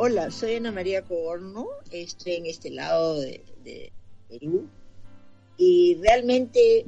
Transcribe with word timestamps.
Hola, 0.00 0.30
soy 0.30 0.54
Ana 0.54 0.70
María 0.70 1.02
Coborno, 1.02 1.66
estoy 1.90 2.34
en 2.34 2.46
este 2.46 2.70
lado 2.70 3.18
de, 3.20 3.42
de 3.64 3.90
Perú. 4.28 4.68
Y 5.56 5.96
realmente 6.00 6.86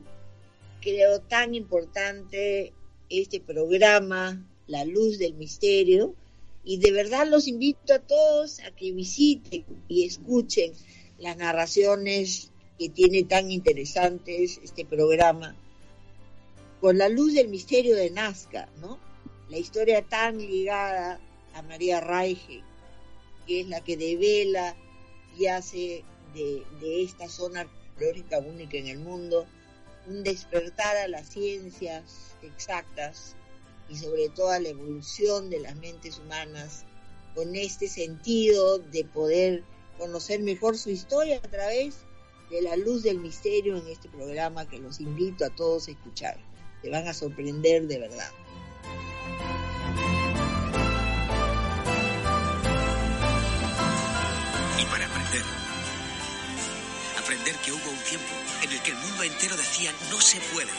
creo 0.80 1.20
tan 1.20 1.56
importante 1.56 2.72
este 3.08 3.40
programa, 3.40 4.46
La 4.68 4.84
Luz 4.84 5.18
del 5.18 5.34
Misterio, 5.34 6.14
y 6.62 6.78
de 6.78 6.92
verdad 6.92 7.26
los 7.26 7.48
invito 7.48 7.94
a 7.94 7.98
todos 7.98 8.60
a 8.60 8.70
que 8.70 8.92
visiten 8.92 9.64
y 9.88 10.04
escuchen 10.04 10.72
las 11.18 11.36
narraciones 11.36 12.52
que 12.78 12.90
tiene 12.90 13.24
tan 13.24 13.50
interesantes 13.50 14.60
este 14.62 14.84
programa, 14.84 15.56
con 16.80 16.96
la 16.96 17.08
luz 17.08 17.34
del 17.34 17.48
misterio 17.48 17.96
de 17.96 18.10
Nazca, 18.10 18.68
¿no? 18.80 19.00
La 19.48 19.58
historia 19.58 20.00
tan 20.02 20.38
ligada 20.38 21.18
a 21.54 21.62
María 21.62 22.00
Raige, 22.00 22.62
que 23.46 23.60
es 23.60 23.68
la 23.68 23.80
que 23.82 23.96
devela 23.96 24.76
y 25.38 25.46
hace 25.46 26.04
de, 26.34 26.62
de 26.80 27.02
esta 27.02 27.28
zona 27.28 27.60
arqueológica 27.60 28.38
única 28.38 28.76
en 28.76 28.88
el 28.88 28.98
mundo 28.98 29.46
un 30.06 30.24
despertar 30.24 30.96
a 30.96 31.08
las 31.08 31.28
ciencias 31.28 32.34
exactas 32.42 33.36
y 33.88 33.96
sobre 33.96 34.28
todo 34.28 34.50
a 34.50 34.60
la 34.60 34.70
evolución 34.70 35.50
de 35.50 35.60
las 35.60 35.76
mentes 35.76 36.18
humanas 36.18 36.84
con 37.34 37.54
este 37.54 37.88
sentido 37.88 38.78
de 38.78 39.04
poder 39.04 39.64
conocer 39.98 40.40
mejor 40.40 40.78
su 40.78 40.90
historia 40.90 41.36
a 41.36 41.48
través 41.48 41.98
de 42.50 42.62
la 42.62 42.76
luz 42.76 43.02
del 43.02 43.18
misterio 43.18 43.76
en 43.76 43.86
este 43.88 44.08
programa 44.08 44.68
que 44.68 44.78
los 44.78 45.00
invito 45.00 45.44
a 45.44 45.50
todos 45.50 45.88
a 45.88 45.92
escuchar. 45.92 46.36
Te 46.82 46.90
van 46.90 47.06
a 47.06 47.14
sorprender 47.14 47.86
de 47.86 47.98
verdad. 47.98 48.30
Y 54.80 54.84
para 54.86 55.06
aprender. 55.06 55.44
Aprender 57.18 57.54
que 57.56 57.72
hubo 57.72 57.90
un 57.90 57.98
tiempo 57.98 58.34
en 58.62 58.72
el 58.72 58.80
que 58.80 58.90
el 58.90 58.96
mundo 58.96 59.22
entero 59.22 59.56
decía 59.56 59.92
no 60.10 60.20
se 60.20 60.40
puede 60.52 60.72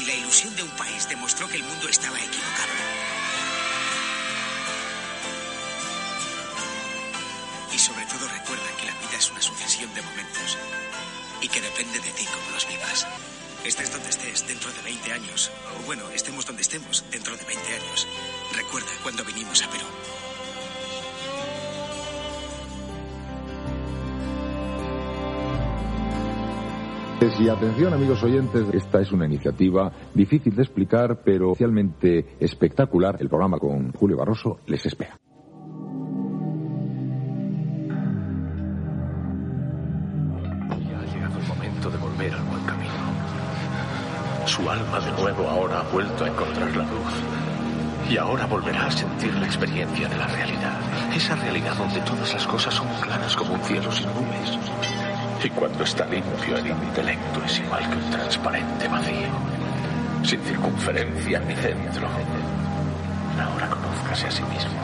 y 0.00 0.04
la 0.04 0.14
ilusión 0.14 0.54
de 0.56 0.62
un 0.62 0.70
país 0.70 1.08
demostró 1.08 1.48
que 1.48 1.56
el 1.56 1.62
mundo 1.62 1.88
estaba 1.88 2.18
equivocado. 2.18 2.72
Y 7.72 7.78
sobre 7.78 8.06
todo 8.06 8.28
recuerda 8.28 8.76
que 8.80 8.86
la 8.86 8.94
vida 8.94 9.18
es 9.18 9.30
una 9.30 9.42
sucesión 9.42 9.92
de 9.94 10.02
momentos 10.02 10.58
y 11.40 11.48
que 11.48 11.60
depende 11.60 12.00
de 12.00 12.10
ti 12.10 12.26
cómo 12.26 12.50
los 12.50 12.66
vivas. 12.66 13.06
Estés 13.64 13.92
donde 13.92 14.08
estés 14.08 14.46
dentro 14.46 14.72
de 14.72 14.82
20 14.82 15.12
años, 15.12 15.50
o 15.76 15.82
bueno, 15.84 16.08
estemos 16.10 16.46
donde 16.46 16.62
estemos 16.62 17.04
dentro 17.10 17.36
de 17.36 17.44
20 17.44 17.74
años. 17.74 18.06
Recuerda 18.52 18.90
cuando 19.02 19.24
vinimos 19.24 19.62
a 19.62 19.70
Perú. 19.70 19.86
Y 27.38 27.48
atención 27.48 27.94
amigos 27.94 28.20
oyentes, 28.24 28.66
esta 28.72 29.00
es 29.00 29.12
una 29.12 29.24
iniciativa 29.24 29.92
difícil 30.12 30.56
de 30.56 30.62
explicar, 30.62 31.20
pero 31.24 31.52
especialmente 31.52 32.34
espectacular. 32.40 33.16
El 33.20 33.28
programa 33.28 33.58
con 33.58 33.92
Julio 33.92 34.16
Barroso 34.16 34.58
les 34.66 34.84
espera. 34.84 35.16
Ya 40.90 40.98
ha 40.98 41.04
llegado 41.14 41.38
el 41.38 41.46
momento 41.46 41.90
de 41.90 41.98
volver 41.98 42.34
al 42.34 42.42
buen 42.42 42.64
camino. 42.64 42.92
Su 44.46 44.68
alma 44.68 44.98
de 44.98 45.22
nuevo 45.22 45.48
ahora 45.48 45.80
ha 45.80 45.92
vuelto 45.92 46.24
a 46.24 46.28
encontrar 46.28 46.76
la 46.76 46.82
luz. 46.82 47.22
Y 48.10 48.16
ahora 48.16 48.46
volverá 48.46 48.86
a 48.86 48.90
sentir 48.90 49.32
la 49.34 49.46
experiencia 49.46 50.08
de 50.08 50.16
la 50.16 50.26
realidad. 50.26 50.80
Esa 51.14 51.36
realidad 51.36 51.76
donde 51.76 52.00
todas 52.00 52.34
las 52.34 52.46
cosas 52.48 52.74
son 52.74 52.88
claras 53.00 53.36
como 53.36 53.54
un 53.54 53.60
cielo 53.60 53.92
sin 53.92 54.08
nubes. 54.08 55.07
Y 55.42 55.50
cuando 55.50 55.84
está 55.84 56.04
limpio 56.06 56.56
el 56.56 56.66
intelecto 56.66 57.44
es 57.44 57.60
igual 57.60 57.88
que 57.88 57.96
un 57.96 58.10
transparente 58.10 58.88
vacío. 58.88 59.28
Sin 60.24 60.40
circunferencia 60.42 61.38
ni 61.40 61.54
centro. 61.54 62.08
Ahora 63.40 63.68
conózcase 63.70 64.26
a 64.26 64.30
sí 64.30 64.42
mismo. 64.42 64.80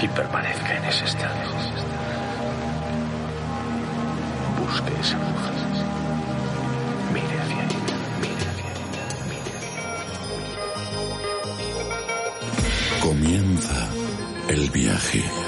Y 0.00 0.08
permanezca 0.08 0.76
en 0.76 0.84
ese 0.84 1.04
estado. 1.04 1.34
Busque 4.60 4.92
esa 5.00 5.18
luz. 5.18 5.26
Mire 7.12 7.40
hacia 7.40 7.64
ella. 7.64 7.96
Mire 8.20 8.44
hacia 8.50 8.70
ella. 8.70 9.06
Mire 9.28 9.52
hacia 9.58 9.80
ella. 12.90 13.00
Comienza 13.00 13.88
el 14.48 14.70
viaje. 14.70 15.47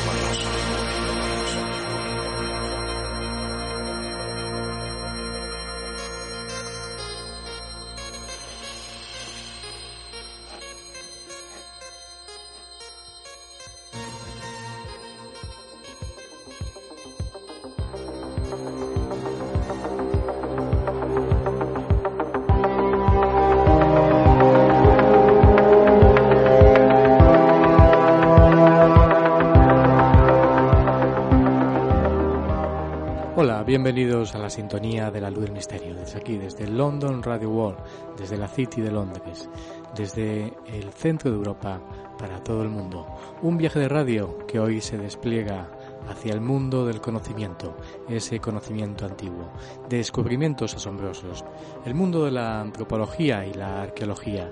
A 34.33 34.39
la 34.39 34.49
sintonía 34.49 35.11
de 35.11 35.21
la 35.21 35.29
luz 35.29 35.43
del 35.43 35.53
misterio, 35.53 35.95
desde 35.95 36.19
aquí, 36.19 36.37
desde 36.37 36.67
London 36.67 37.21
Radio 37.21 37.49
World, 37.49 37.79
desde 38.17 38.37
la 38.37 38.47
City 38.47 38.81
de 38.81 38.91
Londres, 38.91 39.49
desde 39.95 40.53
el 40.67 40.91
centro 40.93 41.31
de 41.31 41.37
Europa 41.37 41.81
para 42.17 42.43
todo 42.43 42.61
el 42.61 42.69
mundo. 42.69 43.05
Un 43.41 43.57
viaje 43.57 43.79
de 43.79 43.89
radio 43.89 44.45
que 44.47 44.59
hoy 44.59 44.81
se 44.81 44.97
despliega 44.97 45.69
hacia 46.07 46.33
el 46.33 46.41
mundo 46.41 46.85
del 46.85 47.01
conocimiento, 47.01 47.75
ese 48.07 48.39
conocimiento 48.39 49.05
antiguo, 49.05 49.49
de 49.89 49.97
descubrimientos 49.97 50.75
asombrosos. 50.75 51.43
El 51.85 51.95
mundo 51.95 52.25
de 52.25 52.31
la 52.31 52.61
antropología 52.61 53.45
y 53.45 53.53
la 53.53 53.81
arqueología 53.81 54.51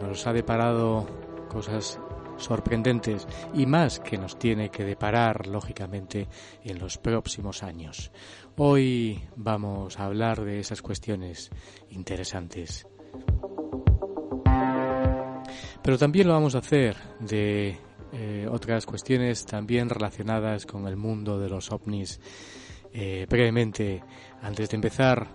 nos 0.00 0.26
ha 0.26 0.32
deparado 0.32 1.06
cosas 1.48 1.98
sorprendentes 2.42 3.26
y 3.54 3.66
más 3.66 4.00
que 4.00 4.18
nos 4.18 4.38
tiene 4.38 4.70
que 4.70 4.84
deparar, 4.84 5.46
lógicamente, 5.46 6.28
en 6.64 6.78
los 6.78 6.98
próximos 6.98 7.62
años. 7.62 8.12
Hoy 8.56 9.22
vamos 9.36 9.98
a 9.98 10.04
hablar 10.04 10.44
de 10.44 10.60
esas 10.60 10.82
cuestiones 10.82 11.50
interesantes. 11.90 12.86
Pero 15.82 15.98
también 15.98 16.28
lo 16.28 16.34
vamos 16.34 16.54
a 16.54 16.58
hacer 16.58 16.96
de 17.18 17.76
eh, 18.12 18.46
otras 18.50 18.86
cuestiones 18.86 19.44
también 19.46 19.88
relacionadas 19.88 20.66
con 20.66 20.86
el 20.86 20.96
mundo 20.96 21.40
de 21.40 21.48
los 21.48 21.72
ovnis. 21.72 22.20
Eh, 22.92 23.26
brevemente, 23.28 24.02
antes 24.42 24.68
de 24.68 24.76
empezar, 24.76 25.26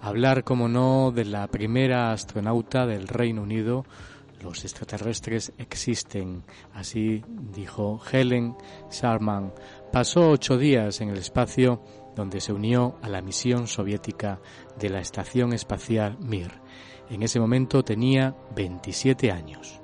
hablar, 0.00 0.44
como 0.44 0.68
no, 0.68 1.12
de 1.12 1.24
la 1.24 1.48
primera 1.48 2.12
astronauta 2.12 2.86
del 2.86 3.08
Reino 3.08 3.42
Unido. 3.42 3.84
Los 4.42 4.64
extraterrestres 4.64 5.52
existen, 5.58 6.44
así 6.74 7.24
dijo 7.52 8.00
Helen 8.10 8.54
Sharman. 8.90 9.52
Pasó 9.92 10.30
ocho 10.30 10.58
días 10.58 11.00
en 11.00 11.08
el 11.10 11.18
espacio 11.18 11.82
donde 12.14 12.40
se 12.40 12.52
unió 12.52 12.98
a 13.02 13.08
la 13.08 13.22
misión 13.22 13.66
soviética 13.66 14.40
de 14.78 14.90
la 14.90 15.00
Estación 15.00 15.52
Espacial 15.52 16.18
Mir. 16.18 16.52
En 17.10 17.22
ese 17.22 17.38
momento 17.38 17.84
tenía 17.84 18.34
27 18.54 19.30
años. 19.30 19.80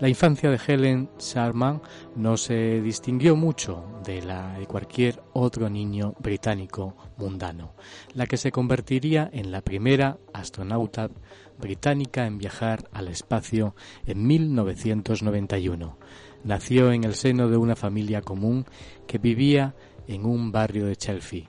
La 0.00 0.08
infancia 0.08 0.48
de 0.48 0.60
Helen 0.64 1.10
Sharman 1.18 1.82
no 2.14 2.36
se 2.36 2.80
distinguió 2.80 3.34
mucho 3.34 3.84
de 4.04 4.22
la 4.22 4.56
de 4.56 4.66
cualquier 4.66 5.20
otro 5.32 5.68
niño 5.68 6.14
británico 6.20 6.96
mundano, 7.16 7.74
la 8.14 8.26
que 8.26 8.36
se 8.36 8.52
convertiría 8.52 9.28
en 9.32 9.50
la 9.50 9.60
primera 9.60 10.18
astronauta 10.32 11.10
británica 11.58 12.26
en 12.26 12.38
viajar 12.38 12.88
al 12.92 13.08
espacio 13.08 13.74
en 14.06 14.26
1991. 14.26 15.98
Nació 16.44 16.92
en 16.92 17.04
el 17.04 17.14
seno 17.14 17.48
de 17.48 17.56
una 17.56 17.76
familia 17.76 18.22
común 18.22 18.64
que 19.06 19.18
vivía 19.18 19.74
en 20.06 20.24
un 20.24 20.52
barrio 20.52 20.86
de 20.86 20.96
Chelsea. 20.96 21.48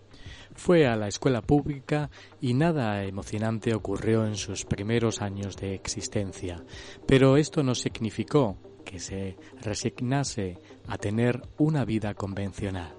Fue 0.55 0.87
a 0.87 0.97
la 0.97 1.07
escuela 1.07 1.41
pública 1.41 2.09
y 2.41 2.53
nada 2.53 3.05
emocionante 3.05 3.73
ocurrió 3.73 4.25
en 4.25 4.35
sus 4.35 4.65
primeros 4.65 5.21
años 5.21 5.55
de 5.55 5.73
existencia, 5.73 6.63
pero 7.05 7.37
esto 7.37 7.63
no 7.63 7.75
significó 7.75 8.57
que 8.83 8.99
se 8.99 9.37
resignase 9.61 10.57
a 10.87 10.97
tener 10.97 11.41
una 11.57 11.85
vida 11.85 12.13
convencional. 12.13 12.93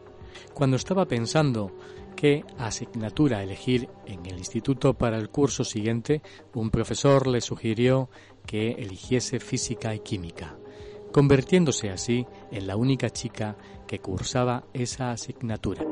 Cuando 0.55 0.77
estaba 0.77 1.07
pensando 1.07 1.77
qué 2.21 2.45
asignatura 2.59 3.43
elegir 3.43 3.89
en 4.05 4.27
el 4.27 4.37
instituto 4.37 4.93
para 4.93 5.17
el 5.17 5.31
curso 5.31 5.65
siguiente, 5.65 6.21
un 6.53 6.69
profesor 6.71 7.27
le 7.27 7.41
sugirió 7.41 8.11
que 8.45 8.73
eligiese 8.73 9.41
física 9.41 9.95
y 9.95 10.01
química, 10.01 10.59
convirtiéndose 11.13 11.89
así 11.89 12.27
en 12.53 12.67
la 12.67 12.77
única 12.77 13.09
chica 13.09 13.57
que 13.87 14.01
cursaba 14.01 14.65
esa 14.75 15.13
asignatura. 15.13 15.83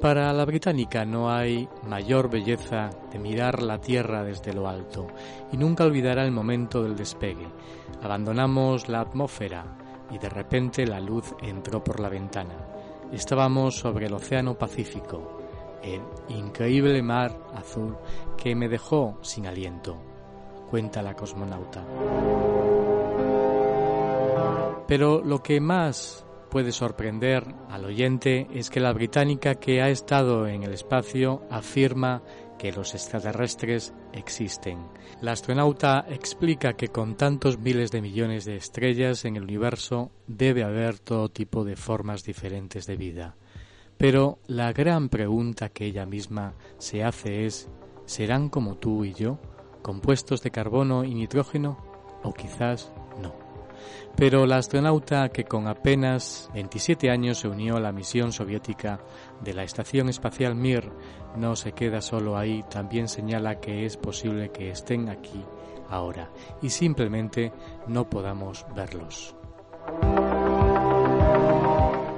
Para 0.00 0.32
la 0.32 0.44
británica 0.44 1.04
no 1.04 1.30
hay 1.30 1.68
mayor 1.84 2.28
belleza 2.28 2.90
de 3.12 3.20
mirar 3.20 3.62
la 3.62 3.80
Tierra 3.80 4.24
desde 4.24 4.52
lo 4.52 4.68
alto 4.68 5.06
y 5.52 5.56
nunca 5.56 5.84
olvidará 5.84 6.24
el 6.24 6.32
momento 6.32 6.82
del 6.82 6.96
despegue. 6.96 7.46
Abandonamos 8.02 8.88
la 8.88 9.02
atmósfera 9.02 9.78
y 10.10 10.18
de 10.18 10.28
repente 10.28 10.84
la 10.84 10.98
luz 10.98 11.32
entró 11.42 11.84
por 11.84 12.00
la 12.00 12.08
ventana. 12.08 12.77
Estábamos 13.12 13.76
sobre 13.76 14.06
el 14.06 14.12
Océano 14.12 14.58
Pacífico, 14.58 15.40
el 15.82 16.02
increíble 16.28 17.02
mar 17.02 17.34
azul 17.54 17.96
que 18.36 18.54
me 18.54 18.68
dejó 18.68 19.18
sin 19.22 19.46
aliento, 19.46 19.96
cuenta 20.70 21.02
la 21.02 21.14
cosmonauta. 21.14 21.84
Pero 24.86 25.22
lo 25.22 25.42
que 25.42 25.60
más 25.60 26.26
puede 26.50 26.72
sorprender 26.72 27.44
al 27.68 27.84
oyente 27.84 28.46
es 28.52 28.70
que 28.70 28.80
la 28.80 28.92
británica 28.92 29.54
que 29.56 29.82
ha 29.82 29.88
estado 29.88 30.46
en 30.46 30.62
el 30.62 30.72
espacio 30.72 31.42
afirma 31.50 32.22
que 32.58 32.72
los 32.72 32.94
extraterrestres 32.94 33.94
existen. 34.12 34.78
La 35.22 35.32
astronauta 35.32 36.04
explica 36.08 36.74
que 36.74 36.88
con 36.88 37.16
tantos 37.16 37.58
miles 37.58 37.90
de 37.90 38.02
millones 38.02 38.44
de 38.44 38.56
estrellas 38.56 39.24
en 39.24 39.36
el 39.36 39.44
universo 39.44 40.10
debe 40.26 40.64
haber 40.64 40.98
todo 40.98 41.28
tipo 41.28 41.64
de 41.64 41.76
formas 41.76 42.24
diferentes 42.24 42.86
de 42.86 42.96
vida. 42.96 43.36
Pero 43.96 44.38
la 44.46 44.72
gran 44.72 45.08
pregunta 45.08 45.70
que 45.70 45.86
ella 45.86 46.06
misma 46.06 46.54
se 46.78 47.02
hace 47.02 47.46
es, 47.46 47.68
¿serán 48.04 48.48
como 48.48 48.76
tú 48.76 49.04
y 49.04 49.12
yo, 49.12 49.38
compuestos 49.82 50.42
de 50.42 50.50
carbono 50.50 51.04
y 51.04 51.14
nitrógeno? 51.14 51.78
¿O 52.22 52.32
quizás 52.32 52.92
no? 53.20 53.48
Pero 54.16 54.46
la 54.46 54.56
astronauta 54.56 55.28
que 55.28 55.44
con 55.44 55.68
apenas 55.68 56.50
27 56.52 57.10
años 57.10 57.38
se 57.38 57.48
unió 57.48 57.76
a 57.76 57.80
la 57.80 57.92
misión 57.92 58.32
soviética 58.32 59.00
de 59.40 59.54
la 59.54 59.62
Estación 59.62 60.08
Espacial 60.08 60.54
Mir 60.54 60.90
no 61.36 61.56
se 61.56 61.72
queda 61.72 62.00
solo 62.00 62.36
ahí, 62.36 62.64
también 62.70 63.08
señala 63.08 63.60
que 63.60 63.84
es 63.84 63.96
posible 63.96 64.50
que 64.50 64.70
estén 64.70 65.08
aquí 65.08 65.44
ahora 65.88 66.30
y 66.62 66.70
simplemente 66.70 67.52
no 67.86 68.08
podamos 68.08 68.66
verlos. 68.74 69.34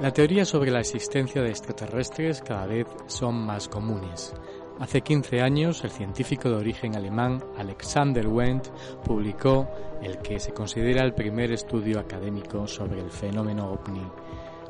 La 0.01 0.11
teoría 0.11 0.45
sobre 0.45 0.71
la 0.71 0.79
existencia 0.79 1.43
de 1.43 1.49
extraterrestres 1.49 2.41
cada 2.41 2.65
vez 2.65 2.87
son 3.05 3.35
más 3.35 3.67
comunes. 3.67 4.33
Hace 4.79 5.01
15 5.01 5.41
años, 5.41 5.83
el 5.83 5.91
científico 5.91 6.49
de 6.49 6.55
origen 6.55 6.95
alemán 6.95 7.43
Alexander 7.55 8.27
Wendt 8.27 8.67
publicó 9.05 9.69
el 10.01 10.17
que 10.17 10.39
se 10.39 10.53
considera 10.53 11.03
el 11.03 11.13
primer 11.13 11.51
estudio 11.51 11.99
académico 11.99 12.65
sobre 12.65 12.99
el 12.99 13.11
fenómeno 13.11 13.69
ovni. 13.69 14.01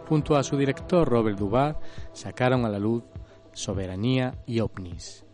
Junto 0.09 0.35
a 0.35 0.43
su 0.43 0.57
director 0.57 1.07
Robert 1.07 1.37
Duval, 1.37 1.77
sacaron 2.11 2.65
a 2.65 2.69
la 2.69 2.79
luz 2.79 3.01
Soberanía 3.53 4.43
y 4.45 4.59
ovnis. 4.59 5.25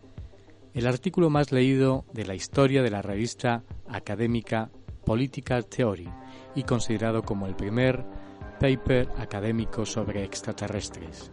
El 0.74 0.86
artículo 0.86 1.30
más 1.30 1.52
leído 1.52 2.04
de 2.12 2.24
la 2.24 2.34
historia 2.34 2.82
de 2.82 2.90
la 2.90 3.02
revista 3.02 3.64
académica 3.88 4.70
Political 5.04 5.66
Theory 5.66 6.08
y 6.54 6.62
considerado 6.64 7.22
como 7.22 7.46
el 7.46 7.56
primer 7.56 8.04
paper 8.60 9.08
académico 9.16 9.86
sobre 9.86 10.24
extraterrestres. 10.24 11.30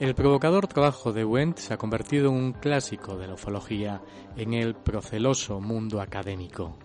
El 0.00 0.14
provocador 0.14 0.66
trabajo 0.66 1.12
de 1.12 1.24
Wendt 1.24 1.58
se 1.58 1.74
ha 1.74 1.76
convertido 1.76 2.30
en 2.30 2.34
un 2.34 2.52
clásico 2.52 3.18
de 3.18 3.26
la 3.26 3.34
ufología 3.34 4.02
en 4.36 4.54
el 4.54 4.74
proceloso 4.74 5.60
mundo 5.60 6.00
académico. 6.00 6.78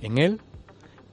En 0.00 0.18
él, 0.18 0.40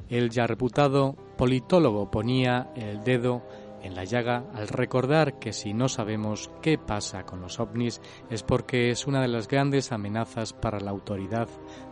el 0.10 0.30
ya 0.30 0.46
reputado 0.46 1.16
politólogo 1.36 2.12
ponía 2.12 2.72
el 2.76 3.04
dedo 3.04 3.42
en 3.88 3.96
la 3.96 4.04
llaga 4.04 4.44
al 4.54 4.68
recordar 4.68 5.40
que 5.40 5.54
si 5.54 5.74
no 5.74 5.88
sabemos 5.88 6.52
qué 6.62 6.78
pasa 6.78 7.24
con 7.24 7.40
los 7.40 7.60
ovnis 7.60 8.02
es 8.30 8.44
porque 8.44 8.92
es 8.92 9.08
una 9.08 9.22
de 9.22 9.30
las 9.30 9.48
grandes 9.48 9.94
amenazas 9.94 10.52
para 10.52 10.82
la 10.82 10.92
autoridad 10.92 11.48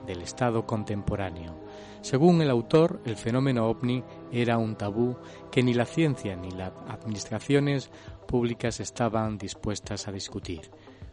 del 0.06 0.22
Estado 0.22 0.66
contemporáneo. 0.66 1.56
Según 2.02 2.42
el 2.42 2.50
autor, 2.50 3.02
el 3.06 3.16
fenómeno 3.16 3.68
ovni 3.68 4.04
era 4.32 4.58
un 4.58 4.76
tabú 4.76 5.16
que 5.50 5.64
ni 5.64 5.74
la 5.74 5.86
ciencia 5.86 6.36
ni 6.36 6.52
las 6.52 6.74
administraciones 6.90 7.90
públicas 8.28 8.82
estaban 8.82 9.38
dispuestas 9.38 10.08
a 10.10 10.12
discutir. 10.12 10.70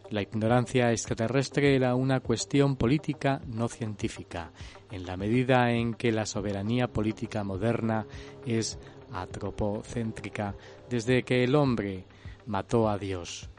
La 0.09 0.21
ignorancia 0.21 0.91
extraterrestre 0.91 1.75
era 1.75 1.95
una 1.95 2.19
cuestión 2.19 2.75
política 2.75 3.41
no 3.47 3.69
científica, 3.69 4.51
en 4.91 5.05
la 5.05 5.15
medida 5.15 5.71
en 5.71 5.93
que 5.93 6.11
la 6.11 6.25
soberanía 6.25 6.89
política 6.89 7.43
moderna 7.43 8.05
es 8.45 8.77
antropocéntrica 9.13 10.55
desde 10.89 11.23
que 11.23 11.43
el 11.43 11.55
hombre 11.55 12.05
mató 12.45 12.89
a 12.89 12.97
Dios. 12.97 13.49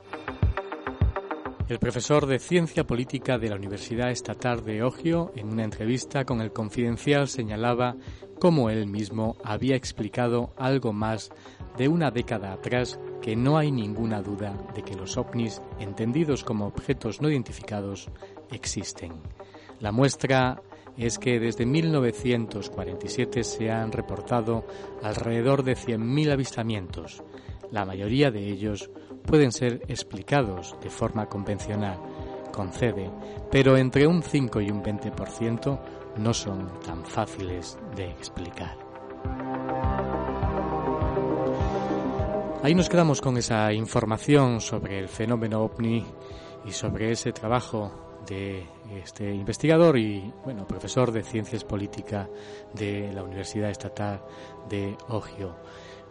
El 1.67 1.79
profesor 1.79 2.27
de 2.27 2.39
Ciencia 2.39 2.85
Política 2.85 3.39
de 3.39 3.49
la 3.49 3.57
Universidad 3.57 4.11
Estatal 4.11 4.63
de 4.65 4.83
Ohio, 4.83 5.33
en 5.35 5.49
una 5.49 5.65
entrevista 5.65 6.27
con 6.27 6.43
el 6.43 6.53
Confidencial, 6.53 7.27
señalaba 7.27 7.97
cómo 8.39 8.69
él 8.69 8.87
mismo 8.87 9.39
había 9.43 9.75
explicado 9.75 10.53
algo 10.59 10.93
más 10.93 11.31
de 11.79 11.89
una 11.89 12.11
década 12.11 12.53
atrás 12.53 13.01
que 13.23 13.35
no 13.35 13.57
hay 13.57 13.73
ninguna 13.73 14.21
duda 14.21 14.55
de 14.75 14.83
que 14.83 14.95
los 14.95 15.17
ovnis, 15.17 15.63
entendidos 15.81 16.45
como 16.45 16.67
objetos 16.67 17.23
no 17.23 17.31
identificados, 17.31 18.11
existen. 18.51 19.15
La 19.81 19.91
muestra 19.91 20.61
es 20.97 21.19
que 21.19 21.41
desde 21.41 21.67
1947 21.67 23.45
se 23.45 23.71
han 23.71 23.93
reportado 23.93 24.65
alrededor 25.03 25.63
de 25.63 25.77
100.000 25.77 26.33
avistamientos. 26.33 27.23
La 27.71 27.85
mayoría 27.85 28.31
de 28.31 28.49
ellos 28.49 28.91
pueden 29.27 29.53
ser 29.53 29.83
explicados 29.89 30.77
de 30.83 30.91
forma 30.91 31.27
convencional, 31.27 31.99
concede, 32.53 33.11
pero 33.51 33.77
entre 33.77 34.07
un 34.07 34.23
5 34.23 34.61
y 34.61 34.71
un 34.71 34.83
20% 34.83 35.81
no 36.19 36.35
son 36.35 36.81
tan 36.81 37.05
fáciles 37.05 37.79
de 37.97 38.11
explicar. 38.11 38.79
Ahí 42.63 42.75
nos 42.75 42.89
quedamos 42.89 43.21
con 43.21 43.37
esa 43.37 43.73
información 43.73 44.61
sobre 44.61 44.99
el 44.99 45.09
fenómeno 45.09 45.63
ovni 45.63 46.03
y 46.65 46.71
sobre 46.71 47.13
ese 47.13 47.33
trabajo 47.33 48.04
de 48.27 48.67
este 49.03 49.33
investigador 49.35 49.99
y 49.99 50.33
bueno 50.45 50.67
profesor 50.67 51.13
de 51.13 51.23
ciencias 51.23 51.65
políticas 51.65 52.29
de 52.75 53.13
la 53.13 53.23
Universidad 53.23 53.71
Estatal 53.71 54.23
de 54.69 54.97
Ohio, 55.09 55.57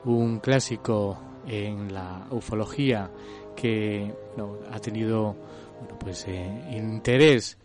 un 0.06 0.40
clásico 0.40 1.18
en 1.48 1.94
la 1.94 2.28
ufología 2.32 3.10
que 3.56 4.14
ha 4.72 4.80
tenido 4.80 5.36
pues 6.00 6.26
eh, 6.28 6.70
interés 6.72 7.58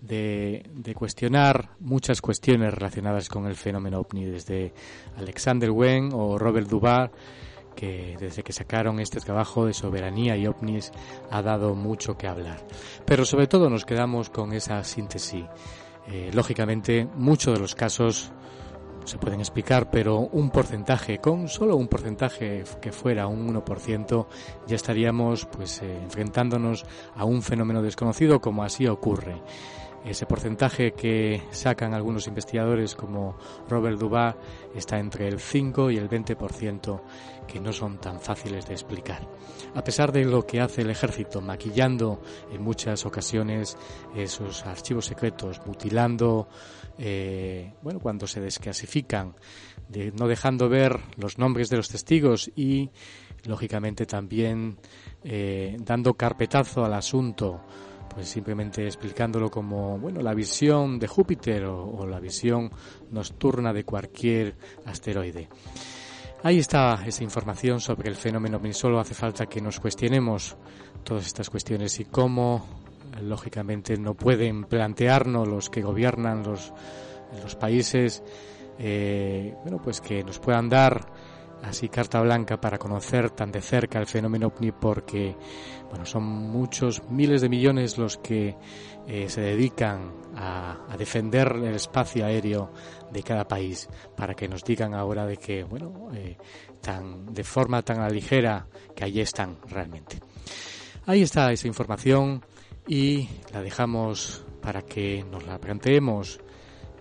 de, 0.00 0.64
de, 0.72 0.94
cuestionar 0.94 1.70
muchas 1.80 2.20
cuestiones 2.20 2.72
relacionadas 2.72 3.28
con 3.28 3.46
el 3.46 3.54
fenómeno 3.54 4.00
ovni 4.00 4.24
desde 4.24 4.72
Alexander 5.16 5.70
Wen 5.70 6.10
o 6.12 6.38
Robert 6.38 6.68
Duval 6.68 7.10
que 7.76 8.16
desde 8.18 8.42
que 8.42 8.52
sacaron 8.52 8.98
este 8.98 9.20
trabajo 9.20 9.66
de 9.66 9.74
soberanía 9.74 10.36
y 10.36 10.48
ovnis 10.48 10.90
ha 11.30 11.42
dado 11.42 11.76
mucho 11.76 12.18
que 12.18 12.26
hablar. 12.26 12.66
Pero 13.04 13.24
sobre 13.24 13.46
todo 13.46 13.70
nos 13.70 13.84
quedamos 13.84 14.30
con 14.30 14.52
esa 14.52 14.82
síntesis. 14.82 15.44
Eh, 16.08 16.30
lógicamente, 16.32 17.06
muchos 17.14 17.54
de 17.54 17.60
los 17.60 17.74
casos 17.74 18.32
se 19.06 19.18
pueden 19.18 19.40
explicar, 19.40 19.90
pero 19.90 20.18
un 20.18 20.50
porcentaje, 20.50 21.18
con 21.18 21.48
solo 21.48 21.76
un 21.76 21.88
porcentaje 21.88 22.64
que 22.80 22.92
fuera 22.92 23.28
un 23.28 23.54
1%, 23.54 24.26
ya 24.66 24.76
estaríamos 24.76 25.46
pues 25.46 25.80
eh, 25.82 25.98
enfrentándonos 26.02 26.84
a 27.14 27.24
un 27.24 27.42
fenómeno 27.42 27.82
desconocido 27.82 28.40
como 28.40 28.64
así 28.64 28.86
ocurre. 28.86 29.40
Ese 30.04 30.24
porcentaje 30.24 30.92
que 30.92 31.42
sacan 31.50 31.92
algunos 31.92 32.28
investigadores 32.28 32.94
como 32.94 33.36
Robert 33.68 33.98
Dubá 33.98 34.36
está 34.72 35.00
entre 35.00 35.26
el 35.26 35.40
5 35.40 35.90
y 35.90 35.96
el 35.96 36.08
20%, 36.08 37.00
que 37.46 37.60
no 37.60 37.72
son 37.72 37.98
tan 37.98 38.20
fáciles 38.20 38.66
de 38.66 38.74
explicar. 38.74 39.28
A 39.74 39.82
pesar 39.84 40.12
de 40.12 40.24
lo 40.24 40.46
que 40.46 40.60
hace 40.60 40.82
el 40.82 40.90
ejército, 40.90 41.40
maquillando 41.40 42.20
en 42.52 42.62
muchas 42.62 43.06
ocasiones 43.06 43.76
esos 44.14 44.64
archivos 44.66 45.06
secretos, 45.06 45.60
mutilando, 45.66 46.48
eh, 46.98 47.72
bueno, 47.82 48.00
cuando 48.00 48.26
se 48.26 48.40
desclasifican, 48.40 49.34
no 50.14 50.26
dejando 50.26 50.68
ver 50.68 50.98
los 51.16 51.38
nombres 51.38 51.68
de 51.70 51.76
los 51.76 51.88
testigos 51.88 52.50
y, 52.56 52.90
lógicamente, 53.44 54.06
también 54.06 54.78
eh, 55.22 55.76
dando 55.80 56.14
carpetazo 56.14 56.84
al 56.84 56.94
asunto 56.94 57.60
pues 58.16 58.30
simplemente 58.30 58.86
explicándolo 58.86 59.50
como 59.50 59.98
bueno 59.98 60.22
la 60.22 60.32
visión 60.32 60.98
de 60.98 61.06
Júpiter 61.06 61.64
o, 61.66 62.06
la 62.06 62.18
visión 62.18 62.70
nocturna 63.10 63.74
de 63.74 63.84
cualquier 63.84 64.56
asteroide. 64.86 65.50
Ahí 66.46 66.60
está 66.60 67.02
esa 67.04 67.24
información 67.24 67.80
sobre 67.80 68.08
el 68.08 68.14
fenómeno 68.14 68.60
Solo. 68.72 69.00
Hace 69.00 69.14
falta 69.14 69.46
que 69.46 69.60
nos 69.60 69.80
cuestionemos 69.80 70.56
todas 71.02 71.26
estas 71.26 71.50
cuestiones 71.50 71.98
y 71.98 72.04
cómo 72.04 72.64
lógicamente 73.20 73.96
no 73.96 74.14
pueden 74.14 74.62
plantearnos 74.62 75.48
los 75.48 75.68
que 75.68 75.82
gobiernan 75.82 76.44
los, 76.44 76.72
los 77.42 77.56
países 77.56 78.22
eh, 78.78 79.56
bueno 79.62 79.82
pues 79.82 80.00
que 80.00 80.22
nos 80.22 80.38
puedan 80.38 80.68
dar 80.68 81.04
así 81.64 81.88
carta 81.88 82.20
blanca 82.20 82.60
para 82.60 82.78
conocer 82.78 83.30
tan 83.30 83.50
de 83.50 83.60
cerca 83.60 83.98
el 83.98 84.06
fenómeno 84.06 84.48
ovni 84.48 84.70
porque 84.70 85.34
bueno 85.88 86.04
son 86.04 86.22
muchos 86.22 87.02
miles 87.10 87.40
de 87.40 87.48
millones 87.48 87.98
los 87.98 88.18
que 88.18 88.56
eh, 89.08 89.28
se 89.28 89.40
dedican 89.40 90.12
a, 90.36 90.94
defender 90.98 91.52
el 91.56 91.74
espacio 91.74 92.24
aéreo 92.24 92.70
de 93.10 93.22
cada 93.22 93.46
país 93.46 93.88
para 94.16 94.34
que 94.34 94.48
nos 94.48 94.64
digan 94.64 94.94
ahora 94.94 95.26
de 95.26 95.36
que 95.36 95.64
bueno 95.64 96.10
eh, 96.14 96.36
tan 96.80 97.32
de 97.32 97.44
forma 97.44 97.82
tan 97.82 98.06
ligera 98.12 98.66
que 98.94 99.04
allí 99.04 99.20
están 99.20 99.58
realmente 99.68 100.20
ahí 101.06 101.22
está 101.22 101.52
esa 101.52 101.68
información 101.68 102.44
y 102.86 103.28
la 103.52 103.62
dejamos 103.62 104.44
para 104.60 104.82
que 104.82 105.24
nos 105.30 105.44
la 105.46 105.58
planteemos 105.58 106.40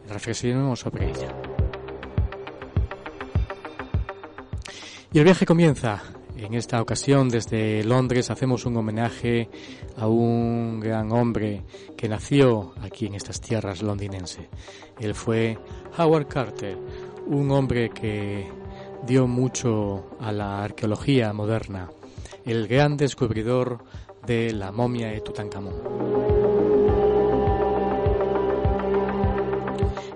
reflexionemos 0.08 0.80
sobre 0.80 1.10
ella 1.10 1.34
Y 5.16 5.20
el 5.20 5.24
viaje 5.24 5.46
comienza. 5.46 6.04
En 6.38 6.54
esta 6.54 6.82
ocasión, 6.82 7.30
desde 7.30 7.84
Londres, 7.84 8.30
hacemos 8.30 8.66
un 8.66 8.76
homenaje 8.76 9.50
a 9.96 10.08
un 10.08 10.82
gran 10.82 11.12
hombre 11.14 11.64
que 11.96 12.10
nació 12.10 12.74
aquí 12.82 13.06
en 13.06 13.16
estas 13.16 13.40
tierras 13.40 13.82
londinenses. 13.82 14.48
Él 15.00 15.16
fue 15.16 15.58
Howard 15.98 16.28
Carter, 16.28 16.78
un 17.28 17.50
hombre 17.52 17.90
que 17.90 18.50
dio 19.08 19.28
mucho 19.28 20.18
a 20.20 20.32
la 20.34 20.64
arqueología 20.64 21.32
moderna, 21.32 21.90
el 22.44 22.68
gran 22.68 22.98
descubridor 22.98 23.80
de 24.26 24.52
la 24.52 24.74
momia 24.74 25.08
de 25.08 25.22
Tutankamón. 25.22 25.76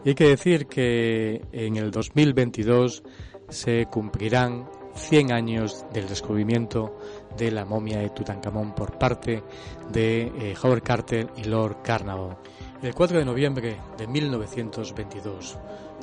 Y 0.03 0.09
hay 0.09 0.15
que 0.15 0.27
decir 0.27 0.67
que 0.67 1.41
en 1.51 1.77
el 1.77 1.91
2022 1.91 3.03
se 3.49 3.85
cumplirán 3.85 4.67
100 4.99 5.31
años 5.31 5.85
del 5.93 6.07
descubrimiento 6.07 6.97
de 7.37 7.51
la 7.51 7.65
momia 7.65 7.99
de 7.99 8.09
Tutankamón 8.09 8.73
por 8.75 8.97
parte 8.97 9.43
de 9.91 10.21
eh, 10.23 10.55
Howard 10.61 10.83
Carter 10.83 11.27
y 11.37 11.45
Lord 11.45 11.81
Carnarvon. 11.81 12.37
El 12.81 12.93
4 12.93 13.19
de 13.19 13.25
noviembre 13.25 13.77
de 13.97 14.07
1922, 14.07 15.57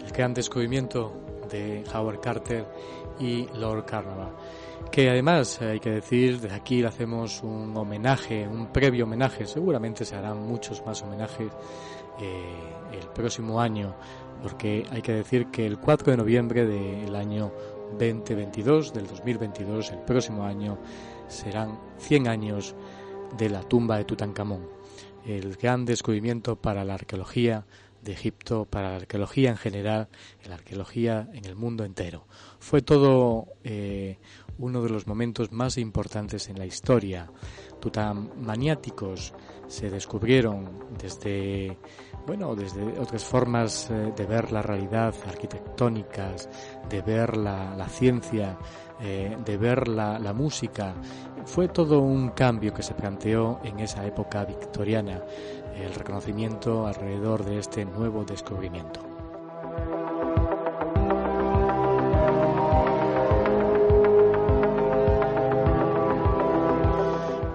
el 0.04 0.12
gran 0.12 0.34
descubrimiento 0.34 1.12
de 1.50 1.84
Howard 1.94 2.20
Carter 2.20 2.66
y 3.20 3.46
Lord 3.54 3.84
Carnarvon, 3.84 4.32
que 4.90 5.08
además 5.08 5.60
hay 5.60 5.78
que 5.78 5.90
decir, 5.90 6.40
desde 6.40 6.56
aquí 6.56 6.80
le 6.80 6.88
hacemos 6.88 7.42
un 7.42 7.76
homenaje, 7.76 8.48
un 8.48 8.72
previo 8.72 9.04
homenaje, 9.04 9.46
seguramente 9.46 10.04
se 10.04 10.16
harán 10.16 10.38
muchos 10.38 10.84
más 10.84 11.02
homenajes 11.02 11.52
eh, 12.20 12.98
el 12.98 13.08
próximo 13.08 13.60
año, 13.60 13.94
porque 14.42 14.84
hay 14.90 15.02
que 15.02 15.12
decir 15.12 15.46
que 15.46 15.66
el 15.66 15.78
4 15.78 16.12
de 16.12 16.16
noviembre 16.16 16.66
del 16.66 17.14
año 17.14 17.52
2022, 17.92 18.92
del 18.92 19.06
2022, 19.06 19.92
el 19.92 19.98
próximo 20.00 20.44
año, 20.44 20.78
serán 21.28 21.78
100 21.98 22.28
años 22.28 22.74
de 23.36 23.50
la 23.50 23.62
tumba 23.62 23.98
de 23.98 24.04
Tutankamón, 24.04 24.68
el 25.24 25.56
gran 25.56 25.84
descubrimiento 25.84 26.56
para 26.56 26.84
la 26.84 26.94
arqueología 26.94 27.66
de 28.02 28.12
Egipto, 28.12 28.64
para 28.64 28.90
la 28.90 28.96
arqueología 28.96 29.50
en 29.50 29.56
general, 29.56 30.08
la 30.48 30.54
arqueología 30.54 31.28
en 31.32 31.44
el 31.44 31.56
mundo 31.56 31.84
entero. 31.84 32.26
Fue 32.60 32.80
todo 32.80 33.48
eh, 33.64 34.18
uno 34.58 34.82
de 34.82 34.90
los 34.90 35.06
momentos 35.06 35.52
más 35.52 35.76
importantes 35.76 36.48
en 36.48 36.58
la 36.58 36.66
historia. 36.66 37.30
Tutamaniáticos 37.80 39.34
se 39.66 39.90
descubrieron 39.90 40.86
desde 40.98 41.76
bueno, 42.26 42.54
desde 42.56 42.98
otras 42.98 43.24
formas 43.24 43.90
eh, 43.90 44.12
de 44.16 44.26
ver 44.26 44.52
la 44.52 44.62
realidad 44.62 45.14
arquitectónicas, 45.26 46.48
de 46.88 47.02
ver 47.02 47.36
la, 47.36 47.88
ciencia, 47.88 48.58
eh, 49.00 49.36
de 49.44 49.56
ver 49.56 49.86
la, 49.88 50.18
la, 50.18 50.32
música. 50.32 50.94
Fue 51.44 51.68
todo 51.68 52.00
un 52.00 52.30
cambio 52.30 52.74
que 52.74 52.82
se 52.82 52.94
planteó 52.94 53.60
en 53.62 53.78
esa 53.78 54.04
época 54.04 54.44
victoriana, 54.44 55.22
el 55.76 55.94
reconocimiento 55.94 56.86
alrededor 56.86 57.44
de 57.44 57.58
este 57.58 57.84
nuevo 57.84 58.24
descubrimiento. 58.24 59.05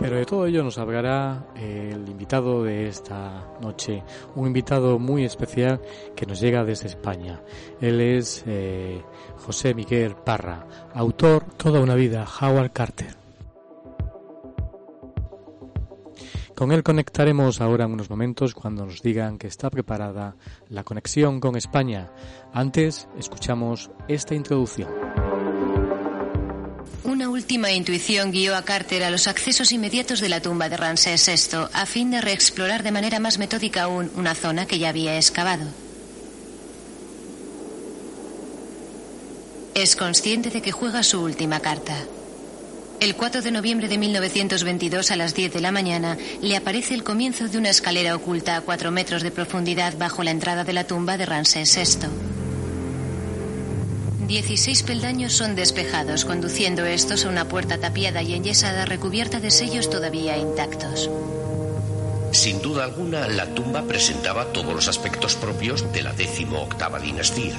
Pero 0.02 0.16
de 0.16 0.26
todo 0.26 0.48
ello 0.48 0.64
nos 0.64 0.80
hablará 0.80 1.46
el 1.56 2.10
invitado 2.10 2.64
de 2.64 2.88
esta 2.88 3.46
noche, 3.62 4.04
un 4.34 4.48
invitado 4.48 4.98
muy 4.98 5.26
especial 5.26 5.80
que 6.16 6.26
nos 6.26 6.42
llega 6.42 6.66
desde 6.66 6.88
España. 6.88 7.40
Él 7.80 8.02
es 8.02 8.44
eh, 8.48 9.00
José 9.46 9.76
Miguel 9.76 10.16
Parra, 10.16 10.66
autor 10.96 11.44
Toda 11.56 11.82
una 11.82 11.94
vida, 11.94 12.26
Howard 12.42 12.72
Carter. 12.72 13.16
Con 16.56 16.72
él 16.72 16.82
conectaremos 16.82 17.62
ahora 17.62 17.86
en 17.86 17.94
unos 17.94 18.10
momentos 18.10 18.56
cuando 18.56 18.88
nos 18.88 19.04
digan 19.04 19.38
que 19.38 19.48
está 19.48 19.70
preparada 19.70 20.36
la 20.70 20.84
conexión 20.84 21.40
con 21.40 21.56
España. 21.56 22.12
Antes, 22.54 23.08
escuchamos 23.20 23.92
esta 24.08 24.34
introducción. 24.34 24.90
Última 27.42 27.72
intuición 27.72 28.32
guió 28.32 28.56
a 28.56 28.62
Carter 28.62 29.04
a 29.04 29.10
los 29.10 29.26
accesos 29.26 29.72
inmediatos 29.72 30.22
de 30.22 30.30
la 30.30 30.42
tumba 30.42 30.70
de 30.70 30.78
Ramsés 30.78 31.26
VI, 31.26 31.70
a 31.74 31.88
fin 31.88 32.12
de 32.12 32.22
reexplorar 32.22 32.84
de 32.84 32.92
manera 32.92 33.20
más 33.20 33.40
metódica 33.40 33.82
aún 33.82 34.12
una 34.16 34.36
zona 34.36 34.68
que 34.68 34.78
ya 34.78 34.90
había 34.90 35.18
excavado. 35.18 35.66
Es 39.74 39.96
consciente 39.96 40.52
de 40.52 40.62
que 40.62 40.72
juega 40.72 41.02
su 41.02 41.20
última 41.20 41.60
carta. 41.62 41.96
El 43.00 43.16
4 43.16 43.42
de 43.42 43.50
noviembre 43.50 43.88
de 43.88 43.98
1922 43.98 45.10
a 45.10 45.16
las 45.16 45.34
10 45.34 45.52
de 45.52 45.62
la 45.62 45.72
mañana 45.72 46.20
le 46.44 46.56
aparece 46.56 46.94
el 46.94 47.04
comienzo 47.04 47.48
de 47.48 47.58
una 47.58 47.72
escalera 47.72 48.16
oculta 48.16 48.56
a 48.56 48.62
4 48.62 48.92
metros 48.92 49.24
de 49.24 49.32
profundidad 49.32 49.98
bajo 49.98 50.22
la 50.22 50.30
entrada 50.30 50.64
de 50.64 50.74
la 50.74 50.86
tumba 50.86 51.18
de 51.18 51.26
Ramsés 51.26 51.76
VI. 51.76 52.08
16 54.32 54.84
peldaños 54.84 55.34
son 55.34 55.56
despejados, 55.58 56.24
conduciendo 56.24 56.86
estos 56.86 57.26
a 57.26 57.28
una 57.28 57.50
puerta 57.50 57.80
tapiada 57.80 58.22
y 58.22 58.34
enyesada 58.34 58.86
recubierta 58.86 59.42
de 59.42 59.52
sellos 59.52 59.90
todavía 59.90 60.38
intactos. 60.38 61.10
Sin 62.32 62.62
duda 62.62 62.86
alguna, 62.86 63.28
la 63.28 63.54
tumba 63.54 63.84
presentaba 63.84 64.46
todos 64.54 64.74
los 64.74 64.88
aspectos 64.88 65.36
propios 65.36 65.92
de 65.92 66.04
la 66.04 66.14
décimo 66.14 66.62
octava 66.62 66.98
dinastía. 66.98 67.58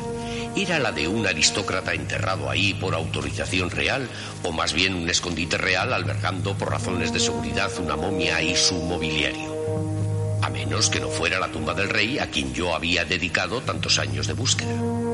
¿Era 0.56 0.78
la 0.78 0.92
de 0.92 1.08
un 1.08 1.26
aristócrata 1.26 1.92
enterrado 1.92 2.48
ahí 2.48 2.72
por 2.72 2.94
autorización 2.94 3.70
real 3.70 4.08
o 4.42 4.50
más 4.50 4.72
bien 4.72 4.94
un 4.94 5.10
escondite 5.10 5.58
real 5.58 5.92
albergando 5.92 6.56
por 6.56 6.70
razones 6.70 7.12
de 7.12 7.20
seguridad 7.20 7.70
una 7.80 7.96
momia 7.96 8.40
y 8.40 8.56
su 8.56 8.76
mobiliario? 8.76 10.40
A 10.40 10.48
menos 10.48 10.88
que 10.88 11.00
no 11.00 11.08
fuera 11.08 11.38
la 11.38 11.52
tumba 11.52 11.74
del 11.74 11.90
rey 11.90 12.18
a 12.18 12.30
quien 12.30 12.54
yo 12.54 12.74
había 12.74 13.04
dedicado 13.04 13.60
tantos 13.60 13.98
años 13.98 14.26
de 14.26 14.32
búsqueda. 14.32 15.11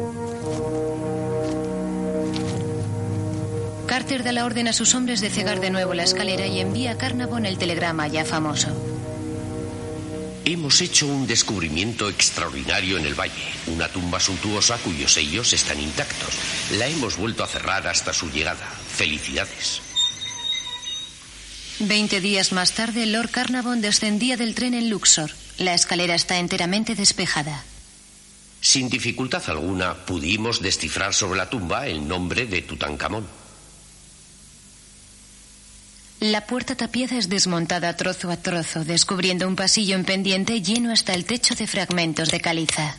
Carter 3.88 4.22
da 4.22 4.32
la 4.32 4.44
orden 4.44 4.68
a 4.68 4.74
sus 4.74 4.94
hombres 4.94 5.22
de 5.22 5.30
cegar 5.30 5.60
de 5.60 5.70
nuevo 5.70 5.94
la 5.94 6.04
escalera 6.04 6.46
y 6.46 6.60
envía 6.60 6.92
a 6.92 6.98
Carnavon 6.98 7.46
el 7.46 7.56
telegrama 7.56 8.06
ya 8.06 8.24
famoso. 8.26 8.68
Hemos 10.44 10.82
hecho 10.82 11.06
un 11.06 11.26
descubrimiento 11.26 12.08
extraordinario 12.08 12.98
en 12.98 13.06
el 13.06 13.18
valle, 13.18 13.32
una 13.66 13.88
tumba 13.88 14.20
suntuosa 14.20 14.76
cuyos 14.78 15.14
sellos 15.14 15.54
están 15.54 15.80
intactos. 15.80 16.34
La 16.78 16.86
hemos 16.86 17.16
vuelto 17.16 17.42
a 17.42 17.46
cerrar 17.46 17.88
hasta 17.88 18.12
su 18.12 18.30
llegada. 18.30 18.66
Felicidades. 18.66 19.80
Veinte 21.80 22.20
días 22.20 22.52
más 22.52 22.72
tarde, 22.72 23.06
Lord 23.06 23.30
Carnavon 23.30 23.80
descendía 23.80 24.36
del 24.36 24.54
tren 24.54 24.74
en 24.74 24.90
Luxor. 24.90 25.30
La 25.56 25.72
escalera 25.72 26.14
está 26.14 26.38
enteramente 26.38 26.94
despejada. 26.94 27.64
Sin 28.60 28.90
dificultad 28.90 29.42
alguna, 29.48 29.94
pudimos 29.94 30.60
descifrar 30.60 31.14
sobre 31.14 31.38
la 31.38 31.48
tumba 31.48 31.86
el 31.86 32.06
nombre 32.06 32.46
de 32.46 32.60
Tutankamón. 32.62 33.47
La 36.20 36.46
puerta 36.46 36.74
tapiada 36.74 37.16
es 37.16 37.28
desmontada 37.28 37.96
trozo 37.96 38.28
a 38.32 38.36
trozo, 38.36 38.84
descubriendo 38.84 39.46
un 39.46 39.54
pasillo 39.54 39.94
en 39.94 40.04
pendiente 40.04 40.60
lleno 40.60 40.92
hasta 40.92 41.14
el 41.14 41.24
techo 41.24 41.54
de 41.54 41.68
fragmentos 41.68 42.30
de 42.30 42.40
caliza. 42.40 42.96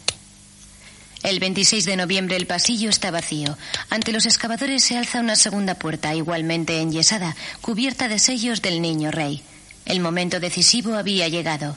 El 1.24 1.42
26 1.42 1.84
de 1.84 1.98
noviembre 1.98 2.38
el 2.38 2.48
pasillo 2.48 2.90
está 2.90 3.12
vacío. 3.12 3.58
Ante 3.90 4.14
los 4.14 4.26
excavadores 4.26 4.86
se 4.86 4.98
alza 4.98 5.20
una 5.20 5.36
segunda 5.36 5.76
puerta, 5.76 6.16
igualmente 6.16 6.80
enyesada, 6.80 7.36
cubierta 7.60 8.08
de 8.08 8.20
sellos 8.20 8.62
del 8.62 8.82
niño 8.82 9.12
rey. 9.12 9.44
El 9.86 10.00
momento 10.00 10.40
decisivo 10.40 10.96
había 10.96 11.28
llegado. 11.28 11.76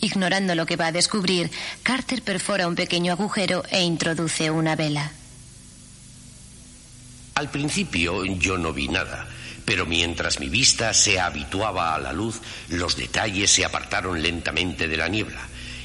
Ignorando 0.00 0.54
lo 0.54 0.64
que 0.64 0.76
va 0.76 0.88
a 0.88 0.92
descubrir, 0.92 1.50
Carter 1.82 2.22
perfora 2.22 2.68
un 2.68 2.76
pequeño 2.76 3.10
agujero 3.10 3.64
e 3.68 3.82
introduce 3.82 4.52
una 4.52 4.76
vela. 4.76 5.10
Al 7.34 7.50
principio 7.50 8.24
yo 8.24 8.58
no 8.58 8.72
vi 8.72 8.86
nada. 8.86 9.26
Pero 9.64 9.86
mientras 9.86 10.40
mi 10.40 10.48
vista 10.48 10.92
se 10.92 11.18
habituaba 11.18 11.94
a 11.94 11.98
la 11.98 12.12
luz, 12.12 12.40
los 12.68 12.96
detalles 12.96 13.50
se 13.50 13.64
apartaron 13.64 14.22
lentamente 14.22 14.88
de 14.88 14.96
la 14.96 15.08
niebla. 15.08 15.40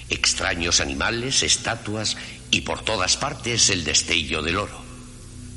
Extraños 0.10 0.82
animales, 0.82 1.44
estatuas 1.44 2.18
y 2.52 2.62
por 2.62 2.84
todas 2.84 3.16
partes 3.16 3.70
el 3.70 3.84
destello 3.84 4.42
del 4.42 4.58
oro. 4.58 4.90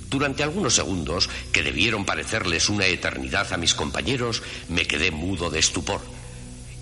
Durante 0.08 0.42
algunos 0.42 0.74
segundos, 0.74 1.30
que 1.52 1.62
debieron 1.62 2.04
parecerles 2.04 2.68
una 2.68 2.84
eternidad 2.84 3.50
a 3.52 3.56
mis 3.56 3.74
compañeros, 3.74 4.42
me 4.68 4.86
quedé 4.86 5.10
mudo 5.10 5.48
de 5.48 5.58
estupor. 5.58 6.02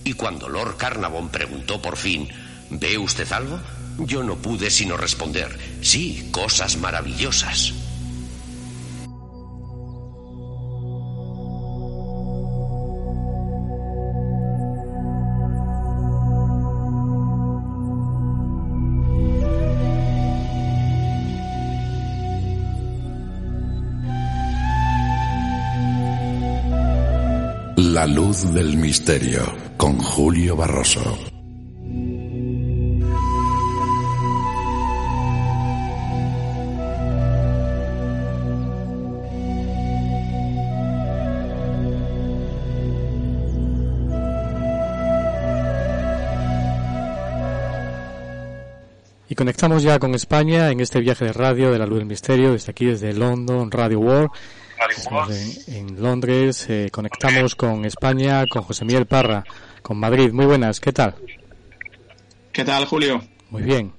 Y 0.03 0.15
cuando 0.15 0.49
Lord 0.49 0.77
Carnavon 0.77 1.29
preguntó 1.29 1.81
por 1.81 1.97
fin, 1.97 2.29
¿ve 2.71 2.99
usted 2.99 3.31
algo? 3.33 3.61
Yo 3.99 4.25
no 4.25 4.37
pude 4.37 4.71
sino 4.71 4.97
responder, 4.97 5.57
sí, 5.81 6.29
cosas 6.33 6.77
maravillosas. 6.77 7.73
La 28.01 28.07
luz 28.07 28.55
del 28.55 28.79
misterio 28.79 29.43
con 29.77 29.99
Julio 29.99 30.57
Barroso. 30.57 31.19
Y 49.29 49.35
conectamos 49.35 49.83
ya 49.83 49.99
con 49.99 50.15
España 50.15 50.71
en 50.71 50.81
este 50.81 51.01
viaje 51.01 51.27
de 51.27 51.35
radio 51.35 51.71
de 51.71 51.79
la 51.79 51.85
luz 51.85 51.99
del 51.99 52.07
misterio, 52.07 52.53
desde 52.53 52.71
aquí, 52.71 52.87
desde 52.87 53.13
London 53.13 53.71
Radio 53.71 54.01
World. 54.01 54.31
En, 55.67 55.75
en, 55.75 56.03
Londres 56.03 56.67
eh, 56.71 56.89
conectamos 56.91 57.55
con 57.55 57.85
España, 57.85 58.47
con 58.47 58.63
José 58.63 58.87
Miguel 58.87 59.07
Parra, 59.07 59.45
con 59.83 59.99
Madrid. 59.99 60.33
Muy 60.33 60.47
buenas, 60.47 60.81
¿qué 60.81 60.91
tal? 60.91 61.17
¿Qué 62.51 62.65
tal, 62.65 62.87
Julio? 62.87 63.23
Muy 63.51 63.63
bien, 63.63 63.93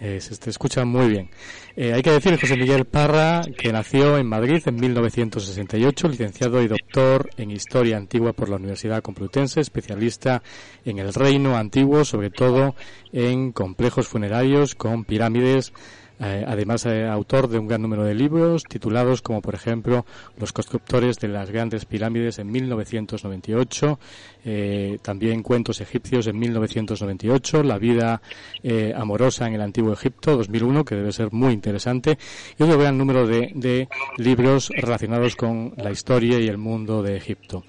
eh, 0.00 0.20
se 0.20 0.36
te 0.36 0.50
escucha 0.50 0.84
muy 0.84 1.08
bien. 1.08 1.30
Eh, 1.76 1.92
hay 1.92 2.02
que 2.02 2.10
decir, 2.10 2.38
José 2.38 2.56
Miguel 2.56 2.84
Parra, 2.84 3.42
que 3.56 3.72
nació 3.72 4.18
en 4.18 4.26
Madrid 4.26 4.60
en 4.66 4.76
1968, 4.76 6.08
licenciado 6.08 6.62
y 6.62 6.68
doctor 6.68 7.30
en 7.36 7.50
Historia 7.50 7.96
Antigua 7.96 8.32
por 8.32 8.48
la 8.48 8.56
Universidad 8.56 9.02
Complutense, 9.02 9.60
especialista 9.60 10.42
en 10.84 10.98
el 10.98 11.14
Reino 11.14 11.56
Antiguo, 11.56 12.04
sobre 12.04 12.30
todo 12.30 12.74
en 13.12 13.52
complejos 13.52 14.08
funerarios 14.08 14.74
con 14.74 15.04
pirámides, 15.04 15.72
eh, 16.20 16.44
además, 16.46 16.86
eh, 16.86 17.06
autor 17.06 17.48
de 17.48 17.58
un 17.58 17.66
gran 17.66 17.82
número 17.82 18.04
de 18.04 18.14
libros 18.14 18.62
titulados 18.64 19.20
como, 19.20 19.42
por 19.42 19.54
ejemplo, 19.54 20.06
Los 20.38 20.52
constructores 20.52 21.18
de 21.18 21.28
las 21.28 21.50
grandes 21.50 21.84
pirámides 21.86 22.38
en 22.38 22.50
1998, 22.52 23.98
eh, 24.44 24.98
también 25.02 25.42
Cuentos 25.42 25.80
egipcios 25.80 26.26
en 26.28 26.38
1998, 26.38 27.62
La 27.62 27.78
vida 27.78 28.22
amorosa 28.96 29.46
en 29.46 29.54
el 29.54 29.60
antiguo 29.60 29.92
Egipto 29.92 30.36
2001, 30.36 30.84
que 30.84 30.94
debe 30.94 31.12
ser 31.12 31.32
muy 31.32 31.52
interesante, 31.52 32.18
y 32.58 32.62
otro 32.62 32.78
gran 32.78 32.96
número 32.96 33.26
de, 33.26 33.52
de 33.54 33.88
libros 34.18 34.70
relacionados 34.70 35.36
con 35.36 35.74
la 35.76 35.90
historia 35.90 36.38
y 36.38 36.48
el 36.48 36.58
mundo 36.58 37.02
de 37.02 37.16
Egipto. 37.16 37.64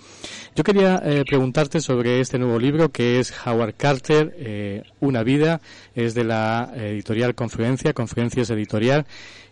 Yo 0.56 0.64
quería 0.64 1.02
preguntarte 1.28 1.82
sobre 1.82 2.22
este 2.22 2.40
nuevo 2.40 2.58
libro 2.60 2.90
que 2.90 3.20
es 3.20 3.34
Howard 3.46 3.76
Carter, 3.76 4.86
Una 5.02 5.24
vida, 5.24 5.60
es 5.94 6.14
de 6.14 6.24
la 6.24 6.72
editorial 6.76 7.36
Confluencia, 7.36 7.94
Confluencia 7.94 8.35
editorial 8.38 9.06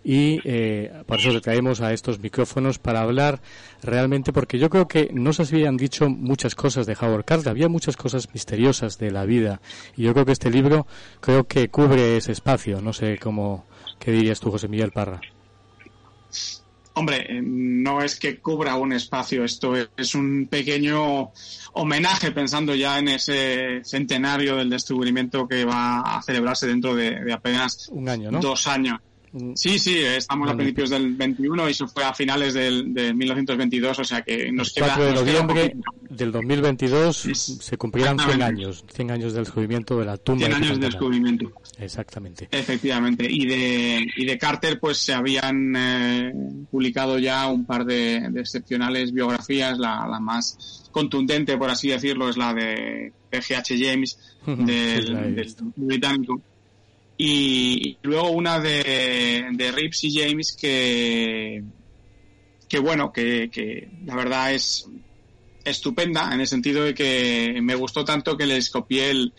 y 0.03 0.39
eh, 0.43 0.91
por 1.05 1.19
eso 1.19 1.31
te 1.31 1.41
traemos 1.41 1.81
a 1.81 1.93
estos 1.93 2.19
micrófonos 2.19 2.77
para 2.77 3.01
hablar 3.01 3.41
realmente 3.81 4.33
porque 4.33 4.59
yo 4.59 4.69
creo 4.69 4.87
que 4.87 5.09
no 5.13 5.33
se 5.33 5.43
habían 5.43 5.77
dicho 5.77 6.09
muchas 6.09 6.55
cosas 6.55 6.85
de 6.85 6.97
Howard 6.99 7.25
Carter, 7.25 7.49
había 7.49 7.69
muchas 7.69 7.95
cosas 7.95 8.33
misteriosas 8.33 8.97
de 8.97 9.11
la 9.11 9.25
vida 9.25 9.61
y 9.95 10.03
yo 10.03 10.13
creo 10.13 10.25
que 10.25 10.33
este 10.33 10.51
libro 10.51 10.85
creo 11.21 11.45
que 11.45 11.69
cubre 11.69 12.17
ese 12.17 12.31
espacio, 12.31 12.81
no 12.81 12.93
sé 12.93 13.17
cómo, 13.17 13.65
qué 13.99 14.11
dirías 14.11 14.39
tú 14.39 14.51
José 14.51 14.67
Miguel 14.67 14.91
Parra. 14.91 15.21
Hombre, 16.95 17.25
eh, 17.27 17.41
no 17.41 18.01
es 18.01 18.19
que 18.19 18.39
cubra 18.39 18.75
un 18.75 18.93
espacio, 18.93 19.43
esto 19.43 19.73
es 19.97 20.13
un 20.13 20.47
pequeño 20.47 21.31
homenaje 21.73 22.31
pensando 22.31 22.75
ya 22.75 22.99
en 22.99 23.07
ese 23.07 23.81
centenario 23.83 24.57
del 24.57 24.69
descubrimiento 24.69 25.47
que 25.47 25.65
va 25.65 26.01
a 26.01 26.21
celebrarse 26.21 26.67
dentro 26.67 26.93
de, 26.93 27.33
apenas 27.33 27.89
un 27.89 28.09
año, 28.09 28.31
¿no? 28.31 28.39
dos 28.39 28.67
años. 28.67 28.99
Sí, 29.55 29.79
sí, 29.79 29.97
estamos 29.97 30.47
a 30.49 30.55
principios 30.55 30.91
del 30.91 31.15
21 31.15 31.67
y 31.67 31.71
eso 31.71 31.87
fue 31.87 32.03
a 32.03 32.13
finales 32.13 32.53
del, 32.53 32.93
de 32.93 33.15
1922, 33.15 33.97
o 33.97 34.03
sea 34.03 34.21
que 34.21 34.51
nos 34.51 34.77
El 34.77 34.83
4 34.83 35.05
de 35.05 35.13
noviembre 35.13 35.75
del 36.07 36.31
2022 36.31 37.29
se 37.33 37.77
cumplirán 37.77 38.19
100 38.19 38.41
años, 38.43 38.85
100 38.93 39.09
años 39.11 39.33
del 39.33 39.45
descubrimiento 39.45 39.97
de 39.97 40.05
la 40.05 40.17
tumba. 40.17 40.45
100 40.45 40.53
años 40.53 40.79
del 40.79 40.91
descubrimiento. 40.91 41.51
Exactamente. 41.79 42.47
Efectivamente. 42.51 43.25
Y 43.27 43.47
de, 43.47 44.05
y 44.15 44.25
de 44.25 44.37
Carter, 44.37 44.79
pues 44.79 44.99
se 44.99 45.13
habían 45.13 45.73
eh, 45.75 46.33
publicado 46.69 47.17
ya 47.17 47.47
un 47.47 47.65
par 47.65 47.85
de, 47.85 48.17
excepcionales 48.35 49.11
biografías. 49.11 49.79
La, 49.79 50.07
la, 50.07 50.19
más 50.19 50.89
contundente, 50.91 51.57
por 51.57 51.71
así 51.71 51.89
decirlo, 51.89 52.29
es 52.29 52.37
la 52.37 52.53
de 52.53 53.11
P.G.H. 53.31 53.75
James, 53.79 54.19
del, 54.45 55.35
del 55.35 55.55
británico 55.75 56.39
y 57.17 57.97
luego 58.01 58.31
una 58.31 58.59
de, 58.59 59.45
de 59.51 59.71
Rips 59.71 60.03
y 60.03 60.19
James 60.19 60.57
que, 60.59 61.63
que 62.67 62.79
bueno, 62.79 63.11
que, 63.11 63.49
que 63.51 63.89
la 64.05 64.15
verdad 64.15 64.53
es 64.53 64.87
estupenda 65.63 66.33
en 66.33 66.41
el 66.41 66.47
sentido 66.47 66.83
de 66.83 66.93
que 66.93 67.59
me 67.61 67.75
gustó 67.75 68.03
tanto 68.03 68.35
que 68.35 68.45
les 68.45 68.69
copié 68.69 69.11
el, 69.11 69.33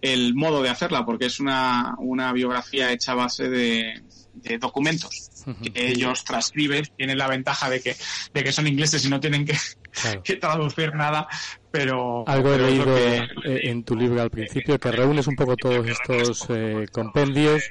el 0.00 0.34
modo 0.34 0.62
de 0.62 0.70
hacerla, 0.70 1.04
porque 1.04 1.26
es 1.26 1.40
una, 1.40 1.94
una 1.98 2.32
biografía 2.32 2.92
hecha 2.92 3.12
a 3.12 3.16
base 3.16 3.48
de, 3.48 4.02
de 4.34 4.58
documentos 4.58 5.30
que 5.62 5.88
ellos 5.88 6.24
transcriben, 6.24 6.84
tienen 6.96 7.18
la 7.18 7.28
ventaja 7.28 7.68
de 7.68 7.80
que, 7.80 7.96
de 8.32 8.44
que 8.44 8.52
son 8.52 8.66
ingleses 8.66 9.04
y 9.04 9.08
no 9.08 9.20
tienen 9.20 9.44
que, 9.44 9.56
que 10.24 10.36
traducir 10.36 10.94
nada, 10.94 11.26
pero... 11.70 12.24
Algo 12.28 12.54
he 12.54 12.58
leído 12.58 12.96
eh, 12.96 13.28
en 13.44 13.84
tu 13.84 13.96
libro 13.96 14.22
al 14.22 14.30
principio, 14.30 14.78
que 14.78 14.90
reúnes 14.90 15.26
un 15.26 15.36
poco 15.36 15.56
todos 15.56 15.86
estos 15.88 16.46
eh, 16.50 16.86
compendios 16.92 17.62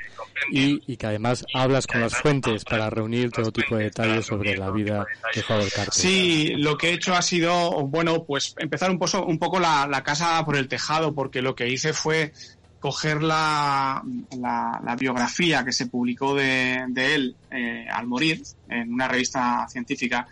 y, 0.52 0.82
y, 0.92 0.98
que 0.98 1.08
además 1.08 1.46
hablas 1.54 1.88
con 1.88 2.02
las 2.02 2.16
fuentes 2.16 2.64
para 2.64 2.90
reunir 2.90 3.32
todo 3.32 3.52
tipo 3.52 3.76
de 3.76 3.86
detalles 3.86 4.26
sobre 4.26 4.58
la 4.58 4.72
vida 4.72 5.06
de 5.34 5.44
Howard 5.48 5.72
Carter. 5.72 5.94
Sí, 5.94 6.54
lo 6.58 6.78
que 6.78 6.90
he 6.90 6.94
hecho 6.94 7.14
ha 7.14 7.22
sido, 7.22 7.72
bueno, 7.88 8.24
pues 8.24 8.56
empezar 8.58 8.90
un, 8.90 9.00
poco, 9.00 9.26
un 9.26 9.38
poco 9.38 9.60
la, 9.60 9.88
la 9.88 10.04
casa 10.04 10.44
por 10.46 10.56
el 10.56 10.68
tejado, 10.68 11.14
porque 11.14 11.42
lo 11.42 11.56
que 11.56 11.68
hice 11.68 11.94
fue 11.94 12.32
coger 12.80 13.22
la, 13.22 14.02
la, 14.40 14.96
biografía 14.98 15.66
que 15.66 15.72
se 15.72 15.88
publicó 15.88 16.34
de, 16.34 16.86
de 16.90 17.16
él 17.16 17.36
eh, 17.52 17.86
al 17.92 18.08
morir 18.08 18.42
en 18.70 18.94
una 18.94 19.08
revista 19.08 19.68
científica 19.70 20.28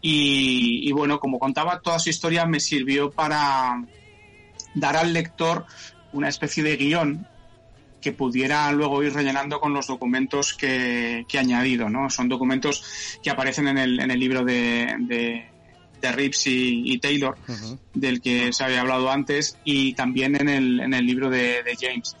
Y, 0.00 0.90
bueno, 0.92 1.18
como 1.18 1.38
contaba 1.38 1.80
toda 1.80 1.98
su 1.98 2.10
historia, 2.10 2.46
me 2.46 2.60
sirvió 2.60 3.10
para 3.10 3.82
dar 4.74 4.96
al 4.96 5.12
lector 5.12 5.66
una 6.12 6.28
especie 6.28 6.62
de 6.62 6.76
guion 6.76 7.26
que 8.00 8.12
pudiera 8.12 8.70
luego 8.72 9.02
ir 9.02 9.12
rellenando 9.12 9.58
con 9.60 9.74
los 9.74 9.88
documentos 9.88 10.54
que, 10.54 11.26
que 11.28 11.36
he 11.36 11.40
añadido, 11.40 11.88
¿no? 11.90 12.08
Son 12.10 12.28
documentos 12.28 13.18
que 13.22 13.30
aparecen 13.30 13.66
en 13.68 13.78
el, 13.78 14.00
en 14.00 14.10
el 14.12 14.20
libro 14.20 14.44
de, 14.44 14.94
de, 15.00 15.46
de 16.00 16.12
Rips 16.12 16.46
y, 16.46 16.98
Taylor, 16.98 17.36
del 17.94 18.20
que 18.20 18.52
se 18.52 18.64
había 18.64 18.82
hablado 18.82 19.10
antes, 19.10 19.58
y 19.64 19.94
también 19.94 20.36
en 20.36 20.48
el, 20.48 20.80
en 20.80 20.94
el 20.94 21.04
libro 21.06 21.28
de, 21.28 21.62
de 21.64 21.76
James. 21.78 22.16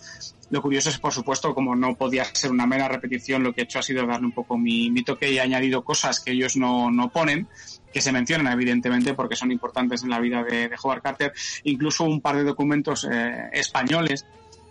Lo 0.50 0.62
curioso 0.62 0.88
es, 0.88 0.98
por 0.98 1.12
supuesto, 1.12 1.54
como 1.54 1.76
no 1.76 1.94
podía 1.94 2.24
ser 2.24 2.50
una 2.50 2.66
mera 2.66 2.88
repetición, 2.88 3.42
lo 3.42 3.52
que 3.52 3.60
he 3.60 3.64
hecho 3.64 3.78
ha 3.78 3.82
sido 3.82 4.06
darle 4.06 4.26
un 4.26 4.32
poco 4.32 4.56
mi, 4.56 4.90
toque 5.02 5.30
y 5.30 5.36
he 5.36 5.40
añadido 5.40 5.84
cosas 5.84 6.20
que 6.20 6.32
ellos 6.32 6.56
no, 6.56 7.10
ponen, 7.12 7.46
que 7.92 8.00
se 8.00 8.12
mencionan 8.12 8.52
evidentemente 8.52 9.14
porque 9.14 9.36
son 9.36 9.52
importantes 9.52 10.02
en 10.02 10.10
la 10.10 10.20
vida 10.20 10.42
de, 10.42 10.70
Howard 10.82 11.02
Carter, 11.02 11.32
incluso 11.64 12.04
un 12.04 12.20
par 12.20 12.36
de 12.36 12.44
documentos 12.44 13.06
eh, 13.10 13.50
españoles 13.52 14.26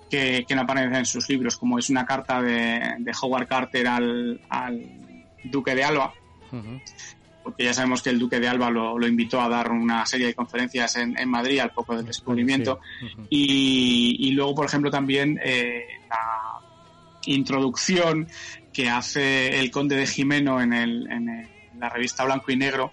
que, 0.10 0.46
que, 0.48 0.56
no 0.56 0.62
aparecen 0.62 0.96
en 0.96 1.06
sus 1.06 1.30
libros, 1.30 1.58
como 1.58 1.78
es 1.78 1.90
una 1.90 2.06
carta 2.06 2.42
de, 2.42 2.96
de 3.00 3.12
Howard 3.22 3.48
Carter 3.48 3.88
al, 3.88 4.42
al, 4.50 4.84
Duque 5.44 5.76
de 5.76 5.84
Alba, 5.84 6.14
porque 7.48 7.64
ya 7.64 7.74
sabemos 7.74 8.02
que 8.02 8.10
el 8.10 8.20
Duque 8.20 8.42
de 8.42 8.48
Alba 8.50 8.70
lo, 8.70 9.00
lo 9.00 9.08
invitó 9.08 9.40
a 9.40 9.48
dar 9.48 9.72
una 9.72 10.06
serie 10.06 10.28
de 10.28 10.34
conferencias 10.34 10.98
en, 10.98 11.18
en 11.18 11.30
Madrid 11.30 11.60
al 11.60 11.72
poco 11.72 11.96
del 11.96 12.06
descubrimiento. 12.06 12.82
Sí. 13.00 13.08
y, 13.30 14.28
y, 14.28 14.32
luego, 14.32 14.54
por 14.54 14.66
ejemplo, 14.66 14.92
también 14.92 15.40
eh, 15.42 15.86
la 16.10 16.60
introducción 17.26 18.28
que 18.74 18.90
hace 18.90 19.60
el 19.60 19.72
Conde 19.72 19.96
de 19.96 20.08
Jimeno 20.08 20.62
en, 20.62 20.74
el, 20.74 21.10
en 21.10 21.30
el, 21.30 21.48
la 21.80 21.88
revista 21.88 22.26
Blanco 22.26 22.52
y 22.52 22.58
Negro 22.58 22.92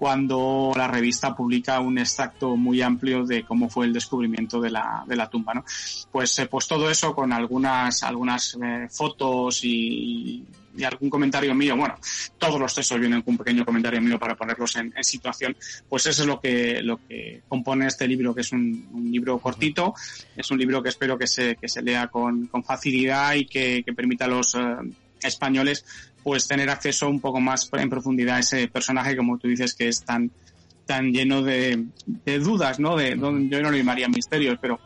cuando 0.00 0.72
la 0.74 0.88
revista 0.88 1.36
publica 1.36 1.78
un 1.78 1.98
extracto 1.98 2.56
muy 2.56 2.80
amplio 2.80 3.26
de 3.26 3.44
cómo 3.44 3.68
fue 3.68 3.84
el 3.84 3.92
descubrimiento 3.92 4.58
de 4.58 4.70
la, 4.70 5.04
de 5.06 5.14
la 5.14 5.28
tumba, 5.28 5.52
¿no? 5.52 5.62
Pues, 6.10 6.40
pues 6.50 6.66
todo 6.66 6.88
eso 6.88 7.14
con 7.14 7.34
algunas, 7.34 8.02
algunas 8.02 8.56
eh, 8.62 8.88
fotos 8.90 9.62
y, 9.62 10.42
y, 10.80 10.84
algún 10.84 11.10
comentario 11.10 11.54
mío, 11.54 11.76
bueno, 11.76 11.94
todos 12.38 12.58
los 12.60 12.74
textos 12.74 12.98
vienen 12.98 13.22
con 13.22 13.34
un 13.34 13.38
pequeño 13.38 13.64
comentario 13.64 14.00
mío 14.00 14.18
para 14.18 14.34
ponerlos 14.34 14.76
en, 14.76 14.92
en 14.96 15.04
situación, 15.04 15.56
pues 15.88 16.06
eso 16.06 16.22
es 16.22 16.28
lo 16.28 16.40
que, 16.40 16.82
lo 16.82 16.98
que 17.06 17.42
compone 17.48 17.86
este 17.86 18.08
libro, 18.08 18.34
que 18.34 18.40
es 18.40 18.52
un, 18.52 18.88
un 18.92 19.10
libro 19.10 19.38
cortito, 19.38 19.94
es 20.36 20.50
un 20.50 20.58
libro 20.58 20.82
que 20.82 20.88
espero 20.88 21.18
que 21.18 21.26
se, 21.26 21.56
que 21.56 21.68
se 21.68 21.82
lea 21.82 22.08
con, 22.08 22.46
con 22.46 22.64
facilidad 22.64 23.34
y 23.34 23.46
que, 23.46 23.82
que 23.84 23.92
permita 23.92 24.24
a 24.24 24.28
los 24.28 24.54
eh, 24.54 24.60
españoles 25.22 25.84
pues 26.22 26.46
tener 26.46 26.68
acceso 26.70 27.08
un 27.08 27.20
poco 27.20 27.40
más 27.40 27.68
en 27.72 27.88
profundidad 27.88 28.36
a 28.36 28.40
ese 28.40 28.68
personaje, 28.68 29.16
como 29.16 29.38
tú 29.38 29.48
dices, 29.48 29.74
que 29.74 29.88
es 29.88 30.04
tan, 30.04 30.30
tan 30.86 31.12
lleno 31.12 31.42
de, 31.42 31.84
de 32.06 32.38
dudas, 32.38 32.78
¿no? 32.78 32.96
De, 32.96 33.14
de, 33.14 33.48
yo 33.48 33.62
no 33.62 33.70
lo 33.70 33.76
llamaría 33.76 34.08
misterios, 34.08 34.58
pero 34.60 34.78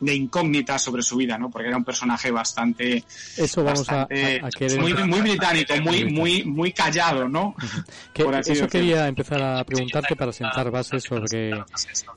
de 0.00 0.14
incógnitas 0.14 0.82
sobre 0.82 1.02
su 1.02 1.16
vida, 1.16 1.38
¿no? 1.38 1.50
Porque 1.50 1.68
era 1.68 1.76
un 1.76 1.84
personaje 1.84 2.30
bastante... 2.30 3.04
Eso 3.36 3.62
vamos 3.62 3.86
bastante, 3.86 4.40
a, 4.42 4.46
a, 4.46 4.50
querer... 4.50 4.80
Muy, 4.80 4.94
muy 4.94 5.20
británico, 5.20 5.74
muy, 5.82 6.04
muy, 6.06 6.44
muy 6.44 6.72
callado, 6.72 7.28
¿no? 7.28 7.54
Que, 8.12 8.22
eso 8.22 8.32
decirlo. 8.32 8.68
quería 8.68 9.06
empezar 9.06 9.40
a 9.42 9.64
preguntarte 9.64 10.16
para 10.16 10.32
sentar 10.32 10.70
bases 10.70 11.04
sobre 11.04 11.50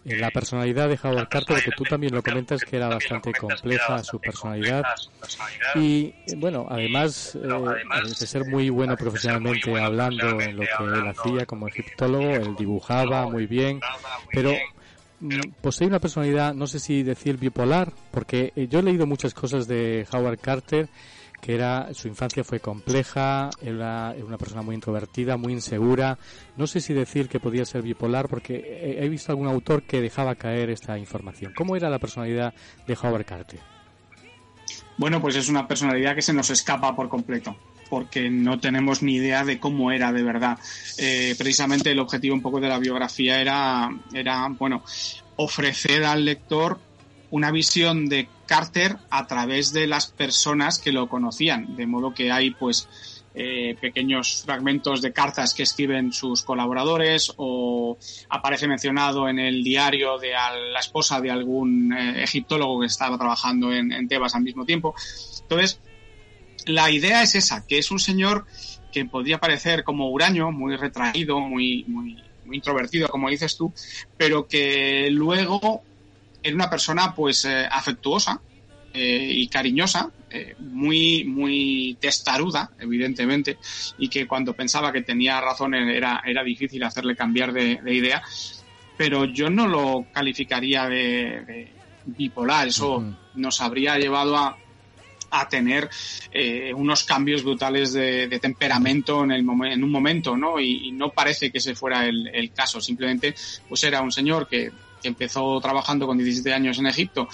la 0.06 0.32
personalidad 0.32 0.90
de 0.90 1.00
Howard 1.02 1.30
Carter, 1.30 1.64
que 1.64 1.72
tú 1.72 1.84
también 1.84 2.14
lo 2.14 2.24
comentas 2.24 2.64
que 2.64 2.78
era 2.78 2.88
bastante 2.88 3.32
compleja 3.34 4.04
su 4.04 4.20
personalidad. 4.20 4.84
Y, 5.76 6.14
bueno, 6.38 6.66
además 6.70 7.36
eh, 7.36 7.40
de 8.20 8.28
ser 8.28 8.46
muy 8.46 8.70
bueno 8.70 8.96
profesionalmente 8.98 9.80
hablando 9.80 10.42
en 10.42 10.58
lo 10.58 10.64
que 10.64 10.84
él 10.84 11.08
hacía 11.08 11.46
como 11.46 11.68
egiptólogo, 11.68 12.30
él 12.30 12.56
dibujaba 12.58 13.28
muy 13.28 13.46
bien, 13.46 13.80
pero 14.32 14.54
posee 15.62 15.88
una 15.88 16.00
personalidad, 16.00 16.54
no 16.54 16.68
sé 16.68 16.80
si 16.80 17.04
decir 17.04 17.38
bipolar, 17.38 17.94
porque 18.12 18.54
eh, 18.56 18.68
yo 18.70 18.80
he 18.80 18.84
leído 18.84 19.06
muchas 19.06 19.34
cosas 19.34 19.68
de 19.68 20.08
Howard 20.12 20.40
Carter, 20.40 20.90
que 21.42 21.56
era 21.56 21.94
su 21.94 22.08
infancia 22.08 22.44
fue 22.44 22.60
compleja, 22.60 23.50
era 23.62 24.16
una 24.26 24.38
persona 24.38 24.62
muy 24.62 24.76
introvertida, 24.76 25.36
muy 25.36 25.52
insegura. 25.52 26.18
No 26.56 26.68
sé 26.68 26.80
si 26.80 26.94
decir 26.94 27.28
que 27.28 27.42
podía 27.42 27.66
ser 27.66 27.82
bipolar, 27.82 28.30
porque 28.30 28.98
he 28.98 29.10
visto 29.10 29.32
algún 29.34 29.48
autor 29.48 29.84
que 29.84 30.00
dejaba 30.00 30.36
caer 30.36 30.70
esta 30.70 30.98
información. 30.98 31.54
¿Cómo 31.54 31.76
era 31.76 31.90
la 31.90 32.00
personalidad 32.00 32.54
de 32.88 32.98
Howard 33.02 33.26
Carter? 33.26 33.60
Bueno, 34.98 35.22
pues 35.22 35.36
es 35.36 35.50
una 35.50 35.68
personalidad 35.68 36.16
que 36.16 36.22
se 36.22 36.34
nos 36.34 36.50
escapa 36.50 36.96
por 36.96 37.10
completo 37.10 37.58
porque 37.90 38.30
no 38.30 38.60
tenemos 38.60 39.04
ni 39.04 39.16
idea 39.16 39.44
de 39.44 39.60
cómo 39.60 39.92
era 39.92 40.12
de 40.12 40.24
verdad. 40.24 40.58
Eh, 40.98 41.36
precisamente 41.38 41.92
el 41.92 42.00
objetivo 42.00 42.36
un 42.36 42.42
poco 42.42 42.60
de 42.60 42.70
la 42.70 42.80
biografía 42.80 43.40
era, 43.40 43.90
era, 44.14 44.48
bueno, 44.50 44.84
ofrecer 45.36 46.04
al 46.04 46.26
lector 46.26 46.80
una 47.32 47.52
visión 47.52 48.08
de 48.08 48.28
Carter 48.46 48.98
a 49.10 49.26
través 49.26 49.74
de 49.74 49.88
las 49.88 50.08
personas 50.08 50.78
que 50.78 50.92
lo 50.92 51.10
conocían, 51.10 51.76
de 51.76 51.88
modo 51.88 52.14
que 52.14 52.32
hay 52.32 52.52
pues 52.52 52.88
eh, 53.36 53.76
pequeños 53.82 54.44
fragmentos 54.46 55.02
de 55.02 55.12
cartas 55.12 55.56
que 55.56 55.64
escriben 55.64 56.14
sus 56.14 56.44
colaboradores 56.44 57.34
o 57.38 57.98
aparece 58.30 58.68
mencionado 58.68 59.28
en 59.28 59.40
el 59.40 59.64
diario 59.64 60.20
de 60.20 60.34
la 60.34 60.80
esposa 60.80 61.20
de 61.20 61.32
algún 61.32 61.92
eh, 61.92 62.24
egiptólogo 62.24 62.82
que 62.82 62.86
estaba 62.86 63.18
trabajando 63.18 63.74
en, 63.74 63.92
en 63.92 64.08
Tebas 64.08 64.36
al 64.36 64.44
mismo 64.44 64.66
tiempo. 64.66 64.94
Entonces, 65.42 65.80
la 66.66 66.92
idea 66.92 67.24
es 67.24 67.36
esa, 67.36 67.66
que 67.66 67.78
es 67.78 67.92
un 67.92 68.00
señor 68.00 68.46
que 68.92 69.06
podría 69.06 69.40
parecer 69.40 69.84
como 69.84 70.10
huraño, 70.10 70.52
muy 70.52 70.76
retraído, 70.76 71.40
muy, 71.40 71.84
muy, 71.88 72.24
muy 72.46 72.58
introvertido, 72.58 73.08
como 73.10 73.30
dices 73.30 73.58
tú, 73.58 73.74
pero 74.18 74.48
que 74.48 75.10
luego 75.12 75.82
era 76.42 76.56
una 76.56 76.70
persona 76.70 77.16
pues 77.16 77.46
eh, 77.46 77.66
afectuosa 77.70 78.40
eh, 78.94 79.32
y 79.32 79.48
cariñosa, 79.48 80.12
eh, 80.30 80.56
muy, 80.60 81.24
muy 81.24 81.98
testaruda, 82.00 82.72
evidentemente, 82.80 83.58
y 83.98 84.10
que 84.10 84.28
cuando 84.28 84.54
pensaba 84.54 84.92
que 84.92 85.02
tenía 85.02 85.42
razón 85.42 85.74
era, 85.74 86.22
era 86.26 86.44
difícil 86.44 86.84
hacerle 86.84 87.16
cambiar 87.16 87.54
de, 87.54 87.78
de 87.78 87.94
idea, 87.94 88.22
pero 88.98 89.26
yo 89.26 89.50
no 89.50 89.68
lo 89.68 90.06
calificaría 90.14 90.88
de, 90.88 91.42
de 91.48 91.72
bipolar, 92.06 92.68
eso 92.68 92.98
uh 92.98 93.02
-huh. 93.02 93.16
nos 93.36 93.62
habría 93.62 93.98
llevado 93.98 94.38
a, 94.38 94.58
a 95.34 95.50
tener 95.50 95.90
eh, 96.32 96.72
unos 96.76 97.04
cambios 97.04 97.44
brutales 97.44 97.94
de, 97.94 98.28
de 98.28 98.40
temperamento 98.40 99.24
en, 99.24 99.32
el 99.32 99.40
en 99.42 99.84
un 99.84 99.92
momento, 99.92 100.38
¿no? 100.38 100.60
Y, 100.60 100.90
y, 100.90 100.92
no 100.92 101.10
parece 101.12 101.52
que 101.52 101.58
ese 101.58 101.74
fuera 101.74 102.06
el, 102.06 102.28
el 102.28 102.52
caso. 102.54 102.80
Simplemente, 102.80 103.34
pues 103.68 103.84
era 103.84 104.02
un 104.02 104.12
señor 104.12 104.48
que, 104.48 104.72
que, 105.02 105.08
empezó 105.08 105.60
trabajando 105.60 106.06
con 106.06 106.18
17 106.18 106.54
años 106.54 106.78
en 106.78 106.86
Egipto, 106.86 107.28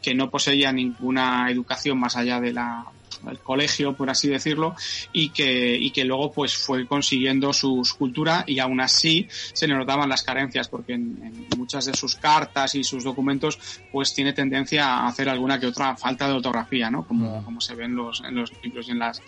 que 0.00 0.14
no 0.14 0.30
poseía 0.30 0.72
ninguna 0.72 1.50
educación 1.50 1.98
más 1.98 2.16
allá 2.16 2.40
de 2.40 2.52
la 2.52 2.86
el 3.28 3.38
colegio, 3.38 3.94
por 3.94 4.10
así 4.10 4.28
decirlo, 4.28 4.74
y 5.12 5.30
que, 5.30 5.76
y 5.76 5.90
que 5.90 6.04
luego 6.04 6.32
pues 6.32 6.56
fue 6.56 6.86
consiguiendo 6.86 7.52
su 7.52 7.82
cultura 7.98 8.44
y 8.46 8.58
aún 8.58 8.80
así 8.80 9.26
se 9.30 9.66
le 9.66 9.74
notaban 9.74 10.08
las 10.08 10.22
carencias 10.22 10.68
porque 10.68 10.94
en, 10.94 11.20
en, 11.22 11.58
muchas 11.58 11.84
de 11.84 11.94
sus 11.94 12.16
cartas 12.16 12.74
y 12.74 12.84
sus 12.84 13.04
documentos 13.04 13.58
pues 13.92 14.14
tiene 14.14 14.32
tendencia 14.32 14.86
a 14.86 15.08
hacer 15.08 15.28
alguna 15.28 15.58
que 15.58 15.66
otra 15.66 15.96
falta 15.96 16.26
de 16.26 16.34
ortografía, 16.34 16.90
¿no? 16.90 17.06
Como, 17.06 17.44
como 17.44 17.60
se 17.60 17.74
ve 17.74 17.84
en 17.84 17.96
los, 17.96 18.22
en 18.24 18.34
los 18.34 18.52
libros 18.62 18.88
y 18.88 18.92
en 18.92 18.98
las 18.98 19.22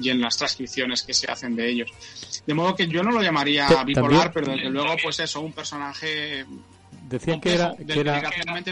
y 0.00 0.10
en 0.10 0.20
las 0.20 0.36
transcripciones 0.36 1.02
que 1.02 1.14
se 1.14 1.30
hacen 1.30 1.56
de 1.56 1.68
ellos. 1.68 1.90
De 2.46 2.54
modo 2.54 2.74
que 2.74 2.86
yo 2.86 3.02
no 3.02 3.10
lo 3.10 3.22
llamaría 3.22 3.68
bipolar, 3.84 4.32
pero 4.32 4.52
desde 4.52 4.70
luego 4.70 4.94
pues 5.02 5.18
eso, 5.20 5.40
un 5.40 5.52
personaje 5.52 6.46
decían 7.08 7.40
que 7.40 7.54
era, 7.54 7.74
que 7.76 8.00
era 8.00 8.22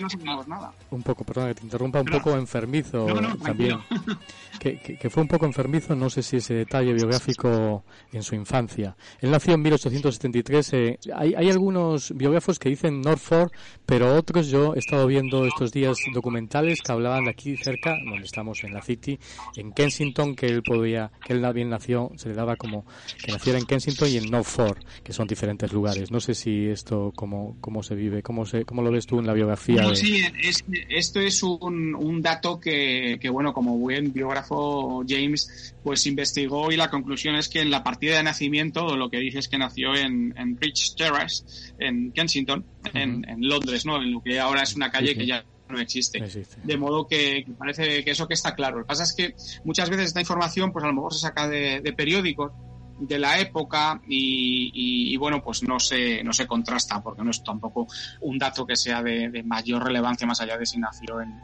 no 0.00 0.10
sabemos 0.10 0.48
nada. 0.48 0.72
un 0.90 1.02
poco, 1.02 1.24
perdón 1.24 1.48
que 1.48 1.54
te 1.56 1.64
interrumpa, 1.64 2.00
un 2.00 2.06
poco 2.06 2.36
enfermizo 2.36 3.06
no, 3.06 3.20
no, 3.20 3.36
también. 3.36 3.78
Que, 4.58 4.78
que, 4.80 4.96
que, 4.96 5.10
fue 5.10 5.22
un 5.22 5.28
poco 5.28 5.44
enfermizo, 5.44 5.94
no 5.94 6.08
sé 6.08 6.22
si 6.22 6.38
ese 6.38 6.54
detalle 6.54 6.94
biográfico 6.94 7.84
en 8.10 8.22
su 8.22 8.34
infancia. 8.34 8.96
Él 9.20 9.30
nació 9.30 9.52
en 9.52 9.60
1873. 9.60 10.72
Eh, 10.72 10.98
hay, 11.14 11.34
hay 11.34 11.50
algunos 11.50 12.10
biógrafos 12.16 12.58
que 12.58 12.70
dicen 12.70 13.02
Norfolk, 13.02 13.52
pero 13.84 14.16
otros 14.16 14.48
yo 14.48 14.74
he 14.74 14.78
estado 14.78 15.06
viendo 15.06 15.44
estos 15.44 15.72
días 15.72 15.98
documentales 16.12 16.80
que 16.80 16.90
hablaban 16.90 17.24
de 17.24 17.30
aquí 17.32 17.54
cerca, 17.58 17.96
donde 18.02 18.24
estamos 18.24 18.64
en 18.64 18.72
la 18.72 18.80
City, 18.80 19.20
en 19.56 19.72
Kensington, 19.72 20.34
que 20.34 20.46
él 20.46 20.62
podía, 20.62 21.12
que 21.24 21.34
él 21.34 21.42
bien 21.52 21.70
nació, 21.70 22.10
se 22.16 22.28
le 22.28 22.34
daba 22.34 22.56
como 22.56 22.84
que 23.24 23.32
naciera 23.32 23.58
en 23.58 23.66
Kensington 23.66 24.08
y 24.08 24.16
en 24.16 24.30
Norfolk, 24.30 24.78
que 25.02 25.12
son 25.12 25.26
diferentes 25.26 25.72
lugares. 25.72 26.10
No 26.10 26.20
sé 26.20 26.34
si 26.34 26.66
esto 26.66 27.12
cómo, 27.14 27.56
cómo 27.60 27.82
se 27.82 27.94
vive, 27.94 28.22
cómo 28.26 28.44
se, 28.44 28.64
cómo 28.64 28.82
lo 28.82 28.90
ves 28.90 29.06
tú 29.06 29.20
en 29.20 29.26
la 29.28 29.34
biografía. 29.34 29.82
No, 29.82 29.90
de... 29.90 29.96
sí, 29.96 30.20
es, 30.42 30.64
esto 30.88 31.20
es 31.20 31.44
un, 31.44 31.94
un 31.94 32.20
dato 32.20 32.58
que, 32.58 33.18
que, 33.20 33.28
bueno, 33.28 33.52
como 33.52 33.78
buen 33.78 34.12
biógrafo 34.12 35.04
James 35.06 35.76
pues 35.84 36.04
investigó 36.08 36.72
y 36.72 36.76
la 36.76 36.90
conclusión 36.90 37.36
es 37.36 37.48
que 37.48 37.60
en 37.60 37.70
la 37.70 37.84
partida 37.84 38.16
de 38.16 38.24
nacimiento 38.24 38.96
lo 38.96 39.08
que 39.10 39.18
dice 39.18 39.38
es 39.38 39.46
que 39.46 39.58
nació 39.58 39.94
en, 39.94 40.34
en 40.36 40.56
Bridge 40.56 40.96
Terrace, 40.96 41.44
en 41.78 42.10
Kensington, 42.10 42.64
uh 42.66 42.88
-huh. 42.88 43.00
en, 43.00 43.30
en, 43.30 43.48
Londres, 43.48 43.86
¿no? 43.86 44.02
En 44.02 44.10
lo 44.10 44.20
que 44.20 44.40
ahora 44.40 44.62
es 44.62 44.74
una 44.74 44.90
calle 44.90 45.08
sí, 45.08 45.12
sí. 45.12 45.18
que 45.20 45.26
ya 45.26 45.44
no 45.68 45.78
existe. 45.78 46.18
existe. 46.18 46.56
De 46.64 46.76
modo 46.76 47.06
que, 47.06 47.44
que, 47.46 47.52
parece 47.52 48.02
que 48.02 48.10
eso 48.10 48.26
que 48.26 48.34
está 48.34 48.56
claro. 48.56 48.78
Lo 48.78 48.82
que 48.82 48.88
pasa 48.88 49.04
es 49.04 49.14
que 49.14 49.34
muchas 49.64 49.88
veces 49.88 50.06
esta 50.06 50.20
información 50.20 50.72
pues 50.72 50.84
a 50.84 50.88
lo 50.88 50.94
mejor 50.94 51.14
se 51.14 51.20
saca 51.20 51.46
de, 51.46 51.80
de 51.80 51.92
periódicos 51.92 52.50
de 52.98 53.18
la 53.18 53.38
época 53.38 54.00
y, 54.06 55.16
bueno, 55.16 55.42
pues 55.42 55.62
no 55.62 55.78
se, 55.78 56.22
no 56.24 56.32
se 56.32 56.46
contrasta 56.46 57.02
porque 57.02 57.22
no 57.22 57.30
es 57.30 57.42
tampoco 57.42 57.86
un 58.20 58.38
dato 58.38 58.66
que 58.66 58.76
sea 58.76 59.02
de 59.02 59.42
mayor 59.44 59.84
relevancia 59.84 60.26
más 60.26 60.40
allá 60.40 60.56
de 60.56 60.66
si 60.66 60.78
nació 60.78 61.20
en, 61.20 61.40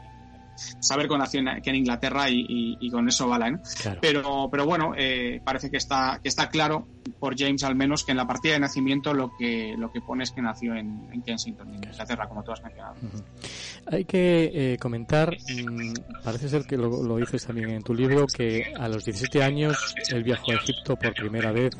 saber 0.80 1.08
con 1.08 1.18
nació 1.18 1.42
que 1.62 1.70
en 1.70 1.76
Inglaterra 1.76 2.26
y, 2.28 2.90
con 2.90 3.08
eso 3.08 3.28
vale, 3.28 3.58
Pero, 4.00 4.48
pero 4.50 4.66
bueno, 4.66 4.92
eh, 4.96 5.40
parece 5.44 5.70
que 5.70 5.76
está, 5.76 6.20
que 6.22 6.28
está 6.28 6.48
claro 6.48 6.86
por 7.18 7.38
James 7.38 7.62
al 7.64 7.74
menos 7.74 8.04
que 8.04 8.12
en 8.12 8.18
la 8.18 8.26
partida 8.26 8.54
de 8.54 8.60
nacimiento 8.60 9.14
lo 9.14 9.32
que, 9.36 9.74
lo 9.78 9.90
que 9.90 10.00
pone 10.00 10.24
es 10.24 10.30
que 10.30 10.42
nació 10.42 10.74
en, 10.74 11.22
Kensington, 11.24 11.68
en 11.68 11.84
Inglaterra, 11.84 12.28
como 12.28 12.42
tú 12.42 12.52
has 12.52 12.62
mencionado. 12.62 12.94
Hay 13.86 14.04
que 14.04 14.50
eh, 14.52 14.78
comentar, 14.78 15.30
mm, 15.30 15.92
parece 16.24 16.48
ser 16.48 16.64
que 16.64 16.76
lo, 16.76 17.16
dices 17.16 17.46
también 17.46 17.70
en 17.70 17.82
tu 17.82 17.94
libro, 17.94 18.26
que 18.26 18.72
a 18.78 18.88
los 18.88 19.04
17 19.04 19.42
años 19.42 19.94
él 20.10 20.24
viajó 20.24 20.52
a 20.52 20.54
Egipto 20.54 20.96
por 20.96 21.14
primera 21.14 21.52
vez 21.52 21.74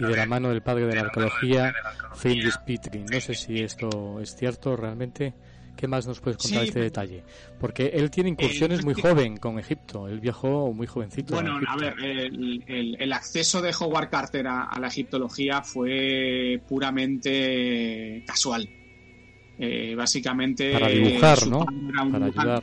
y 0.00 0.04
de 0.04 0.16
la 0.16 0.26
mano 0.26 0.48
del 0.48 0.62
padre 0.62 0.86
de 0.86 0.94
la 0.94 1.02
arqueología, 1.02 1.74
Findus 2.14 2.58
Petrie. 2.58 3.04
No 3.10 3.20
sé 3.20 3.34
si 3.34 3.60
esto 3.60 4.20
es 4.20 4.34
cierto 4.36 4.76
realmente. 4.76 5.34
¿Qué 5.76 5.88
más 5.88 6.06
nos 6.06 6.20
puedes 6.20 6.36
contar 6.36 6.60
de 6.60 6.66
este 6.68 6.80
detalle? 6.80 7.24
Porque 7.58 7.86
él 7.94 8.10
tiene 8.10 8.30
incursiones 8.30 8.84
muy 8.84 8.94
joven 8.94 9.36
con 9.36 9.58
Egipto, 9.58 10.06
él 10.06 10.20
viajó 10.20 10.72
muy 10.72 10.86
jovencito. 10.86 11.34
Bueno, 11.34 11.58
a, 11.66 11.76
ver, 11.76 11.94
el, 11.98 13.12
acceso 13.12 13.60
de 13.62 13.74
Howard 13.78 14.10
Carter 14.10 14.46
a, 14.46 14.78
la 14.78 14.88
egiptología 14.88 15.62
fue 15.62 16.60
puramente 16.68 18.22
casual. 18.26 18.68
Eh, 19.58 19.94
básicamente 19.94 20.72
para 20.72 20.88
dibujar, 20.88 21.46
¿no? 21.46 21.64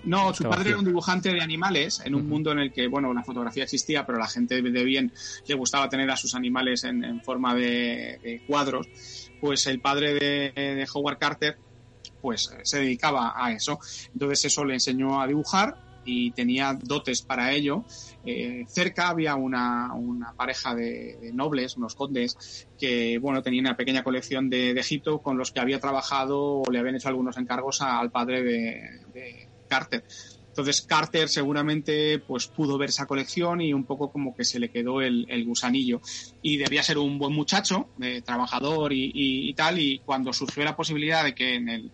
no, 0.06 0.34
su 0.34 0.44
padre 0.44 0.72
era 0.72 0.80
un 0.80 0.86
dibujante 0.86 1.32
de 1.32 1.40
animales 1.40 2.02
en 2.04 2.16
un 2.16 2.28
mundo 2.28 2.52
en 2.52 2.60
el 2.60 2.74
que, 2.74 2.88
bueno, 2.88 3.14
la 3.14 3.24
fotografía 3.24 3.64
existía, 3.64 4.06
pero 4.06 4.18
la 4.18 4.28
gente 4.28 4.62
de 4.62 4.84
bien 4.84 5.14
le 5.48 5.56
gustaba 5.56 5.88
tener 5.88 6.10
a 6.10 6.18
sus 6.18 6.36
animales 6.36 6.84
en, 6.84 7.22
forma 7.22 7.56
de, 7.56 8.42
cuadros. 8.48 8.88
Pues 9.40 9.68
el 9.68 9.80
padre 9.80 10.14
de 10.16 10.88
Howard 10.94 11.20
Carter 11.20 11.58
pues 12.22 12.52
eh, 12.52 12.62
se 12.64 12.80
dedicaba 12.80 13.34
a 13.36 13.52
eso. 13.52 13.80
Entonces 14.14 14.46
eso 14.46 14.66
le 14.66 14.76
enseñó 14.76 15.22
a 15.22 15.28
dibujar 15.28 15.90
y 16.06 16.32
tenía 16.32 16.78
dotes 16.82 17.22
para 17.22 17.52
ello. 17.52 17.84
Eh, 18.26 18.66
cerca 18.68 19.10
había 19.10 19.36
una, 19.36 19.94
una 19.94 20.34
pareja 20.34 20.76
de, 20.76 21.32
nobles, 21.34 21.78
unos 21.78 21.96
condes, 21.96 22.68
que 22.78 23.18
bueno, 23.20 23.42
tenían 23.42 23.66
una 23.66 23.78
pequeña 23.78 24.04
colección 24.04 24.50
de, 24.50 24.72
Egipto 24.72 25.20
con 25.20 25.38
los 25.38 25.52
que 25.52 25.60
había 25.60 25.80
trabajado 25.80 26.62
o 26.62 26.72
le 26.72 26.80
habían 26.80 26.96
hecho 26.96 27.10
algunos 27.10 27.38
encargos 27.38 27.82
al 27.82 28.12
padre 28.12 28.44
de, 28.44 29.48
Carter. 29.68 30.04
Entonces 30.60 30.82
Carter 30.82 31.30
seguramente 31.30 32.20
pues 32.20 32.48
pudo 32.48 32.78
ver 32.78 32.90
esa 32.90 33.06
colección 33.06 33.62
y 33.62 33.72
un 33.72 33.86
poco 33.86 34.12
como 34.12 34.36
que 34.36 34.44
se 34.44 34.60
le 34.60 34.70
quedó 34.70 35.02
el, 35.02 35.46
gusanillo. 35.46 36.02
Y 36.42 36.58
debía 36.58 36.84
ser 36.84 36.98
un 36.98 37.18
buen 37.18 37.34
muchacho, 37.34 37.88
eh, 38.02 38.22
trabajador 38.22 38.92
y, 38.92 39.54
tal, 39.54 39.80
y 39.80 40.00
cuando 40.00 40.34
surgió 40.34 40.66
la 40.66 40.76
posibilidad 40.76 41.24
de 41.24 41.34
que 41.34 41.56
en 41.56 41.70
el, 41.70 41.92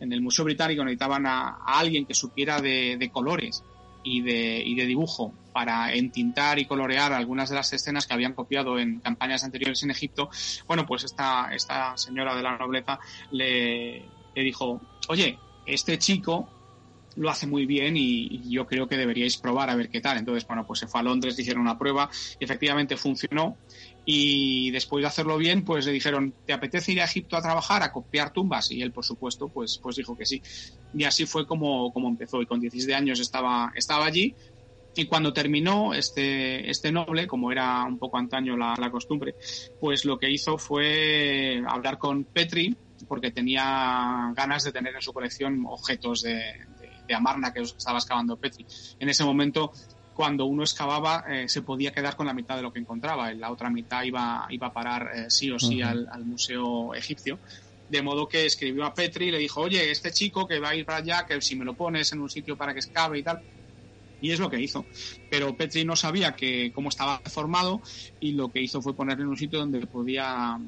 en 0.00 0.14
el 0.14 0.22
Museo 0.22 0.46
Británico 0.46 0.82
necesitaban 0.82 1.26
a, 1.26 1.58
alguien 1.66 2.06
que 2.06 2.14
supiera 2.14 2.58
de, 2.62 3.10
colores 3.12 3.62
y 4.02 4.22
de, 4.22 4.62
y 4.64 4.74
de 4.74 4.86
dibujo 4.86 5.34
para 5.52 5.92
entintar 5.92 6.58
y 6.58 6.64
colorear 6.64 7.12
algunas 7.12 7.50
de 7.50 7.56
las 7.56 7.70
escenas 7.74 8.06
que 8.06 8.14
habían 8.14 8.32
copiado 8.32 8.78
en 8.78 9.00
campañas 9.00 9.44
anteriores 9.44 9.82
en 9.82 9.90
Egipto, 9.90 10.30
bueno, 10.66 10.86
pues 10.86 11.04
esta, 11.04 11.50
esta 11.52 11.98
señora 11.98 12.34
de 12.34 12.42
la 12.42 12.56
nobleza 12.56 12.98
le, 13.30 14.06
le 14.34 14.42
dijo, 14.42 14.80
oye, 15.08 15.38
este 15.66 15.98
chico 15.98 16.55
lo 17.16 17.30
hace 17.30 17.46
muy 17.46 17.66
bien 17.66 17.96
y, 17.96 18.48
yo 18.50 18.66
creo 18.66 18.86
que 18.86 18.96
deberíais 18.96 19.36
probar 19.36 19.70
a 19.70 19.74
ver 19.74 19.88
qué 19.88 20.00
tal. 20.00 20.18
Entonces, 20.18 20.46
bueno, 20.46 20.66
pues 20.66 20.80
se 20.80 20.86
fue 20.86 21.00
a 21.00 21.02
Londres, 21.02 21.38
hicieron 21.38 21.62
una 21.62 21.78
prueba 21.78 22.08
y 22.38 22.44
efectivamente 22.44 22.96
funcionó. 22.96 23.56
Y 24.04 24.70
después 24.70 25.02
de 25.02 25.08
hacerlo 25.08 25.36
bien, 25.36 25.64
pues 25.64 25.84
le 25.86 25.92
dijeron, 25.92 26.32
¿te 26.46 26.52
apetece 26.52 26.92
ir 26.92 27.00
a 27.00 27.04
Egipto 27.04 27.36
a 27.36 27.42
trabajar, 27.42 27.82
a 27.82 27.90
copiar 27.90 28.32
tumbas? 28.32 28.70
Y 28.70 28.80
él, 28.82 28.92
por 28.92 29.04
supuesto, 29.04 29.48
pues, 29.48 29.78
pues 29.82 29.96
dijo 29.96 30.16
que 30.16 30.24
sí. 30.24 30.40
Y 30.94 31.04
así 31.04 31.26
fue 31.26 31.46
como, 31.46 31.92
como 31.92 32.08
empezó. 32.08 32.40
Y 32.40 32.46
con 32.46 32.60
16 32.60 32.94
años 32.94 33.18
estaba, 33.18 33.72
estaba 33.74 34.06
allí. 34.06 34.34
Y 34.94 35.06
cuando 35.06 35.32
terminó 35.32 35.92
este, 35.92 36.70
este 36.70 36.92
noble, 36.92 37.26
como 37.26 37.52
era 37.52 37.84
un 37.84 37.98
poco 37.98 38.16
antaño 38.16 38.56
la, 38.56 38.74
la 38.78 38.90
costumbre, 38.90 39.34
pues 39.80 40.04
lo 40.04 40.18
que 40.18 40.30
hizo 40.30 40.56
fue 40.56 41.62
hablar 41.68 41.98
con 41.98 42.24
Petri, 42.24 42.74
porque 43.06 43.30
tenía 43.30 44.32
ganas 44.34 44.64
de 44.64 44.72
tener 44.72 44.94
en 44.94 45.02
su 45.02 45.12
colección 45.12 45.64
objetos 45.66 46.22
de, 46.22 46.42
de 47.06 47.14
Amarna 47.14 47.52
que 47.52 47.60
estaba 47.60 47.98
excavando 47.98 48.36
Petri. 48.36 48.66
En 48.98 49.08
ese 49.08 49.24
momento, 49.24 49.72
cuando 50.16 50.46
uno 50.46 50.62
excavaba, 50.62 51.26
eh, 51.28 51.46
se 51.46 51.60
podía 51.60 51.92
quedar 51.92 52.16
con 52.16 52.26
la 52.26 52.32
mitad 52.32 52.56
de 52.56 52.62
lo 52.62 52.72
que 52.72 52.78
encontraba. 52.78 53.32
La 53.34 53.52
otra 53.52 53.68
mitad 53.68 54.02
iba, 54.02 54.46
iba 54.48 54.68
a 54.68 54.72
parar 54.72 55.10
eh, 55.14 55.26
sí 55.28 55.50
o 55.50 55.58
sí 55.58 55.82
al, 55.82 56.08
museo 56.24 56.94
egipcio. 56.94 57.38
De 57.90 58.00
modo 58.00 58.26
que 58.26 58.46
escribió 58.46 58.86
a 58.86 58.94
Petri 58.94 59.28
y 59.28 59.30
le 59.30 59.38
dijo, 59.38 59.60
oye, 59.60 59.90
este 59.90 60.10
chico 60.10 60.48
que 60.48 60.58
va 60.58 60.70
a 60.70 60.74
ir 60.74 60.86
para 60.86 60.98
allá, 60.98 61.26
que 61.26 61.38
si 61.42 61.54
me 61.54 61.66
lo 61.66 61.74
pones 61.74 62.10
en 62.12 62.20
un 62.20 62.30
sitio 62.30 62.56
para 62.56 62.72
que 62.72 62.80
excave 62.80 63.18
y 63.18 63.22
tal. 63.22 63.42
Y 64.22 64.30
es 64.30 64.40
lo 64.40 64.48
que 64.48 64.58
hizo. 64.58 64.86
Pero 65.30 65.54
Petri 65.54 65.84
no 65.84 65.94
sabía 65.94 66.34
que 66.34 66.72
cómo 66.74 66.88
estaba 66.88 67.20
formado 67.26 67.82
y 68.18 68.32
lo 68.32 68.50
que 68.50 68.62
hizo 68.62 68.80
fue 68.80 68.96
ponerle 68.96 69.24
en 69.24 69.28
un 69.28 69.36
sitio 69.36 69.58
donde 69.58 69.86
podía 69.86 70.58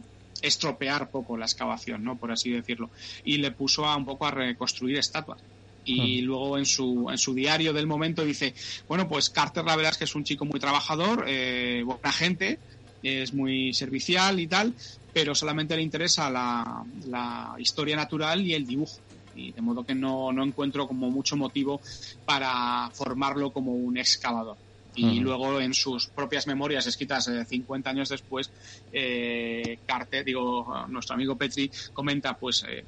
estropear 0.42 1.11
poco 1.11 1.38
la 1.38 1.46
excavación, 1.46 2.05
¿no? 2.05 2.18
Por 2.18 2.31
así 2.31 2.51
decirlo. 2.51 2.90
Y 3.24 3.38
le 3.38 3.51
puso 3.51 3.87
a 3.87 3.96
un 3.96 4.05
poco 4.05 4.27
a 4.27 4.31
reconstruir 4.31 4.98
estatuas 4.98 5.40
y 5.88 6.20
luego 6.22 6.59
en 6.59 6.66
su, 6.66 7.09
en 7.11 7.18
su 7.18 7.35
diario 7.35 7.72
del 7.72 7.87
momento 7.87 8.24
dice, 8.24 8.55
bueno, 8.87 9.09
pues 9.09 9.31
Carter 9.31 9.64
la 9.64 9.77
verdad 9.77 9.92
es 9.92 9.98
que 9.98 10.05
es 10.05 10.14
un 10.14 10.24
chico 10.24 10.44
muy 10.44 10.61
trabajador, 10.61 11.24
eh, 11.27 11.83
buena 11.85 12.12
gente, 12.12 12.59
es 13.03 13.33
muy 13.33 13.72
servicial 13.72 14.40
y 14.40 14.46
tal, 14.46 14.74
pero 15.12 15.35
solamente 15.35 15.77
le 15.77 15.83
interesa 15.83 16.31
la, 16.31 16.85
la 17.07 17.55
historia 17.59 17.96
natural 17.96 18.44
y 18.46 18.55
el 18.55 18.66
dibujo. 18.66 18.98
Y 19.35 19.53
de 19.53 19.61
modo 19.61 19.85
que 19.85 19.94
no, 19.94 20.33
no 20.33 20.42
encuentro 20.42 20.88
como 20.88 21.11
mucho 21.11 21.37
motivo 21.37 21.81
para 22.24 22.90
formarlo 22.92 23.53
como 23.53 23.72
un 23.72 23.96
excavador 23.96 24.57
y 24.98 25.20
luego 25.20 25.61
en 25.61 25.74
sus 25.74 26.07
propias 26.09 26.46
memorias 26.46 26.87
escritas 26.87 27.31
50 27.48 27.88
eh, 27.88 27.92
años 27.92 28.09
después, 28.09 28.51
eh, 28.92 29.79
Carter, 29.87 30.24
digo, 30.24 30.87
nuestro 30.88 31.14
amigo 31.14 31.37
Petri 31.37 31.70
comenta, 31.92 32.37
pues 32.37 32.64
eh, 32.68 32.85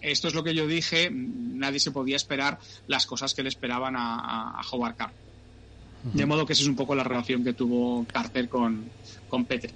esto 0.00 0.28
es 0.28 0.34
lo 0.34 0.42
que 0.42 0.54
yo 0.54 0.66
dije, 0.66 1.10
nadie 1.10 1.80
se 1.80 1.90
podía 1.90 2.16
esperar 2.16 2.58
las 2.86 3.06
cosas 3.06 3.34
que 3.34 3.42
le 3.42 3.48
esperaban 3.48 3.94
a, 3.96 4.60
Howard 4.70 4.96
Carter. 4.96 5.30
De 6.02 6.24
modo 6.24 6.46
que 6.46 6.54
esa 6.54 6.62
es 6.62 6.68
un 6.68 6.76
poco 6.76 6.94
la 6.94 7.04
relación 7.04 7.44
que 7.44 7.52
tuvo 7.52 8.06
Carter 8.10 8.48
con, 8.48 8.84
con 9.28 9.44
Petre. 9.44 9.70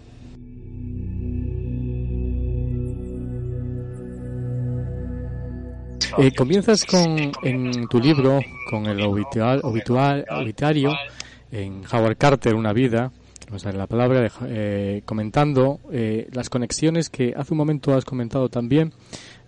Eh, 6.17 6.33
comienzas 6.33 6.85
con, 6.85 7.33
en 7.43 7.89
tu 7.89 7.99
libro 7.99 8.41
con 8.71 8.87
el 8.87 9.01
obituario 9.03 10.93
en 11.51 11.83
Howard 11.91 12.17
Carter, 12.17 12.55
Una 12.55 12.73
vida, 12.73 13.13
o 13.53 13.59
sea, 13.59 13.71
en 13.73 13.79
la 13.79 13.87
palabra, 13.87 14.31
eh, 14.47 15.03
comentando 15.05 15.81
eh, 15.93 16.29
las 16.33 16.49
conexiones 16.49 17.11
que 17.11 17.35
hace 17.37 17.53
un 17.53 17.59
momento 17.59 17.95
has 17.95 18.05
comentado 18.05 18.49
también 18.49 18.93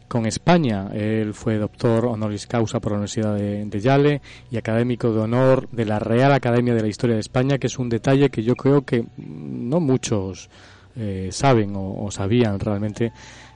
con 0.09 0.27
España. 0.27 0.89
Él 0.93 1.35
fue 1.35 1.57
doctor 1.57 2.07
honoris 2.07 2.47
causa 2.47 2.81
por 2.81 2.93
la 2.93 2.99
Universidad 2.99 3.35
de, 3.35 3.81
Yale 3.81 4.23
y 4.51 4.57
académico 4.57 5.13
de 5.13 5.21
honor 5.21 5.69
de 5.71 5.85
la 5.85 5.99
Real 5.99 6.33
Academia 6.33 6.75
de 6.75 6.83
la 6.83 6.89
Historia 6.89 7.15
de 7.15 7.21
España, 7.21 7.59
que 7.59 7.67
es 7.67 7.79
un 7.79 7.89
detalle 7.89 8.31
que 8.31 8.43
yo 8.43 8.55
creo 8.55 8.85
que 8.85 9.05
no 9.17 9.81
muchos 9.81 10.49
eh, 10.97 11.29
saben 11.33 11.75
o, 11.77 12.11
sabían 12.11 12.59
realmente 12.59 13.13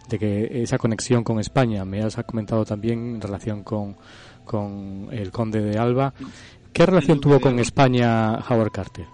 de 0.09 0.19
que 0.19 0.63
esa 0.63 0.79
conexión 0.79 1.25
con 1.25 1.39
España. 1.41 1.85
Me 1.85 2.03
has 2.03 2.17
comentado 2.25 2.65
también 2.65 3.15
en 3.15 3.21
relación 3.21 3.63
con, 3.63 3.97
con 4.45 5.09
el 5.13 5.31
conde 5.31 5.61
de 5.61 5.79
Alba. 5.79 6.13
¿Qué 6.73 6.87
relación 6.87 7.21
tuvo 7.21 7.41
con 7.41 7.59
España 7.59 8.39
Howard 8.49 8.73
Carter? 8.73 9.07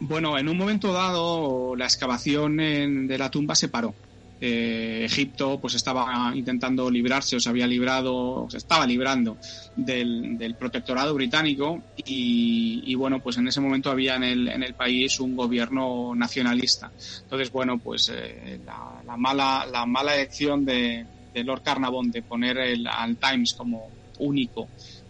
Bueno, 0.00 0.38
en 0.38 0.48
un 0.48 0.56
momento 0.56 0.92
dado 0.92 1.76
la 1.76 1.84
excavación 1.84 2.56
de 2.56 3.16
la 3.18 3.30
tumba 3.30 3.54
se 3.54 3.68
paró 3.68 3.94
eh, 4.40 5.02
Egipto 5.04 5.60
pues 5.60 5.74
estaba 5.74 6.32
intentando 6.34 6.90
librarse 6.90 7.36
o 7.36 7.40
se 7.40 7.48
había 7.50 7.66
librado, 7.66 8.46
se 8.48 8.56
estaba 8.56 8.86
librando 8.86 9.36
del, 9.76 10.56
protectorado 10.58 11.14
británico 11.14 11.82
y, 12.04 12.94
bueno, 12.94 13.20
pues 13.20 13.36
en 13.36 13.48
ese 13.48 13.60
momento 13.60 13.90
había 13.90 14.16
en 14.16 14.24
el, 14.24 14.48
en 14.48 14.62
el 14.62 14.74
país 14.74 15.20
un 15.20 15.36
gobierno 15.36 16.14
nacionalista. 16.14 16.90
Entonces, 17.22 17.50
bueno, 17.52 17.78
pues 17.78 18.10
eh, 18.14 18.60
la, 18.64 19.16
mala, 19.16 19.66
la 19.70 19.84
mala 19.84 20.14
elección 20.14 20.64
de, 20.64 21.06
Lord 21.34 21.62
Carnavon 21.62 22.10
de 22.10 22.22
poner 22.22 22.58
el, 22.58 22.86
al 22.86 23.16
Times 23.16 23.54
como 23.54 23.90
único 24.18 24.68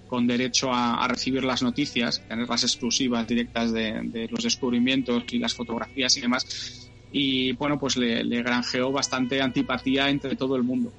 con 0.08 0.26
derecho 0.26 0.70
a, 0.72 1.06
recibir 1.06 1.44
las 1.44 1.62
noticias, 1.62 2.20
tener 2.26 2.48
las 2.48 2.64
exclusivas 2.64 3.28
directas 3.28 3.72
de, 3.72 4.00
de 4.02 4.26
los 4.28 4.42
descubrimientos 4.42 5.22
y 5.30 5.38
las 5.38 5.54
fotografías 5.54 6.16
y 6.16 6.20
demás, 6.20 6.79
y 7.12 7.53
bueno, 7.53 7.79
pues 7.79 7.96
le, 7.96 8.23
granjeó 8.42 8.92
bastante 8.92 9.42
antipatía 9.42 10.09
entre 10.09 10.37
todo 10.37 10.57
el 10.57 10.62
mundo. 10.62 10.92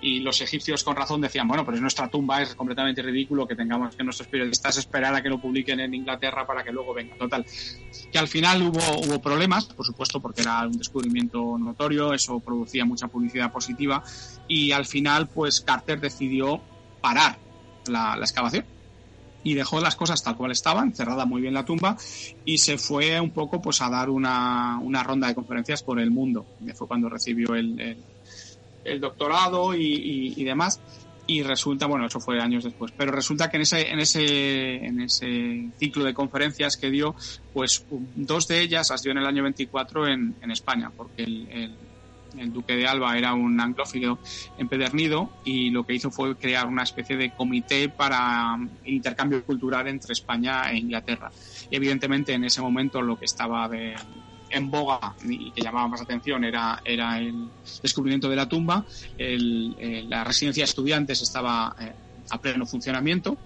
Y 0.00 0.20
los 0.20 0.40
egipcios 0.40 0.82
con 0.82 0.96
razón 0.96 1.20
decían, 1.20 1.46
bueno, 1.46 1.64
pues 1.64 1.80
nuestra 1.80 2.08
tumba 2.08 2.42
es 2.42 2.54
completamente 2.54 3.02
ridículo 3.02 3.46
que 3.46 3.54
tengamos 3.54 3.94
que 3.94 4.04
nuestros 4.04 4.28
periodistas 4.28 4.78
esperar 4.78 5.14
a 5.14 5.22
que 5.22 5.28
lo 5.28 5.40
publiquen 5.40 5.80
en 5.80 5.94
Inglaterra 5.94 6.46
para 6.46 6.64
que 6.64 6.72
luego 6.72 6.94
venga. 6.94 7.16
Total, 7.16 7.44
que 8.10 8.18
al 8.18 8.28
final 8.28 8.62
hubo, 8.62 9.06
hubo 9.06 9.20
problemas, 9.20 9.66
por 9.66 9.84
supuesto, 9.84 10.20
porque 10.20 10.42
era 10.42 10.66
un 10.66 10.78
descubrimiento 10.78 11.58
notorio, 11.58 12.14
eso 12.14 12.40
producía 12.40 12.84
mucha 12.84 13.08
publicidad 13.08 13.52
positiva 13.52 14.02
y 14.46 14.72
al 14.72 14.86
final 14.86 15.28
pues 15.28 15.60
Carter 15.60 16.00
decidió 16.00 16.60
parar 17.00 17.38
la 17.86 18.16
excavación 18.20 18.64
y 19.44 19.54
dejó 19.54 19.80
las 19.80 19.96
cosas 19.96 20.22
tal 20.22 20.36
cual 20.36 20.52
estaban, 20.52 20.94
cerrada 20.94 21.24
muy 21.24 21.40
bien 21.40 21.54
la 21.54 21.64
tumba, 21.64 21.96
y 22.44 22.58
se 22.58 22.78
fue 22.78 23.20
un 23.20 23.30
poco 23.30 23.60
pues 23.62 23.80
a 23.82 23.88
dar 23.88 24.10
una, 24.10 24.78
una 24.80 25.02
ronda 25.02 25.28
de 25.28 25.34
conferencias 25.34 25.82
por 25.82 26.00
el 26.00 26.10
mundo. 26.10 26.46
Fue 26.74 26.88
cuando 26.88 27.08
recibió 27.08 27.54
el, 27.54 27.96
el, 28.84 29.00
doctorado 29.00 29.74
y, 29.74 30.34
y, 30.36 30.44
demás. 30.44 30.80
Y 31.26 31.42
resulta, 31.42 31.86
bueno, 31.86 32.06
eso 32.06 32.20
fue 32.20 32.40
años 32.40 32.64
después, 32.64 32.90
pero 32.96 33.12
resulta 33.12 33.50
que 33.50 33.58
en 33.58 33.62
ese, 33.62 33.90
en 33.90 34.00
ese, 34.00 34.76
en 34.76 35.02
ese 35.02 35.68
ciclo 35.78 36.02
de 36.04 36.14
conferencias 36.14 36.78
que 36.78 36.90
dio, 36.90 37.14
pues 37.52 37.84
dos 38.14 38.48
de 38.48 38.62
ellas 38.62 38.88
las 38.88 39.02
dio 39.02 39.12
en 39.12 39.18
el 39.18 39.26
año 39.26 39.42
24 39.42 40.08
en, 40.08 40.36
en 40.40 40.50
España, 40.50 40.90
porque 40.96 41.24
el 41.24 41.46
el 41.50 41.76
duque 42.46 42.76
de 42.76 42.86
Alba 42.86 43.16
era 43.16 43.34
un 43.34 43.60
anglófilo 43.60 44.18
empedernido 44.56 45.30
y 45.44 45.70
lo 45.70 45.84
que 45.84 45.94
hizo 45.94 46.10
fue 46.10 46.36
crear 46.36 46.66
una 46.66 46.82
especie 46.82 47.16
de 47.16 47.30
comité 47.32 47.88
para 47.88 48.56
intercambio 48.84 49.44
cultural 49.44 49.88
entre 49.88 50.12
España 50.12 50.70
e 50.70 50.78
Inglaterra. 50.78 51.30
Y 51.70 51.76
evidentemente 51.76 52.32
en 52.32 52.44
ese 52.44 52.60
momento 52.60 53.02
lo 53.02 53.18
que 53.18 53.24
estaba 53.24 53.68
en 54.50 54.70
boga 54.70 55.14
y 55.24 55.50
que 55.50 55.60
llamaba 55.60 55.88
más 55.88 56.00
atención 56.00 56.44
era, 56.44 56.80
era 56.84 57.18
el 57.18 57.48
descubrimiento 57.82 58.28
de 58.28 58.36
la 58.36 58.48
tumba, 58.48 58.84
la 59.18 60.24
residencia 60.24 60.62
de 60.62 60.68
estudiantes 60.68 61.22
estaba 61.22 61.74
eh, 61.80 61.92
a 62.30 62.40
pleno 62.40 62.66
funcionamiento. 62.66 63.36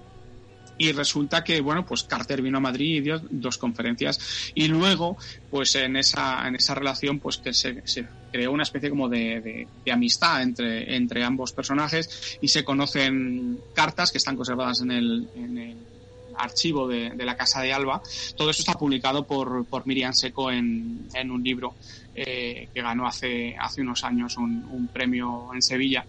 Y 0.78 0.90
resulta 0.92 1.44
que 1.44 1.61
bueno 1.61 1.85
pues 1.85 2.02
Carter 2.05 2.42
vino 2.42 2.59
a 2.59 2.61
Madrid 2.61 2.96
y 2.96 3.00
dio 3.00 3.20
dos 3.31 3.59
conferencias. 3.59 4.52
Y 4.55 4.68
luego 4.68 5.16
pues 5.50 5.74
en 5.76 5.96
esa 5.96 6.46
en 6.48 6.57
esa 6.57 6.74
relación 6.74 7.20
pues 7.20 7.38
que 7.38 7.52
se, 7.52 7.83
creó 8.33 8.51
una 8.51 8.64
especie 8.64 8.90
como 8.90 9.09
de, 9.09 9.68
de, 9.85 9.92
amistad 9.92 10.42
entre 10.42 10.97
entre 10.97 11.23
ambos 11.23 11.53
personajes 11.53 12.38
y 12.40 12.49
se 12.49 12.64
conocen 12.64 13.61
cartas 13.75 14.11
que 14.11 14.18
están 14.18 14.37
conservadas 14.37 14.81
en 14.81 14.90
el, 14.90 15.29
en 15.37 15.59
el 15.59 15.77
archivo 16.37 16.88
de, 16.88 17.11
de, 17.11 17.25
la 17.25 17.37
Casa 17.37 17.61
de 17.61 17.73
Alba. 17.73 18.03
Todo 18.37 18.51
eso 18.51 18.62
está 18.62 18.75
publicado 18.75 19.25
por, 19.25 19.64
por 19.66 19.87
Miriam 19.87 20.14
Seco 20.14 20.51
en, 20.51 21.09
en 21.14 21.31
un 21.31 21.42
libro 21.42 21.75
eh, 22.14 22.68
que 22.73 22.83
ganó 22.83 23.07
hace, 23.07 23.55
hace 23.59 23.83
unos 23.83 24.03
años 24.05 24.37
un, 24.37 24.88
premio 24.92 25.51
en 25.55 25.62
Sevilla. 25.62 26.05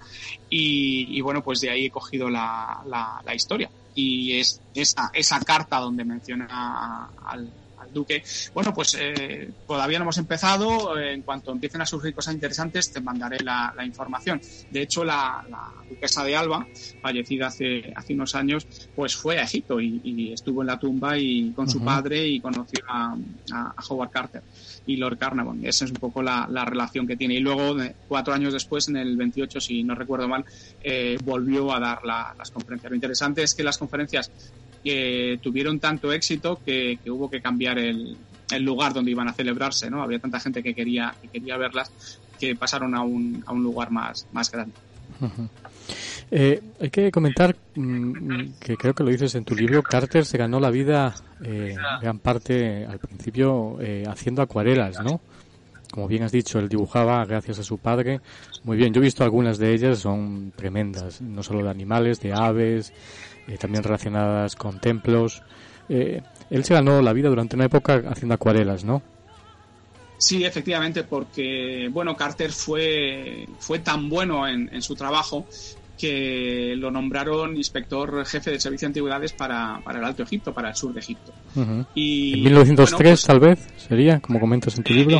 Y, 0.50 1.08
y, 1.18 1.22
bueno, 1.22 1.44
pues 1.44 1.60
de 1.62 1.70
ahí 1.70 1.86
he 1.86 1.90
cogido 1.90 2.30
la, 2.30 2.82
la, 2.88 3.22
la 3.26 3.36
historia 3.36 3.70
y 3.96 4.40
es 4.40 4.60
esa, 4.74 5.12
esa 5.14 5.40
carta 5.42 5.80
donde 5.80 6.04
menciona 6.04 7.10
al, 7.26 7.50
Duque. 7.94 8.24
Bueno, 8.54 8.74
pues 8.74 8.98
eh, 9.00 9.52
todavía 9.68 10.00
no 10.00 10.04
hemos 10.04 10.18
empezado. 10.18 10.98
En 10.98 11.22
cuanto 11.22 11.52
empiecen 11.52 11.82
a 11.82 11.86
surgir 11.86 12.14
cosas 12.14 12.34
interesantes, 12.34 12.92
te 12.92 13.02
mandaré 13.02 13.38
la, 13.44 13.74
información. 13.84 14.42
De 14.72 14.82
hecho, 14.82 15.04
la, 15.04 15.44
duquesa 15.90 16.24
de 16.24 16.36
Alba, 16.36 16.66
fallecida 17.02 17.48
hace, 17.48 17.94
hace 17.96 18.14
unos 18.14 18.36
años, 18.36 18.66
pues 18.96 19.16
fue 19.16 19.40
a 19.40 19.44
Egipto 19.44 19.80
y, 19.80 20.32
estuvo 20.34 20.62
en 20.62 20.68
la 20.68 20.80
tumba 20.80 21.18
y 21.18 21.52
con 21.52 21.70
su 21.70 21.84
padre 21.84 22.28
y 22.28 22.40
conoció 22.40 22.84
a, 22.88 23.16
a 23.52 23.76
Howard 23.88 24.10
Carter 24.10 24.42
y 24.86 24.98
Lord 24.98 25.18
Carnarvon. 25.18 25.66
Esa 25.66 25.86
es 25.86 25.92
un 25.92 25.98
poco 25.98 26.22
la, 26.22 26.48
relación 26.66 27.08
que 27.08 27.16
tiene. 27.16 27.36
Y 27.36 27.40
luego, 27.40 27.76
cuatro 28.08 28.34
años 28.34 28.54
después, 28.54 28.88
en 28.88 28.98
el 28.98 29.16
28, 29.16 29.62
si 29.62 29.84
no 29.84 29.96
recuerdo 29.96 30.28
mal, 30.28 30.46
eh, 30.82 31.18
volvió 31.24 31.74
a 31.74 31.80
dar 31.80 32.04
las 32.04 32.52
conferencias. 32.52 32.90
Lo 32.90 32.96
interesante 32.96 33.44
es 33.44 33.54
que 33.54 33.64
las 33.64 33.78
conferencias 33.78 34.32
que 34.84 35.40
tuvieron 35.42 35.80
tanto 35.80 36.12
éxito 36.12 36.60
que, 36.66 37.00
hubo 37.08 37.30
que 37.30 37.42
cambiar 37.42 37.80
el, 37.80 38.18
lugar 38.60 38.94
donde 38.94 39.10
iban 39.10 39.28
a 39.28 39.34
celebrarse, 39.34 39.90
¿no? 39.90 40.04
Había 40.04 40.20
tanta 40.20 40.40
gente 40.40 40.62
que 40.62 40.76
quería, 40.76 41.16
que 41.22 41.28
quería 41.28 41.58
verlas 41.58 41.92
que 42.40 42.56
pasaron 42.56 42.94
a 42.94 43.02
un, 43.02 43.44
a 43.48 43.52
un 43.52 43.64
lugar 43.64 43.90
más, 43.90 44.28
más 44.32 44.52
grande. 44.52 44.74
Eh, 46.32 46.62
hay 46.80 46.90
que 46.90 47.12
comentar 47.12 47.56
mm, 47.76 48.54
que 48.60 48.76
creo 48.76 48.94
que 48.94 49.04
lo 49.04 49.10
dices 49.10 49.36
en 49.36 49.46
tu 49.46 49.56
libro, 49.56 49.84
Carter 49.84 50.26
se 50.26 50.38
ganó 50.38 50.60
la 50.60 50.72
vida 50.72 51.14
eh, 51.44 51.76
gran 52.02 52.20
parte 52.20 52.86
al 52.86 52.98
principio 52.98 53.78
eh, 53.80 54.04
haciendo 54.08 54.42
acuarelas, 54.42 55.00
¿no? 55.04 55.22
Como 55.92 56.08
bien 56.08 56.24
has 56.24 56.32
dicho, 56.32 56.58
él 56.58 56.70
dibujaba 56.70 57.24
gracias 57.26 57.60
a 57.60 57.64
su 57.64 57.78
padre. 57.78 58.20
Muy 58.64 58.78
bien, 58.78 58.92
yo 58.92 59.00
he 59.00 59.04
visto 59.04 59.24
algunas 59.24 59.60
de 59.60 59.76
ellas, 59.76 60.00
son 60.00 60.52
tremendas, 60.56 61.22
no 61.22 61.44
solo 61.44 61.64
de 61.64 61.70
animales, 61.70 62.20
de 62.20 62.34
aves, 62.34 62.92
eh, 63.48 63.58
también 63.58 63.84
relacionadas 63.84 64.56
con 64.56 64.80
templos. 64.80 65.44
él 65.90 66.64
se 66.64 66.74
ganó 66.74 67.02
la 67.02 67.14
vida 67.14 67.30
durante 67.30 67.56
una 67.56 67.66
época 67.66 68.04
haciendo 68.08 68.36
acuarelas, 68.36 68.84
¿no? 68.84 69.02
Sí, 70.18 70.46
efectivamente, 70.46 71.04
porque 71.04 71.90
bueno, 71.92 72.16
Carter 72.16 72.52
fue, 72.52 73.46
fue 73.60 73.80
tan 73.80 74.08
bueno 74.08 74.48
en, 74.48 74.70
en, 74.74 74.82
su 74.82 74.96
trabajo 74.96 75.46
que 75.98 76.76
lo 76.78 76.92
nombraron 76.92 77.56
inspector 77.56 78.26
jefe 78.26 78.52
del 78.52 78.62
Servicio 78.62 78.88
de 78.88 78.92
Antigüedades 78.92 79.34
para, 79.34 79.82
para 79.84 80.00
el 80.00 80.06
Alto 80.06 80.24
Egipto, 80.24 80.54
para 80.54 80.70
el 80.70 80.76
sur 80.76 80.94
de 80.94 81.00
Egipto. 81.00 81.34
y, 81.94 82.34
¿En 82.36 82.44
1903 82.44 83.10
pues, 83.10 83.26
tal 83.26 83.40
vez 83.40 83.60
sería, 83.78 84.20
como 84.20 84.40
comentas 84.40 84.78
en 84.78 84.84
tu 84.84 84.94
libro? 84.94 85.20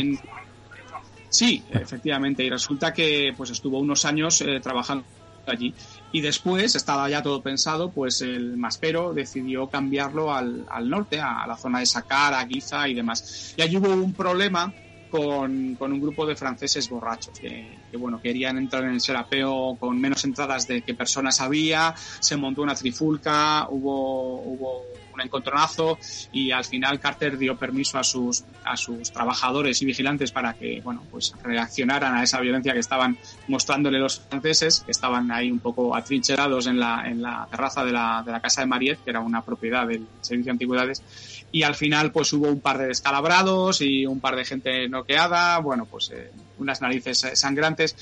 sí, 1.30 1.64
efectivamente, 1.72 2.44
y 2.44 2.50
resulta 2.50 2.94
que 2.94 3.34
pues 3.36 3.50
estuvo 3.50 3.80
unos 3.80 4.06
años 4.06 4.42
eh, 4.42 4.60
trabajando 4.62 5.04
allí. 5.52 5.74
Y 6.12 6.22
después 6.22 6.76
estaba 6.76 7.10
ya 7.10 7.22
todo 7.22 7.42
pensado 7.42 7.92
pues 7.92 8.22
el 8.22 8.58
Maspero 8.58 9.14
decidió 9.14 9.68
cambiarlo 9.68 10.34
al, 10.34 10.66
al 10.70 10.90
norte 10.90 11.20
a, 11.20 11.46
la 11.48 11.58
zona 11.58 11.80
de 11.80 11.86
Saqqara, 11.86 12.46
Giza 12.48 12.88
y 12.88 12.94
demás. 12.94 13.54
Y 13.58 13.62
allí 13.62 13.78
hubo 13.78 13.90
un 13.90 14.14
problema 14.14 14.74
con, 15.14 15.76
con 15.76 15.94
un 15.94 16.02
grupo 16.02 16.26
de 16.26 16.36
franceses 16.36 16.90
borrachos 16.90 17.40
que, 17.40 17.78
bueno, 17.98 18.20
querían 18.20 18.58
entrar 18.58 18.84
en 18.84 18.92
el 18.92 19.02
serapeo 19.02 19.78
con 19.80 20.00
menos 20.02 20.24
entradas 20.26 20.68
de 20.68 20.82
que 20.82 20.96
personas 20.96 21.40
había, 21.40 21.94
se 22.20 22.36
montó 22.36 22.64
una 22.64 22.74
trifulca, 22.74 23.68
hubo, 23.70 24.42
hubo 24.42 24.82
un 25.14 25.22
encontronazo 25.22 25.98
y 26.32 26.52
al 26.52 26.66
final 26.66 27.00
Carter 27.00 27.38
dio 27.38 27.58
permiso 27.58 27.98
a 27.98 28.04
sus, 28.04 28.44
a 28.64 28.76
sus 28.76 29.12
trabajadores 29.12 29.82
y 29.82 29.86
vigilantes 29.86 30.32
para 30.32 30.54
que, 30.54 30.82
bueno, 30.82 31.04
pues 31.12 31.34
reaccionaran 31.44 32.16
a 32.16 32.24
esa 32.24 32.40
violencia 32.40 32.74
que 32.74 32.80
estaban 32.80 33.18
mostrándole 33.48 34.00
los 34.00 34.20
franceses, 34.20 34.82
que 34.82 34.92
estaban 34.92 35.32
ahí 35.32 35.52
un 35.52 35.60
poco 35.60 35.96
atrincherados 35.96 36.68
en 36.68 36.80
la, 36.80 37.04
en 37.08 37.22
la 37.22 37.48
terraza 37.50 37.84
de 37.86 37.92
la, 37.92 38.24
de 38.26 38.32
la 38.32 38.42
casa 38.42 38.62
de 38.62 38.68
Mariette, 38.68 39.04
que 39.04 39.10
era 39.10 39.20
una 39.20 39.42
propiedad 39.42 39.88
del 39.88 40.06
Servicio 40.22 40.46
de 40.46 40.52
Antigüedades, 40.52 41.04
y 41.52 41.64
al 41.64 41.76
final 41.76 42.12
pues 42.12 42.34
hubo 42.34 42.48
un 42.48 42.62
par 42.62 42.80
de 42.80 42.88
descalabrados 42.88 43.82
y 43.82 44.06
un 44.06 44.20
par 44.20 44.36
de 44.36 44.46
gente 44.46 44.90
noqueada, 44.90 45.60
bueno, 45.60 45.86
pues 45.86 46.12
eh, 46.12 46.32
unas 46.58 46.82
narices 46.82 47.26
sangrantes. 47.36 47.96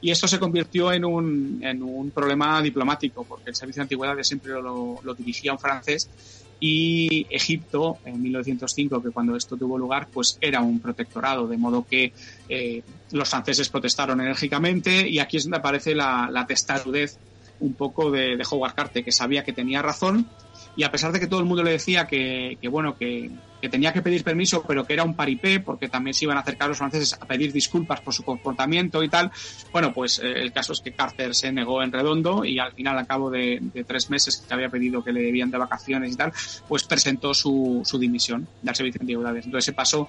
Y 0.00 0.10
esto 0.10 0.28
se 0.28 0.38
convirtió 0.38 0.92
en 0.92 1.04
un, 1.04 1.60
en 1.62 1.82
un 1.82 2.10
problema 2.10 2.60
diplomático 2.60 3.24
porque 3.24 3.50
el 3.50 3.56
Servicio 3.56 3.80
de 3.80 3.84
Antigüedades 3.84 4.26
siempre 4.26 4.52
lo, 4.52 5.00
lo 5.02 5.14
dirigía 5.14 5.52
un 5.52 5.58
francés 5.58 6.10
y 6.60 7.26
Egipto 7.30 7.98
en 8.04 8.22
1905 8.22 9.02
que 9.02 9.10
cuando 9.10 9.36
esto 9.36 9.56
tuvo 9.56 9.78
lugar 9.78 10.08
pues 10.12 10.38
era 10.40 10.60
un 10.60 10.80
protectorado 10.80 11.46
de 11.46 11.56
modo 11.56 11.86
que 11.86 12.12
eh, 12.48 12.82
los 13.12 13.28
franceses 13.28 13.68
protestaron 13.68 14.20
enérgicamente 14.20 15.08
y 15.08 15.18
aquí 15.18 15.36
es 15.36 15.44
donde 15.44 15.58
aparece 15.58 15.94
la, 15.94 16.44
testarudez 16.46 17.18
un 17.60 17.74
poco 17.74 18.10
de 18.10 18.42
Howard 18.50 18.74
Carter 18.74 19.04
que 19.04 19.12
sabía 19.12 19.44
que 19.44 19.52
tenía 19.52 19.82
razón 19.82 20.28
y 20.76 20.82
a 20.82 20.90
pesar 20.90 21.12
de 21.12 21.20
que 21.20 21.26
todo 21.26 21.40
el 21.40 21.46
mundo 21.46 21.62
le 21.62 21.72
decía 21.72 22.06
que, 22.06 22.58
que 22.60 22.68
bueno, 22.68 22.96
que, 22.96 23.30
que, 23.60 23.68
tenía 23.68 23.92
que 23.92 24.02
pedir 24.02 24.24
permiso, 24.24 24.64
pero 24.66 24.84
que 24.84 24.92
era 24.92 25.04
un 25.04 25.14
paripé, 25.14 25.60
porque 25.60 25.88
también 25.88 26.14
se 26.14 26.24
iban 26.24 26.36
a 26.36 26.40
acercar 26.40 26.68
los 26.68 26.78
franceses 26.78 27.14
a 27.14 27.26
pedir 27.26 27.52
disculpas 27.52 28.00
por 28.00 28.12
su 28.12 28.22
comportamiento 28.24 29.02
y 29.02 29.08
tal, 29.08 29.30
bueno, 29.72 29.92
pues 29.92 30.18
eh, 30.18 30.32
el 30.42 30.52
caso 30.52 30.72
es 30.72 30.80
que 30.80 30.92
Carter 30.92 31.34
se 31.34 31.52
negó 31.52 31.82
en 31.82 31.92
redondo 31.92 32.44
y 32.44 32.58
al 32.58 32.72
final, 32.72 32.98
al 32.98 33.06
cabo 33.06 33.30
de, 33.30 33.58
de, 33.60 33.84
tres 33.84 34.10
meses 34.10 34.44
que 34.46 34.52
había 34.52 34.68
pedido 34.68 35.04
que 35.04 35.12
le 35.12 35.22
debían 35.22 35.50
de 35.50 35.58
vacaciones 35.58 36.12
y 36.12 36.16
tal, 36.16 36.32
pues 36.68 36.84
presentó 36.84 37.34
su, 37.34 37.82
su 37.84 37.98
dimisión 37.98 38.46
del 38.62 38.74
servicio 38.74 38.98
de 38.98 39.04
antigüedades. 39.04 39.44
Entonces 39.44 39.66
se 39.66 39.72
pasó 39.72 40.08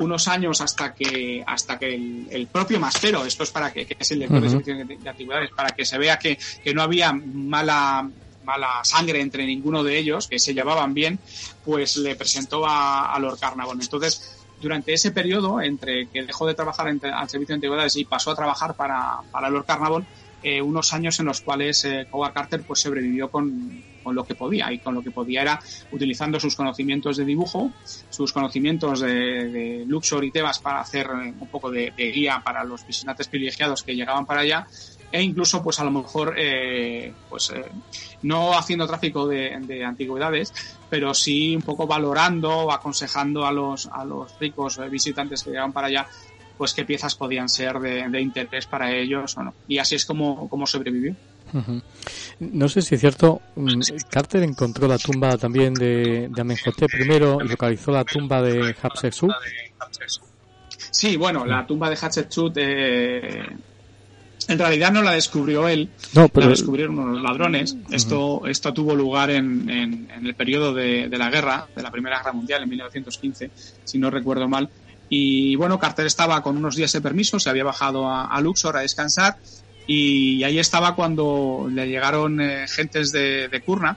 unos 0.00 0.28
años 0.28 0.60
hasta 0.62 0.94
que 0.94 1.44
hasta 1.46 1.78
que 1.78 1.94
el, 1.94 2.26
el 2.30 2.46
propio 2.46 2.80
Mastero, 2.80 3.24
esto 3.24 3.44
es 3.44 3.50
para 3.50 3.70
que, 3.70 3.84
que 3.84 3.96
es 3.98 4.10
el 4.10 4.20
lector 4.20 4.38
uh 4.38 4.40
-huh. 4.40 4.44
de 4.44 4.50
servicio 4.64 4.98
de 4.98 5.10
antigüedades, 5.10 5.50
para 5.54 5.70
que 5.70 5.84
se 5.84 5.98
vea 5.98 6.18
que, 6.18 6.38
que 6.64 6.74
no 6.74 6.82
había 6.82 7.12
mala 7.12 8.08
mala 8.50 8.80
sangre 8.84 9.20
entre 9.20 9.46
ninguno 9.46 9.82
de 9.84 9.96
ellos, 9.98 10.26
que 10.26 10.38
se 10.38 10.54
llevaban 10.54 10.92
bien, 10.94 11.18
pues 11.64 11.96
le 11.96 12.16
presentó 12.16 12.64
a, 12.66 13.16
Lord 13.20 13.38
Carnarvon. 13.38 13.80
Entonces, 13.80 14.36
durante 14.60 14.92
ese 14.92 15.10
periodo, 15.12 15.60
entre 15.60 16.08
que 16.08 16.24
dejó 16.24 16.46
de 16.46 16.54
trabajar 16.54 16.88
al 16.88 17.28
servicio 17.28 17.52
de 17.52 17.54
antigüedades 17.54 17.96
y 17.96 18.04
pasó 18.04 18.32
a 18.32 18.34
trabajar 18.34 18.74
para, 18.74 19.20
para 19.30 19.50
Lord 19.50 19.66
Carnarvon, 19.66 20.06
eh, 20.42 20.62
unos 20.62 20.94
años 20.94 21.20
en 21.20 21.26
los 21.26 21.42
cuales 21.42 21.84
eh, 21.84 22.06
Howard 22.10 22.32
Carter 22.32 22.62
pues 22.62 22.80
sobrevivió 22.80 23.30
con, 23.30 23.84
con, 24.02 24.14
lo 24.14 24.24
que 24.24 24.34
podía 24.34 24.72
y 24.72 24.78
con 24.78 24.94
lo 24.94 25.02
que 25.02 25.10
podía 25.10 25.42
era 25.42 25.60
utilizando 25.92 26.40
sus 26.40 26.56
conocimientos 26.56 27.18
de 27.18 27.26
dibujo, 27.26 27.70
sus 28.08 28.32
conocimientos 28.32 29.00
de, 29.00 29.50
de 29.50 29.84
Luxor 29.86 30.24
y 30.24 30.30
Tebas 30.30 30.58
para 30.58 30.80
hacer 30.80 31.10
un 31.10 31.48
poco 31.48 31.70
de, 31.70 31.92
guía 31.94 32.40
para 32.42 32.64
los 32.64 32.86
visitantes 32.86 33.28
privilegiados 33.28 33.82
que 33.82 33.94
llegaban 33.94 34.24
para 34.24 34.40
allá 34.40 34.66
e 35.12 35.22
incluso 35.22 35.62
pues 35.62 35.80
a 35.80 35.84
lo 35.84 35.90
mejor 35.90 36.34
eh, 36.36 37.12
pues 37.28 37.50
eh, 37.50 37.64
no 38.22 38.56
haciendo 38.56 38.86
tráfico 38.86 39.26
de, 39.26 39.58
de, 39.62 39.84
antigüedades 39.84 40.52
pero 40.88 41.14
sí 41.14 41.56
un 41.56 41.62
poco 41.62 41.86
valorando 41.86 42.70
aconsejando 42.70 43.44
a 43.44 43.52
los 43.52 43.86
a 43.86 44.04
los 44.04 44.38
ricos 44.38 44.78
visitantes 44.90 45.42
que 45.42 45.50
llegaban 45.50 45.72
para 45.72 45.88
allá 45.88 46.06
pues 46.60 46.74
qué 46.74 46.84
piezas 46.84 47.14
podían 47.14 47.48
ser 47.48 47.78
de, 47.78 48.06
de 48.06 48.20
interés 48.20 48.66
para 48.66 48.92
ellos 48.92 49.34
o 49.38 49.42
no. 49.42 49.54
Y 49.66 49.78
así 49.78 49.94
es 49.94 50.04
como, 50.04 50.46
como 50.50 50.66
sobrevivió. 50.66 51.16
Uh 51.54 51.58
-huh. 51.58 51.82
No 52.40 52.68
sé 52.68 52.82
si 52.82 52.96
es 52.96 53.00
cierto, 53.00 53.40
mm, 53.56 53.80
Carter 54.10 54.42
encontró 54.42 54.86
la 54.86 54.98
tumba 54.98 55.38
también 55.38 55.72
de, 55.72 56.28
de 56.28 56.40
Amenhotep 56.42 56.90
primero 56.90 57.38
y 57.42 57.48
localizó 57.48 57.92
la 57.92 58.04
tumba 58.04 58.42
de 58.42 58.76
Hatshepsut. 58.78 59.30
Sí, 60.90 61.16
bueno, 61.16 61.46
la 61.46 61.66
tumba 61.66 61.88
de 61.88 61.96
Hatshepsut 61.96 62.52
eh, 62.58 63.46
en 64.50 64.58
realidad 64.58 64.92
no 64.92 65.02
la 65.02 65.12
descubrió 65.12 65.68
él, 65.68 65.90
no, 66.12 66.28
pero... 66.28 66.46
la 66.46 66.50
descubrieron 66.50 66.98
unos 66.98 67.22
ladrones. 67.22 67.72
Uh 67.72 67.76
-huh. 67.76 67.94
Esto, 67.94 68.42
esto 68.46 68.72
tuvo 68.72 68.94
lugar 68.94 69.30
en, 69.30 69.68
en, 69.70 70.08
en 70.14 70.26
el 70.26 70.34
periodo 70.34 70.74
de, 70.74 71.08
de, 71.08 71.18
la 71.18 71.30
guerra, 71.30 71.66
de 71.74 71.82
la 71.82 71.90
Primera 71.90 72.18
Guerra 72.18 72.32
Mundial, 72.32 72.62
en 72.62 72.68
1915, 72.68 73.50
si 73.84 73.98
no 73.98 74.10
recuerdo 74.10 74.48
mal. 74.48 74.68
Y 75.08 75.56
bueno, 75.56 75.78
Carter 75.78 76.06
estaba 76.06 76.42
con 76.42 76.56
unos 76.56 76.76
días 76.76 76.92
de 76.92 77.00
permiso, 77.00 77.40
se 77.40 77.50
había 77.50 77.64
bajado 77.64 78.08
a, 78.08 78.26
a 78.26 78.40
Luxor 78.40 78.76
a 78.76 78.80
descansar 78.80 79.38
y 79.86 80.44
ahí 80.44 80.60
estaba 80.60 80.94
cuando 80.94 81.68
le 81.68 81.88
llegaron 81.88 82.40
eh, 82.40 82.66
gentes 82.68 83.10
de, 83.10 83.48
de, 83.48 83.60
Kurna 83.60 83.96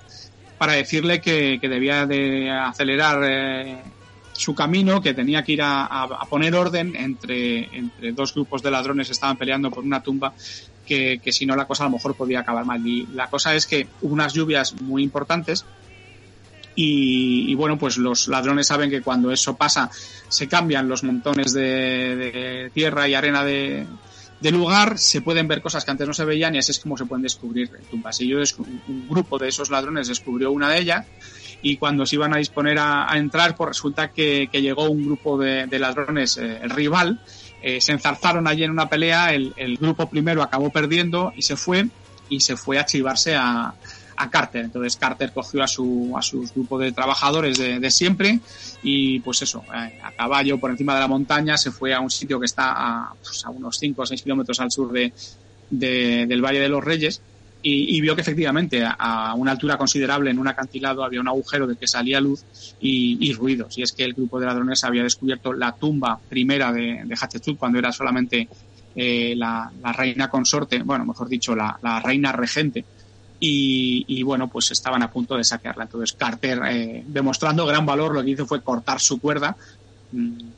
para 0.57 0.73
decirle 0.73 1.21
que, 1.21 1.59
que 1.61 1.69
debía 1.69 2.07
de 2.07 2.49
acelerar 2.49 3.21
eh, 3.23 3.77
su 4.33 4.53
camino, 4.53 5.01
que 5.01 5.13
tenía 5.13 5.43
que 5.43 5.53
ir 5.53 5.61
a, 5.63 6.19
poner 6.29 6.55
orden 6.55 6.95
entre, 6.95 7.75
entre 7.77 8.11
dos 8.11 8.33
grupos 8.33 8.61
de 8.61 8.71
ladrones 8.71 9.07
que 9.07 9.13
estaban 9.13 9.37
peleando 9.37 9.69
por 9.71 9.83
una 9.83 10.01
tumba 10.01 10.33
que, 10.85 11.19
que 11.23 11.31
si 11.31 11.45
no 11.45 11.55
la 11.55 11.65
cosa 11.65 11.83
a 11.83 11.87
lo 11.87 11.93
mejor 11.93 12.15
podía 12.15 12.41
acabar 12.41 12.65
mal. 12.65 12.85
Y 12.85 13.07
la 13.13 13.27
cosa 13.27 13.55
es 13.55 13.65
que 13.65 13.87
hubo 14.01 14.13
unas 14.13 14.33
lluvias 14.33 14.73
muy 14.81 15.03
importantes 15.03 15.65
y, 16.75 17.51
y, 17.51 17.55
bueno, 17.55 17.77
pues 17.77 17.97
los 17.97 18.27
ladrones 18.27 18.67
saben 18.67 18.89
que 18.89 19.01
cuando 19.01 19.31
eso 19.31 19.55
pasa 19.55 19.89
se 20.27 20.47
cambian 20.47 20.87
los 20.87 21.03
montones 21.03 21.53
de, 21.53 22.15
de 22.15 22.71
tierra 22.73 23.07
y 23.07 23.13
arena 23.13 23.43
de, 23.43 23.85
de, 24.39 24.51
lugar, 24.51 24.97
se 24.97 25.21
pueden 25.21 25.47
ver 25.47 25.61
cosas 25.61 25.85
que 25.85 25.91
antes 25.91 26.07
no 26.07 26.13
se 26.13 26.25
veían 26.25 26.55
y 26.55 26.57
así 26.57 26.71
es 26.71 26.79
como 26.79 26.97
se 26.97 27.05
pueden 27.05 27.21
descubrir 27.21 27.69
tumbas. 27.91 28.19
Y 28.21 28.27
yo, 28.27 28.39
un 28.87 29.07
grupo 29.07 29.37
de 29.37 29.49
esos 29.49 29.69
ladrones 29.69 30.07
descubrió 30.07 30.51
una 30.51 30.69
de 30.69 30.79
ellas 30.79 31.05
y 31.63 31.77
cuando 31.77 32.05
se 32.05 32.17
iban 32.17 32.33
a 32.33 32.37
disponer 32.37 32.77
a, 32.77 33.07
entrar, 33.15 33.55
pues 33.55 33.69
resulta 33.69 34.11
que, 34.11 34.49
llegó 34.51 34.89
un 34.89 35.05
grupo 35.05 35.37
de, 35.37 35.79
ladrones, 35.79 36.37
eh, 36.37 36.59
el 36.61 36.69
rival, 36.69 37.21
eh, 37.61 37.79
se 37.79 37.93
enzarzaron 37.93 38.47
allí 38.47 38.65
en 38.65 38.71
una 38.71 38.89
pelea, 38.89 39.33
el, 39.33 39.77
grupo 39.79 40.09
primero 40.09 40.43
acabó 40.43 40.69
perdiendo 40.69 41.31
y 41.35 41.41
se 41.41 41.55
fue 41.55 41.87
y 42.29 42.41
se 42.41 42.57
fue 42.57 42.79
a 42.79 42.85
chivarse 42.85 43.35
a, 43.35 43.73
a 44.17 44.29
Carter. 44.29 44.65
Entonces 44.65 44.97
Carter 44.97 45.31
cogió 45.31 45.63
a 45.63 45.67
su 45.67 46.13
a 46.17 46.21
su 46.21 46.41
grupo 46.53 46.77
de 46.77 46.91
trabajadores 46.91 47.57
de, 47.57 47.91
siempre 47.91 48.39
y 48.81 49.21
pues 49.21 49.41
eso, 49.41 49.63
eh, 49.73 49.99
a 50.03 50.11
caballo 50.11 50.59
por 50.59 50.71
encima 50.71 50.95
de 50.95 50.99
la 50.99 51.07
montaña 51.07 51.57
se 51.57 51.71
fue 51.71 51.93
a 51.93 52.01
un 52.01 52.09
sitio 52.09 52.39
que 52.39 52.45
está 52.45 52.73
a, 52.75 53.13
pues, 53.21 53.45
unos 53.47 53.77
5 53.77 54.01
o 54.01 54.05
6 54.05 54.21
kilómetros 54.21 54.59
al 54.59 54.69
sur 54.69 54.91
de, 54.91 55.13
del 55.69 56.41
Valle 56.41 56.59
de 56.59 56.69
los 56.69 56.83
Reyes 56.83 57.21
y, 57.63 58.01
vio 58.01 58.13
que 58.13 58.21
efectivamente 58.21 58.83
a, 58.85 59.33
una 59.35 59.51
altura 59.51 59.77
considerable 59.77 60.29
en 60.29 60.37
un 60.37 60.47
acantilado 60.47 61.03
había 61.03 61.21
un 61.21 61.27
agujero 61.29 61.65
de 61.65 61.77
que 61.77 61.87
salía 61.87 62.19
luz 62.19 62.43
y, 62.81 63.33
ruidos. 63.33 63.77
Y 63.77 63.83
es 63.83 63.93
que 63.93 64.03
el 64.03 64.13
grupo 64.13 64.39
de 64.39 64.45
ladrones 64.45 64.83
había 64.83 65.03
descubierto 65.03 65.53
la 65.53 65.71
tumba 65.71 66.19
primera 66.29 66.73
de, 66.73 67.03
de 67.05 67.15
Hatshepsut 67.15 67.57
cuando 67.57 67.79
era 67.79 67.91
solamente 67.91 68.49
eh, 68.95 69.33
la, 69.35 69.71
reina 69.95 70.29
consorte, 70.29 70.83
bueno, 70.83 71.05
mejor 71.05 71.27
dicho, 71.27 71.55
la, 71.55 72.01
reina 72.03 72.31
regente 72.31 72.85
y, 73.39 74.23
bueno, 74.23 74.47
pues 74.47 74.71
estaban 74.71 75.03
a 75.03 75.11
punto 75.11 75.35
de 75.35 75.43
saquearla. 75.43 75.83
Entonces 75.83 76.13
Carter, 76.13 76.61
eh, 76.69 77.03
demostrando 77.05 77.65
gran 77.65 77.85
valor, 77.85 78.13
lo 78.13 78.23
que 78.23 78.31
hizo 78.31 78.45
fue 78.45 78.61
cortar 78.61 79.01
su 79.01 79.19
cuerda, 79.19 79.57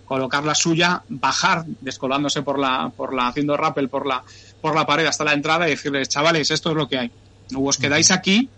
colocar 0.06 0.44
la 0.44 0.56
suya, 0.56 1.04
bajar, 1.10 1.66
descolándose 1.82 2.42
por 2.42 2.60
la, 2.60 2.92
por 2.96 3.14
la, 3.14 3.28
haciendo 3.28 3.58
rappel 3.58 3.90
por 3.90 4.06
la, 4.06 4.24
por 4.62 4.76
la 4.76 4.86
pared 4.86 5.06
hasta 5.06 5.24
la 5.24 5.34
entrada 5.34 5.68
y 5.68 5.72
decirles, 5.72 6.10
chavales, 6.10 6.52
esto 6.52 6.72
es 6.72 6.76
lo 6.76 6.88
que 6.88 6.98
hay. 7.00 7.12
O 7.56 7.68
os 7.68 7.78
quedáis 7.78 8.12
aquí 8.12 8.50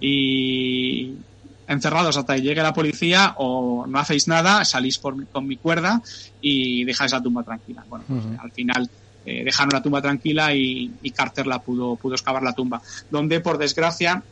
y 0.00 1.14
encerrados 1.68 2.16
hasta 2.16 2.36
que 2.36 2.42
llegue 2.42 2.62
la 2.62 2.72
policía 2.72 3.34
o 3.38 3.86
no 3.86 3.98
hacéis 3.98 4.28
nada, 4.28 4.64
salís 4.64 4.98
por, 4.98 5.26
con 5.28 5.46
mi 5.46 5.56
cuerda 5.56 6.00
y 6.40 6.84
dejáis 6.84 7.12
la 7.12 7.22
tumba 7.22 7.42
tranquila. 7.42 7.84
Bueno, 7.88 8.04
pues, 8.06 8.24
uh 8.24 8.28
-huh. 8.28 8.40
al 8.40 8.52
final 8.52 8.90
eh, 9.24 9.42
dejaron 9.44 9.70
la 9.72 9.82
tumba 9.82 10.00
tranquila 10.00 10.54
y, 10.54 10.92
y, 11.02 11.10
Carter 11.10 11.46
la 11.46 11.58
pudo, 11.58 11.96
pudo 11.96 12.14
excavar 12.14 12.42
la 12.42 12.52
tumba, 12.52 12.80
donde 13.10 13.40
por 13.40 13.58
desgracia 13.58 14.22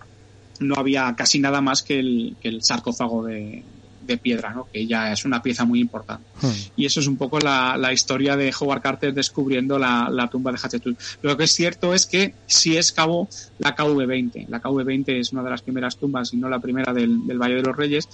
no 0.61 0.77
había 0.77 1.13
casi 1.17 1.41
nada 1.41 1.61
más 1.61 1.83
que 1.83 1.99
el, 1.99 2.37
que 2.41 2.49
el 2.49 2.63
sarcófago 2.63 3.25
de, 3.25 3.65
de, 4.07 4.17
piedra, 4.19 4.53
¿no? 4.55 4.67
que 4.73 4.87
ya 4.87 5.13
es 5.13 5.25
una 5.25 5.43
pieza 5.43 5.65
muy 5.65 5.81
importante. 5.81 6.25
Hmm. 6.41 6.51
Y 6.77 6.87
eso 6.87 7.01
es 7.01 7.07
un 7.07 7.17
poco 7.17 7.39
la, 7.39 7.77
la, 7.77 7.93
historia 7.93 8.37
de 8.37 8.53
Howard 8.59 8.83
Carter 8.83 9.13
descubriendo 9.13 9.79
la, 9.79 10.09
la 10.11 10.29
tumba 10.29 10.53
de 10.53 10.59
Hatshepsut. 10.59 10.99
Lo 11.23 11.37
que 11.37 11.45
es 11.45 11.53
cierto 11.53 11.95
es 11.95 12.07
que 12.07 12.35
sí 12.47 12.77
excavó 12.77 13.29
la 13.59 13.77
KV-20. 13.77 14.49
La 14.49 14.63
KV-20 14.63 15.21
es 15.21 15.33
una 15.33 15.43
de 15.43 15.51
las 15.51 15.63
primeras 15.63 15.97
tumbas, 15.97 16.33
y 16.33 16.37
no 16.37 16.49
la 16.49 16.59
primera 16.59 16.93
del, 16.93 17.27
del 17.27 17.39
Valle 17.39 17.57
de 17.57 17.63
los 17.63 17.77
Reyes, 17.77 18.09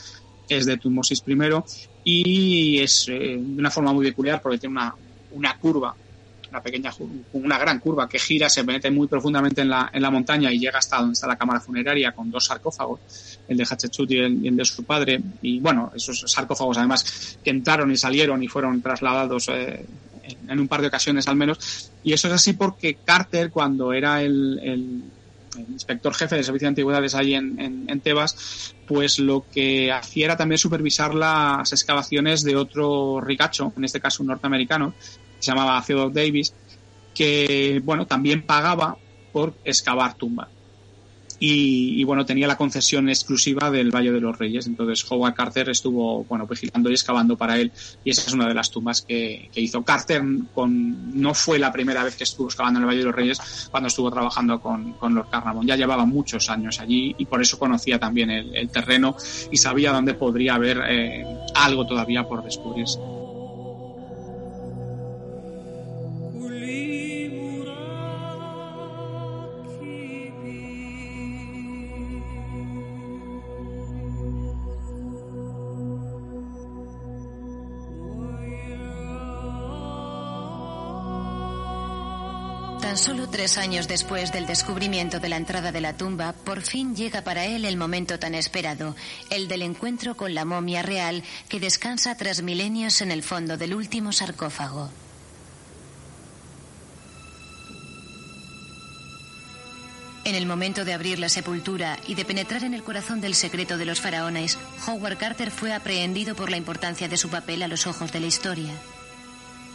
es 0.48 0.66
de 0.66 0.76
Tutmosis 0.76 1.22
I 1.26 1.72
y 2.02 2.78
es 2.80 3.08
eh, 3.08 3.38
de 3.40 3.58
una 3.58 3.70
forma 3.70 3.92
muy 3.92 4.06
peculiar 4.06 4.42
porque 4.42 4.58
tiene 4.58 4.72
una, 4.72 4.94
una 5.32 5.56
curva 5.58 5.94
una 6.50 6.60
pequeña, 6.60 6.92
una 7.32 7.58
gran 7.58 7.78
curva 7.78 8.08
que 8.08 8.18
gira, 8.18 8.48
se 8.48 8.64
mete 8.64 8.90
muy 8.90 9.06
profundamente 9.06 9.62
en 9.62 9.70
la, 9.70 9.90
en 9.92 10.02
la 10.02 10.10
montaña 10.10 10.52
y 10.52 10.58
llega 10.58 10.78
hasta 10.78 10.98
donde 10.98 11.12
está 11.12 11.26
la 11.26 11.36
cámara 11.36 11.60
funeraria 11.60 12.12
con 12.12 12.30
dos 12.30 12.46
sarcófagos, 12.46 13.38
el 13.48 13.56
de 13.56 13.64
Hatshepsut 13.64 14.10
y 14.10 14.18
el, 14.18 14.56
de 14.56 14.64
su 14.64 14.84
padre. 14.84 15.20
Y 15.42 15.60
bueno, 15.60 15.92
esos 15.94 16.24
sarcófagos 16.26 16.78
además 16.78 17.38
que 17.42 17.50
entraron 17.50 17.90
y 17.92 17.96
salieron 17.96 18.42
y 18.42 18.48
fueron 18.48 18.82
trasladados 18.82 19.48
eh, 19.48 19.84
en, 20.48 20.60
un 20.60 20.68
par 20.68 20.80
de 20.80 20.88
ocasiones 20.88 21.28
al 21.28 21.36
menos. 21.36 21.90
Y 22.02 22.12
eso 22.12 22.28
es 22.28 22.34
así 22.34 22.54
porque 22.54 22.98
Carter, 23.04 23.50
cuando 23.50 23.92
era 23.92 24.22
el, 24.22 25.04
inspector 25.68 26.14
jefe 26.14 26.36
del 26.36 26.44
servicio 26.44 26.66
de 26.66 26.70
antigüedades 26.70 27.14
ahí 27.14 27.34
en, 27.34 27.60
en, 27.60 27.84
en, 27.88 28.00
Tebas, 28.00 28.74
pues 28.88 29.18
lo 29.18 29.44
que 29.52 29.92
hacía 29.92 30.26
era 30.26 30.36
también 30.36 30.58
supervisar 30.58 31.14
las 31.14 31.72
excavaciones 31.72 32.42
de 32.42 32.56
otro 32.56 33.20
ricacho, 33.20 33.72
en 33.76 33.84
este 33.84 34.00
caso 34.00 34.22
un 34.22 34.28
norteamericano, 34.28 34.94
se 35.40 35.50
llamaba 35.50 35.82
Theodore 35.84 36.12
Davis, 36.14 36.54
que 37.14 37.80
bueno, 37.84 38.06
también 38.06 38.42
pagaba 38.42 38.96
por 39.32 39.54
excavar 39.64 40.14
tumbas. 40.14 40.48
Y, 41.42 42.04
bueno, 42.04 42.26
tenía 42.26 42.46
la 42.46 42.58
concesión 42.58 43.08
exclusiva 43.08 43.70
del 43.70 43.90
Valle 43.90 44.12
de 44.12 44.20
los 44.20 44.38
Reyes. 44.38 44.66
Entonces 44.66 45.10
Howard 45.10 45.32
Carter 45.32 45.70
estuvo, 45.70 46.22
bueno, 46.24 46.46
vigilando 46.46 46.90
y 46.90 46.92
excavando 46.92 47.34
para 47.38 47.58
él. 47.58 47.72
Y 48.04 48.10
esa 48.10 48.26
es 48.26 48.34
una 48.34 48.46
de 48.46 48.52
las 48.52 48.70
tumbas 48.70 49.00
que, 49.00 49.48
que, 49.50 49.62
hizo. 49.62 49.82
Carter 49.82 50.22
con, 50.54 51.18
no 51.18 51.32
fue 51.32 51.58
la 51.58 51.72
primera 51.72 52.04
vez 52.04 52.14
que 52.14 52.24
estuvo 52.24 52.48
excavando 52.48 52.78
en 52.78 52.82
el 52.82 52.88
Valle 52.88 52.98
de 52.98 53.04
los 53.06 53.14
Reyes 53.14 53.68
cuando 53.70 53.86
estuvo 53.86 54.10
trabajando 54.10 54.60
con, 54.60 54.92
con 54.92 55.14
Lord 55.14 55.30
Carnarvon. 55.30 55.66
Ya 55.66 55.76
llevaba 55.76 56.04
muchos 56.04 56.50
años 56.50 56.78
allí 56.78 57.14
y 57.16 57.24
por 57.24 57.40
eso 57.40 57.58
conocía 57.58 57.98
también 57.98 58.30
el, 58.30 58.54
el 58.54 58.68
terreno 58.68 59.16
y 59.50 59.56
sabía 59.56 59.92
dónde 59.92 60.12
podría 60.12 60.56
haber 60.56 60.82
eh, 60.90 61.24
algo 61.54 61.86
todavía 61.86 62.22
por 62.28 62.44
descubrirse. 62.44 62.98
Solo 83.00 83.30
tres 83.30 83.56
años 83.56 83.88
después 83.88 84.30
del 84.30 84.46
descubrimiento 84.46 85.20
de 85.20 85.30
la 85.30 85.38
entrada 85.38 85.72
de 85.72 85.80
la 85.80 85.96
tumba, 85.96 86.34
por 86.34 86.60
fin 86.60 86.94
llega 86.94 87.22
para 87.22 87.46
él 87.46 87.64
el 87.64 87.78
momento 87.78 88.18
tan 88.18 88.34
esperado, 88.34 88.94
el 89.30 89.48
del 89.48 89.62
encuentro 89.62 90.16
con 90.16 90.34
la 90.34 90.44
momia 90.44 90.82
real 90.82 91.24
que 91.48 91.60
descansa 91.60 92.14
tras 92.16 92.42
milenios 92.42 93.00
en 93.00 93.10
el 93.10 93.22
fondo 93.22 93.56
del 93.56 93.74
último 93.74 94.12
sarcófago. 94.12 94.90
En 100.24 100.34
el 100.34 100.44
momento 100.44 100.84
de 100.84 100.92
abrir 100.92 101.18
la 101.18 101.30
sepultura 101.30 101.98
y 102.06 102.14
de 102.14 102.26
penetrar 102.26 102.64
en 102.64 102.74
el 102.74 102.82
corazón 102.82 103.22
del 103.22 103.34
secreto 103.34 103.78
de 103.78 103.86
los 103.86 104.00
faraones, 104.00 104.58
Howard 104.86 105.16
Carter 105.16 105.50
fue 105.50 105.72
aprehendido 105.72 106.36
por 106.36 106.50
la 106.50 106.58
importancia 106.58 107.08
de 107.08 107.16
su 107.16 107.30
papel 107.30 107.62
a 107.62 107.68
los 107.68 107.86
ojos 107.86 108.12
de 108.12 108.20
la 108.20 108.26
historia. 108.26 108.74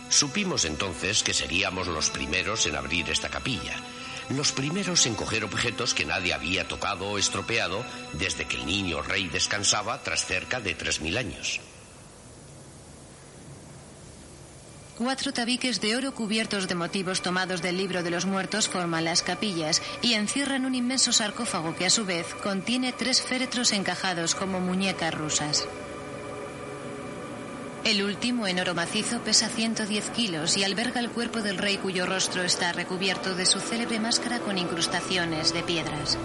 Supimos 0.09 0.65
entonces 0.65 1.23
que 1.23 1.33
seríamos 1.33 1.87
los 1.87 2.09
primeros 2.09 2.65
en 2.65 2.75
abrir 2.75 3.09
esta 3.09 3.29
capilla. 3.29 3.75
los 4.29 4.51
primeros 4.51 5.05
en 5.05 5.13
coger 5.13 5.43
objetos 5.43 5.93
que 5.93 6.03
nadie 6.03 6.33
había 6.33 6.67
tocado 6.67 7.09
o 7.09 7.17
estropeado 7.19 7.85
desde 8.13 8.45
que 8.45 8.57
el 8.57 8.65
niño 8.65 9.03
rey 9.03 9.27
descansaba 9.29 10.01
tras 10.01 10.25
cerca 10.25 10.59
de 10.59 10.75
3.000 10.75 11.17
años. 11.17 11.59
Cuatro 14.97 15.33
tabiques 15.33 15.81
de 15.81 15.97
oro 15.97 16.13
cubiertos 16.13 16.69
de 16.69 16.75
motivos 16.75 17.21
tomados 17.21 17.61
del 17.61 17.75
libro 17.75 18.01
de 18.01 18.11
los 18.11 18.25
muertos 18.25 18.69
forman 18.69 19.03
las 19.03 19.23
capillas 19.23 19.81
y 20.01 20.13
encierran 20.13 20.65
un 20.65 20.73
inmenso 20.73 21.11
sarcófago 21.11 21.75
que 21.75 21.85
a 21.85 21.89
su 21.89 22.05
vez 22.05 22.33
contiene 22.41 22.93
tres 22.93 23.21
féretros 23.21 23.73
encajados 23.73 24.35
como 24.35 24.61
muñecas 24.61 25.13
rusas. 25.13 25.67
El 27.85 28.01
último, 28.01 28.47
en 28.47 28.59
oro 28.59 28.73
macizo, 28.73 29.19
pesa 29.19 29.47
110 29.47 30.09
kilos 30.09 30.57
y 30.57 30.63
alberga 30.63 30.99
el 30.99 31.11
cuerpo 31.11 31.43
del 31.43 31.59
rey 31.59 31.77
cuyo 31.77 32.07
rostro 32.07 32.41
está 32.41 32.73
recubierto 32.73 33.35
de 33.35 33.45
su 33.45 33.59
célebre 33.59 33.99
máscara 33.99 34.39
con 34.39 34.57
incrustaciones 34.57 35.53
de 35.53 35.61
piedras. 35.61 36.17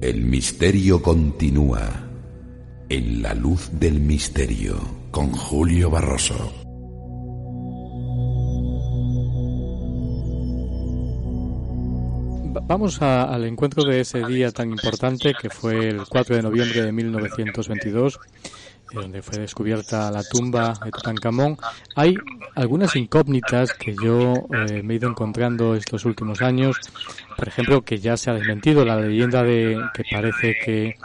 El 0.00 0.24
misterio 0.24 1.00
continúa 1.02 1.88
en 2.88 3.22
la 3.22 3.32
luz 3.32 3.70
del 3.78 4.00
misterio 4.00 4.76
con 5.12 5.30
Julio 5.30 5.88
Barroso. 5.88 6.65
Vamos 12.64 13.02
al 13.02 13.44
encuentro 13.44 13.84
de 13.84 14.00
ese 14.00 14.24
día 14.24 14.50
tan 14.50 14.70
importante 14.70 15.34
que 15.34 15.50
fue 15.50 15.88
el 15.88 16.06
4 16.08 16.36
de 16.36 16.42
noviembre 16.42 16.82
de 16.82 16.92
1922 16.92 18.18
donde 18.92 19.22
fue 19.22 19.38
descubierta 19.38 20.10
la 20.10 20.22
tumba 20.22 20.74
de 20.84 20.90
Tutankamón. 20.90 21.56
Hay 21.94 22.14
algunas 22.54 22.94
incógnitas 22.96 23.72
que 23.74 23.94
yo 24.02 24.34
eh, 24.52 24.82
me 24.82 24.94
he 24.94 24.96
ido 24.96 25.08
encontrando 25.08 25.74
estos 25.74 26.04
últimos 26.04 26.42
años. 26.42 26.76
Por 27.36 27.48
ejemplo, 27.48 27.82
que 27.82 27.98
ya 27.98 28.16
se 28.16 28.30
ha 28.30 28.34
desmentido 28.34 28.84
la 28.84 29.00
leyenda 29.00 29.42
de 29.42 29.78
que 29.94 30.04
parece 30.10 30.56
que 30.64 30.96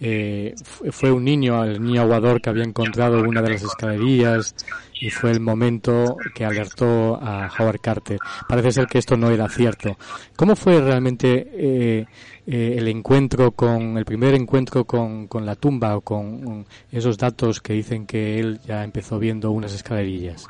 eh, 0.00 0.54
fue 0.90 1.10
un 1.12 1.24
niño, 1.24 1.64
el 1.64 1.82
niño 1.82 2.02
aguador 2.02 2.40
que 2.40 2.50
había 2.50 2.64
encontrado 2.64 3.20
una 3.20 3.42
de 3.42 3.50
las 3.50 3.62
escalerías 3.62 4.54
y 5.00 5.10
fue 5.10 5.30
el 5.30 5.40
momento 5.40 6.16
que 6.34 6.44
alertó 6.44 7.16
a 7.16 7.50
Howard 7.58 7.80
Carter. 7.80 8.18
Parece 8.48 8.72
ser 8.72 8.86
que 8.86 8.98
esto 8.98 9.16
no 9.16 9.30
era 9.30 9.48
cierto. 9.48 9.96
¿Cómo 10.36 10.54
fue 10.54 10.80
realmente 10.80 11.50
eh, 11.54 12.06
eh, 12.52 12.74
el 12.78 12.88
encuentro 12.88 13.52
con, 13.52 13.96
el 13.96 14.04
primer 14.04 14.34
encuentro 14.34 14.84
con, 14.84 15.28
con 15.28 15.46
la 15.46 15.54
tumba 15.54 15.96
o 15.96 16.00
con 16.00 16.66
esos 16.90 17.16
datos 17.16 17.60
que 17.60 17.74
dicen 17.74 18.06
que 18.06 18.40
él 18.40 18.58
ya 18.66 18.82
empezó 18.82 19.20
viendo 19.20 19.52
unas 19.52 19.72
escalerillas? 19.72 20.46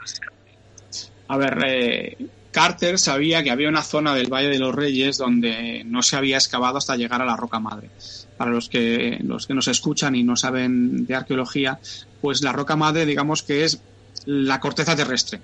A 1.29 1.37
ver, 1.37 1.59
eh, 1.67 2.17
Carter 2.53 2.99
sabía 2.99 3.43
que 3.43 3.51
había 3.51 3.69
una 3.69 3.83
zona 3.83 4.15
del 4.15 4.33
Valle 4.33 4.49
de 4.49 4.59
los 4.59 4.75
Reyes 4.75 5.19
donde 5.19 5.85
no 5.85 6.01
se 6.01 6.17
había 6.17 6.39
excavado 6.39 6.79
hasta 6.79 6.97
llegar 6.97 7.21
a 7.21 7.27
la 7.27 7.37
Roca 7.37 7.61
Madre. 7.61 7.91
Para 8.39 8.51
los 8.51 8.71
que, 8.71 9.19
los 9.23 9.47
que 9.47 9.53
nos 9.53 9.69
escuchan 9.69 10.15
y 10.15 10.23
no 10.23 10.37
saben 10.37 11.05
de 11.05 11.15
arqueología, 11.15 11.81
pues 12.23 12.41
la 12.41 12.53
Roca 12.53 12.77
Madre, 12.77 13.05
digamos 13.05 13.43
que 13.43 13.65
es 13.65 13.83
la 14.25 14.59
corteza 14.59 14.97
terrestre. 14.97 15.41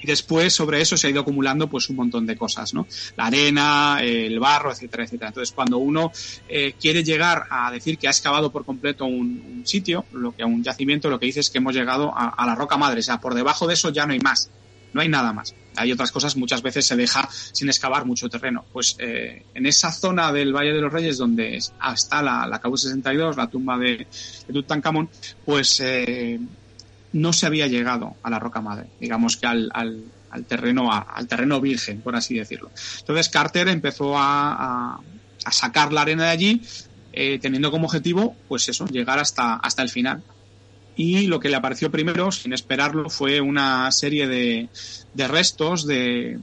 Y 0.00 0.06
después 0.06 0.52
sobre 0.52 0.80
eso 0.80 0.96
se 0.96 1.06
ha 1.06 1.10
ido 1.10 1.22
acumulando 1.22 1.68
pues 1.68 1.88
un 1.88 1.96
montón 1.96 2.26
de 2.26 2.36
cosas, 2.36 2.74
¿no? 2.74 2.86
La 3.16 3.26
arena, 3.26 3.98
el 4.02 4.38
barro, 4.38 4.72
etcétera, 4.72 5.04
etcétera. 5.04 5.28
Entonces 5.28 5.54
cuando 5.54 5.78
uno 5.78 6.12
eh, 6.48 6.74
quiere 6.80 7.02
llegar 7.02 7.44
a 7.50 7.70
decir 7.70 7.98
que 7.98 8.06
ha 8.06 8.10
excavado 8.10 8.50
por 8.50 8.64
completo 8.64 9.06
un, 9.06 9.62
sitio, 9.64 10.04
lo 10.12 10.34
que 10.34 10.44
un 10.44 10.62
yacimiento, 10.62 11.10
lo 11.10 11.18
que 11.18 11.26
dice 11.26 11.40
es 11.40 11.50
que 11.50 11.58
hemos 11.58 11.74
llegado 11.74 12.12
a, 12.14 12.46
la 12.46 12.54
roca 12.54 12.76
madre. 12.76 13.00
O 13.00 13.02
sea, 13.02 13.20
por 13.20 13.34
debajo 13.34 13.66
de 13.66 13.74
eso 13.74 13.90
ya 13.90 14.06
no 14.06 14.12
hay 14.12 14.20
más. 14.20 14.50
No 14.92 15.00
hay 15.00 15.08
nada 15.08 15.32
más. 15.32 15.54
Hay 15.76 15.92
otras 15.92 16.10
cosas, 16.10 16.36
muchas 16.36 16.62
veces 16.62 16.86
se 16.86 16.96
deja 16.96 17.28
sin 17.30 17.68
excavar 17.68 18.06
mucho 18.06 18.30
terreno. 18.30 18.64
Pues 18.72 18.96
eh, 18.98 19.44
en 19.54 19.66
esa 19.66 19.92
zona 19.92 20.32
del 20.32 20.54
Valle 20.54 20.72
de 20.72 20.80
los 20.80 20.92
Reyes, 20.92 21.18
donde 21.18 21.56
está 21.56 22.22
la, 22.22 22.46
la 22.46 22.60
62, 22.62 23.36
la 23.36 23.46
tumba 23.48 23.76
de, 23.76 24.06
de 24.46 24.52
Tutankamón, 24.54 25.10
pues 25.44 25.80
eh, 25.80 26.38
no 27.16 27.32
se 27.32 27.46
había 27.46 27.66
llegado 27.66 28.14
a 28.22 28.30
la 28.30 28.38
roca 28.38 28.60
madre, 28.60 28.86
digamos 29.00 29.36
que 29.36 29.46
al, 29.46 29.70
al, 29.72 30.44
terreno 30.46 30.92
al 30.92 31.26
terreno 31.26 31.60
virgen, 31.60 32.02
por 32.02 32.14
así 32.14 32.34
decirlo. 32.34 32.70
Entonces 33.00 33.28
Carter 33.30 33.68
empezó 33.68 34.14
a, 34.16 35.00
sacar 35.50 35.92
la 35.92 36.02
arena 36.02 36.24
de 36.24 36.30
allí, 36.30 36.62
eh, 37.12 37.38
teniendo 37.40 37.70
como 37.70 37.86
objetivo, 37.86 38.36
pues 38.48 38.68
eso, 38.68 38.86
llegar 38.86 39.18
hasta, 39.18 39.54
hasta 39.54 39.82
el 39.82 39.88
final. 39.88 40.22
Y 40.96 41.26
lo 41.26 41.40
que 41.40 41.48
le 41.48 41.56
apareció 41.56 41.90
primero, 41.90 42.32
sin 42.32 42.52
esperarlo, 42.52 43.08
fue 43.10 43.40
una 43.40 43.90
serie 43.92 44.26
de, 44.26 44.68
de 45.14 45.28
restos 45.28 45.86
de, 45.86 46.38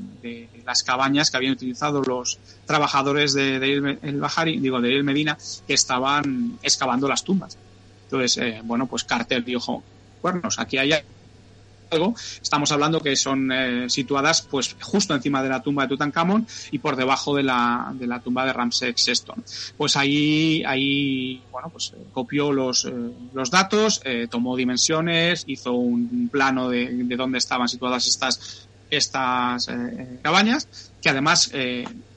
las 0.66 0.84
cabañas 0.84 1.30
que 1.30 1.38
habían 1.38 1.54
utilizado 1.54 2.02
los 2.02 2.40
trabajadores 2.66 3.34
de, 3.34 3.98
el 4.02 4.20
Bajari, 4.20 4.60
digo, 4.60 4.80
de 4.80 4.96
El 4.96 5.04
Medina, 5.04 5.38
que 5.68 5.74
estaban 5.74 6.58
excavando 6.64 7.08
las 7.08 7.24
tumbas. 7.24 7.58
Entonces, 8.06 8.38
eh, 8.38 8.62
bueno, 8.64 8.88
pues 8.88 9.04
Carter 9.04 9.44
dijo, 9.44 9.84
cuernos. 10.24 10.58
Aquí 10.58 10.78
hay 10.78 10.94
algo. 11.92 12.16
Estamos 12.42 12.72
hablando 12.72 13.02
que 13.02 13.16
son 13.18 13.52
eh, 13.52 13.90
situadas 13.90 14.42
pues 14.42 14.76
justo 14.82 15.14
encima 15.14 15.44
de 15.44 15.50
la 15.50 15.62
tumba 15.62 15.84
de 15.84 15.90
Tutankamón 15.90 16.48
y 16.72 16.80
por 16.80 16.96
debajo 16.96 17.36
de 17.36 17.44
la, 17.44 17.92
de 17.94 18.08
la 18.08 18.22
tumba 18.22 18.46
de 18.46 18.54
Ramsés 18.54 18.96
VI. 19.06 19.34
Pues 19.78 19.98
ahí, 19.98 20.64
ahí 20.66 21.42
bueno, 21.52 21.70
pues 21.70 21.94
eh, 21.94 22.02
copió 22.14 22.54
los, 22.54 22.86
eh, 22.86 22.94
los 23.34 23.52
datos, 23.52 24.02
tomó 24.30 24.56
dimensiones, 24.56 25.44
hizo 25.48 25.74
un 25.74 26.30
plano 26.32 26.70
de, 26.70 26.88
de 26.90 27.16
dónde 27.16 27.38
estaban 27.38 27.68
situadas 27.68 28.08
estas 28.08 28.68
estas 28.90 29.68
cabañas, 30.22 30.92
que 31.02 31.10
además 31.10 31.52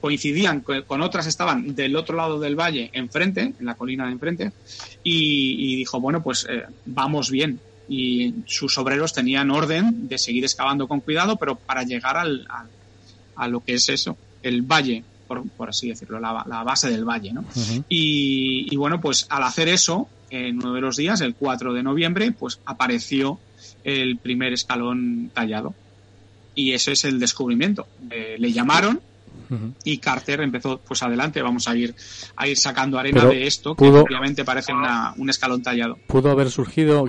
coincidían 0.03 0.61
con 0.61 1.01
otras, 1.01 1.27
estaban 1.27 1.75
del 1.75 1.97
otro 1.97 2.19
lado 2.19 2.39
del 2.39 2.55
valle, 2.55 2.91
enfrente, 2.93 3.55
en 3.59 3.65
la 3.65 3.77
colina 3.77 4.05
de 4.05 4.13
enfrente, 4.13 4.53
y 5.03 5.75
dijo, 5.77 5.99
bueno, 6.01 6.23
pues 6.23 6.47
vamos 6.85 7.31
bien, 7.31 7.61
y 7.89 8.35
sus 8.47 8.77
obreros 8.79 9.13
tenían 9.13 9.51
orden 9.51 10.09
de 10.09 10.19
seguir 10.19 10.45
excavando 10.45 10.89
con 10.89 11.01
cuidado, 11.01 11.37
pero 11.37 11.57
para 11.57 11.83
llegar 11.83 12.17
al, 12.17 12.47
a 13.37 13.49
lo 13.49 13.61
que 13.61 13.75
es 13.75 13.89
eso, 13.89 14.17
el 14.43 14.63
valle, 14.63 15.05
por, 15.29 15.49
por 15.51 15.69
así 15.69 15.89
decirlo, 15.89 16.19
la, 16.19 16.45
la, 16.47 16.63
base 16.63 16.91
del 16.91 17.05
valle, 17.05 17.33
¿no? 17.33 17.45
y, 17.89 18.67
y, 18.71 18.77
bueno, 18.77 19.01
pues 19.01 19.27
al 19.29 19.43
hacer 19.43 19.69
eso, 19.69 20.09
en 20.31 20.59
uno 20.59 20.73
de 20.75 20.81
los 20.81 20.97
días, 20.97 21.21
el 21.21 21.35
4 21.35 21.73
de 21.73 21.83
noviembre, 21.83 22.33
pues 22.33 22.61
apareció 22.65 23.39
el 23.85 24.19
primer 24.19 24.53
escalón 24.53 25.31
tallado. 25.33 25.75
Y 26.55 26.73
ese 26.73 26.93
es 26.93 27.05
el 27.05 27.21
descubrimiento. 27.21 27.87
Eh, 28.11 28.37
le 28.39 28.53
llamaron 28.53 29.01
y 29.85 29.99
Carter 29.99 30.41
empezó, 30.41 30.79
pues 30.79 31.03
adelante, 31.03 31.43
vamos 31.43 31.69
a 31.69 31.77
ir 31.77 31.95
a 32.37 32.49
ir 32.49 32.57
sacando 32.57 32.99
arena 32.99 33.25
de 33.25 33.47
esto, 33.47 33.75
que 33.75 33.85
obviamente 33.85 34.45
parece 34.45 34.73
una, 34.73 35.15
un 35.17 35.31
escalón 35.31 35.63
tallado. 35.63 35.99
Pudo 36.07 36.31
haber 36.31 36.51
surgido, 36.51 37.05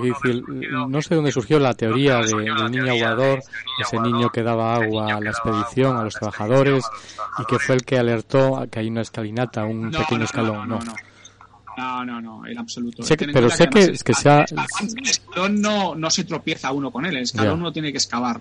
no 0.88 1.02
sé 1.02 1.14
dónde 1.14 1.32
surgió 1.32 1.58
la 1.58 1.74
teoría 1.74 2.18
de, 2.18 2.34
del 2.34 2.70
niño 2.70 2.92
aguador, 2.92 3.42
ese 3.80 4.00
niño 4.00 4.30
que 4.30 4.42
daba 4.42 4.76
agua 4.76 5.14
a 5.14 5.20
la 5.20 5.30
expedición, 5.30 5.96
a 5.96 6.04
los 6.04 6.14
trabajadores, 6.14 6.84
y 7.38 7.44
que 7.44 7.58
fue 7.58 7.76
el 7.76 7.84
que 7.84 7.98
alertó 7.98 8.56
a 8.56 8.66
que 8.66 8.80
hay 8.80 8.88
una 8.88 9.02
escalinata, 9.02 9.64
un 9.64 9.90
pequeño 9.90 10.24
escalón. 10.24 10.68
No, 10.68 10.78
no, 11.78 12.04
no, 12.04 12.20
no, 12.20 12.46
en 12.46 12.58
absoluto. 12.58 13.04
pero 13.32 13.48
sé 13.50 13.68
que, 13.68 13.80
es 13.84 14.02
que 14.02 14.12
sea... 14.12 14.44
El 14.48 15.08
escalón 15.08 15.60
no, 15.60 15.94
no 15.94 16.10
se 16.10 16.24
tropieza 16.24 16.72
uno 16.72 16.90
con 16.90 17.06
él, 17.06 17.16
el 17.16 17.22
escalón 17.22 17.60
uno 17.60 17.72
tiene 17.72 17.92
que 17.92 17.98
excavar. 17.98 18.40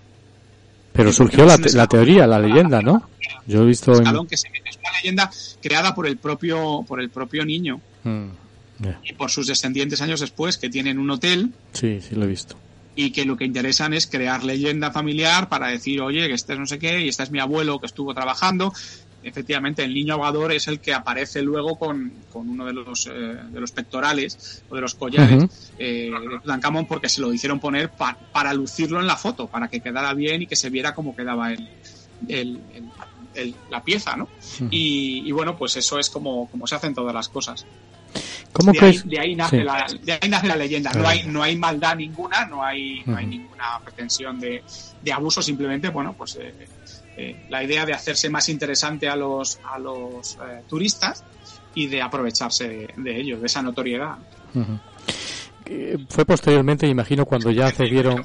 Pero 0.97 1.13
surgió 1.13 1.45
la, 1.45 1.57
la, 1.73 1.87
teoría, 1.87 2.25
la 2.25 2.39
leyenda, 2.39 2.81
¿no? 2.81 3.07
Yo 3.45 3.61
he 3.61 3.65
visto. 3.65 3.93
Es 3.93 3.99
una 3.99 4.91
leyenda 5.01 5.31
creada 5.61 5.93
por 5.93 6.07
el 6.07 6.17
propio, 6.17 6.83
por 6.87 6.99
el 6.99 7.09
propio 7.09 7.45
niño. 7.45 7.79
Mm, 8.03 8.29
y 9.03 9.13
por 9.13 9.29
sus 9.29 9.47
descendientes 9.47 10.01
años 10.01 10.19
después, 10.19 10.57
que 10.57 10.69
tienen 10.69 10.99
un 10.99 11.09
hotel. 11.11 11.51
Sí, 11.73 11.99
sí, 12.01 12.15
lo 12.15 12.25
he 12.25 12.27
visto. 12.27 12.55
Y 12.95 13.11
que 13.11 13.25
lo 13.25 13.37
que 13.37 13.45
interesan 13.45 13.93
es 13.93 14.07
crear 14.07 14.43
leyenda 14.43 14.91
familiar 14.91 15.49
para 15.49 15.67
decir, 15.67 16.01
oye, 16.01 16.27
que 16.27 16.33
este 16.33 16.53
es 16.53 16.59
no 16.59 16.65
sé 16.65 16.79
qué, 16.79 17.01
y 17.01 17.09
este 17.09 17.23
es 17.23 17.31
mi 17.31 17.39
abuelo 17.39 17.79
que 17.79 17.85
estuvo 17.85 18.13
trabajando, 18.13 18.73
efectivamente 19.27 19.83
el 19.83 19.93
niño 19.93 20.13
aguador 20.13 20.51
es 20.51 20.67
el 20.67 20.79
que 20.79 20.93
aparece 20.93 21.41
luego 21.41 21.77
con, 21.77 22.13
con 22.31 22.49
uno 22.49 22.65
de 22.65 22.73
los, 22.73 23.07
eh, 23.07 23.11
de 23.11 23.59
los 23.59 23.71
pectorales 23.71 24.63
o 24.69 24.75
de 24.75 24.81
los 24.81 24.95
collares 24.95 25.71
eh, 25.77 26.09
de 26.11 26.39
Tutankamón 26.39 26.85
porque 26.85 27.09
se 27.09 27.21
lo 27.21 27.33
hicieron 27.33 27.59
poner 27.59 27.89
para 27.89 28.53
lucirlo 28.53 28.99
en 28.99 29.07
la 29.07 29.17
foto, 29.17 29.47
para 29.47 29.67
que 29.67 29.79
quedara 29.79 30.13
bien 30.13 30.41
y 30.41 30.47
que 30.47 30.55
se 30.55 30.69
viera 30.69 30.93
cómo 30.93 31.15
quedaba 31.15 31.51
el, 31.51 31.69
el, 32.27 32.59
la 33.69 33.83
pieza, 33.83 34.15
¿no? 34.15 34.27
y, 34.71 35.23
y, 35.25 35.31
bueno, 35.31 35.55
pues 35.55 35.75
eso 35.77 35.99
es 35.99 36.09
como, 36.09 36.49
como 36.49 36.65
se 36.65 36.75
hacen 36.75 36.93
todas 36.93 37.13
las 37.13 37.29
cosas. 37.29 37.65
¿Cómo 38.51 38.71
de, 38.71 38.79
ahí, 38.79 39.01
de, 39.05 39.19
ahí 39.19 39.35
nace 39.35 39.63
la, 39.63 39.85
de 40.01 40.13
ahí 40.13 40.29
nace 40.29 40.47
la 40.47 40.55
leyenda. 40.55 40.91
No 40.93 41.07
hay, 41.07 41.23
no 41.27 41.43
hay 41.43 41.55
maldad 41.55 41.95
ninguna, 41.95 42.45
no 42.45 42.63
hay, 42.63 43.03
no 43.05 43.17
hay 43.17 43.25
ninguna 43.25 43.79
pretensión 43.83 44.39
de, 44.39 44.63
de 45.03 45.13
abuso, 45.13 45.41
simplemente, 45.41 45.89
bueno, 45.89 46.15
pues 46.17 46.37
eh, 46.41 46.67
eh, 47.17 47.47
la 47.49 47.63
idea 47.63 47.83
de 47.85 47.93
hacerse 47.93 48.29
más 48.29 48.47
interesante 48.47 49.09
a 49.09 49.15
los, 49.15 49.59
a 49.63 49.79
los 49.79 50.35
eh, 50.35 50.61
turistas 50.67 51.23
y 51.73 51.87
de 51.87 52.01
aprovecharse 52.01 52.87
de, 52.95 53.19
ellos, 53.19 53.39
de 53.39 53.47
esa 53.47 53.61
notoriedad. 53.63 54.17
Eh, 55.65 55.97
fue 56.09 56.25
posteriormente, 56.25 56.87
imagino, 56.87 57.25
cuando 57.25 57.49
ya 57.49 57.67
accedieron 57.67 58.23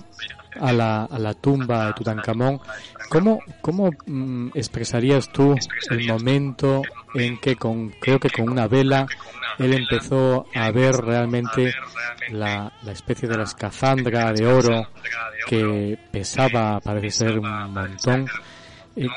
a 0.60 0.72
la, 0.72 1.04
a 1.04 1.18
la 1.18 1.32
tumba 1.32 1.86
de 1.86 1.92
Tutankamón. 1.94 2.60
¿Cómo, 3.08 3.40
cómo 3.60 3.90
mm, 4.06 4.48
expresarías 4.54 5.30
tú 5.32 5.54
el 5.90 6.06
momento 6.06 6.82
en 7.14 7.38
que, 7.38 7.56
con, 7.56 7.90
creo 8.00 8.18
que 8.18 8.30
con 8.30 8.48
una 8.48 8.68
vela, 8.68 9.06
él 9.58 9.74
empezó 9.74 10.46
a 10.54 10.70
ver 10.70 10.96
realmente 10.96 11.74
la, 12.30 12.72
la 12.82 12.92
especie 12.92 13.28
de 13.28 13.36
la 13.36 13.44
escafandra 13.44 14.32
de 14.32 14.46
oro 14.46 14.88
que 15.46 15.98
pesaba, 16.10 16.80
parece 16.80 17.10
ser 17.10 17.38
un 17.38 17.72
montón? 17.72 18.26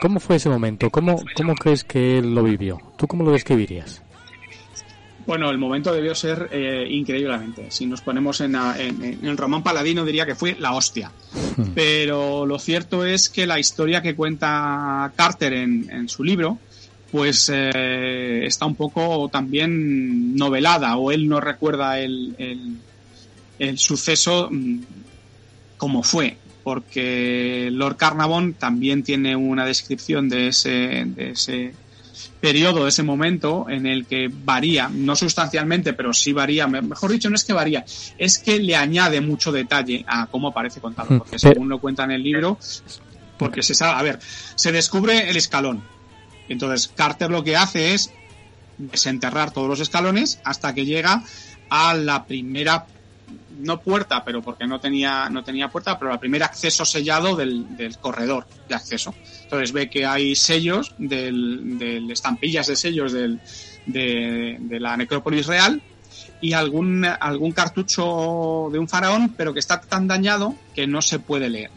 ¿Cómo 0.01 0.19
fue 0.19 0.37
ese 0.37 0.49
momento? 0.49 0.89
¿Cómo, 0.89 1.21
¿Cómo 1.35 1.55
crees 1.55 1.83
que 1.83 2.19
él 2.19 2.33
lo 2.33 2.43
vivió? 2.43 2.79
¿Tú 2.97 3.07
cómo 3.07 3.23
lo 3.23 3.31
describirías? 3.31 4.01
Bueno, 5.25 5.49
el 5.49 5.57
momento 5.57 5.91
debió 5.91 6.13
ser 6.13 6.49
eh, 6.51 6.87
increíblemente. 6.89 7.71
Si 7.71 7.87
nos 7.87 8.01
ponemos 8.01 8.41
en, 8.41 8.55
el 8.55 9.37
Román 9.37 9.63
Paladino 9.63 10.05
diría 10.05 10.25
que 10.25 10.35
fue 10.35 10.55
la 10.59 10.73
hostia. 10.73 11.11
Hmm. 11.57 11.71
Pero 11.73 12.45
lo 12.45 12.59
cierto 12.59 13.05
es 13.05 13.29
que 13.29 13.47
la 13.47 13.59
historia 13.59 14.01
que 14.01 14.15
cuenta 14.15 15.11
Carter 15.15 15.53
en, 15.53 16.07
su 16.07 16.23
libro, 16.23 16.59
pues 17.11 17.49
eh, 17.51 18.45
está 18.45 18.67
un 18.67 18.75
poco 18.75 19.27
también 19.29 20.35
novelada 20.35 20.95
o 20.97 21.11
él 21.11 21.27
no 21.27 21.41
recuerda 21.41 21.99
el, 21.99 22.77
el, 23.57 23.77
suceso 23.79 24.49
mm, 24.51 24.79
como 25.77 26.03
fue 26.03 26.37
porque 26.65 27.69
Lord 27.71 27.95
Carnavon 27.95 28.55
también 28.55 29.03
tiene 29.03 29.35
una 29.35 29.67
descripción 29.67 30.29
de 30.29 30.47
ese, 30.47 31.03
de 31.05 31.29
ese 31.29 31.75
periodo, 32.41 32.87
ese 32.87 33.03
momento 33.03 33.67
en 33.69 33.85
el 33.85 34.07
que 34.07 34.31
varía, 34.33 34.89
no 34.89 35.15
sustancialmente, 35.15 35.93
pero 35.93 36.11
sí 36.11 36.33
varía, 36.33 36.65
mejor 36.65 37.11
dicho, 37.11 37.29
no 37.29 37.35
es 37.35 37.43
que 37.43 37.53
varía, 37.53 37.85
es 38.17 38.39
que 38.39 38.59
le 38.59 38.75
añade 38.75 39.21
mucho 39.21 39.51
detalle 39.51 40.03
a 40.07 40.25
cómo 40.25 40.47
aparece 40.47 40.81
contado, 40.81 41.13
hmm. 41.13 41.17
porque 41.19 41.37
según 41.37 41.69
lo 41.69 41.77
cuenta 41.77 42.03
en 42.03 42.11
el 42.11 42.23
libro, 42.23 42.57
porque 43.37 43.61
se 43.61 43.75
sabe, 43.75 43.99
a 43.99 44.01
ver, 44.01 44.19
se 44.55 44.71
descubre 44.71 45.29
el 45.29 45.37
escalón. 45.37 45.83
Entonces, 46.49 46.91
Carter 46.95 47.29
lo 47.29 47.43
que 47.43 47.57
hace 47.57 47.93
es 47.93 48.11
desenterrar 48.79 49.51
todos 49.51 49.69
los 49.69 49.81
escalones 49.81 50.39
hasta 50.43 50.73
que 50.73 50.83
llega 50.83 51.23
a 51.69 51.93
la 51.93 52.25
primera 52.25 52.87
no 53.59 53.81
puerta, 53.81 54.23
pero 54.23 54.41
porque 54.41 54.65
no 54.65 54.79
tenía, 54.79 55.29
no 55.29 55.43
tenía 55.43 55.69
puerta, 55.69 55.97
pero 55.97 56.11
el 56.11 56.19
primer 56.19 56.43
acceso 56.43 56.85
sellado 56.85 57.35
del, 57.35 57.65
corredor 58.01 58.45
de 58.67 58.75
acceso. 58.75 59.13
Entonces 59.43 59.71
ve 59.71 59.89
que 59.89 60.05
hay 60.05 60.35
sellos, 60.35 60.93
del, 60.97 62.07
estampillas 62.11 62.67
de 62.67 62.75
sellos 62.75 63.11
del, 63.11 63.39
de, 63.85 64.77
la 64.79 64.97
necrópolis 64.97 65.47
real 65.47 65.81
y 66.41 66.53
algún, 66.53 67.05
algún 67.05 67.51
cartucho 67.51 68.69
de 68.71 68.79
un 68.79 68.87
faraón, 68.87 69.33
pero 69.35 69.53
que 69.53 69.59
está 69.59 69.81
tan 69.81 70.07
dañado 70.07 70.55
que 70.73 70.87
no 70.87 71.01
se 71.01 71.19
puede 71.19 71.49
leer. 71.49 71.71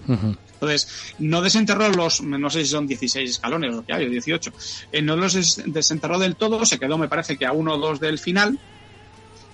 Entonces, 0.61 1.15
no 1.21 1.41
desenterró 1.41 1.89
los, 1.91 2.21
no 2.21 2.51
sé 2.51 2.65
si 2.65 2.71
son 2.71 2.89
16 2.89 3.31
escalones 3.31 3.73
lo 3.73 3.85
que 3.85 3.93
hay, 3.93 4.07
o 4.07 4.11
18, 4.11 4.53
eh, 4.91 5.03
no 5.03 5.15
los 5.15 5.63
desenterró 5.67 6.19
del 6.19 6.35
todo, 6.35 6.67
se 6.67 6.81
quedó, 6.81 6.99
me 6.99 7.09
parece 7.09 7.37
que 7.37 7.47
a 7.47 7.53
uno 7.53 7.75
o 7.75 7.79
dos 7.79 8.01
del 8.01 8.19
final, 8.19 8.59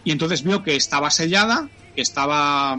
y 0.02 0.12
entonces 0.12 0.42
vio 0.42 0.62
que 0.62 0.76
estaba 0.76 1.10
sellada, 1.10 1.68
que 1.94 2.02
estaba 2.02 2.78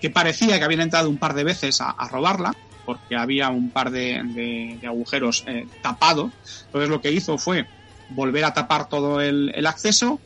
que 0.00 0.10
parecía 0.10 0.58
que 0.58 0.64
habían 0.64 0.82
entrado 0.82 1.08
un 1.08 1.18
par 1.18 1.34
de 1.34 1.44
veces 1.44 1.80
a, 1.80 1.92
robarla 2.08 2.54
porque 2.84 3.16
había 3.16 3.48
un 3.50 3.70
par 3.70 3.90
de, 3.90 4.78
agujeros 4.86 5.44
eh, 5.46 5.66
tapados 5.82 6.32
entonces 6.66 6.90
lo 6.90 7.00
que 7.00 7.12
hizo 7.12 7.38
fue 7.38 7.66
volver 8.10 8.44
a 8.44 8.54
tapar 8.54 8.88
todo 8.88 9.20
el, 9.20 9.66
acceso 9.66 10.20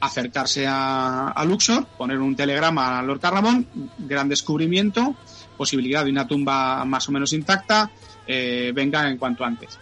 acercarse 0.00 0.66
a, 0.68 1.44
Luxor 1.46 1.86
poner 1.98 2.18
un 2.18 2.36
telegrama 2.36 2.98
a 2.98 3.02
Lord 3.02 3.20
Carramón 3.20 3.66
gran 3.98 4.28
descubrimiento 4.28 5.14
posibilidad 5.56 6.04
de 6.04 6.10
una 6.10 6.26
tumba 6.26 6.84
más 6.84 7.08
o 7.08 7.12
menos 7.12 7.32
intacta 7.32 7.90
eh, 8.26 8.72
venga 8.74 9.08
en 9.08 9.18
cuanto 9.18 9.44
antes. 9.44 9.78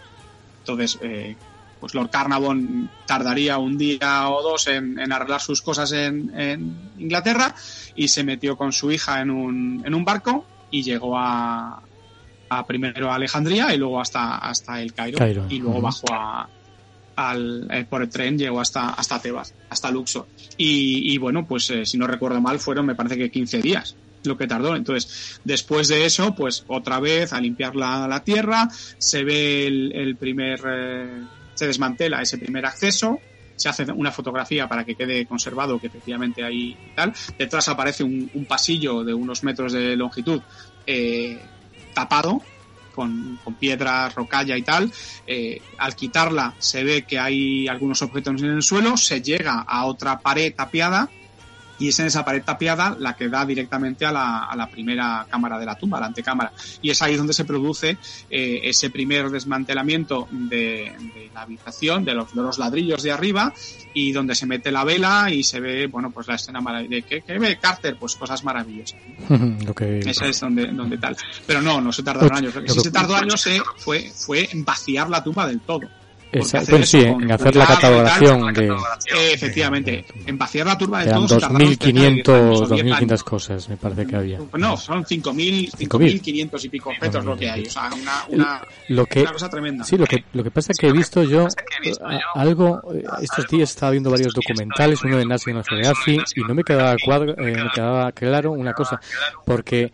Entonces 0.59 0.99
eh, 1.01 1.35
pues 1.85 1.93
Lord 1.93 2.09
Carnavon 2.09 2.89
tardaría 3.05 3.59
un 3.59 3.77
día 3.77 4.27
o 4.31 4.41
dos 4.41 4.65
en, 4.65 4.99
arreglar 5.13 5.39
sus 5.39 5.61
cosas 5.61 5.91
en, 5.91 6.91
Inglaterra 6.97 7.53
y 7.95 8.07
se 8.07 8.23
metió 8.23 8.57
con 8.57 8.73
su 8.73 8.91
hija 8.91 9.21
en 9.21 9.29
un, 9.29 9.83
en 9.85 9.93
un 9.93 10.03
barco 10.03 10.47
y 10.71 10.81
llegó 10.81 11.15
a, 11.15 11.83
primero 12.65 13.11
a 13.11 13.15
Alejandría 13.17 13.71
y 13.71 13.77
luego 13.77 14.01
hasta, 14.01 14.37
hasta 14.39 14.81
el 14.81 14.95
Cairo, 14.95 15.23
y 15.47 15.59
luego 15.59 15.79
bajó 15.79 16.11
a, 16.11 16.49
al, 17.17 17.67
eh, 17.69 17.85
por 17.87 18.01
el 18.01 18.09
tren 18.09 18.35
llegó 18.35 18.61
hasta, 18.61 18.89
hasta 18.89 19.21
Tebas, 19.21 19.53
hasta 19.69 19.91
Luxor. 19.91 20.25
Y, 20.57 21.15
bueno, 21.19 21.45
pues 21.45 21.69
eh, 21.69 21.85
si 21.85 21.99
no 21.99 22.07
recuerdo 22.07 22.41
mal, 22.41 22.57
fueron 22.57 22.87
me 22.87 22.95
parece 22.95 23.15
que 23.15 23.29
15 23.29 23.61
días 23.61 23.95
lo 24.23 24.37
que 24.37 24.47
tardó. 24.47 24.75
Entonces, 24.75 25.39
después 25.43 25.87
de 25.87 26.05
eso, 26.05 26.33
pues 26.33 26.63
otra 26.67 26.99
vez 26.99 27.31
a 27.31 27.39
limpiar 27.39 27.75
la, 27.75 28.07
la 28.07 28.23
tierra, 28.23 28.69
se 28.97 29.23
ve 29.23 29.67
el, 29.67 30.15
primer 30.17 30.61
eh, 30.67 31.23
se 31.55 31.65
desmantela 31.65 32.21
ese 32.21 32.37
primer 32.37 32.65
acceso, 32.65 33.19
se 33.55 33.69
hace 33.69 33.85
una 33.91 34.11
fotografía 34.11 34.67
para 34.67 34.83
que 34.83 34.95
quede 34.95 35.25
conservado 35.25 35.79
que 35.79 35.87
efectivamente 35.87 36.43
hay 36.43 36.77
tal. 36.95 37.13
Detrás 37.37 37.67
aparece 37.69 38.03
un, 38.03 38.45
pasillo 38.47 39.03
de 39.03 39.13
unos 39.13 39.43
metros 39.43 39.73
de 39.73 39.95
longitud 39.95 40.41
eh, 40.85 41.39
tapado 41.93 42.41
con, 42.93 43.39
piedras, 43.59 44.13
rocalla 44.15 44.57
y 44.57 44.61
tal. 44.61 44.91
Eh, 45.25 45.61
al 45.77 45.95
quitarla 45.95 46.53
se 46.59 46.83
ve 46.83 47.03
que 47.03 47.19
hay 47.19 47.67
algunos 47.67 48.01
objetos 48.01 48.41
en 48.41 48.49
el 48.49 48.61
suelo, 48.61 48.97
se 48.97 49.21
llega 49.21 49.61
a 49.61 49.85
otra 49.85 50.19
pared 50.19 50.53
tapiada 50.53 51.09
y 51.79 51.89
es 51.89 51.99
en 51.99 52.07
esa 52.07 52.23
pared 52.23 52.43
tapiada 52.43 52.95
la 52.99 53.15
que 53.15 53.29
da 53.29 53.45
directamente 53.45 54.05
a 54.05 54.11
la, 54.11 54.45
a 54.45 54.55
la 54.55 54.69
primera 54.69 55.25
cámara 55.29 55.57
de 55.57 55.65
la 55.65 55.75
tumba, 55.75 55.99
la 55.99 56.07
antecámara. 56.07 56.51
Y 56.81 56.89
es 56.89 57.01
ahí 57.01 57.15
donde 57.15 57.33
se 57.33 57.45
produce 57.45 57.97
eh, 58.29 58.61
ese 58.63 58.89
primer 58.89 59.29
desmantelamiento 59.29 60.27
de, 60.31 60.91
la 61.33 61.41
habitación, 61.41 62.05
de 62.05 62.13
los, 62.13 62.33
de 62.33 62.41
los, 62.41 62.57
ladrillos 62.57 63.03
de 63.03 63.11
arriba, 63.11 63.53
y 63.93 64.11
donde 64.11 64.35
se 64.35 64.45
mete 64.45 64.71
la 64.71 64.83
vela 64.83 65.29
y 65.31 65.43
se 65.43 65.59
ve, 65.59 65.87
bueno, 65.87 66.11
pues 66.11 66.27
la 66.27 66.35
escena 66.35 66.61
de 66.81 67.01
¿qué, 67.01 67.23
ve 67.27 67.57
Carter? 67.59 67.97
Pues 67.97 68.15
cosas 68.15 68.43
maravillosas. 68.43 68.99
Esa 70.05 70.25
es 70.27 70.39
donde, 70.39 70.67
donde 70.67 70.97
tal. 70.97 71.15
Pero 71.45 71.61
no, 71.61 71.81
no 71.81 71.91
se 71.91 72.03
tardaron 72.03 72.37
años. 72.37 72.53
Si 72.67 72.79
se 72.79 72.91
tardó 72.91 73.15
años 73.15 73.45
eh, 73.47 73.61
fue, 73.77 74.11
fue 74.13 74.49
vaciar 74.53 75.09
la 75.09 75.23
tumba 75.23 75.47
del 75.47 75.59
todo. 75.61 75.87
Exacto, 76.35 76.83
sí, 76.83 76.99
en 76.99 77.31
hacer 77.31 77.55
la 77.55 77.65
catalogación 77.65 78.53
de... 78.53 78.75
efectivamente, 79.33 80.05
en 80.25 80.37
vaciar 80.37 80.67
la 80.67 80.77
turba 80.77 81.03
de 81.05 81.11
todos... 81.11 81.31
2.500, 81.31 82.23
2.500 82.67 83.23
cosas, 83.23 83.69
me 83.69 83.77
parece 83.77 84.05
que 84.05 84.15
había. 84.15 84.39
No, 84.57 84.77
son 84.77 85.03
5.500 85.03 86.65
y 86.65 86.69
pico 86.69 86.89
objetos 86.89 87.25
lo 87.25 87.37
que 87.37 87.49
hay, 87.49 87.65
o 87.65 87.69
sea, 87.69 87.89
una, 87.93 88.61
una, 88.89 89.31
cosa 89.31 89.49
tremenda. 89.49 89.83
Sí, 89.83 89.97
lo 89.97 90.05
que, 90.05 90.23
lo 90.33 90.43
que 90.43 90.51
pasa 90.51 90.71
es 90.71 90.77
que 90.77 90.87
he 90.87 90.91
visto 90.91 91.23
yo 91.23 91.47
algo, 92.35 92.81
eh, 92.93 93.03
estos 93.21 93.47
días 93.47 93.69
estaba 93.69 93.91
viendo 93.91 94.11
varios 94.11 94.33
documentales, 94.33 95.03
uno 95.03 95.17
de 95.17 95.25
Nazi 95.25 95.51
y 95.51 95.53
otro 95.53 95.77
de 95.77 95.87
AFI, 95.87 96.19
y 96.35 96.41
no 96.41 96.53
me 96.53 96.63
quedaba, 96.63 96.95
cuadro, 97.03 97.31
eh, 97.37 97.55
me 97.55 97.69
quedaba 97.73 98.11
claro 98.11 98.51
una 98.51 98.73
cosa, 98.73 98.99
porque 99.45 99.91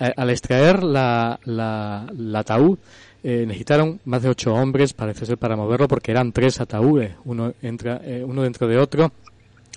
eh, 0.00 0.12
al 0.16 0.30
extraer 0.30 0.82
la, 0.82 1.38
la, 1.44 2.06
la 2.16 2.38
ataúd, 2.40 2.78
eh, 3.24 3.44
necesitaron 3.46 4.00
más 4.04 4.22
de 4.22 4.28
ocho 4.28 4.54
hombres, 4.54 4.92
parece 4.92 5.26
ser, 5.26 5.38
para 5.38 5.56
moverlo, 5.56 5.88
porque 5.88 6.12
eran 6.12 6.32
tres 6.32 6.60
ataúdes, 6.60 7.14
uno, 7.24 7.52
entra, 7.62 8.00
eh, 8.04 8.22
uno 8.24 8.42
dentro 8.42 8.68
de 8.68 8.78
otro, 8.78 9.12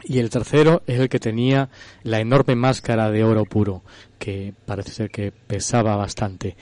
y 0.04 0.20
el 0.20 0.30
tercero 0.30 0.84
es 0.86 1.00
el 1.00 1.10
que 1.10 1.20
tenía 1.20 1.70
la 2.04 2.20
enorme 2.20 2.56
máscara 2.56 3.10
de 3.10 3.24
oro 3.24 3.46
puro, 3.46 3.84
que 4.20 4.54
parece 4.66 4.92
ser 4.92 5.10
que 5.10 5.32
pesaba 5.32 5.96
bastante. 5.96 6.56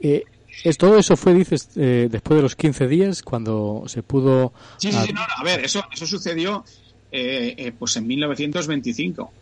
Eh, 0.00 0.24
todo 0.76 0.98
eso 0.98 1.16
fue, 1.16 1.34
dices, 1.34 1.70
eh, 1.76 2.08
después 2.10 2.36
de 2.36 2.42
los 2.42 2.56
15 2.56 2.88
días, 2.88 3.22
cuando 3.22 3.84
se 3.86 4.02
pudo... 4.02 4.52
Sí, 4.78 4.90
sí, 4.90 5.12
no, 5.12 5.20
a 5.20 5.44
ver, 5.44 5.64
eso, 5.64 5.84
eso 5.92 6.06
sucedió 6.06 6.64
pues 7.78 7.96
en 7.96 8.06
1925. 8.08 9.32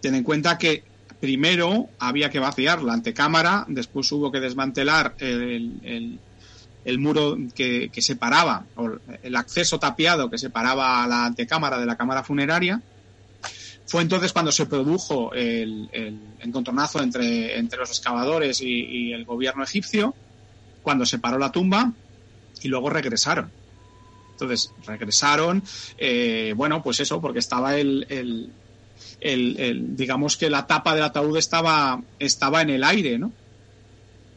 Ten 0.00 0.14
en 0.14 0.22
cuenta 0.22 0.56
que 0.56 0.95
primero 1.20 1.88
había 1.98 2.30
que 2.30 2.38
vaciar 2.38 2.82
la 2.82 2.94
antecámara, 2.94 3.64
después 3.68 4.10
hubo 4.12 4.30
que 4.30 4.40
desmantelar 4.40 5.14
el, 5.18 6.20
el, 6.84 6.98
muro 6.98 7.36
que, 7.54 7.90
separaba, 7.98 8.66
o 8.76 8.90
el 9.22 9.36
acceso 9.36 9.78
tapiado 9.78 10.30
que 10.30 10.38
separaba 10.38 11.02
a 11.02 11.06
la 11.06 11.24
antecámara 11.26 11.78
de 11.78 11.86
la 11.86 11.96
cámara 11.96 12.22
funeraria. 12.22 12.80
Fue 13.86 14.02
entonces 14.02 14.32
cuando 14.32 14.52
se 14.52 14.66
produjo 14.66 15.32
el, 15.32 15.88
encontronazo 16.40 17.02
entre, 17.02 17.58
entre 17.58 17.78
los 17.78 17.90
excavadores 17.90 18.60
y, 18.60 19.12
el 19.12 19.24
gobierno 19.24 19.62
egipcio, 19.62 20.14
cuando 20.82 21.06
se 21.06 21.18
paró 21.18 21.38
la 21.38 21.52
tumba 21.52 21.92
y 22.62 22.68
luego 22.68 22.90
regresaron. 22.90 23.50
Entonces 24.32 24.70
regresaron, 24.86 25.62
eh, 25.96 26.52
bueno, 26.54 26.82
pues 26.82 27.00
eso, 27.00 27.22
porque 27.22 27.38
estaba 27.38 27.76
el, 27.78 28.06
el, 28.10 28.50
digamos 29.20 30.36
que 30.36 30.50
la 30.50 30.66
tapa 30.66 30.94
del 30.94 31.04
ataúd 31.04 31.36
estaba, 31.36 32.00
estaba 32.18 32.62
en 32.62 32.70
el 32.70 32.84
aire, 32.84 33.18
¿no? 33.18 33.32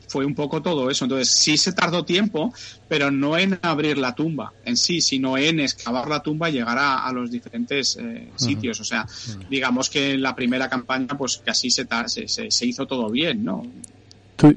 fue 0.10 0.26
un 0.26 0.36
poco 0.36 0.62
todo 0.62 0.90
eso. 0.90 1.06
Entonces, 1.06 1.30
sí 1.30 1.58
se 1.58 1.72
tardó 1.72 2.04
tiempo, 2.04 2.54
pero 2.88 3.12
no 3.12 3.38
en 3.38 3.60
abrir 3.62 3.98
la 3.98 4.16
tumba 4.16 4.54
en 4.66 4.76
sí, 4.76 5.02
sino 5.02 5.38
en 5.38 5.60
excavar 5.60 6.08
la 6.08 6.22
tumba 6.22 6.50
y 6.50 6.54
llegar 6.54 6.78
a, 6.80 7.12
los 7.14 7.32
diferentes 7.32 7.98
eh, 8.00 8.30
sitios. 8.36 8.80
O 8.80 8.84
sea, 8.84 9.08
digamos 9.50 9.90
que 9.90 10.14
en 10.14 10.22
la 10.22 10.36
primera 10.36 10.68
campaña, 10.68 11.18
pues 11.18 11.42
así 11.48 11.70
se, 11.70 11.88
se, 12.08 12.52
se 12.52 12.66
hizo 12.66 12.86
todo 12.86 13.10
bien, 13.10 13.44
¿no? 13.44 13.64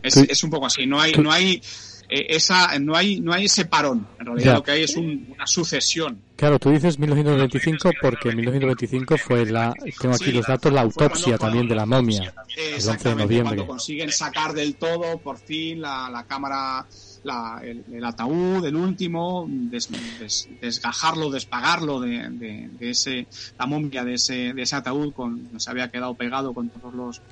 es, 0.02 0.16
es, 0.16 0.44
un 0.44 0.50
poco 0.50 0.66
así. 0.66 0.86
No 0.86 1.00
hay, 1.00 1.12
no 1.14 1.30
hay 1.30 1.60
esa, 2.12 2.78
no 2.78 2.94
hay, 2.94 3.20
no 3.20 3.32
hay 3.32 3.46
ese 3.46 3.64
parón. 3.64 4.06
En 4.18 4.26
realidad 4.26 4.54
lo 4.54 4.62
que 4.62 4.72
hay 4.72 4.82
es 4.82 4.96
una 4.96 5.46
sucesión. 5.46 6.20
Claro, 6.36 6.58
tú 6.58 6.70
dices 6.70 6.98
1925 6.98 7.90
porque 8.00 8.30
en 8.30 8.36
1925 8.36 9.16
fue 9.16 9.46
la, 9.46 9.72
tengo 10.00 10.14
aquí 10.14 10.32
los 10.32 10.46
datos, 10.46 10.72
la 10.72 10.80
autopsia 10.80 11.38
también 11.38 11.68
de 11.68 11.74
la 11.74 11.86
momia, 11.86 12.34
el 12.56 12.74
11 12.74 13.08
de 13.08 13.14
noviembre. 13.14 13.56
Cuando 13.56 13.66
consiguen 13.66 14.10
sacar 14.10 14.52
del 14.52 14.74
todo, 14.74 15.18
por 15.18 15.38
fin, 15.38 15.80
la, 15.80 16.10
la 16.10 16.24
cámara, 16.24 16.84
la, 17.22 17.62
el, 17.62 18.04
ataúd, 18.04 18.64
el 18.66 18.74
último, 18.74 19.46
desgajarlo, 19.48 21.30
despagarlo 21.30 22.00
de, 22.00 22.28
de, 22.30 22.70
de, 22.72 22.90
ese, 22.90 23.26
la 23.56 23.66
momia 23.66 24.04
de 24.04 24.14
ese, 24.14 24.52
de 24.52 24.62
ese 24.62 24.74
ataúd, 24.74 25.12
con, 25.12 25.48
se 25.60 25.70
había 25.70 25.90
quedado 25.92 26.14
pegado 26.14 26.52
con 26.52 26.70
todos 26.70 26.92
los 26.92 27.22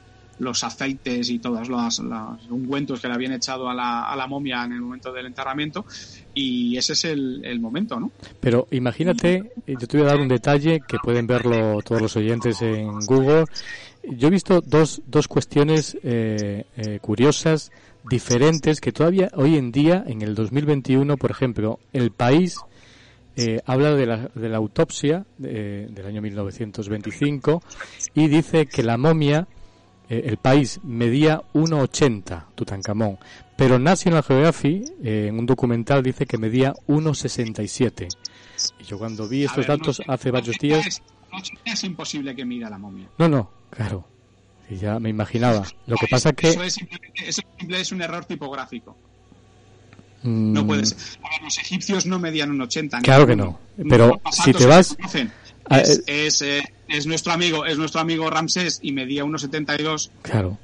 los 0.41 0.64
aceites 0.64 1.28
y 1.30 1.38
todos 1.38 1.68
los, 1.68 2.03
ungüentos 2.51 3.01
que 3.01 3.09
le 3.09 3.14
habían 3.14 3.32
echado 3.32 3.68
a 3.68 3.74
la, 3.74 4.11
a 4.11 4.16
la, 4.16 4.26
momia 4.26 4.64
en 4.64 4.72
el 4.72 4.80
momento 4.80 5.12
del 5.12 5.26
enterramiento 5.26 5.84
y 6.34 6.76
ese 6.76 6.95
es 6.95 7.05
el, 7.05 7.61
momento, 7.61 8.01
¿no? 8.01 8.11
Pero 8.41 8.66
imagínate, 8.70 9.53
eh, 9.66 9.76
yo 9.78 9.86
te 9.86 9.99
voy 9.99 10.07
a 10.07 10.11
dar 10.11 10.20
un 10.20 10.28
detalle 10.28 10.80
que 10.86 10.99
pueden 11.03 11.26
verlo 11.26 11.80
todos 11.82 12.01
los 12.01 12.16
oyentes 12.16 12.62
en 12.62 13.01
Google. 13.01 13.45
Yo 14.03 14.28
he 14.28 14.30
visto 14.30 14.61
dos, 14.61 15.03
dos 15.07 15.28
cuestiones 15.28 15.97
eh, 16.03 16.64
eh, 16.76 16.99
curiosas, 17.01 17.70
diferentes, 18.09 18.80
que 18.80 18.93
todavía 18.93 19.30
hoy 19.34 19.57
en 19.57 19.72
día, 19.72 20.03
en 20.07 20.22
el 20.22 20.34
2021, 20.34 21.18
por 21.18 21.30
ejemplo, 21.30 21.80
el 21.93 22.11
país 22.11 22.57
habla 23.64 23.95
de 23.95 24.05
la, 24.05 24.28
de 24.34 24.51
la 24.51 24.59
autopsia 24.59 25.24
del 25.38 26.05
año 26.05 26.20
1925 26.20 27.62
y 28.12 28.28
dice 28.28 28.66
que 28.66 28.82
la 28.82 28.99
momia 28.99 29.49
eh, 30.11 30.24
el 30.26 30.38
país 30.38 30.80
medía 30.82 31.40
1,80 31.54 32.46
Tutankamón, 32.56 33.18
pero 33.56 33.78
National 33.78 34.24
Geographic 34.24 34.82
eh, 35.04 35.26
en 35.28 35.38
un 35.38 35.46
documental 35.46 36.02
dice 36.02 36.26
que 36.26 36.36
medía 36.36 36.74
1,67. 36.88 38.08
Y 38.80 38.84
yo 38.84 38.98
cuando 38.98 39.28
vi 39.28 39.44
estos 39.44 39.66
datos 39.68 40.02
hace 40.08 40.32
varios 40.32 40.58
días... 40.58 41.00
Es, 41.64 41.84
imposible 41.84 42.34
que 42.34 42.44
mida 42.44 42.68
la 42.68 42.76
momia. 42.76 43.08
No, 43.18 43.28
no, 43.28 43.50
claro. 43.70 44.04
Y 44.68 44.76
ya 44.76 44.98
me 44.98 45.11
imaginaba. 45.11 45.64
Lo 45.86 45.96
que 45.96 46.08
pasa 46.08 46.32
que... 46.32 46.48
Eso 46.48 46.64
es, 46.64 46.78
eso 47.24 47.42
es 47.68 47.92
un 47.92 48.02
error 48.02 48.24
tipográfico. 48.24 48.96
No 50.24 50.66
puede 50.66 50.86
ser. 50.86 50.98
A 51.22 51.30
ver, 51.30 51.42
los 51.42 51.58
egipcios 51.58 52.06
no 52.06 52.18
medían 52.18 52.50
un 52.50 52.61
80. 52.61 53.00
Claro 53.02 53.26
que 53.26 53.36
no. 53.36 53.58
Pero 53.88 54.20
si 54.32 54.52
te 54.52 54.66
vas... 54.66 54.96
Es, 56.06 56.42
eh, 56.42 56.64
es, 56.91 57.07
nuestro 57.07 57.32
amigo, 57.32 57.64
es 57.64 57.78
nuestro 57.78 58.01
amigo 58.01 58.28
Ramsés 58.28 58.80
y 58.82 58.93
medía 58.93 59.24
1,72. 59.24 60.11
Claro, 60.22 60.59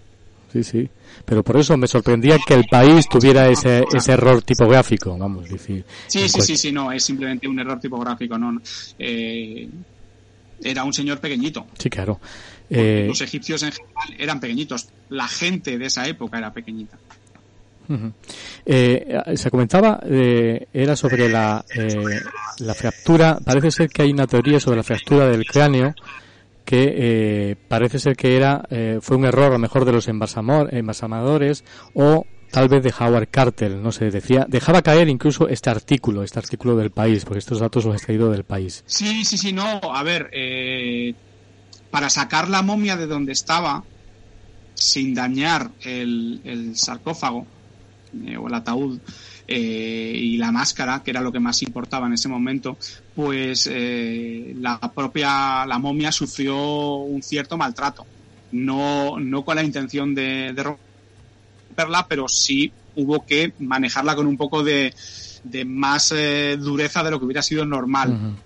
sí, 0.53 0.62
sí. 0.62 0.89
Pero 1.24 1.43
por 1.43 1.57
eso 1.57 1.77
me 1.77 1.87
sorprendía 1.87 2.39
que 2.47 2.55
el 2.55 2.64
país 2.66 3.09
tuviera 3.09 3.49
ese, 3.49 3.85
ese 3.93 4.12
error 4.12 4.43
tipográfico, 4.43 5.16
vamos 5.16 5.49
a 5.49 5.53
decir. 5.53 5.85
Sí, 6.07 6.29
sí, 6.29 6.41
sí, 6.41 6.57
sí, 6.57 6.72
no, 6.72 6.93
es 6.93 7.05
simplemente 7.05 7.49
un 7.49 7.59
error 7.59 7.81
tipográfico, 7.81 8.37
no. 8.39 8.61
Eh, 8.99 9.68
era 10.62 10.85
un 10.85 10.93
señor 10.93 11.18
pequeñito. 11.20 11.66
Sí, 11.79 11.91
claro. 11.91 12.20
Eh, 12.68 13.05
los 13.07 13.20
egipcios 13.20 13.62
en 13.62 13.72
general 13.72 14.14
eran 14.18 14.41
pequeñitos. 14.41 14.89
La 15.09 15.29
gente 15.29 15.79
de 15.79 15.87
esa 15.87 16.07
época 16.07 16.39
era 16.39 16.53
pequeñita. 16.53 16.99
Eh, 18.64 19.22
se 19.34 19.51
comentaba, 19.51 20.01
eh, 20.05 20.66
era 20.72 20.97
sobre 20.97 21.28
la, 21.28 21.64
eh, 21.74 22.20
la 22.59 22.74
fractura, 22.74 23.39
parece 23.45 23.70
ser 23.70 23.89
que 23.89 24.03
hay 24.03 24.11
una 24.11 24.26
teoría 24.26 24.59
sobre 24.61 24.78
la 24.78 24.82
fractura 24.82 25.26
del 25.26 25.45
cráneo 25.45 25.95
que 26.64 27.57
parece 27.68 28.01
ser 28.01 28.16
que 28.16 28.37
era 28.37 28.66
fue 29.01 29.16
un 29.16 29.24
error 29.24 29.45
a 29.45 29.51
lo 29.51 29.59
mejor 29.61 29.84
de 29.84 29.93
los 29.93 30.09
embalsamadores 30.09 31.62
o 31.95 32.26
tal 32.51 32.68
vez 32.68 32.82
de 32.82 32.93
Howard 32.99 33.28
Carter, 33.30 33.76
no 33.76 33.93
sé, 33.93 34.11
decía, 34.11 34.47
dejaba 34.49 34.82
caer 34.82 35.09
incluso 35.09 35.49
este 35.49 35.70
artículo, 35.70 36.24
este 36.24 36.41
artículo 36.41 36.74
del 36.74 36.91
país, 36.91 37.24
porque 37.24 37.39
estos 37.39 37.61
datos 37.61 37.84
los 37.84 37.95
he 37.95 37.99
extraído 37.99 38.32
del 38.32 38.43
país. 38.43 38.82
Sí, 38.87 39.24
sí, 39.24 39.39
sí, 39.39 39.53
no, 39.53 39.80
a 39.80 40.03
ver, 40.03 40.28
para 41.93 42.11
sacar 42.11 42.49
la 42.49 42.62
momia 42.62 42.97
de 42.97 43.07
donde 43.07 43.30
estaba, 43.30 43.84
sin 44.74 45.14
dañar 45.14 45.70
el 45.84 46.72
sarcófago, 46.74 47.47
eh, 48.25 48.37
o 48.37 48.49
el 48.49 48.55
ataúd 48.55 48.99
eh, 49.47 50.13
y 50.15 50.37
la 50.37 50.53
máscara, 50.53 51.03
que 51.03 51.11
era 51.11 51.21
lo 51.21 51.33
que 51.33 51.41
más 51.41 51.63
importaba 51.63 52.07
en 52.07 52.15
ese 52.15 52.29
momento, 52.29 52.77
pues 53.15 53.69
eh, 53.71 54.55
la 54.59 54.79
propia 54.79 55.67
la 55.67 55.79
momia 55.79 56.13
sufrió 56.13 56.97
un 56.97 57.23
cierto 57.23 57.57
maltrato. 57.57 58.07
No, 58.53 59.19
no 59.19 59.45
con 59.45 59.57
la 59.57 59.65
intención 59.65 60.15
de, 60.15 60.55
romperla, 60.55 62.07
pero 62.09 62.29
sí 62.29 62.73
hubo 62.95 63.27
que 63.27 63.53
manejarla 63.59 64.15
con 64.15 64.27
un 64.27 64.37
poco 64.37 64.63
de, 64.63 64.95
de 65.43 65.65
más 65.65 66.15
dureza 66.59 67.03
de 67.03 67.11
lo 67.11 67.19
que 67.19 67.27
hubiera 67.27 67.43
sido 67.43 67.67
normal. 67.67 68.37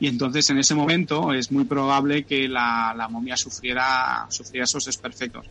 Y 0.00 0.08
entonces 0.08 0.50
en 0.50 0.58
ese 0.58 0.74
momento 0.74 1.32
es 1.32 1.52
muy 1.52 1.64
probable 1.64 2.24
que 2.24 2.48
la, 2.48 2.92
la 2.96 3.08
momia 3.08 3.36
sufriera, 3.36 4.26
sufriera 4.28 4.64
esos 4.64 4.84
desperfectos. 4.84 5.46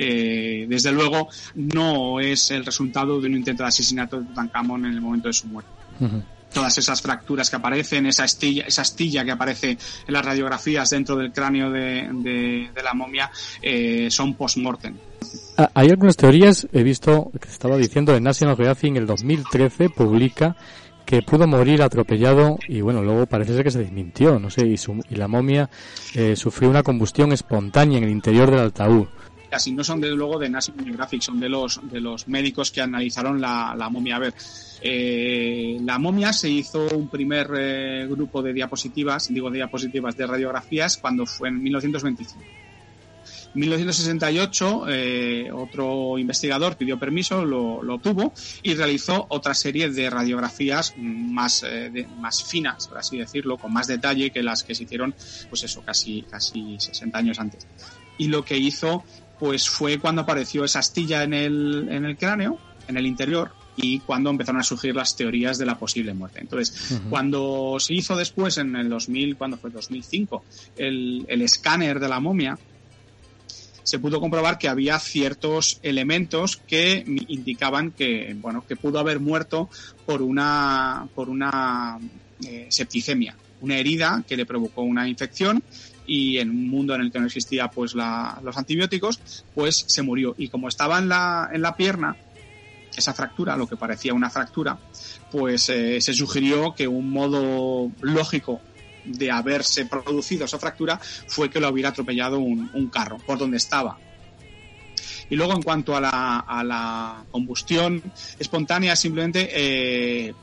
Eh, 0.00 0.66
desde 0.68 0.92
luego 0.92 1.28
no 1.56 2.20
es 2.20 2.52
el 2.52 2.64
resultado 2.64 3.20
de 3.20 3.26
un 3.26 3.34
intento 3.34 3.64
de 3.64 3.68
asesinato 3.68 4.20
de 4.20 4.26
Tutankamón 4.26 4.86
en 4.86 4.92
el 4.92 5.00
momento 5.00 5.26
de 5.26 5.34
su 5.34 5.48
muerte. 5.48 5.70
Todas 6.52 6.78
esas 6.78 7.02
fracturas 7.02 7.50
que 7.50 7.56
aparecen, 7.56 8.06
esa 8.06 8.22
astilla, 8.22 8.64
esa 8.66 8.82
astilla 8.82 9.24
que 9.24 9.32
aparece 9.32 9.70
en 9.70 9.78
las 10.14 10.24
radiografías 10.24 10.88
dentro 10.90 11.16
del 11.16 11.32
cráneo 11.32 11.70
de, 11.70 12.70
la 12.82 12.94
momia, 12.94 13.30
eh, 13.60 14.08
son 14.10 14.34
post-mortem. 14.34 14.94
Ah, 15.56 15.70
hay 15.74 15.90
algunas 15.90 16.16
teorías, 16.16 16.68
he 16.72 16.84
visto, 16.84 17.32
que 17.38 17.48
estaba 17.48 17.76
diciendo, 17.76 18.14
en 18.14 18.22
National 18.22 18.56
Geographic 18.56 18.90
en 18.90 18.96
el 18.98 19.06
2013 19.06 19.90
publica 19.90 20.56
que 21.04 21.22
pudo 21.22 21.46
morir 21.46 21.82
atropellado 21.82 22.58
y 22.68 22.82
bueno, 22.82 23.02
luego 23.02 23.26
parece 23.26 23.54
ser 23.54 23.64
que 23.64 23.70
se 23.70 23.78
desmintió, 23.78 24.38
no 24.38 24.50
sé, 24.50 24.66
y, 24.66 24.76
y 25.10 25.16
la 25.16 25.26
momia 25.26 25.68
eh, 26.14 26.36
sufrió 26.36 26.70
una 26.70 26.82
combustión 26.82 27.32
espontánea 27.32 27.98
en 27.98 28.04
el 28.04 28.10
interior 28.10 28.50
del 28.50 28.60
ataúd 28.60 29.08
así 29.50 29.72
no 29.72 29.84
son 29.84 30.00
de 30.00 30.10
luego 30.10 30.38
de 30.38 30.48
National 30.48 30.84
Geographic, 30.84 31.22
son 31.22 31.40
de 31.40 31.48
los, 31.48 31.80
de 31.90 32.00
los 32.00 32.28
médicos 32.28 32.70
que 32.70 32.80
analizaron 32.80 33.40
la, 33.40 33.74
la 33.76 33.88
momia. 33.88 34.16
A 34.16 34.18
ver, 34.18 34.34
eh, 34.80 35.78
la 35.84 35.98
momia 35.98 36.32
se 36.32 36.48
hizo 36.48 36.86
un 36.88 37.08
primer 37.08 37.50
eh, 37.56 38.06
grupo 38.08 38.42
de 38.42 38.52
diapositivas, 38.52 39.28
digo 39.28 39.50
diapositivas 39.50 40.16
de 40.16 40.26
radiografías, 40.26 40.96
cuando 40.96 41.26
fue 41.26 41.48
en 41.48 41.62
1925. 41.62 42.44
En 43.54 43.60
1968, 43.60 44.84
eh, 44.88 45.50
otro 45.52 46.18
investigador 46.18 46.76
pidió 46.76 46.98
permiso, 46.98 47.44
lo, 47.44 47.82
lo, 47.82 47.98
tuvo 47.98 48.32
y 48.62 48.74
realizó 48.74 49.26
otra 49.30 49.54
serie 49.54 49.88
de 49.88 50.10
radiografías 50.10 50.94
más, 50.98 51.62
de, 51.62 52.06
más 52.18 52.44
finas, 52.44 52.86
por 52.86 52.98
así 52.98 53.16
decirlo, 53.16 53.56
con 53.56 53.72
más 53.72 53.86
detalle 53.86 54.30
que 54.30 54.42
las 54.42 54.62
que 54.62 54.74
se 54.74 54.84
hicieron, 54.84 55.14
pues 55.48 55.64
eso, 55.64 55.82
casi, 55.82 56.22
casi 56.30 56.76
60 56.78 57.18
años 57.18 57.40
antes. 57.40 57.66
Y 58.18 58.28
lo 58.28 58.44
que 58.44 58.58
hizo 58.58 59.02
pues 59.38 59.68
fue 59.68 59.98
cuando 59.98 60.22
apareció 60.22 60.64
esa 60.64 60.80
astilla 60.80 61.22
en 61.22 61.34
el, 61.34 61.88
en 61.90 62.04
el 62.04 62.16
cráneo, 62.16 62.58
en 62.86 62.96
el 62.96 63.06
interior, 63.06 63.52
y 63.76 64.00
cuando 64.00 64.30
empezaron 64.30 64.60
a 64.60 64.64
surgir 64.64 64.94
las 64.94 65.14
teorías 65.14 65.56
de 65.56 65.66
la 65.66 65.78
posible 65.78 66.12
muerte. 66.12 66.40
Entonces, 66.40 66.98
cuando 67.08 67.76
se 67.78 67.94
hizo 67.94 68.16
después, 68.16 68.58
en 68.58 68.74
el 68.74 68.88
2000, 68.88 69.36
cuando 69.36 69.56
fue 69.56 69.70
2005, 69.70 70.44
el, 70.76 71.24
el 71.28 71.42
escáner 71.42 72.00
de 72.00 72.08
la 72.08 72.18
momia, 72.18 72.58
se 73.88 73.98
pudo 73.98 74.20
comprobar 74.20 74.58
que 74.58 74.68
había 74.68 74.98
ciertos 74.98 75.78
elementos 75.82 76.58
que 76.58 77.04
indicaban 77.28 77.92
que, 77.92 78.36
bueno, 78.38 78.62
que 78.66 78.76
pudo 78.76 78.98
haber 78.98 79.18
muerto 79.18 79.70
por 80.04 80.20
una, 80.20 81.08
por 81.14 81.30
una 81.30 81.98
eh, 82.46 82.66
septicemia, 82.68 83.34
una 83.62 83.78
herida 83.78 84.24
que 84.28 84.36
le 84.36 84.44
provocó 84.44 84.82
una 84.82 85.08
infección 85.08 85.62
y 86.08 86.38
en 86.38 86.50
un 86.50 86.68
mundo 86.68 86.94
en 86.94 87.02
el 87.02 87.12
que 87.12 87.20
no 87.20 87.26
existía 87.26 87.68
pues 87.68 87.94
los 87.94 88.56
antibióticos, 88.56 89.44
pues 89.54 89.84
se 89.86 90.02
murió. 90.02 90.34
Y 90.38 90.48
como 90.48 90.66
estaba 90.66 90.98
en 90.98 91.08
la, 91.08 91.50
en 91.52 91.62
la 91.62 91.76
pierna, 91.76 92.16
esa 92.96 93.12
fractura, 93.12 93.56
lo 93.56 93.68
que 93.68 93.76
parecía 93.76 94.14
una 94.14 94.30
fractura, 94.30 94.76
pues 95.30 95.68
eh, 95.68 96.00
se 96.00 96.14
sugirió 96.14 96.74
que 96.74 96.88
un 96.88 97.10
modo 97.10 97.92
lógico 98.00 98.60
de 99.04 99.30
haberse 99.30 99.86
producido 99.86 100.46
esa 100.46 100.58
fractura 100.58 100.98
fue 100.98 101.50
que 101.50 101.60
lo 101.60 101.68
hubiera 101.68 101.90
atropellado 101.90 102.38
un, 102.38 102.90
carro 102.90 103.18
por 103.18 103.38
donde 103.38 103.58
estaba. 103.58 103.98
Y 105.30 105.36
luego 105.36 105.52
en 105.52 105.62
cuanto 105.62 105.94
a 105.94 106.00
la, 106.00 106.38
a 106.38 106.64
la 106.64 107.24
combustión 107.30 108.02
espontánea, 108.38 108.96
simplemente 108.96 109.50
eh, 109.52 110.34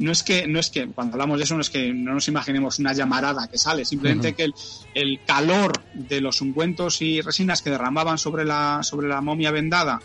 no 0.00 0.12
es 0.12 0.22
que, 0.22 0.46
no 0.46 0.58
es 0.58 0.70
que, 0.70 0.86
cuando 0.88 1.14
hablamos 1.14 1.38
de 1.38 1.44
eso, 1.44 1.54
no 1.54 1.60
es 1.60 1.68
que 1.68 1.92
no 1.92 2.14
nos 2.14 2.26
imaginemos 2.26 2.78
una 2.78 2.94
llamarada 2.94 3.48
que 3.48 3.58
sale, 3.58 3.84
simplemente 3.84 4.34
que 4.34 4.50
el, 4.94 5.20
calor 5.26 5.72
de 5.92 6.22
los 6.22 6.40
ungüentos 6.40 7.02
y 7.02 7.20
resinas 7.20 7.60
que 7.60 7.68
derramaban 7.68 8.16
sobre 8.16 8.46
la, 8.46 8.80
sobre 8.82 9.08
la 9.08 9.20
momia 9.20 9.50
vendada 9.50 10.00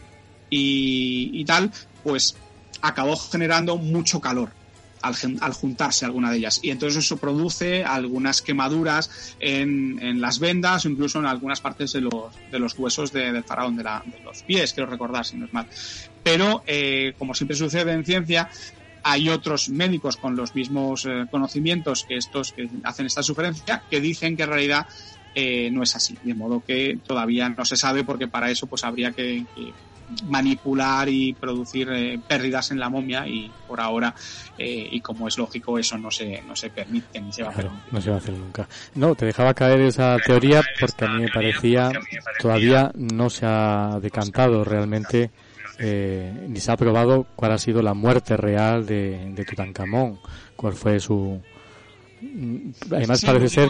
y, 0.49 1.43
tal, 1.45 1.71
pues 2.03 2.35
acabó 2.81 3.15
generando 3.15 3.77
mucho 3.77 4.19
calor 4.19 4.49
al, 5.01 5.53
juntarse 5.53 6.03
alguna 6.03 6.29
de 6.29 6.37
ellas. 6.37 6.59
Y 6.61 6.71
entonces 6.71 7.05
eso 7.05 7.15
produce 7.15 7.85
algunas 7.85 8.41
quemaduras 8.41 9.35
en, 9.39 10.19
las 10.19 10.39
vendas 10.39 10.85
o 10.85 10.89
incluso 10.89 11.19
en 11.19 11.25
algunas 11.25 11.61
partes 11.61 11.93
de 11.93 12.01
los, 12.01 12.33
de 12.51 12.59
los 12.59 12.77
huesos 12.77 13.13
del 13.13 13.43
faraón, 13.45 13.77
de, 13.77 13.83
los 14.25 14.43
pies, 14.43 14.73
quiero 14.73 14.89
recordar, 14.89 15.25
si 15.25 15.37
no 15.37 15.45
es 15.45 15.53
mal. 15.53 15.67
Pero, 16.21 16.63
eh, 16.67 17.13
como 17.17 17.33
siempre 17.33 17.55
sucede 17.55 17.93
en 17.93 18.03
ciencia, 18.03 18.49
hay 19.07 19.29
otros 19.29 19.69
médicos 19.69 20.17
con 20.17 20.35
los 20.35 20.55
mismos 20.55 21.05
eh, 21.05 21.27
conocimientos 21.29 22.05
que 22.05 22.17
estos 22.17 22.53
que 22.53 22.67
hacen 22.83 23.05
esta 23.05 23.21
sugerencia 23.21 23.83
que 23.87 24.01
dicen 24.01 24.35
que 24.35 24.43
en 24.43 24.49
realidad 24.49 24.87
eh, 25.35 25.69
no 25.71 25.83
es 25.83 25.95
así, 25.95 26.17
de 26.23 26.33
modo 26.33 26.63
que 26.65 26.97
todavía 27.05 27.47
no 27.49 27.65
se 27.65 27.77
sabe 27.77 28.03
porque 28.03 28.27
para 28.27 28.49
eso 28.49 28.65
pues 28.65 28.83
habría 28.83 29.11
que, 29.11 29.45
manipular 30.27 31.07
y 31.07 31.33
producir 31.33 31.89
eh, 31.91 32.19
pérdidas 32.27 32.71
en 32.71 32.79
la 32.79 32.89
momia 32.89 33.27
y 33.27 33.51
por 33.67 33.79
ahora 33.79 34.15
y 34.57 35.01
como 35.01 35.27
es 35.27 35.37
lógico 35.37 35.77
eso 35.77 35.97
no 35.97 36.09
se 36.09 36.41
no 36.43 36.55
se 36.55 36.69
permite 36.69 37.19
ni 37.19 37.31
se 37.31 37.43
va 37.43 37.49
a 37.49 37.51
hacer 37.51 37.69
no 37.91 38.01
se 38.01 38.09
va 38.09 38.15
a 38.15 38.19
hacer 38.19 38.33
nunca. 38.33 38.67
No 38.95 39.13
te 39.13 39.25
dejaba 39.25 39.53
caer 39.53 39.81
esa 39.81 40.17
teoría 40.25 40.63
porque 40.79 41.05
a 41.05 41.09
mí 41.09 41.23
me 41.23 41.29
parecía 41.29 41.91
todavía 42.39 42.91
no 42.95 43.29
se 43.29 43.45
ha 43.45 43.99
decantado 44.01 44.63
realmente 44.63 45.31
eh, 45.77 46.47
ni 46.47 46.59
se 46.59 46.71
ha 46.71 46.77
probado 46.77 47.25
cuál 47.35 47.51
ha 47.51 47.57
sido 47.57 47.81
la 47.81 47.93
muerte 47.93 48.37
real 48.37 48.85
de, 48.85 49.31
de 49.33 49.45
Tutankamón, 49.45 50.19
cuál 50.55 50.73
fue 50.73 50.99
su... 50.99 51.41
Mm, 52.21 52.69
además 52.91 53.23
parece 53.25 53.49
ser 53.49 53.69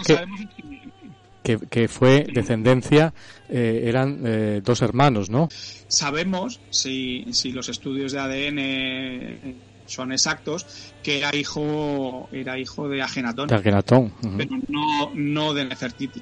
que, 1.43 1.57
que, 1.69 1.87
fue 1.87 2.25
descendencia, 2.33 3.13
eh, 3.49 3.83
eran 3.85 4.21
eh, 4.25 4.61
dos 4.63 4.81
hermanos, 4.81 5.29
¿no? 5.29 5.47
Sabemos, 5.87 6.59
si, 6.69 7.25
si 7.31 7.51
los 7.51 7.69
estudios 7.69 8.11
de 8.11 8.19
ADN 8.19 9.55
son 9.85 10.11
exactos, 10.11 10.93
que 11.03 11.19
era 11.19 11.35
hijo, 11.35 12.29
era 12.31 12.57
hijo 12.57 12.87
de 12.89 13.01
Agenatón. 13.01 13.47
De 13.47 13.55
Agenatón. 13.55 14.11
Pero 14.37 14.57
no, 14.67 15.11
no 15.13 15.53
de 15.53 15.65
Nefertiti 15.65 16.21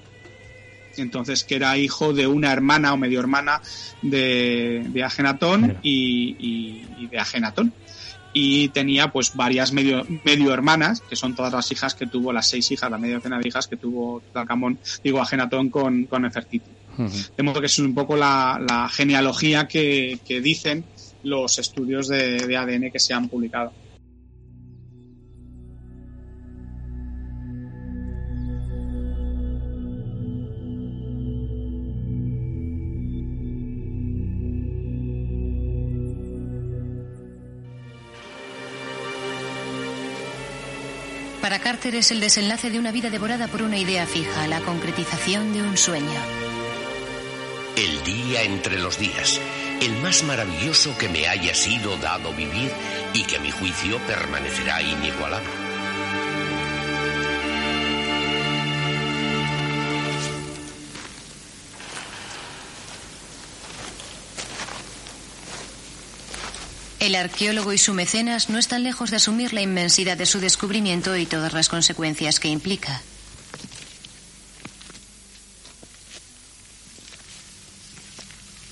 entonces 0.98 1.44
que 1.44 1.56
era 1.56 1.78
hijo 1.78 2.14
de 2.14 2.28
una 2.28 2.52
hermana 2.52 2.94
o 2.94 2.98
medio 2.98 3.20
hermana 3.20 3.62
de, 4.02 4.86
de 4.90 5.04
Agenatón 5.04 5.78
y, 5.82 7.08
de 7.10 7.20
Agenatón. 7.20 7.74
Y 8.36 8.70
tenía 8.70 9.12
pues 9.12 9.36
varias 9.36 9.74
medio, 9.74 10.08
medio 10.24 10.54
hermanas, 10.54 11.02
que 11.02 11.16
son 11.16 11.36
todas 11.36 11.54
las 11.54 11.72
hijas 11.72 11.94
que 11.94 12.08
tuvo, 12.08 12.34
las 12.34 12.48
seis 12.48 12.72
hijas, 12.72 12.90
la 12.90 12.98
media 12.98 13.16
docena 13.16 13.38
de 13.38 13.48
hijas 13.48 13.68
que 13.68 13.78
tuvo 13.78 14.22
Tutankamón, 14.22 14.80
digo 15.04 15.22
Agenatón 15.22 15.70
con, 15.70 16.06
con 16.06 16.24
Nefertiti. 16.24 16.72
De 17.38 17.44
modo 17.44 17.60
que 17.60 17.68
es 17.68 17.80
un 17.80 17.94
poco 17.94 18.16
la, 18.16 18.90
genealogía 18.92 19.68
que, 19.68 20.20
dicen 20.28 20.84
los 21.24 21.60
estudios 21.60 22.08
de 22.08 22.58
ADN 22.58 22.92
que 22.92 23.00
se 23.00 23.14
han 23.14 23.30
publicado. 23.30 23.72
Para 41.54 41.66
Carter 41.66 41.94
es 41.94 42.10
el 42.10 42.20
desenlace 42.20 42.72
de 42.72 42.80
una 42.80 42.92
vida 42.92 43.12
devorada 43.12 43.48
por 43.48 43.62
una 43.62 43.78
idea 43.78 44.08
fija, 44.08 44.48
la 44.48 44.60
concretización 44.62 45.54
de 45.54 45.62
un 45.62 45.78
sueño. 45.78 46.20
El 47.76 48.04
día 48.04 48.42
entre 48.42 48.80
los 48.80 48.98
días, 48.98 49.40
el 49.80 49.96
más 49.98 50.24
maravilloso 50.24 50.98
que 50.98 51.10
me 51.10 51.28
haya 51.28 51.54
sido 51.54 51.96
dado 51.98 52.34
vivir 52.34 52.72
y 53.14 53.22
que 53.26 53.36
a 53.36 53.40
mi 53.40 53.52
juicio 53.52 54.00
permanecerá 54.08 54.82
inigualable. 54.82 55.63
El 67.04 67.16
arqueólogo 67.16 67.74
y 67.74 67.78
su 67.78 67.94
mecenas 67.94 68.50
no 68.50 68.58
están 68.58 68.84
lejos 68.84 69.12
de 69.12 69.18
asumir 69.18 69.52
la 69.52 69.60
inmensidad 69.60 70.16
de 70.16 70.26
su 70.26 70.40
descubrimiento 70.40 71.18
y 71.18 71.26
todas 71.26 71.52
las 71.52 71.68
consecuencias 71.68 72.40
que 72.40 72.48
implica. 72.48 73.02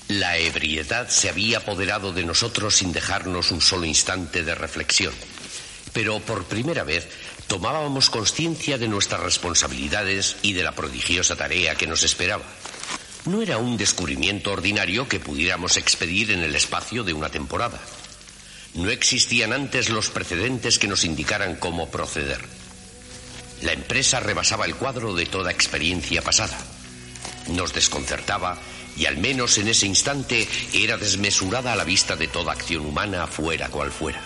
La 0.08 0.38
ebriedad 0.38 1.10
se 1.10 1.28
había 1.28 1.58
apoderado 1.58 2.14
de 2.14 2.24
nosotros 2.24 2.76
sin 2.76 2.94
dejarnos 2.94 3.50
un 3.50 3.60
solo 3.60 3.84
instante 3.84 4.42
de 4.42 4.54
reflexión. 4.54 5.12
Pero 5.92 6.18
por 6.20 6.44
primera 6.44 6.84
vez 6.84 7.06
tomábamos 7.48 8.08
conciencia 8.08 8.78
de 8.78 8.88
nuestras 8.88 9.20
responsabilidades 9.20 10.36
y 10.40 10.54
de 10.54 10.62
la 10.62 10.72
prodigiosa 10.72 11.36
tarea 11.36 11.74
que 11.74 11.86
nos 11.86 12.02
esperaba. 12.02 12.44
No 13.26 13.42
era 13.42 13.58
un 13.58 13.76
descubrimiento 13.76 14.52
ordinario 14.52 15.06
que 15.06 15.20
pudiéramos 15.20 15.76
expedir 15.76 16.30
en 16.30 16.42
el 16.42 16.54
espacio 16.54 17.04
de 17.04 17.12
una 17.12 17.28
temporada. 17.28 17.78
No 18.74 18.90
existían 18.90 19.52
antes 19.52 19.90
los 19.90 20.08
precedentes 20.08 20.78
que 20.78 20.88
nos 20.88 21.04
indicaran 21.04 21.56
cómo 21.56 21.90
proceder. 21.90 22.40
La 23.62 23.72
empresa 23.72 24.18
rebasaba 24.20 24.64
el 24.64 24.74
cuadro 24.74 25.14
de 25.14 25.26
toda 25.26 25.52
experiencia 25.52 26.22
pasada. 26.22 26.58
Nos 27.48 27.74
desconcertaba 27.74 28.58
y 28.96 29.06
al 29.06 29.18
menos 29.18 29.58
en 29.58 29.68
ese 29.68 29.86
instante 29.86 30.48
era 30.72 30.96
desmesurada 30.96 31.72
a 31.72 31.76
la 31.76 31.84
vista 31.84 32.16
de 32.16 32.28
toda 32.28 32.52
acción 32.52 32.86
humana, 32.86 33.26
fuera 33.26 33.68
cual 33.68 33.90
fuera. 33.90 34.20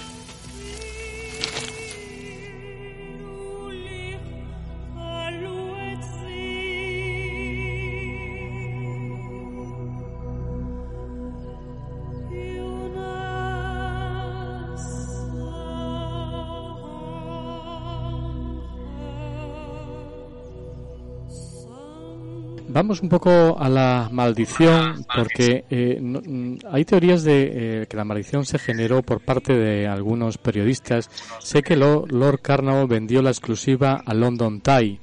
Vamos 22.77 23.01
un 23.01 23.09
poco 23.09 23.57
a 23.59 23.71
la 23.71 24.11
maldición, 24.13 25.07
porque 25.17 25.65
eh, 25.71 25.99
mm, 25.99 26.59
hay 26.71 26.85
teorías 26.85 27.25
de 27.25 27.81
eh, 27.83 27.87
que 27.87 27.97
la 27.97 28.05
maldición 28.05 28.45
se 28.45 28.59
generó 28.59 29.01
por 29.01 29.23
parte 29.23 29.55
de 29.55 29.87
algunos 29.87 30.37
periodistas. 30.37 31.09
Sé 31.41 31.63
que 31.63 31.75
Lord 31.75 32.43
Carnot 32.43 32.87
vendió 32.87 33.23
la 33.23 33.31
exclusiva 33.31 34.03
a 34.05 34.13
London 34.13 34.61
Tie 34.61 35.01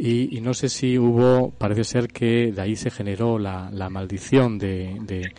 y, 0.00 0.40
no 0.40 0.52
sé 0.52 0.68
si 0.68 0.98
hubo, 0.98 1.52
parece 1.52 1.84
ser 1.84 2.08
que 2.08 2.50
de 2.50 2.60
ahí 2.60 2.74
se 2.74 2.90
generó 2.90 3.38
la, 3.38 3.70
maldición 3.88 4.58
de, 4.58 5.30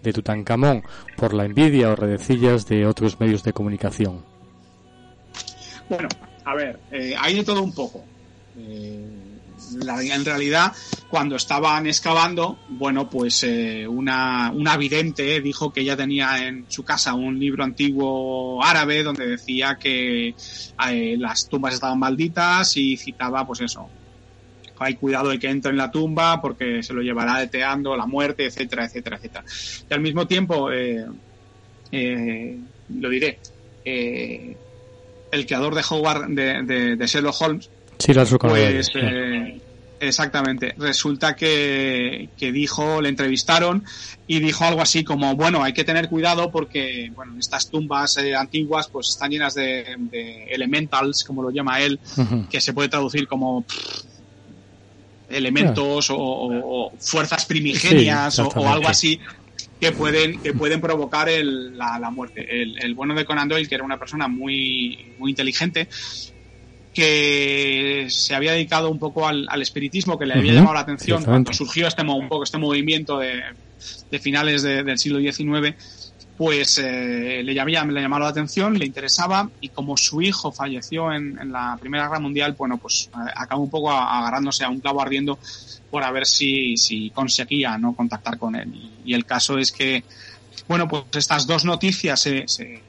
de, 0.00 0.12
Tutankamón 0.12 0.84
por 1.16 1.34
la 1.34 1.44
envidia 1.44 1.90
o 1.90 1.96
redecillas 1.96 2.68
de 2.68 2.86
otros 2.86 3.18
medios 3.18 3.42
de 3.42 3.52
comunicación. 3.52 4.22
Bueno, 5.88 6.08
a 6.44 6.54
ver, 6.54 6.78
eh, 6.92 7.16
hay 7.18 7.34
de 7.34 7.42
todo 7.42 7.64
un 7.64 7.74
poco 7.74 8.04
en 9.74 10.24
realidad, 10.24 10.72
cuando 11.08 11.36
estaban 11.36 11.86
excavando, 11.86 12.58
bueno, 12.68 13.08
pues 13.08 13.42
eh, 13.44 13.86
una, 13.86 14.50
una 14.52 14.76
vidente 14.76 15.40
dijo 15.40 15.72
que 15.72 15.80
ella 15.80 15.96
tenía 15.96 16.46
en 16.46 16.66
su 16.68 16.84
casa 16.84 17.14
un 17.14 17.38
libro 17.38 17.64
antiguo 17.64 18.62
árabe 18.62 19.02
donde 19.02 19.26
decía 19.26 19.78
que 19.80 20.28
eh, 20.28 21.16
las 21.18 21.48
tumbas 21.48 21.74
estaban 21.74 21.98
malditas 21.98 22.76
y 22.76 22.96
citaba, 22.96 23.46
pues 23.46 23.60
eso, 23.60 23.88
hay 24.78 24.94
cuidado 24.94 25.30
de 25.30 25.38
que 25.38 25.48
entre 25.48 25.70
en 25.70 25.76
la 25.76 25.90
tumba 25.90 26.40
porque 26.40 26.82
se 26.82 26.92
lo 26.92 27.02
llevará 27.02 27.38
deteando 27.38 27.96
la 27.96 28.06
muerte, 28.06 28.46
etcétera, 28.46 28.86
etcétera, 28.86 29.16
etcétera. 29.16 29.44
Y 29.88 29.94
al 29.94 30.00
mismo 30.00 30.26
tiempo, 30.26 30.70
eh, 30.72 31.06
lo 32.88 33.08
diré, 33.08 33.38
el 33.84 35.46
creador 35.46 35.74
de 35.74 35.82
Howard, 35.88 36.28
de, 36.28 36.96
de 36.96 37.06
Sherlock 37.06 37.40
Holmes, 37.40 37.70
Sí, 38.02 38.12
pues, 38.38 38.90
exactamente. 40.02 40.74
Resulta 40.76 41.34
que, 41.36 42.28
dijo, 42.38 43.00
le 43.00 43.08
entrevistaron 43.08 43.84
y 44.26 44.40
dijo 44.40 44.64
algo 44.64 44.82
así 44.82 45.04
como, 45.04 45.36
bueno, 45.36 45.62
hay 45.62 45.72
que 45.72 45.84
tener 45.84 46.08
cuidado 46.08 46.50
porque, 46.50 47.10
bueno, 47.14 47.34
estas 47.38 47.70
tumbas 47.70 48.16
eh, 48.18 48.34
antiguas 48.34 48.88
pues 48.88 49.10
están 49.10 49.30
llenas 49.30 49.54
de, 49.54 49.96
elementals, 50.50 51.24
como 51.24 51.42
lo 51.42 51.50
llama 51.50 51.80
él, 51.80 52.00
que 52.50 52.60
se 52.60 52.72
puede 52.72 52.88
traducir 52.88 53.28
como 53.28 53.64
elementos 55.28 56.08
o, 56.10 56.92
fuerzas 56.98 57.46
primigenias 57.46 58.38
o, 58.38 58.68
algo 58.68 58.88
así 58.88 59.18
que 59.80 59.90
pueden 59.90 60.40
que 60.40 60.52
pueden 60.52 60.80
provocar 60.80 61.28
la, 61.28 62.10
muerte. 62.10 62.62
El, 62.62 62.78
el, 62.82 62.94
bueno 62.94 63.14
de 63.14 63.24
Conan 63.24 63.48
Doyle, 63.48 63.68
que 63.68 63.74
era 63.74 63.84
una 63.84 63.98
persona 63.98 64.28
muy, 64.28 65.14
muy 65.18 65.30
inteligente, 65.30 65.88
que 66.92 68.06
se 68.08 68.34
había 68.34 68.52
dedicado 68.52 68.90
un 68.90 68.98
poco 68.98 69.26
al, 69.26 69.62
espiritismo, 69.62 70.18
que 70.18 70.26
le 70.26 70.34
había 70.34 70.52
llamado 70.52 70.74
la 70.74 70.80
atención 70.80 71.24
cuando 71.24 71.52
surgió 71.52 71.86
este, 71.86 72.02
un 72.02 72.28
poco 72.28 72.44
este 72.44 72.58
movimiento 72.58 73.18
de, 73.18 73.42
finales 74.20 74.62
del 74.62 74.98
siglo 74.98 75.18
XIX, 75.18 75.74
pues 76.36 76.78
eh, 76.78 77.42
le, 77.44 77.54
llamaba, 77.54 77.84
le 77.86 78.00
llamaba 78.00 78.24
la 78.26 78.30
atención, 78.30 78.78
le 78.78 78.84
interesaba 78.84 79.48
y 79.60 79.68
como 79.68 79.96
su 79.96 80.20
hijo 80.20 80.52
falleció 80.52 81.12
en, 81.12 81.52
la 81.52 81.76
Primera 81.80 82.04
Guerra 82.04 82.20
Mundial, 82.20 82.54
bueno, 82.58 82.78
pues 82.78 83.10
acabó 83.36 83.62
un 83.62 83.70
poco 83.70 83.90
agarrándose 83.90 84.64
a 84.64 84.68
un 84.68 84.80
clavo 84.80 85.00
ardiendo 85.00 85.38
por 85.90 86.02
a 86.02 86.10
ver 86.10 86.26
si, 86.26 86.76
si 86.76 87.10
conseguía 87.10 87.76
no 87.78 87.94
contactar 87.94 88.38
con 88.38 88.56
él. 88.56 88.72
Y, 89.04 89.14
el 89.14 89.24
caso 89.24 89.58
es 89.58 89.70
que, 89.72 90.04
bueno, 90.66 90.88
pues 90.88 91.04
estas 91.14 91.46
dos 91.46 91.64
noticias 91.64 92.20
se, 92.20 92.48
se, 92.48 92.82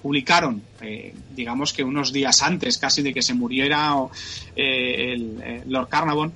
publicaron, 0.00 0.62
eh, 0.80 1.14
digamos 1.34 1.72
que 1.72 1.82
unos 1.82 2.12
días 2.12 2.42
antes 2.42 2.78
casi 2.78 3.02
de 3.02 3.12
que 3.12 3.22
se 3.22 3.34
muriera 3.34 3.94
eh, 4.54 5.12
el, 5.12 5.62
Lord 5.66 5.88
Carnarvon, 5.88 6.32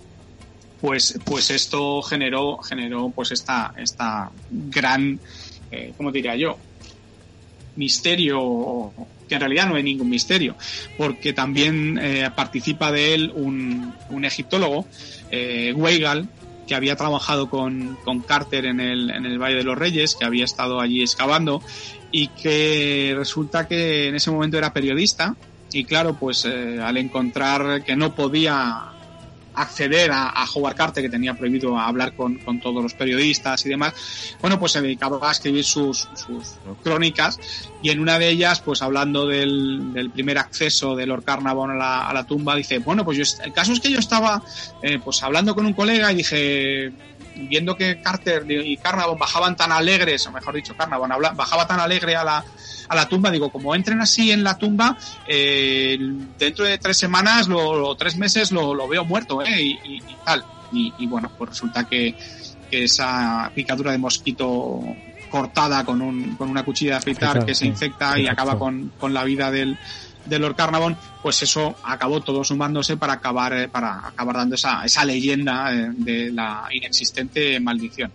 pues, 0.81 1.19
pues 1.25 1.51
esto 1.51 2.03
generó, 2.03 2.59
generó 2.59 3.11
pues 3.11 3.33
esta, 3.33 3.75
esta 3.77 4.31
gran 4.51 5.19
eh, 5.71 5.93
¿cómo 5.97 6.13
diría 6.13 6.35
yo? 6.37 6.57
Misterio, 7.77 8.93
que 9.29 9.35
en 9.35 9.41
realidad 9.41 9.69
no 9.69 9.77
hay 9.77 9.83
ningún 9.83 10.09
misterio, 10.09 10.57
porque 10.97 11.33
también 11.33 11.99
eh, 12.01 12.29
participa 12.35 12.91
de 12.91 13.15
él 13.15 13.33
un, 13.35 14.25
egiptólogo, 14.25 14.87
eh, 15.31 15.73
Weigal, 15.77 16.29
que 16.67 16.75
había 16.75 16.97
trabajado 16.97 17.49
con, 17.49 17.97
con 18.05 18.21
Carter 18.21 18.67
en 18.67 18.81
el, 18.81 19.11
en 19.11 19.27
el 19.27 19.39
Valle 19.39 19.57
de 19.57 19.65
los 19.65 19.79
Reyes, 19.79 20.17
que 20.17 20.25
había 20.25 20.45
estado 20.45 20.81
allí 20.81 21.03
excavando 21.03 21.63
y 22.11 22.29
que 22.29 23.15
resulta 23.17 23.67
que 23.69 24.09
en 24.09 24.15
ese 24.15 24.31
momento 24.31 24.59
era 24.59 24.73
periodista 24.73 25.37
y 25.73 25.85
claro, 25.85 26.15
pues 26.15 26.45
eh, 26.45 26.81
al 26.83 26.97
encontrar 26.97 27.85
que 27.85 27.95
no 27.95 28.15
podía 28.15 28.93
acceder 29.59 30.11
a, 30.13 30.45
Howard 30.55 30.77
Carter, 30.77 31.03
que 31.03 31.11
tenía 31.11 31.35
prohibido 31.35 31.77
hablar 31.79 32.15
con, 32.15 32.39
todos 32.61 32.83
los 32.83 32.95
periodistas 32.95 33.67
y 33.67 33.69
demás, 33.69 34.37
bueno, 34.41 34.59
pues 34.59 34.73
se 34.73 34.81
dedicaba 34.81 35.19
a 35.29 35.33
escribir 35.33 35.65
sus, 35.65 36.09
crónicas 36.83 37.39
y 37.83 37.91
en 37.91 38.01
una 38.01 38.19
de 38.19 38.29
ellas, 38.29 38.61
pues 38.61 38.83
hablando 38.83 39.27
del, 39.27 40.11
primer 40.15 40.39
acceso 40.39 40.95
de 40.95 41.07
Lord 41.07 41.25
Carnarvon 41.25 41.71
a 41.73 42.13
la, 42.13 42.25
tumba, 42.27 42.55
dice, 42.55 42.79
bueno, 42.79 43.05
pues 43.05 43.19
yo, 43.19 43.45
el 43.45 43.53
caso 43.53 43.73
es 43.73 43.81
que 43.81 43.91
yo 43.91 43.99
estaba 43.99 44.43
eh, 44.83 45.01
pues 45.05 45.23
hablando 45.23 45.55
con 45.55 45.67
un 45.67 45.73
colega 45.73 46.13
y 46.13 46.17
dije, 46.17 46.93
viendo 47.47 47.77
que 47.77 48.01
Carter 48.01 48.45
y 48.49 48.77
Carnarvon 48.77 49.19
bajaban 49.19 49.57
tan 49.57 49.73
alegres, 49.73 50.27
o 50.27 50.33
mejor 50.33 50.55
dicho, 50.55 50.77
Carnarvon 50.77 51.11
bajaba 51.35 51.67
tan 51.67 51.81
alegre 51.81 52.17
a 52.17 52.25
la, 52.25 52.45
a 52.89 52.97
la 52.97 53.09
tumba, 53.09 53.31
digo, 53.31 53.51
como 53.51 53.75
entren 53.75 54.01
así 54.01 54.31
en 54.31 54.43
la 54.43 54.57
tumba, 54.57 54.97
eh, 55.27 55.99
dentro 56.39 56.65
de 56.65 56.79
tres 56.79 56.97
semanas 56.97 57.49
o 57.51 57.95
tres 57.97 58.17
meses 58.17 58.51
lo, 58.53 58.75
lo 58.75 58.89
veo 58.89 59.05
muerto, 59.05 59.43
¿eh? 59.43 59.61
Y, 59.61 60.03
tal. 60.25 60.45
Y, 60.73 61.07
bueno, 61.07 61.31
pues 61.37 61.51
resulta 61.51 61.85
que, 61.85 62.15
esa 62.71 63.51
picadura 63.55 63.93
de 63.93 63.99
mosquito 63.99 64.83
cortada 65.31 65.85
con, 65.85 66.03
un, 66.03 66.37
con 66.37 66.51
una 66.51 66.63
cuchilla 66.63 66.93
de 66.93 66.97
afeitar 66.99 67.47
que 67.47 67.55
se 67.55 67.67
infecta 67.67 68.19
y 68.19 68.27
acaba 68.27 68.59
con, 68.59 68.93
con 68.99 69.15
la 69.15 69.25
vida 69.25 69.51
del, 69.51 69.79
del 70.29 70.43
Lord 70.43 70.57
Carnarvon, 70.57 70.97
pues 71.23 71.43
eso 71.43 71.77
acabó 71.83 72.21
todo 72.21 72.45
sumándose 72.45 72.97
para 72.97 73.15
acabar, 73.15 73.53
eh, 73.53 73.69
para 73.69 74.09
acabar 74.09 74.37
dando 74.37 74.55
esa, 74.55 74.85
esa 74.85 75.05
leyenda 75.05 75.73
eh, 75.73 75.91
de 75.93 76.31
la 76.31 76.69
inexistente 76.71 77.59
maldición. 77.61 78.13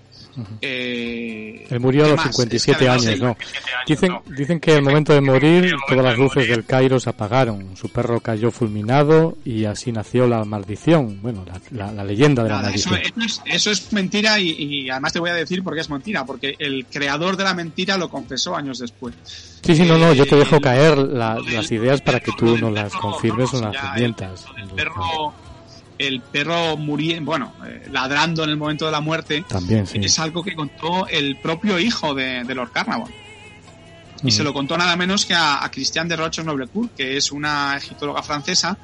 Eh, 0.61 1.67
Él 1.69 1.79
murió 1.79 2.05
a 2.05 2.09
los 2.09 2.21
57 2.21 2.89
años, 2.89 3.19
¿no? 3.19 3.37
Dicen, 3.87 4.17
dicen 4.35 4.59
que 4.59 4.73
al 4.73 4.81
momento 4.81 5.13
de 5.13 5.21
morir 5.21 5.75
todas 5.87 6.03
las 6.03 6.17
luces 6.17 6.47
del 6.47 6.65
Cairo 6.65 6.99
se 6.99 7.09
apagaron, 7.09 7.75
su 7.75 7.89
perro 7.89 8.19
cayó 8.19 8.51
fulminado 8.51 9.37
y 9.45 9.65
así 9.65 9.91
nació 9.91 10.27
la 10.27 10.43
maldición, 10.45 11.21
bueno, 11.21 11.45
la, 11.71 12.03
leyenda 12.03 12.43
de 12.43 12.49
la 12.49 12.61
maldición. 12.61 12.99
Eso, 13.45 13.71
es, 13.71 13.93
mentira 13.93 14.39
y, 14.39 14.89
además 14.89 15.13
te 15.13 15.19
voy 15.19 15.29
a 15.29 15.35
decir 15.35 15.63
por 15.63 15.75
qué 15.75 15.81
es 15.81 15.89
mentira, 15.89 16.25
porque 16.25 16.55
el 16.57 16.85
creador 16.85 17.37
de 17.37 17.43
la 17.43 17.53
mentira 17.53 17.97
lo 17.97 18.09
confesó 18.09 18.55
años 18.55 18.79
después. 18.79 19.13
Sí, 19.61 19.75
sí, 19.75 19.83
no, 19.83 19.97
no, 19.97 20.13
yo 20.13 20.25
te 20.25 20.35
dejo 20.35 20.59
caer 20.59 20.97
las 20.97 21.71
ideas 21.71 22.01
para 22.01 22.19
que 22.19 22.31
tú 22.37 22.57
nos 22.57 22.73
las 22.73 22.93
confirmes 22.93 23.53
o 23.53 23.61
las 23.61 23.73
desmientas. 23.73 24.45
El 24.57 24.69
perro 24.69 25.33
el 25.97 26.21
perro 26.21 26.77
muriendo, 26.77 27.25
bueno, 27.25 27.53
eh, 27.65 27.87
ladrando 27.91 28.43
en 28.43 28.49
el 28.49 28.57
momento 28.57 28.85
de 28.85 28.91
la 28.91 29.01
muerte, 29.01 29.43
También, 29.47 29.85
es 29.93 30.19
algo 30.19 30.43
que 30.43 30.55
contó 30.55 31.07
el 31.07 31.37
propio 31.37 31.79
hijo 31.79 32.13
de, 32.13 32.43
Lord 32.53 32.71
Carnarvon. 32.71 33.11
Y 34.25 34.31
se 34.31 34.43
lo 34.43 34.53
contó 34.53 34.77
nada 34.77 34.95
menos 34.95 35.25
que 35.25 35.33
a, 35.33 35.65
a 35.65 35.69
Christiane 35.69 36.07
de 36.07 36.15
Roches 36.15 36.45
Noblecourt, 36.45 36.95
que 36.95 37.17
es 37.17 37.31
una 37.33 37.75
egiptóloga 37.75 38.23
francesa 38.23 38.77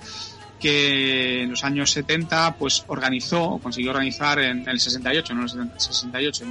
que 0.59 1.43
en 1.43 1.51
los 1.51 1.63
años 1.63 1.91
70 1.91 2.55
pues 2.57 2.83
organizó, 2.87 3.43
o 3.43 3.59
consiguió 3.59 3.91
organizar 3.91 4.39
en 4.39 4.67
el 4.67 4.79
68, 4.79 5.33
no 5.33 5.51
en 5.51 5.71
el 5.71 5.79
68, 5.79 6.45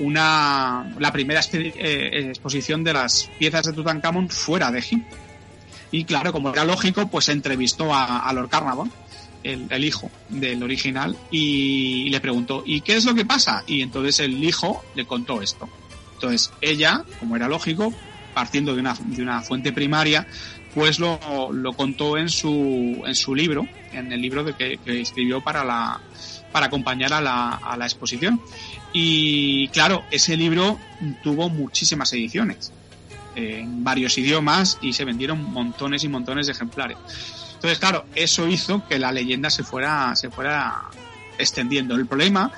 una, 0.00 0.94
la 0.98 1.12
primera 1.12 1.40
eh, 1.52 2.28
exposición 2.28 2.84
de 2.84 2.92
las 2.92 3.28
piezas 3.38 3.66
de 3.66 3.72
Tutankamón 3.72 4.28
fuera 4.30 4.70
de 4.70 4.78
Egipto. 4.78 5.16
Y 5.90 6.04
claro, 6.04 6.32
como 6.32 6.52
era 6.52 6.64
lógico, 6.64 7.08
pues 7.08 7.28
entrevistó 7.28 7.92
a, 7.92 8.20
a 8.20 8.32
Lord 8.32 8.48
Carnarvon 8.48 8.92
el, 9.42 9.84
hijo 9.84 10.10
del 10.28 10.62
original, 10.62 11.16
y 11.30 12.08
le 12.10 12.20
preguntó, 12.20 12.62
¿y 12.66 12.80
qué 12.80 12.96
es 12.96 13.04
lo 13.04 13.14
que 13.14 13.24
pasa? 13.24 13.64
Y 13.66 13.82
entonces 13.82 14.20
el 14.20 14.42
hijo 14.42 14.82
le 14.94 15.06
contó 15.06 15.42
esto. 15.42 15.68
Entonces 16.14 16.52
ella, 16.60 17.04
como 17.18 17.36
era 17.36 17.48
lógico, 17.48 17.92
partiendo 18.34 18.74
de 18.74 18.80
una, 18.80 18.94
de 18.94 19.22
una 19.22 19.40
fuente 19.42 19.72
primaria, 19.72 20.26
pues 20.74 20.98
lo, 20.98 21.18
lo 21.52 21.72
contó 21.72 22.16
en 22.16 22.28
su, 22.28 23.02
en 23.04 23.14
su 23.14 23.34
libro, 23.34 23.66
en 23.92 24.12
el 24.12 24.20
libro 24.20 24.44
de 24.44 24.54
que, 24.54 24.78
escribió 25.00 25.40
para 25.40 25.64
la, 25.64 26.00
para 26.52 26.66
acompañar 26.66 27.12
a 27.12 27.20
la, 27.20 27.50
a 27.54 27.76
la 27.76 27.86
exposición. 27.86 28.40
Y 28.92 29.68
claro, 29.68 30.04
ese 30.10 30.36
libro 30.36 30.78
tuvo 31.22 31.48
muchísimas 31.48 32.12
ediciones 32.12 32.72
en 33.34 33.82
varios 33.84 34.16
idiomas 34.18 34.78
y 34.82 34.92
se 34.92 35.04
vendieron 35.04 35.42
montones 35.52 36.04
y 36.04 36.08
montones 36.08 36.46
de 36.46 36.52
ejemplares. 36.52 36.98
Entonces, 37.60 37.78
claro, 37.78 38.06
eso 38.14 38.48
hizo 38.48 38.82
que 38.88 38.98
la 38.98 39.12
leyenda 39.12 39.50
se 39.50 39.62
fuera, 39.62 40.16
se 40.16 40.30
fuera 40.30 40.80
extendiendo. 41.36 41.94
El 41.94 42.06
problema 42.06 42.50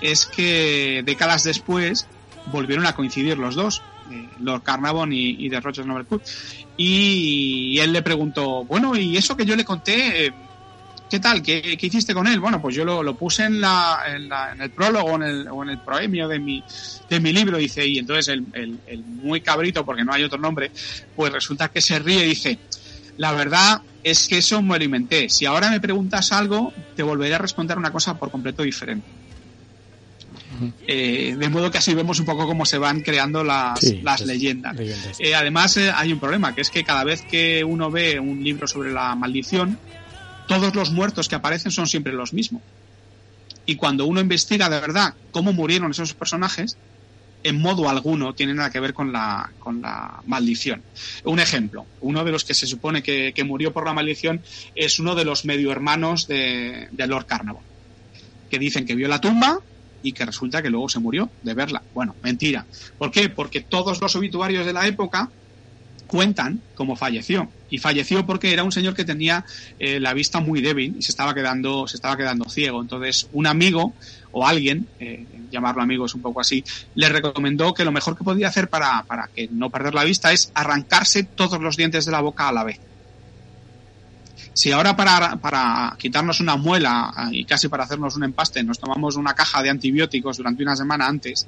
es 0.00 0.26
que 0.26 1.04
décadas 1.06 1.44
después 1.44 2.08
volvieron 2.46 2.84
a 2.84 2.96
coincidir 2.96 3.38
los 3.38 3.54
dos, 3.54 3.82
eh, 4.10 4.28
Lord 4.40 4.64
Carnarvon 4.64 5.12
y, 5.12 5.46
y 5.46 5.48
The 5.48 5.60
Rochers 5.60 5.86
Novel 5.86 6.06
y, 6.76 7.78
él 7.78 7.92
le 7.92 8.02
preguntó, 8.02 8.64
bueno, 8.64 8.96
y 8.96 9.16
eso 9.16 9.36
que 9.36 9.46
yo 9.46 9.54
le 9.54 9.64
conté, 9.64 10.26
eh, 10.26 10.32
¿qué 11.08 11.20
tal? 11.20 11.40
¿Qué, 11.40 11.78
hiciste 11.80 12.12
con 12.12 12.26
él? 12.26 12.40
Bueno, 12.40 12.60
pues 12.60 12.74
yo 12.74 12.84
lo, 12.84 13.14
puse 13.14 13.44
en, 13.44 13.60
la, 13.60 14.00
en, 14.08 14.60
el 14.60 14.70
prólogo 14.70 15.14
en 15.14 15.22
el, 15.22 15.48
o 15.48 15.62
en 15.62 15.70
el 15.70 15.78
proemio 15.78 16.26
de 16.26 16.40
mi, 16.40 16.64
de 17.08 17.20
mi 17.20 17.32
libro, 17.32 17.58
dice, 17.58 17.86
y 17.86 17.98
entonces 17.98 18.26
el, 18.26 18.44
el, 18.54 18.80
el 18.88 19.04
muy 19.04 19.40
cabrito, 19.40 19.84
porque 19.84 20.04
no 20.04 20.12
hay 20.12 20.24
otro 20.24 20.38
nombre, 20.38 20.72
pues 21.14 21.32
resulta 21.32 21.68
que 21.68 21.80
se 21.80 22.00
ríe 22.00 22.24
y 22.24 22.30
dice, 22.30 22.58
la 23.18 23.32
verdad 23.32 23.82
es 24.10 24.28
que 24.28 24.38
eso 24.38 24.62
me 24.62 24.78
lo 24.78 24.84
inventé. 24.84 25.28
Si 25.28 25.46
ahora 25.46 25.70
me 25.70 25.80
preguntas 25.80 26.32
algo, 26.32 26.72
te 26.96 27.02
volveré 27.02 27.34
a 27.34 27.38
responder 27.38 27.78
una 27.78 27.92
cosa 27.92 28.18
por 28.18 28.30
completo 28.30 28.62
diferente. 28.62 29.06
Eh, 30.86 31.36
de 31.38 31.48
modo 31.48 31.70
que 31.70 31.78
así 31.78 31.94
vemos 31.94 32.18
un 32.18 32.26
poco 32.26 32.46
cómo 32.46 32.66
se 32.66 32.78
van 32.78 33.00
creando 33.02 33.44
las, 33.44 33.80
leyendas. 34.24 34.76
Eh, 35.18 35.34
además, 35.34 35.76
eh, 35.76 35.92
hay 35.94 36.12
un 36.12 36.18
problema, 36.18 36.54
que 36.54 36.62
es 36.62 36.70
que 36.70 36.84
cada 36.84 37.04
vez 37.04 37.22
que 37.22 37.62
uno 37.64 37.90
ve 37.90 38.18
un 38.18 38.42
libro 38.42 38.66
sobre 38.66 38.92
la 38.92 39.14
maldición, 39.14 39.78
todos 40.46 40.74
los 40.74 40.90
muertos 40.90 41.28
que 41.28 41.36
aparecen 41.36 41.70
son 41.70 41.86
siempre 41.86 42.12
los 42.12 42.32
mismos. 42.32 42.62
Y 43.66 43.76
cuando 43.76 44.06
uno 44.06 44.20
investiga 44.20 44.68
de 44.70 44.80
verdad 44.80 45.14
cómo 45.30 45.52
murieron 45.52 45.90
esos 45.90 46.14
personajes, 46.14 46.76
en 47.42 47.60
modo 47.60 47.88
alguno 47.88 48.34
tiene 48.34 48.54
nada 48.54 48.70
que 48.70 48.80
ver 48.80 48.92
con 48.92 49.12
la, 49.12 49.50
con 49.58 49.80
la 49.80 50.20
maldición. 50.26 50.82
Un 51.24 51.40
ejemplo, 51.40 51.86
uno 52.00 52.24
de 52.24 52.32
los 52.32 52.44
que 52.44 52.54
se 52.54 52.66
supone 52.66 53.02
que, 53.02 53.32
murió 53.44 53.72
por 53.72 53.86
la 53.86 53.92
maldición 53.92 54.42
es 54.74 54.98
uno 54.98 55.14
de 55.14 55.24
los 55.24 55.44
medio 55.44 55.70
hermanos 55.72 56.26
de, 56.26 56.88
Lord 57.06 57.26
Carnarvon, 57.26 57.62
que 58.50 58.58
dicen 58.58 58.84
que 58.84 58.94
vio 58.94 59.08
la 59.08 59.20
tumba 59.20 59.58
y 60.02 60.12
que 60.12 60.24
resulta 60.24 60.62
que 60.62 60.70
luego 60.70 60.88
se 60.88 60.98
murió 60.98 61.30
de 61.42 61.54
verla. 61.54 61.82
Bueno, 61.94 62.14
mentira. 62.22 62.66
¿Por 62.98 63.10
qué? 63.10 63.28
Porque 63.28 63.60
todos 63.60 64.00
los 64.00 64.14
obituarios 64.16 64.66
de 64.66 64.72
la 64.72 64.86
época 64.86 65.30
cuentan 66.06 66.60
cómo 66.74 66.96
falleció. 66.96 67.48
Y 67.70 67.78
falleció 67.78 68.26
porque 68.26 68.52
era 68.52 68.64
un 68.64 68.72
señor 68.72 68.94
que 68.94 69.04
tenía 69.04 69.44
eh, 69.78 70.00
la 70.00 70.14
vista 70.14 70.40
muy 70.40 70.60
débil 70.60 70.96
y 70.98 71.02
se 71.02 71.12
estaba 71.12 71.34
quedando, 71.34 71.86
se 71.86 71.96
estaba 71.96 72.16
quedando 72.16 72.48
ciego. 72.48 72.80
Entonces, 72.80 73.28
un 73.32 73.46
amigo 73.46 73.94
o 74.38 74.46
alguien, 74.46 74.86
eh, 74.98 75.26
llamarlo 75.50 75.82
amigo 75.82 76.06
es 76.06 76.14
un 76.14 76.22
poco 76.22 76.40
así, 76.40 76.64
le 76.94 77.08
recomendó 77.08 77.74
que 77.74 77.84
lo 77.84 77.92
mejor 77.92 78.16
que 78.16 78.24
podía 78.24 78.48
hacer 78.48 78.68
para, 78.68 79.02
para 79.04 79.28
que 79.28 79.48
no 79.50 79.70
perder 79.70 79.94
la 79.94 80.04
vista 80.04 80.32
es 80.32 80.50
arrancarse 80.54 81.22
todos 81.22 81.60
los 81.60 81.76
dientes 81.76 82.04
de 82.04 82.12
la 82.12 82.20
boca 82.20 82.48
a 82.48 82.52
la 82.52 82.64
vez. 82.64 82.80
Si 84.52 84.72
ahora 84.72 84.96
para, 84.96 85.36
para 85.36 85.94
quitarnos 85.98 86.40
una 86.40 86.56
muela 86.56 87.12
ah, 87.14 87.28
y 87.30 87.44
casi 87.44 87.68
para 87.68 87.84
hacernos 87.84 88.16
un 88.16 88.24
empaste 88.24 88.62
nos 88.64 88.78
tomamos 88.78 89.16
una 89.16 89.34
caja 89.34 89.62
de 89.62 89.70
antibióticos 89.70 90.36
durante 90.36 90.62
una 90.64 90.74
semana 90.74 91.06
antes, 91.06 91.46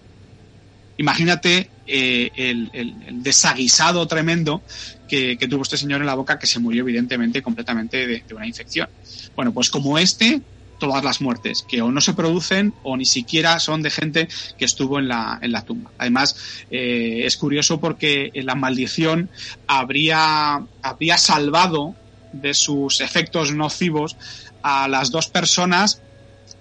Imagínate 1.01 1.70
eh, 1.86 2.30
el, 2.36 3.22
desaguisado 3.22 4.07
tremendo 4.07 4.62
que, 5.09 5.38
tuvo 5.49 5.62
este 5.62 5.78
señor 5.78 6.03
en 6.03 6.07
la 6.07 6.14
boca, 6.14 6.38
que 6.38 6.47
se 6.47 6.59
murió 6.59 6.82
evidentemente 6.82 7.41
completamente 7.41 8.07
de, 8.07 8.34
una 8.34 8.47
infección. 8.47 8.86
Bueno, 9.34 9.51
pues 9.51 9.70
como 9.70 9.97
este, 9.97 10.43
todas 10.81 11.05
las 11.05 11.20
muertes, 11.20 11.62
que 11.62 11.81
o 11.81 11.93
no 11.93 12.01
se 12.01 12.14
producen 12.14 12.74
o 12.83 12.97
ni 12.97 13.05
siquiera 13.05 13.61
son 13.61 13.83
de 13.83 13.91
gente 13.91 14.26
que 14.59 14.64
estuvo 14.64 14.99
en 14.99 15.07
la, 15.07 15.39
en 15.41 15.53
la 15.53 15.62
tumba. 15.62 15.93
Además, 15.99 16.37
eh, 16.72 17.22
es 17.24 17.37
curioso 17.37 17.78
porque 17.78 18.33
la 18.35 18.57
maldición 18.57 19.31
habría, 19.68 20.61
habría 20.83 21.18
salvado 21.18 21.95
de 22.33 22.55
sus 22.55 23.01
efectos 23.01 23.53
nocivos 23.53 24.16
a 24.62 24.89
las 24.89 25.12
dos 25.12 25.28
personas 25.28 26.03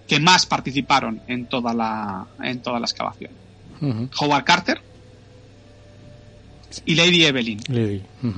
que 0.08 0.20
más 0.20 0.46
participaron 0.46 1.22
en 1.28 1.48
toda 1.48 1.74
la, 1.74 2.28
en 2.44 2.62
toda 2.62 2.80
la 2.80 2.86
excavación. 2.86 3.32
Howard 4.20 4.44
Carter 4.44 4.89
y 6.86 6.96
Lady 6.96 7.26
Evelyn, 7.26 7.60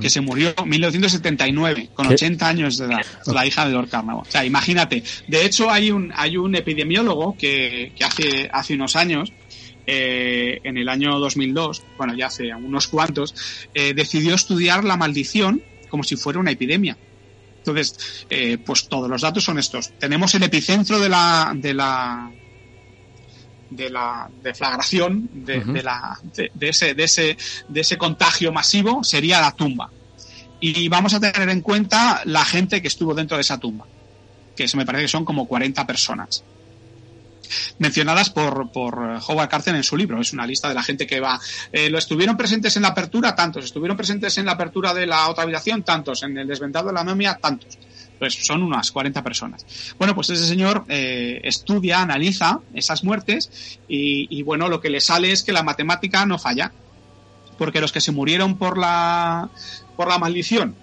que 0.00 0.10
se 0.10 0.20
murió 0.20 0.54
en 0.56 0.68
1979, 0.68 1.90
con 1.94 2.06
80 2.06 2.48
años 2.48 2.78
de 2.78 2.86
edad, 2.86 3.04
la 3.26 3.46
hija 3.46 3.66
de 3.66 3.72
Lord 3.72 3.88
Carnarvon. 3.88 4.24
O 4.26 4.30
sea, 4.30 4.44
imagínate. 4.44 5.02
De 5.28 5.44
hecho, 5.44 5.70
hay 5.70 5.90
un, 5.90 6.12
hay 6.14 6.36
un 6.36 6.54
epidemiólogo 6.54 7.36
que, 7.36 7.92
que 7.96 8.04
hace, 8.04 8.48
hace 8.52 8.74
unos 8.74 8.96
años, 8.96 9.32
eh, 9.86 10.60
en 10.62 10.76
el 10.76 10.88
año 10.88 11.18
2002, 11.18 11.82
bueno, 11.98 12.14
ya 12.14 12.26
hace 12.26 12.54
unos 12.54 12.86
cuantos, 12.88 13.34
eh, 13.74 13.94
decidió 13.94 14.34
estudiar 14.34 14.84
la 14.84 14.96
maldición 14.96 15.62
como 15.88 16.04
si 16.04 16.16
fuera 16.16 16.38
una 16.38 16.52
epidemia. 16.52 16.96
Entonces, 17.58 18.26
eh, 18.30 18.58
pues 18.58 18.88
todos 18.88 19.08
los 19.08 19.22
datos 19.22 19.44
son 19.44 19.58
estos. 19.58 19.92
Tenemos 19.98 20.34
el 20.34 20.42
epicentro 20.42 20.98
de 20.98 21.08
la, 21.08 21.52
de 21.54 21.74
la, 21.74 22.30
de 23.76 23.90
la 23.90 24.28
deflagración 24.42 25.28
de, 25.32 25.60
de, 25.60 25.82
la, 25.82 26.18
de, 26.34 26.68
ese, 26.68 26.94
de, 26.94 27.04
ese, 27.04 27.36
de 27.68 27.80
ese 27.80 27.96
contagio 27.96 28.52
masivo 28.52 29.02
sería 29.02 29.40
la 29.40 29.52
tumba. 29.52 29.90
Y 30.60 30.88
vamos 30.88 31.14
a 31.14 31.20
tener 31.20 31.48
en 31.48 31.60
cuenta 31.60 32.22
la 32.24 32.44
gente 32.44 32.80
que 32.80 32.88
estuvo 32.88 33.14
dentro 33.14 33.36
de 33.36 33.40
esa 33.40 33.58
tumba, 33.58 33.84
que 34.54 34.64
eso 34.64 34.76
me 34.76 34.86
parece 34.86 35.04
que 35.04 35.08
son 35.08 35.24
como 35.24 35.46
40 35.46 35.86
personas. 35.86 36.44
Mencionadas 37.78 38.30
por, 38.30 38.70
por 38.70 39.20
Howard 39.26 39.48
Carter 39.48 39.74
en 39.74 39.82
su 39.82 39.96
libro. 39.96 40.20
Es 40.20 40.32
una 40.32 40.46
lista 40.46 40.68
de 40.68 40.74
la 40.74 40.82
gente 40.82 41.06
que 41.06 41.20
va. 41.20 41.38
Eh, 41.70 41.90
lo 41.90 41.98
estuvieron 41.98 42.36
presentes 42.36 42.76
en 42.76 42.82
la 42.82 42.88
apertura, 42.88 43.34
tantos. 43.34 43.64
Estuvieron 43.64 43.96
presentes 43.96 44.38
en 44.38 44.46
la 44.46 44.52
apertura 44.52 44.94
de 44.94 45.06
la 45.06 45.28
otra 45.28 45.42
habitación, 45.42 45.82
tantos. 45.82 46.22
En 46.22 46.38
el 46.38 46.46
desventado 46.46 46.86
de 46.86 46.94
la 46.94 47.04
momia, 47.04 47.38
tantos 47.42 47.76
pues 48.22 48.46
son 48.46 48.62
unas 48.62 48.92
40 48.92 49.20
personas. 49.24 49.66
Bueno, 49.98 50.14
pues 50.14 50.30
ese 50.30 50.46
señor 50.46 50.84
eh, 50.88 51.40
estudia, 51.42 52.00
analiza 52.02 52.60
esas 52.72 53.02
muertes 53.02 53.80
y, 53.88 54.28
y, 54.30 54.44
bueno, 54.44 54.68
lo 54.68 54.80
que 54.80 54.90
le 54.90 55.00
sale 55.00 55.32
es 55.32 55.42
que 55.42 55.50
la 55.50 55.64
matemática 55.64 56.24
no 56.24 56.38
falla. 56.38 56.70
Porque 57.58 57.80
los 57.80 57.90
que 57.90 58.00
se 58.00 58.12
murieron 58.12 58.58
por 58.58 58.78
la, 58.78 59.50
por 59.96 60.06
la 60.06 60.18
maldición 60.18 60.76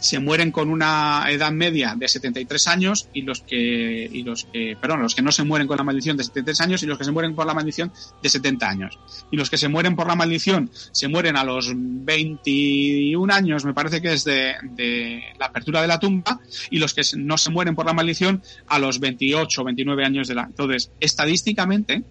se 0.00 0.18
mueren 0.18 0.50
con 0.50 0.70
una 0.70 1.26
edad 1.28 1.52
media 1.52 1.94
de 1.96 2.08
73 2.08 2.66
años 2.68 3.08
y 3.12 3.22
los 3.22 3.42
que 3.42 4.08
y 4.12 4.22
los 4.22 4.44
que 4.44 4.76
perdón 4.80 5.02
los 5.02 5.14
que 5.14 5.22
no 5.22 5.30
se 5.30 5.44
mueren 5.44 5.68
con 5.68 5.76
la 5.76 5.84
maldición 5.84 6.16
de 6.16 6.24
73 6.24 6.60
años 6.62 6.82
y 6.82 6.86
los 6.86 6.98
que 6.98 7.04
se 7.04 7.12
mueren 7.12 7.34
por 7.34 7.46
la 7.46 7.54
maldición 7.54 7.92
de 8.22 8.28
70 8.28 8.68
años. 8.68 8.98
Y 9.30 9.36
los 9.36 9.50
que 9.50 9.58
se 9.58 9.68
mueren 9.68 9.94
por 9.96 10.06
la 10.06 10.16
maldición 10.16 10.70
se 10.92 11.08
mueren 11.08 11.36
a 11.36 11.44
los 11.44 11.72
21 11.74 13.32
años 13.32 13.64
me 13.64 13.74
parece 13.74 14.00
que 14.00 14.12
es 14.12 14.24
de, 14.24 14.54
de 14.62 15.22
la 15.38 15.46
apertura 15.46 15.82
de 15.82 15.88
la 15.88 15.98
tumba 15.98 16.40
y 16.70 16.78
los 16.78 16.94
que 16.94 17.02
no 17.16 17.36
se 17.36 17.50
mueren 17.50 17.74
por 17.74 17.86
la 17.86 17.92
maldición 17.92 18.42
a 18.68 18.78
los 18.78 19.00
28 19.00 19.60
o 19.60 19.64
29 19.64 20.04
años 20.04 20.28
de 20.28 20.34
la 20.34 20.44
entonces 20.44 20.90
estadísticamente 21.00 22.02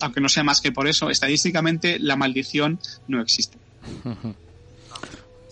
aunque 0.00 0.20
no 0.20 0.28
sea 0.28 0.44
más 0.44 0.60
que 0.60 0.72
por 0.72 0.88
eso 0.88 1.10
estadísticamente 1.10 1.98
la 1.98 2.16
maldición 2.16 2.78
no 3.06 3.20
existe 3.20 3.58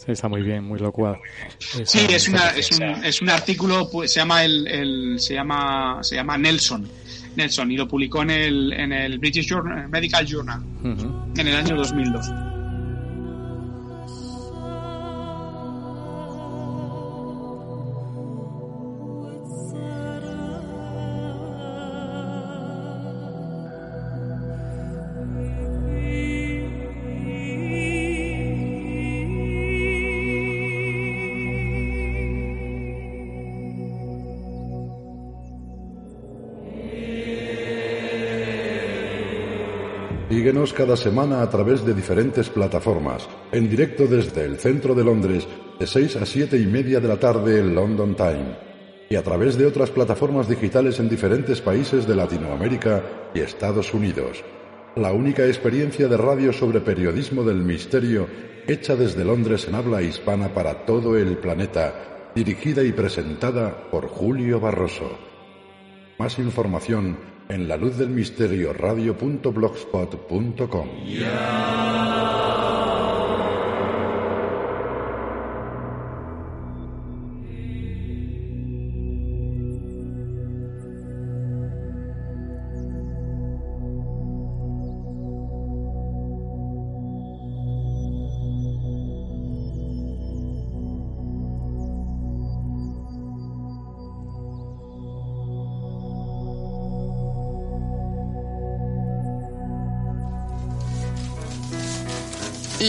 Está 0.06 0.28
muy 0.28 0.42
bien, 0.42 0.64
muy 0.64 0.78
locuado. 0.78 1.18
Sí, 1.58 2.06
es, 2.10 2.28
una, 2.28 2.50
es, 2.50 2.70
un, 2.78 2.82
es 3.04 3.20
un 3.22 3.30
artículo, 3.30 3.88
pues, 3.90 4.12
se 4.12 4.20
llama 4.20 4.44
el, 4.44 4.66
el, 4.68 5.20
se 5.20 5.34
llama 5.34 5.98
se 6.02 6.14
llama 6.16 6.38
Nelson. 6.38 6.88
Nelson 7.34 7.70
y 7.70 7.76
lo 7.76 7.86
publicó 7.86 8.22
en 8.22 8.30
el, 8.30 8.72
en 8.72 8.92
el 8.92 9.18
British 9.18 9.46
Journal, 9.48 9.88
Medical 9.88 10.26
Journal 10.26 10.60
uh 10.60 10.88
-huh. 10.88 11.40
en 11.40 11.48
el 11.48 11.56
año 11.56 11.76
2002. 11.76 12.55
Cada 40.72 40.96
semana 40.96 41.42
a 41.42 41.48
través 41.48 41.84
de 41.84 41.94
diferentes 41.94 42.48
plataformas, 42.48 43.28
en 43.52 43.68
directo 43.68 44.06
desde 44.06 44.44
el 44.44 44.58
centro 44.58 44.94
de 44.94 45.04
Londres, 45.04 45.46
de 45.78 45.86
6 45.86 46.16
a 46.16 46.26
7 46.26 46.58
y 46.58 46.66
media 46.66 47.00
de 47.00 47.08
la 47.08 47.18
tarde 47.18 47.60
en 47.60 47.74
London 47.74 48.14
Time, 48.14 48.56
y 49.08 49.16
a 49.16 49.22
través 49.22 49.56
de 49.56 49.66
otras 49.66 49.90
plataformas 49.90 50.48
digitales 50.48 50.98
en 51.00 51.08
diferentes 51.08 51.60
países 51.60 52.06
de 52.06 52.16
Latinoamérica 52.16 53.02
y 53.34 53.40
Estados 53.40 53.94
Unidos. 53.94 54.44
La 54.96 55.12
única 55.12 55.46
experiencia 55.46 56.08
de 56.08 56.16
radio 56.16 56.52
sobre 56.52 56.80
periodismo 56.80 57.42
del 57.42 57.58
misterio 57.58 58.26
hecha 58.66 58.96
desde 58.96 59.24
Londres 59.24 59.66
en 59.68 59.74
habla 59.74 60.02
hispana 60.02 60.52
para 60.52 60.84
todo 60.84 61.16
el 61.16 61.38
planeta, 61.38 62.30
dirigida 62.34 62.82
y 62.82 62.92
presentada 62.92 63.90
por 63.90 64.08
Julio 64.08 64.60
Barroso. 64.60 65.18
Más 66.18 66.38
información 66.38 67.35
en 67.48 67.68
la 67.68 67.76
luz 67.76 67.98
del 67.98 68.08
misterio 68.10 68.72
radio.blogspot.com. 68.72 70.88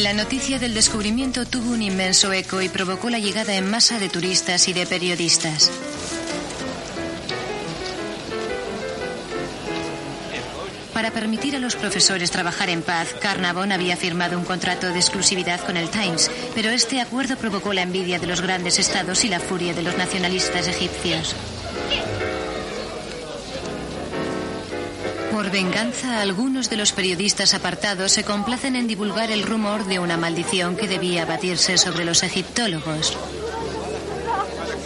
La 0.03 0.13
noticia 0.13 0.59
del 0.59 0.75
descubrimiento 0.75 1.47
tuvo 1.47 1.71
un 1.71 1.81
inmenso 1.81 2.31
eco 2.31 2.61
y 2.61 2.69
provocó 2.69 3.09
la 3.09 3.17
llegada 3.17 3.55
en 3.55 3.67
masa 3.67 3.97
de 3.97 4.09
turistas 4.09 4.67
y 4.67 4.73
de 4.73 4.85
periodistas. 4.85 5.71
Para 10.93 11.09
permitir 11.09 11.55
a 11.55 11.59
los 11.59 11.75
profesores 11.75 12.29
trabajar 12.29 12.69
en 12.69 12.83
paz, 12.83 13.15
Carnavon 13.19 13.71
había 13.71 13.97
firmado 13.97 14.37
un 14.37 14.45
contrato 14.45 14.87
de 14.91 14.99
exclusividad 14.99 15.61
con 15.61 15.77
el 15.77 15.89
Times, 15.89 16.29
pero 16.53 16.69
este 16.69 17.01
acuerdo 17.01 17.35
provocó 17.35 17.73
la 17.73 17.81
envidia 17.81 18.19
de 18.19 18.27
los 18.27 18.41
grandes 18.41 18.77
estados 18.77 19.25
y 19.25 19.29
la 19.29 19.39
furia 19.39 19.73
de 19.73 19.81
los 19.81 19.97
nacionalistas 19.97 20.67
egipcios. 20.67 21.35
Por 25.37 25.51
venganza, 25.51 26.19
algunos 26.19 26.67
de 26.67 26.77
los 26.77 26.93
periodistas 26.93 27.53
apartados 27.53 28.11
se 28.11 28.23
complacen 28.23 28.75
en 28.75 28.87
divulgar 28.87 29.29
el 29.29 29.43
rumor 29.43 29.85
de 29.85 29.99
una 29.99 30.17
maldición 30.17 30.75
que 30.75 30.87
debía 30.87 31.21
abatirse 31.21 31.77
sobre 31.77 32.05
los 32.05 32.23
egiptólogos. 32.23 33.15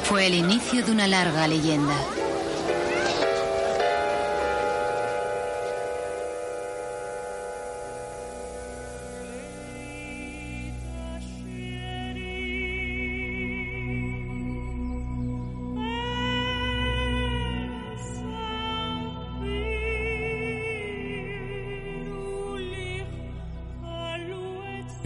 Fue 0.04 0.28
el 0.28 0.34
inicio 0.34 0.84
de 0.84 0.92
una 0.92 1.08
larga 1.08 1.48
leyenda. 1.48 1.96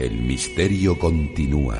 El 0.06 0.22
misterio 0.22 0.99
continúa 0.99 1.80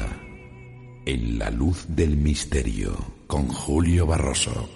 en 1.06 1.38
la 1.38 1.52
luz 1.52 1.85
del 1.88 2.18
misterio 2.18 2.97
con 3.27 3.47
Julio 3.49 4.07
Barroso. 4.07 4.68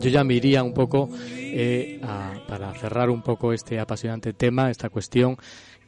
Yo 0.00 0.08
ya 0.08 0.24
me 0.24 0.32
iría 0.32 0.62
un 0.62 0.72
poco 0.72 1.10
eh, 1.36 2.00
para 2.48 2.72
cerrar 2.72 3.10
un 3.10 3.20
poco 3.20 3.52
este 3.52 3.78
apasionante 3.78 4.32
tema, 4.32 4.70
esta 4.70 4.88
cuestión. 4.88 5.36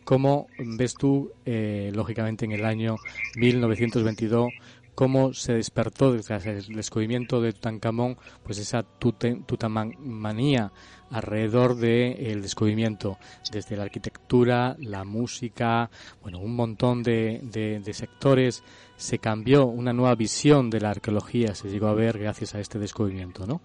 ¿Cómo 0.05 0.48
ves 0.59 0.94
tú, 0.94 1.32
eh, 1.44 1.90
lógicamente, 1.94 2.44
en 2.44 2.52
el 2.52 2.64
año 2.64 2.97
1922, 3.36 4.52
cómo 4.94 5.32
se 5.35 5.55
despertó 5.55 6.12
desde 6.12 6.36
el 6.51 6.66
descubrimiento 6.76 7.40
de 7.40 7.52
Tutankamón, 7.52 8.16
pues 8.43 8.59
esa 8.59 8.82
tutamanía 8.82 10.72
alrededor 11.10 11.76
del 11.76 12.43
descubrimiento, 12.43 13.18
desde 13.52 13.76
la 13.76 13.85
arquitectura, 13.85 14.76
la 14.78 15.05
música, 15.05 15.90
bueno, 16.22 16.39
un 16.39 16.55
montón 16.55 17.02
de, 17.02 17.40
de, 17.43 17.94
sectores, 17.94 18.62
se 18.97 19.18
cambió 19.18 19.66
una 19.66 19.93
nueva 19.93 20.14
visión 20.14 20.70
de 20.70 20.81
la 20.81 20.90
arqueología, 20.90 21.55
se 21.55 21.68
llegó 21.68 21.89
a 21.89 21.94
ver 21.94 22.18
gracias 22.18 22.55
a 22.55 22.60
este 22.60 22.78
descubrimiento, 22.78 23.47
¿no? 23.47 23.60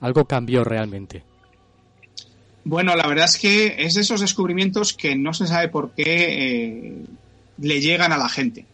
Algo 0.00 0.26
cambió 0.26 0.64
realmente. 0.64 1.24
Bueno, 2.68 2.94
la 2.96 3.06
verdad 3.06 3.24
es 3.24 3.38
que 3.38 3.76
es 3.78 3.94
de 3.94 4.02
esos 4.02 4.20
descubrimientos 4.20 4.92
que 4.92 5.16
no 5.16 5.32
se 5.32 5.46
sabe 5.46 5.68
por 5.68 5.92
qué 5.92 6.04
eh, 6.04 7.04
le 7.56 7.80
llegan 7.80 8.12
a 8.12 8.18
la 8.18 8.28
gente. 8.28 8.66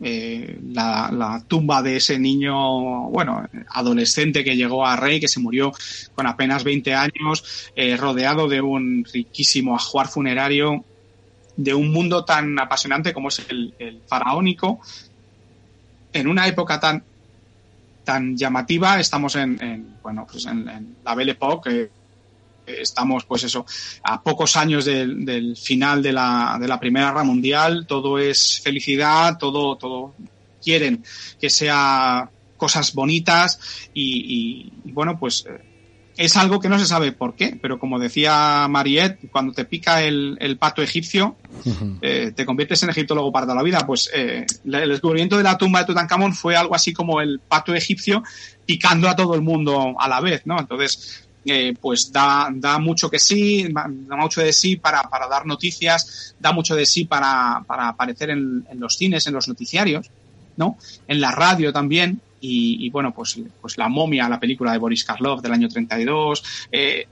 Eh, 0.00 0.60
la, 0.72 1.42
tumba 1.48 1.82
de 1.82 1.96
ese 1.96 2.16
niño, 2.16 3.08
bueno, 3.10 3.44
adolescente 3.70 4.44
que 4.44 4.54
llegó 4.54 4.86
a 4.86 4.94
Rey, 4.94 5.18
que 5.18 5.26
se 5.26 5.40
murió 5.40 5.72
con 6.14 6.28
apenas 6.28 6.62
20 6.62 6.94
años, 6.94 7.72
eh, 7.74 7.96
rodeado 7.96 8.46
de 8.46 8.60
un 8.60 9.04
riquísimo 9.12 9.74
ajuar 9.74 10.06
funerario, 10.06 10.84
de 11.56 11.74
un 11.74 11.90
mundo 11.90 12.24
tan 12.24 12.56
apasionante 12.56 13.12
como 13.12 13.30
es 13.30 13.44
el, 13.48 14.00
faraónico, 14.06 14.78
en 16.12 16.28
una 16.28 16.46
época 16.46 16.78
tan 16.78 17.02
tan 18.04 18.36
llamativa, 18.36 19.00
estamos 19.00 19.34
en, 19.34 19.96
bueno, 20.04 20.24
pues 20.30 20.46
en, 20.46 20.94
la 21.04 21.14
Belle 21.16 21.32
Époque, 21.32 21.90
estamos, 22.66 23.24
pues 23.24 23.44
eso, 23.44 23.64
a 24.02 24.22
pocos 24.22 24.56
años 24.56 24.84
del, 24.84 25.56
final 25.56 26.02
de 26.02 26.12
la, 26.12 26.58
de 26.60 26.68
la 26.68 26.80
Primera 26.80 27.08
Guerra 27.08 27.24
Mundial, 27.24 27.86
todo 27.86 28.18
es 28.18 28.60
felicidad, 28.62 29.38
todo, 29.38 29.76
todo 29.76 30.14
quieren 30.62 31.04
que 31.40 31.48
sea 31.48 32.28
cosas 32.56 32.92
bonitas 32.94 33.88
y, 33.94 34.72
bueno, 34.84 35.18
pues 35.18 35.44
eh, 35.48 35.60
es 36.16 36.36
algo 36.36 36.60
que 36.60 36.68
no 36.68 36.78
se 36.78 36.86
sabe 36.86 37.12
por 37.12 37.34
qué, 37.34 37.58
pero 37.60 37.78
como 37.78 37.98
decía 37.98 38.66
Mariette, 38.68 39.30
cuando 39.30 39.52
te 39.52 39.64
pica 39.64 40.02
el, 40.02 40.56
pato 40.58 40.82
egipcio, 40.82 41.36
eh, 42.00 42.32
te 42.34 42.46
conviertes 42.46 42.82
en 42.82 42.90
egiptólogo 42.90 43.30
para 43.30 43.44
toda 43.44 43.56
la 43.56 43.62
vida. 43.62 43.86
Pues 43.86 44.10
eh, 44.14 44.46
el 44.64 44.88
descubrimiento 44.88 45.36
de 45.36 45.42
la 45.42 45.58
tumba 45.58 45.80
de 45.80 45.86
Tutankamón 45.86 46.34
fue 46.34 46.56
algo 46.56 46.74
así 46.74 46.92
como 46.92 47.20
el 47.20 47.40
pato 47.40 47.74
egipcio 47.74 48.22
picando 48.64 49.08
a 49.08 49.14
todo 49.16 49.34
el 49.34 49.42
mundo 49.42 49.94
a 49.98 50.08
la 50.08 50.20
vez, 50.20 50.42
¿no? 50.46 50.58
Entonces, 50.58 51.25
eh, 51.46 51.74
pues 51.80 52.10
da, 52.10 52.48
da 52.52 52.78
mucho 52.78 53.08
que 53.08 53.20
sí, 53.20 53.68
da 53.72 54.16
mucho 54.16 54.40
de 54.40 54.52
sí 54.52 54.76
para, 54.76 55.04
para 55.04 55.28
dar 55.28 55.46
noticias, 55.46 56.34
da 56.40 56.50
mucho 56.52 56.74
de 56.74 56.84
sí 56.84 57.04
para, 57.04 57.62
para 57.66 57.88
aparecer 57.88 58.30
en, 58.30 58.66
los 58.72 58.96
cines, 58.96 59.26
en 59.28 59.34
los 59.34 59.46
noticiarios, 59.46 60.10
¿no? 60.56 60.76
En 61.06 61.20
la 61.20 61.30
radio 61.30 61.72
también. 61.72 62.20
Y, 62.48 62.90
bueno, 62.90 63.12
pues, 63.12 63.40
pues 63.60 63.76
La 63.76 63.88
momia, 63.88 64.28
la 64.28 64.38
película 64.38 64.70
de 64.70 64.78
Boris 64.78 65.04
Karloff 65.04 65.42
del 65.42 65.52
año 65.52 65.68
32, 65.68 66.44
eh, 66.70 67.08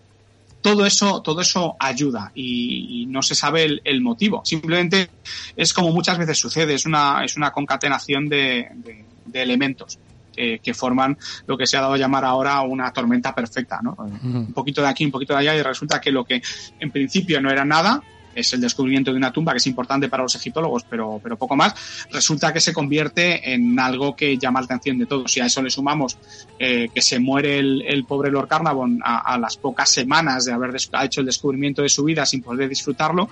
todo 0.60 0.86
eso, 0.86 1.22
todo 1.22 1.40
eso 1.40 1.74
ayuda 1.80 2.30
y, 2.34 3.06
no 3.08 3.20
se 3.20 3.34
sabe 3.34 3.80
el, 3.82 4.00
motivo. 4.00 4.42
Simplemente 4.44 5.10
es 5.56 5.72
como 5.72 5.90
muchas 5.90 6.18
veces 6.18 6.38
sucede, 6.38 6.74
es 6.74 6.86
una, 6.86 7.24
es 7.24 7.36
una 7.36 7.50
concatenación 7.50 8.28
de, 8.28 8.68
de 9.26 9.42
elementos 9.42 9.98
que 10.34 10.74
forman 10.74 11.16
lo 11.46 11.56
que 11.56 11.66
se 11.66 11.76
ha 11.76 11.80
dado 11.80 11.94
a 11.94 11.98
llamar 11.98 12.24
ahora 12.24 12.60
una 12.62 12.92
tormenta 12.92 13.34
perfecta, 13.34 13.80
¿no? 13.82 13.96
Un 13.98 14.52
poquito 14.52 14.82
de 14.82 14.88
aquí, 14.88 15.04
un 15.04 15.10
poquito 15.10 15.32
de 15.34 15.40
allá 15.40 15.54
y 15.56 15.62
resulta 15.62 16.00
que 16.00 16.10
lo 16.10 16.24
que 16.24 16.42
en 16.80 16.90
principio 16.90 17.40
no 17.40 17.50
era 17.50 17.64
nada, 17.64 18.02
es 18.34 18.52
el 18.52 18.60
descubrimiento 18.60 19.10
de 19.12 19.18
una 19.18 19.32
tumba 19.32 19.52
que 19.52 19.58
es 19.58 19.66
importante 19.66 20.08
para 20.08 20.22
los 20.22 20.34
egiptólogos, 20.34 20.84
pero, 20.88 21.20
pero 21.22 21.36
poco 21.36 21.56
más, 21.56 21.74
resulta 22.10 22.52
que 22.52 22.60
se 22.60 22.72
convierte 22.72 23.52
en 23.52 23.78
algo 23.78 24.14
que 24.16 24.36
llama 24.38 24.60
la 24.60 24.66
atención 24.66 24.98
de 24.98 25.06
todos. 25.06 25.36
Y 25.36 25.40
a 25.40 25.46
eso 25.46 25.62
le 25.62 25.70
sumamos 25.70 26.18
eh, 26.58 26.88
que 26.94 27.00
se 27.00 27.18
muere 27.18 27.58
el, 27.58 28.04
pobre 28.06 28.30
Lord 28.30 28.48
Carnarvon 28.48 29.00
a, 29.02 29.38
las 29.38 29.56
pocas 29.56 29.90
semanas 29.90 30.44
de 30.44 30.52
haber 30.52 30.74
hecho 31.02 31.20
el 31.20 31.26
descubrimiento 31.26 31.82
de 31.82 31.88
su 31.88 32.04
vida 32.04 32.24
sin 32.26 32.42
poder 32.42 32.68
disfrutarlo, 32.68 33.28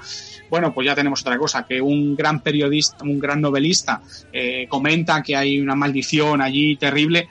bueno, 0.51 0.73
pues 0.73 0.87
ya 0.87 0.95
tenemos 0.95 1.20
otra 1.23 1.39
cosa, 1.39 1.65
que 1.65 1.81
un 1.81 2.15
gran 2.15 2.41
periodista, 2.41 3.05
un 3.05 3.19
gran 3.19 3.41
novelista 3.41 4.03
eh, 4.33 4.66
comenta 4.69 5.23
que 5.23 5.37
hay 5.37 5.61
una 5.61 5.74
maldición 5.74 6.43
allí 6.43 6.77
terrible, 6.77 7.29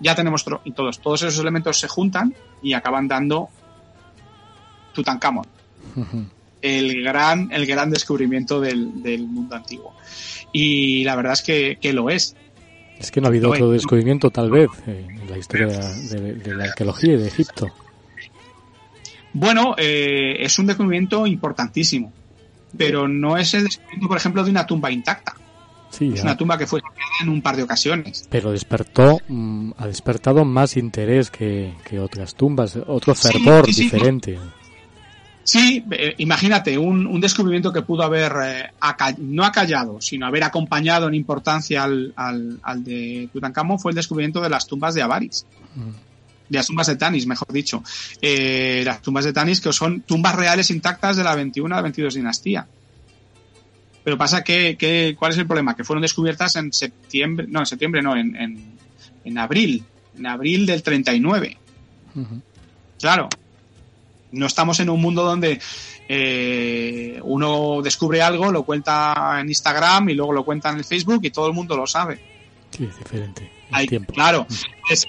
ya 0.00 0.14
tenemos 0.14 0.44
y 0.64 0.72
todos, 0.72 1.00
todos 1.00 1.22
esos 1.22 1.38
elementos 1.40 1.78
se 1.78 1.88
juntan 1.88 2.34
y 2.62 2.72
acaban 2.72 3.08
dando 3.08 3.48
Tutankamón 4.92 5.46
el 6.62 7.02
gran, 7.02 7.50
el 7.52 7.66
gran 7.66 7.90
descubrimiento 7.90 8.60
del, 8.60 9.26
mundo 9.26 9.56
antiguo. 9.56 9.94
Y 10.52 11.04
la 11.04 11.16
verdad 11.16 11.32
es 11.32 11.42
que, 11.42 11.92
lo 11.92 12.08
es. 12.08 12.36
Es 12.98 13.10
que 13.10 13.20
no 13.20 13.26
ha 13.26 13.30
habido 13.30 13.50
otro 13.50 13.70
descubrimiento, 13.70 14.30
tal 14.30 14.50
vez, 14.50 14.70
en 14.86 15.28
la 15.28 15.36
historia 15.36 15.66
de, 15.66 16.54
la 16.54 16.64
arqueología 16.64 17.14
y 17.14 17.16
de 17.16 17.26
Egipto. 17.26 17.68
Bueno, 19.34 19.74
eh, 19.76 20.36
es 20.40 20.58
un 20.58 20.66
descubrimiento 20.66 21.26
importantísimo, 21.26 22.12
pero 22.76 23.08
no 23.08 23.36
es 23.36 23.54
el 23.54 23.64
descubrimiento, 23.64 24.08
por 24.08 24.16
ejemplo, 24.16 24.44
de 24.44 24.50
una 24.50 24.66
tumba 24.66 24.90
intacta. 24.90 25.34
es 25.98 26.22
una 26.22 26.36
tumba 26.36 26.58
que 26.58 26.66
fue 26.66 26.80
en 27.22 27.28
un 27.28 27.42
par 27.42 27.56
de 27.56 27.62
ocasiones. 27.62 28.26
Pero 28.30 28.52
despertó, 28.52 29.18
mm, 29.26 29.72
ha 29.78 29.86
despertado 29.86 30.44
más 30.44 30.76
interés 30.76 31.30
que, 31.30 31.74
otras 31.98 32.34
tumbas, 32.34 32.76
otro 32.86 33.14
fervor 33.14 33.66
diferente. 33.66 34.38
Sí, 35.44 35.84
eh, 35.90 36.14
imagínate, 36.18 36.78
un, 36.78 37.20
descubrimiento 37.20 37.72
que 37.72 37.82
pudo 37.82 38.02
haber, 38.04 38.32
eh, 38.44 38.70
no 39.18 39.44
acallado, 39.44 40.00
sino 40.00 40.26
haber 40.26 40.44
acompañado 40.44 41.08
en 41.08 41.14
importancia 41.14 41.82
al, 41.82 42.12
al, 42.16 42.84
de 42.84 43.28
Tutankamón 43.32 43.78
fue 43.78 43.90
el 43.90 43.96
descubrimiento 43.96 44.40
de 44.40 44.48
las 44.48 44.66
tumbas 44.66 44.94
de 44.94 45.02
Avaris. 45.02 45.44
De 46.48 46.58
las 46.58 46.66
tumbas 46.66 46.86
de 46.86 46.96
Tanis, 46.96 47.26
mejor 47.26 47.52
dicho. 47.52 47.82
Eh, 48.20 48.82
las 48.84 49.02
tumbas 49.02 49.24
de 49.24 49.32
Tanis 49.32 49.60
que 49.60 49.72
son 49.72 50.02
tumbas 50.02 50.36
reales 50.36 50.70
intactas 50.70 51.16
de 51.16 51.24
la 51.24 51.34
21 51.34 51.74
a 51.74 51.78
la 51.78 51.82
22 51.82 52.14
dinastía. 52.14 52.66
Pero 54.04 54.18
pasa 54.18 54.42
que, 54.42 54.76
que, 54.76 55.16
¿cuál 55.18 55.32
es 55.32 55.38
el 55.38 55.46
problema? 55.46 55.74
Que 55.74 55.84
fueron 55.84 56.02
descubiertas 56.02 56.56
en 56.56 56.72
septiembre, 56.72 57.46
no, 57.48 57.60
en 57.60 57.66
septiembre 57.66 58.02
no, 58.02 58.16
en, 58.16 58.36
en, 58.36 58.76
en 59.24 59.38
abril, 59.38 59.84
en 60.16 60.26
abril 60.26 60.66
del 60.66 60.82
39. 60.82 61.56
Claro, 63.00 63.28
no 64.32 64.46
estamos 64.46 64.80
en 64.80 64.90
un 64.90 65.00
mundo 65.00 65.22
donde 65.22 65.60
eh, 66.08 67.20
uno 67.22 67.80
descubre 67.82 68.20
algo, 68.22 68.50
lo 68.50 68.64
cuenta 68.64 69.38
en 69.40 69.48
Instagram 69.48 70.08
y 70.08 70.14
luego 70.14 70.32
lo 70.32 70.44
cuenta 70.44 70.70
en 70.70 70.78
el 70.78 70.84
Facebook 70.84 71.20
y 71.22 71.30
todo 71.30 71.46
el 71.46 71.52
mundo 71.52 71.76
lo 71.76 71.86
sabe. 71.86 72.20
Sí, 72.70 72.84
es 72.84 72.98
diferente. 72.98 73.50
claro, 74.12 74.46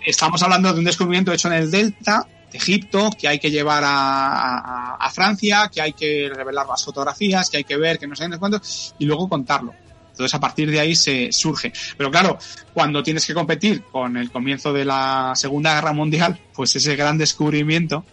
estamos 0.05 0.43
hablando 0.43 0.71
de 0.73 0.79
un 0.79 0.85
descubrimiento 0.85 1.31
hecho 1.31 1.47
en 1.47 1.55
el 1.55 1.71
Delta 1.71 2.27
de 2.51 2.57
Egipto, 2.57 3.09
que 3.17 3.27
hay 3.27 3.39
que 3.39 3.49
llevar 3.49 3.83
a, 3.85 5.09
Francia, 5.13 5.69
que 5.73 5.81
hay 5.81 5.93
que 5.93 6.31
revelar 6.33 6.65
las 6.67 6.83
fotografías, 6.83 7.49
que 7.49 7.57
hay 7.57 7.63
que 7.63 7.77
ver, 7.77 7.99
que 7.99 8.07
no 8.07 8.15
sé 8.15 8.27
cuándo, 8.39 8.61
y 8.97 9.05
luego 9.05 9.29
contarlo. 9.29 9.73
Entonces 10.09 10.33
a 10.35 10.39
partir 10.39 10.69
de 10.69 10.79
ahí 10.79 10.95
se 10.95 11.31
surge. 11.31 11.73
Pero 11.97 12.11
claro, 12.11 12.37
cuando 12.73 13.01
tienes 13.01 13.25
que 13.25 13.33
competir 13.33 13.83
con 13.83 14.15
el 14.17 14.31
comienzo 14.31 14.71
de 14.71 14.85
la 14.85 15.33
Segunda 15.35 15.73
Guerra 15.73 15.93
Mundial, 15.93 16.39
pues 16.53 16.75
ese 16.75 16.95
gran 16.95 17.17
descubrimiento 17.17 18.05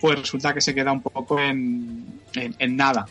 pues 0.00 0.20
resulta 0.20 0.54
que 0.54 0.60
se 0.60 0.74
queda 0.74 0.92
un 0.92 1.02
poco 1.02 1.38
en, 1.40 2.20
nada. 2.76 3.06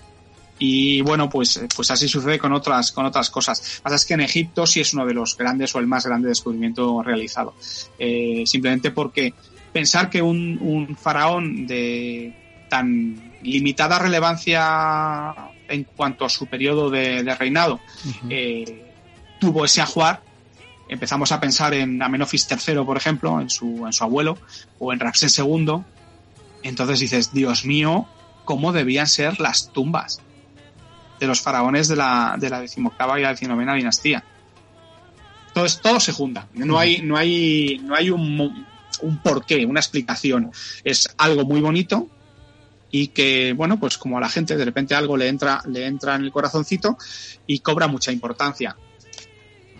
Y 0.60 1.02
bueno, 1.02 1.30
pues, 1.30 1.62
pues 1.76 1.92
así 1.92 2.08
sucede 2.08 2.38
con 2.38 2.54
otras, 2.54 2.92
con 2.92 3.06
otras 3.06 3.30
cosas. 3.30 3.82
Pasa 3.82 3.96
es 3.96 4.06
que 4.06 4.14
en 4.14 4.22
Egipto 4.22 4.66
sí 4.66 4.80
es 4.82 4.94
uno 4.94 5.06
de 5.06 5.14
los 5.14 5.36
grandes 5.36 5.74
o 5.76 5.80
el 5.80 5.88
más 5.88 6.06
grande 6.06 6.30
descubrimiento 6.30 7.02
realizado. 7.02 7.56
Eh, 7.98 8.44
simplemente 8.46 8.92
porque 8.92 9.34
pensar 9.72 10.10
que 10.10 10.22
un, 10.22 10.96
faraón 11.00 11.66
de 11.68 12.66
tan 12.70 13.34
limitada 13.42 14.00
relevancia 14.00 15.34
en 15.68 15.84
cuanto 15.84 16.26
a 16.26 16.30
su 16.30 16.46
periodo 16.46 16.90
de, 16.90 17.24
reinado 17.36 17.80
eh, 18.30 18.92
tuvo 19.40 19.66
ese 19.66 19.82
ajuar, 19.82 20.22
empezamos 20.88 21.32
a 21.32 21.40
pensar 21.40 21.74
en 21.74 22.02
Amenofis 22.02 22.48
III, 22.50 22.84
por 22.86 22.98
ejemplo, 22.98 23.42
en 23.42 23.50
su, 23.50 23.86
en 23.86 23.94
su 23.94 24.04
abuelo, 24.04 24.38
o 24.80 24.94
en 24.94 25.00
Ramsés 25.00 25.38
II, 25.38 25.84
entonces 26.64 27.00
dices, 27.00 27.34
Dios 27.34 27.66
mío, 27.66 28.08
¿cómo 28.46 28.74
debían 28.74 29.08
ser 29.08 29.40
las 29.40 29.72
tumbas 29.72 30.22
de 31.20 31.28
los 31.28 31.42
faraones 31.42 31.88
de 31.88 31.96
la, 31.96 32.36
de 32.40 32.50
la 32.50 32.62
decimoctava 32.62 33.20
y 33.20 33.24
la 33.24 33.30
decimonovena 33.30 33.76
dinastía? 33.76 34.24
Entonces 35.48 35.82
todo 35.82 36.00
se 36.00 36.12
junta. 36.12 36.48
No 36.54 36.80
hay, 36.80 37.02
no 37.02 37.16
hay, 37.16 37.80
no 37.84 37.96
hay 37.96 38.10
un, 38.10 38.66
un 39.02 39.18
porqué, 39.18 39.66
una 39.66 39.80
explicación. 39.80 40.52
Es 40.84 41.14
algo 41.18 41.46
muy 41.46 41.62
bonito 41.62 42.10
y 42.90 43.08
que, 43.08 43.54
bueno, 43.54 43.80
pues 43.80 43.98
como 43.98 44.18
a 44.18 44.22
la 44.22 44.30
gente 44.30 44.56
de 44.56 44.66
repente 44.66 44.96
algo 44.96 45.18
le 45.18 45.28
entra, 45.28 45.62
le 45.68 45.86
entra 45.86 46.16
en 46.16 46.24
el 46.24 46.32
corazoncito 46.32 46.98
y 47.46 47.60
cobra 47.60 47.88
mucha 47.88 48.12
importancia. 48.12 48.76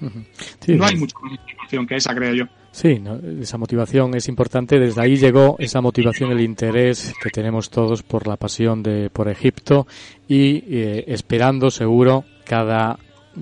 no 0.02 0.86
hay 0.86 0.96
mucha 0.96 1.16
más 1.22 1.34
explicación 1.34 1.88
que 1.88 1.96
esa, 1.96 2.14
creo 2.16 2.34
yo. 2.34 2.46
Sí, 2.74 3.00
esa 3.40 3.60
motivación 3.60 4.16
es 4.16 4.28
importante. 4.28 4.80
Desde 4.80 5.00
ahí 5.00 5.16
llegó 5.16 5.58
esa 5.60 5.80
motivación, 5.80 6.32
el 6.32 6.42
interés 6.42 7.14
que 7.22 7.30
tenemos 7.30 7.70
todos 7.70 8.02
por 8.02 8.26
la 8.26 8.36
pasión 8.36 8.82
de 8.82 9.12
por 9.12 9.30
Egipto 9.30 9.86
y 10.28 10.64
eh, 10.68 11.04
esperando 11.08 11.70
seguro 11.70 12.26
cada 12.44 12.98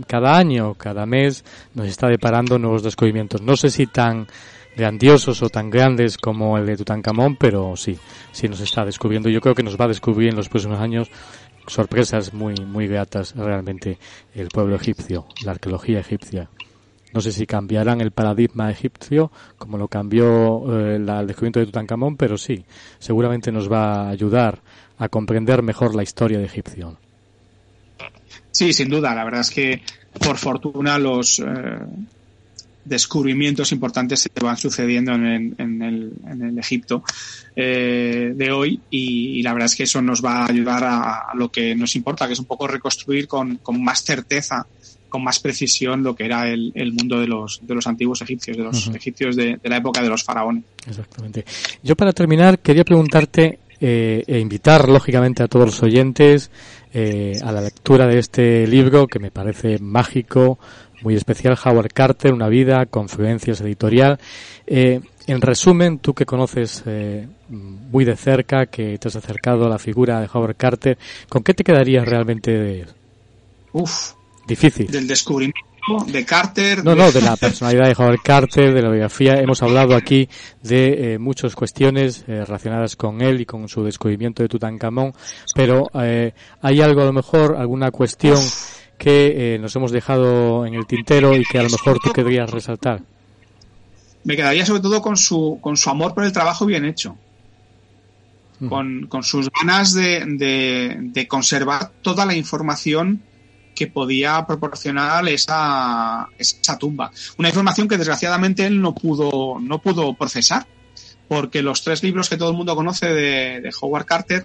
cada 0.05 0.37
año, 0.37 0.73
cada 0.75 1.05
mes 1.05 1.45
nos 1.73 1.87
está 1.87 2.09
deparando 2.09 2.59
nuevos 2.59 2.83
descubrimientos. 2.83 3.41
No 3.41 3.55
sé 3.55 3.69
si 3.69 3.87
tan 3.87 4.27
grandiosos 4.75 5.41
o 5.41 5.49
tan 5.49 5.69
grandes 5.69 6.17
como 6.17 6.57
el 6.57 6.65
de 6.65 6.75
Tutankamón, 6.75 7.37
pero 7.37 7.77
sí, 7.77 7.97
sí 8.33 8.49
nos 8.49 8.59
está 8.59 8.83
descubriendo. 8.83 9.29
Yo 9.29 9.39
creo 9.39 9.55
que 9.55 9.63
nos 9.63 9.79
va 9.79 9.85
a 9.85 9.89
descubrir 9.89 10.29
en 10.29 10.35
los 10.35 10.49
próximos 10.49 10.81
años 10.81 11.09
sorpresas 11.67 12.33
muy, 12.33 12.55
muy 12.55 12.87
gratas 12.87 13.33
realmente 13.33 13.97
el 14.33 14.49
pueblo 14.49 14.75
egipcio, 14.75 15.25
la 15.45 15.51
arqueología 15.51 16.01
egipcia. 16.01 16.49
No 17.13 17.21
sé 17.21 17.31
si 17.31 17.45
cambiarán 17.45 18.01
el 18.01 18.11
paradigma 18.11 18.71
egipcio 18.71 19.31
como 19.57 19.77
lo 19.77 19.87
cambió 19.87 20.63
eh, 20.79 20.95
el 20.95 21.05
descubrimiento 21.27 21.59
de 21.59 21.65
Tutankamón, 21.67 22.17
pero 22.17 22.37
sí, 22.37 22.63
seguramente 22.99 23.51
nos 23.51 23.71
va 23.71 24.07
a 24.07 24.09
ayudar 24.09 24.61
a 24.97 25.09
comprender 25.09 25.61
mejor 25.61 25.95
la 25.95 26.03
historia 26.03 26.37
de 26.37 26.45
Egipcio. 26.45 26.97
Sí, 28.51 28.73
sin 28.73 28.89
duda. 28.89 29.15
La 29.15 29.23
verdad 29.23 29.41
es 29.41 29.49
que, 29.49 29.81
por 30.19 30.37
fortuna, 30.37 30.99
los 30.99 31.39
eh, 31.39 31.45
descubrimientos 32.85 33.71
importantes 33.71 34.19
se 34.19 34.29
van 34.39 34.57
sucediendo 34.57 35.13
en 35.13 35.55
el, 35.57 36.57
Egipto 36.57 37.03
eh, 37.55 38.33
de 38.35 38.51
hoy 38.51 38.79
y, 38.89 39.41
la 39.41 39.53
verdad 39.53 39.65
es 39.67 39.75
que 39.75 39.83
eso 39.83 40.01
nos 40.01 40.23
va 40.23 40.43
a 40.43 40.49
ayudar 40.49 40.83
a, 40.83 41.27
lo 41.33 41.51
que 41.51 41.75
nos 41.75 41.95
importa, 41.95 42.27
que 42.27 42.33
es 42.33 42.39
un 42.39 42.45
poco 42.45 42.67
reconstruir 42.67 43.27
con, 43.27 43.59
más 43.79 44.03
certeza 44.03 44.67
con 45.11 45.23
más 45.23 45.39
precisión 45.39 46.01
lo 46.01 46.15
que 46.15 46.25
era 46.25 46.49
el, 46.49 46.93
mundo 46.93 47.19
de 47.19 47.27
los, 47.27 47.59
de 47.61 47.75
los 47.75 47.85
antiguos 47.85 48.21
egipcios, 48.21 48.57
de 48.57 48.63
los 48.63 48.87
egipcios 48.87 49.35
de, 49.35 49.59
la 49.61 49.77
época 49.77 50.01
de 50.01 50.09
los 50.09 50.23
faraones. 50.23 50.63
Exactamente. 50.87 51.45
Yo 51.83 51.95
para 51.95 52.13
terminar 52.13 52.59
quería 52.59 52.85
preguntarte 52.85 53.59
eh, 53.79 54.23
e 54.25 54.39
invitar 54.39 54.87
lógicamente 54.87 55.43
a 55.43 55.47
todos 55.47 55.65
los 55.65 55.83
oyentes 55.83 56.49
eh, 56.93 57.39
a 57.43 57.51
la 57.51 57.61
lectura 57.61 58.07
de 58.07 58.19
este 58.19 58.65
libro 58.67 59.05
que 59.05 59.19
me 59.19 59.31
parece 59.31 59.79
mágico, 59.79 60.57
muy 61.03 61.15
especial, 61.15 61.57
Howard 61.63 61.91
Carter, 61.93 62.33
Una 62.33 62.47
vida, 62.47 62.85
Confluencias 62.85 63.61
Editorial. 63.61 64.19
Eh, 64.65 65.01
en 65.27 65.41
resumen, 65.41 65.99
tú 65.99 66.13
que 66.13 66.25
conoces 66.25 66.83
eh, 66.85 67.27
muy 67.49 68.05
de 68.05 68.15
cerca, 68.15 68.67
que 68.67 68.97
te 68.97 69.07
has 69.07 69.15
acercado 69.15 69.65
a 69.65 69.69
la 69.69 69.79
figura 69.79 70.21
de 70.21 70.29
Howard 70.31 70.55
Carter, 70.55 70.97
¿con 71.27 71.43
qué 71.43 71.53
te 71.53 71.63
quedarías 71.63 72.07
realmente 72.07 72.51
de 72.51 72.81
él? 72.81 72.87
Uf. 73.73 74.13
Difícil. 74.47 74.87
Del 74.87 75.07
descubrimiento 75.07 75.71
de 76.07 76.25
Carter. 76.25 76.83
No, 76.83 76.95
no, 76.95 77.11
de 77.11 77.21
la 77.21 77.35
personalidad 77.35 77.87
de 77.87 77.95
Howard 77.97 78.21
Carter, 78.23 78.73
de 78.73 78.81
la 78.81 78.89
biografía. 78.89 79.33
Hemos 79.39 79.61
hablado 79.63 79.95
aquí 79.95 80.29
de 80.61 81.13
eh, 81.13 81.19
muchas 81.19 81.55
cuestiones 81.55 82.23
eh, 82.27 82.45
relacionadas 82.45 82.95
con 82.95 83.21
él 83.21 83.41
y 83.41 83.45
con 83.45 83.67
su 83.67 83.83
descubrimiento 83.83 84.43
de 84.43 84.49
Tutankamón, 84.49 85.13
pero 85.55 85.89
eh, 85.95 86.33
hay 86.61 86.81
algo 86.81 87.01
a 87.01 87.05
lo 87.05 87.13
mejor, 87.13 87.55
alguna 87.57 87.91
cuestión 87.91 88.37
que 88.97 89.57
nos 89.59 89.75
hemos 89.75 89.91
dejado 89.91 90.63
en 90.67 90.75
el 90.75 90.85
tintero 90.85 91.35
y 91.35 91.43
que 91.43 91.57
a 91.57 91.63
lo 91.63 91.69
mejor 91.69 91.97
tú 91.97 92.11
querrías 92.11 92.51
resaltar. 92.51 93.01
Me 94.23 94.35
quedaría 94.35 94.63
sobre 94.63 94.81
todo 94.81 95.01
con 95.01 95.17
su, 95.17 95.57
con 95.59 95.75
su 95.75 95.89
amor 95.89 96.13
por 96.13 96.23
el 96.23 96.31
trabajo 96.31 96.67
bien 96.67 96.85
hecho. 96.85 97.17
Con, 98.69 99.07
con 99.07 99.23
sus 99.23 99.49
ganas 99.49 99.95
de, 99.95 100.23
de, 100.23 100.95
de 100.99 101.27
conservar 101.27 101.89
toda 102.03 102.27
la 102.27 102.35
información 102.35 103.23
que 103.81 103.87
podía 103.87 104.45
proporcionar 104.45 105.27
esa, 105.27 106.27
esa 106.37 106.77
tumba. 106.77 107.09
Una 107.39 107.47
información 107.47 107.87
que 107.87 107.97
desgraciadamente 107.97 108.63
él 108.63 108.79
no 108.79 108.93
pudo, 108.93 109.57
no 109.59 109.81
pudo 109.81 110.13
procesar, 110.13 110.67
porque 111.27 111.63
los 111.63 111.83
tres 111.83 112.03
libros 112.03 112.29
que 112.29 112.37
todo 112.37 112.51
el 112.51 112.57
mundo 112.57 112.75
conoce 112.75 113.07
de, 113.07 113.71
Howard 113.81 114.05
Carter 114.05 114.43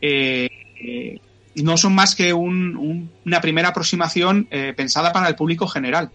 eh, 0.00 0.48
eh, 0.82 1.20
no 1.56 1.76
son 1.76 1.94
más 1.94 2.14
que 2.14 2.32
una 2.32 3.42
primera 3.42 3.68
aproximación 3.68 4.48
eh, 4.50 4.72
pensada 4.74 5.12
para 5.12 5.28
el 5.28 5.34
público 5.34 5.68
general, 5.68 6.10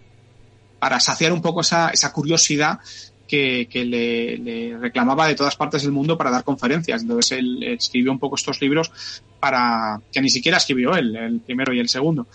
para 0.79 0.99
saciar 0.99 1.31
un 1.31 1.43
poco 1.43 1.61
esa, 1.61 1.89
esa 1.89 2.11
curiosidad 2.11 2.79
que, 3.27 3.85
le, 3.85 4.77
reclamaba 4.77 5.27
de 5.27 5.35
todas 5.35 5.55
partes 5.55 5.83
del 5.83 5.91
mundo 5.91 6.17
para 6.17 6.31
dar 6.31 6.43
conferencias. 6.43 7.01
Entonces 7.01 7.37
él 7.37 7.63
escribió 7.63 8.11
un 8.11 8.19
poco 8.19 8.35
estos 8.35 8.61
libros 8.61 8.91
para 9.39 9.99
que 10.11 10.21
ni 10.21 10.29
siquiera 10.29 10.57
escribió 10.57 10.95
él, 10.95 11.15
el 11.15 11.39
primero 11.39 11.73
y 11.73 11.79
el 11.79 11.89
segundo. 11.89 12.27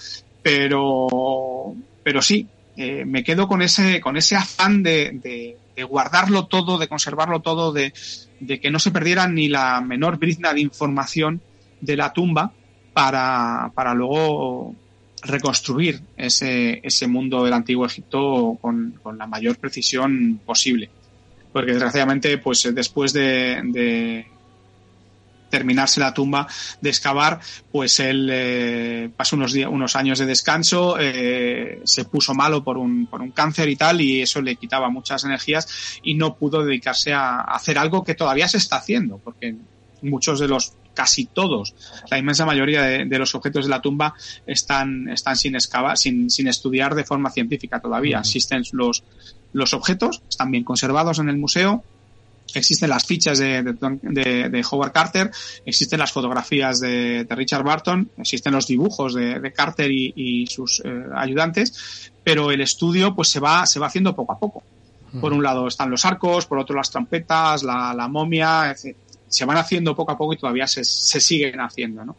Pero, 0.43 1.75
pero 2.03 2.23
sí, 2.23 2.47
eh, 2.77 3.05
me 3.05 3.25
quedo 3.25 3.49
con 3.49 3.63
ese, 3.63 4.01
con 4.01 4.17
ese 4.17 4.37
afán 4.37 4.83
de, 4.83 5.57
guardarlo 5.89 6.47
todo, 6.47 6.79
de 6.79 6.89
conservarlo 6.89 7.41
todo, 7.41 7.73
de, 7.73 7.93
que 8.61 8.71
no 8.71 8.79
se 8.79 8.91
perdiera 8.91 9.27
ni 9.27 9.49
la 9.49 9.81
menor 9.81 10.19
brizna 10.19 10.53
de 10.53 10.61
información 10.61 11.41
de 11.81 11.97
la 11.97 12.13
tumba 12.13 12.53
para, 12.93 13.71
para 13.75 13.95
luego 13.95 14.75
reconstruir 15.23 16.01
ese, 16.17 16.81
ese 16.83 17.07
mundo 17.07 17.45
del 17.45 17.53
antiguo 17.53 17.87
Egipto 17.87 18.59
con, 18.61 19.01
la 19.17 19.27
mayor 19.27 19.57
precisión 19.57 20.41
posible. 20.45 20.91
Porque 21.53 21.73
desgraciadamente, 21.73 22.39
pues 22.39 22.69
después 22.75 23.13
de, 23.13 24.27
terminarse 25.51 26.01
la 26.01 26.15
tumba 26.15 26.47
de 26.81 26.91
excavar, 26.91 27.41
pues 27.71 28.01
él 28.01 28.29
eh, 28.31 29.11
pasó 29.17 29.37
unos, 29.37 29.53
días, 29.53 29.71
unos 29.71 29.97
años 29.97 30.19
de 30.19 30.27
descanso, 30.27 30.97
eh, 30.99 31.81
se 31.85 32.05
puso 32.05 32.35
malo 32.35 32.63
por 32.63 32.79
un, 32.79 33.07
por 33.07 33.23
un 33.23 33.31
cáncer 33.31 33.69
y 33.69 33.77
tal, 33.77 34.01
y 34.01 34.23
eso 34.23 34.41
le 34.41 34.57
quitaba 34.57 34.89
muchas 34.91 35.25
energías 35.25 36.01
y 36.03 36.15
no 36.15 36.37
pudo 36.37 36.65
dedicarse 36.65 37.13
a 37.13 37.41
hacer 37.41 37.79
algo 37.79 38.05
que 38.05 38.15
todavía 38.15 38.49
se 38.49 38.59
está 38.59 38.77
haciendo, 38.77 39.19
porque 39.19 39.57
muchos 40.03 40.39
de 40.41 40.49
los 40.49 40.73
casi 40.99 41.27
todos, 41.27 41.77
la 42.11 42.19
inmensa 42.19 42.45
mayoría 42.45 42.83
de, 42.83 43.19
los 43.21 43.33
objetos 43.37 43.67
de 43.67 43.71
la 43.71 43.81
tumba 43.81 44.15
están, 44.49 45.09
están 45.09 45.37
sin 45.37 45.55
excavar, 45.55 45.97
sin, 45.97 46.29
sin 46.29 46.49
estudiar 46.49 46.97
de 46.97 47.05
forma 47.05 47.31
científica 47.31 47.79
todavía. 47.79 48.19
Existen 48.19 48.65
los, 48.73 49.05
los 49.53 49.75
objetos, 49.75 50.23
están 50.29 50.51
bien 50.51 50.65
conservados 50.65 51.21
en 51.21 51.29
el 51.29 51.39
museo, 51.39 51.85
existen 52.55 52.91
las 52.91 53.05
fichas 53.05 53.39
de, 53.39 53.63
de, 53.63 54.67
Howard 54.71 54.93
Carter, 54.93 55.31
existen 55.65 55.99
las 55.99 56.13
fotografías 56.13 56.81
de, 56.81 57.27
Richard 57.31 57.65
Barton, 57.65 58.11
existen 58.17 58.53
los 58.55 58.67
dibujos 58.67 59.15
de, 59.15 59.53
Carter 59.53 59.91
y, 59.91 60.47
sus 60.49 60.81
eh, 60.85 61.05
ayudantes, 61.15 62.11
pero 62.25 62.51
el 62.51 62.61
estudio 62.61 63.15
pues 63.15 63.29
se 63.29 63.41
va, 63.41 63.67
se 63.67 63.79
va 63.79 63.87
haciendo 63.87 64.15
poco 64.15 64.33
a 64.33 64.39
poco. 64.39 64.63
Por 65.21 65.33
un 65.33 65.43
lado 65.43 65.67
están 65.67 65.91
los 65.91 66.05
arcos, 66.05 66.45
por 66.45 66.59
otro 66.59 66.77
las 66.77 66.91
trompetas, 66.91 67.63
la, 67.63 67.95
la 67.95 68.09
momia, 68.09 68.71
etc 68.71 68.95
se 69.29 69.45
van 69.45 69.59
haciendo 69.59 69.95
poco 69.95 70.13
a 70.13 70.19
poco 70.19 70.33
y 70.33 70.37
todavía 70.37 70.67
se, 70.67 70.85
se 70.85 71.21
siguen 71.21 71.61
haciendo, 71.61 72.05
¿no? 72.05 72.17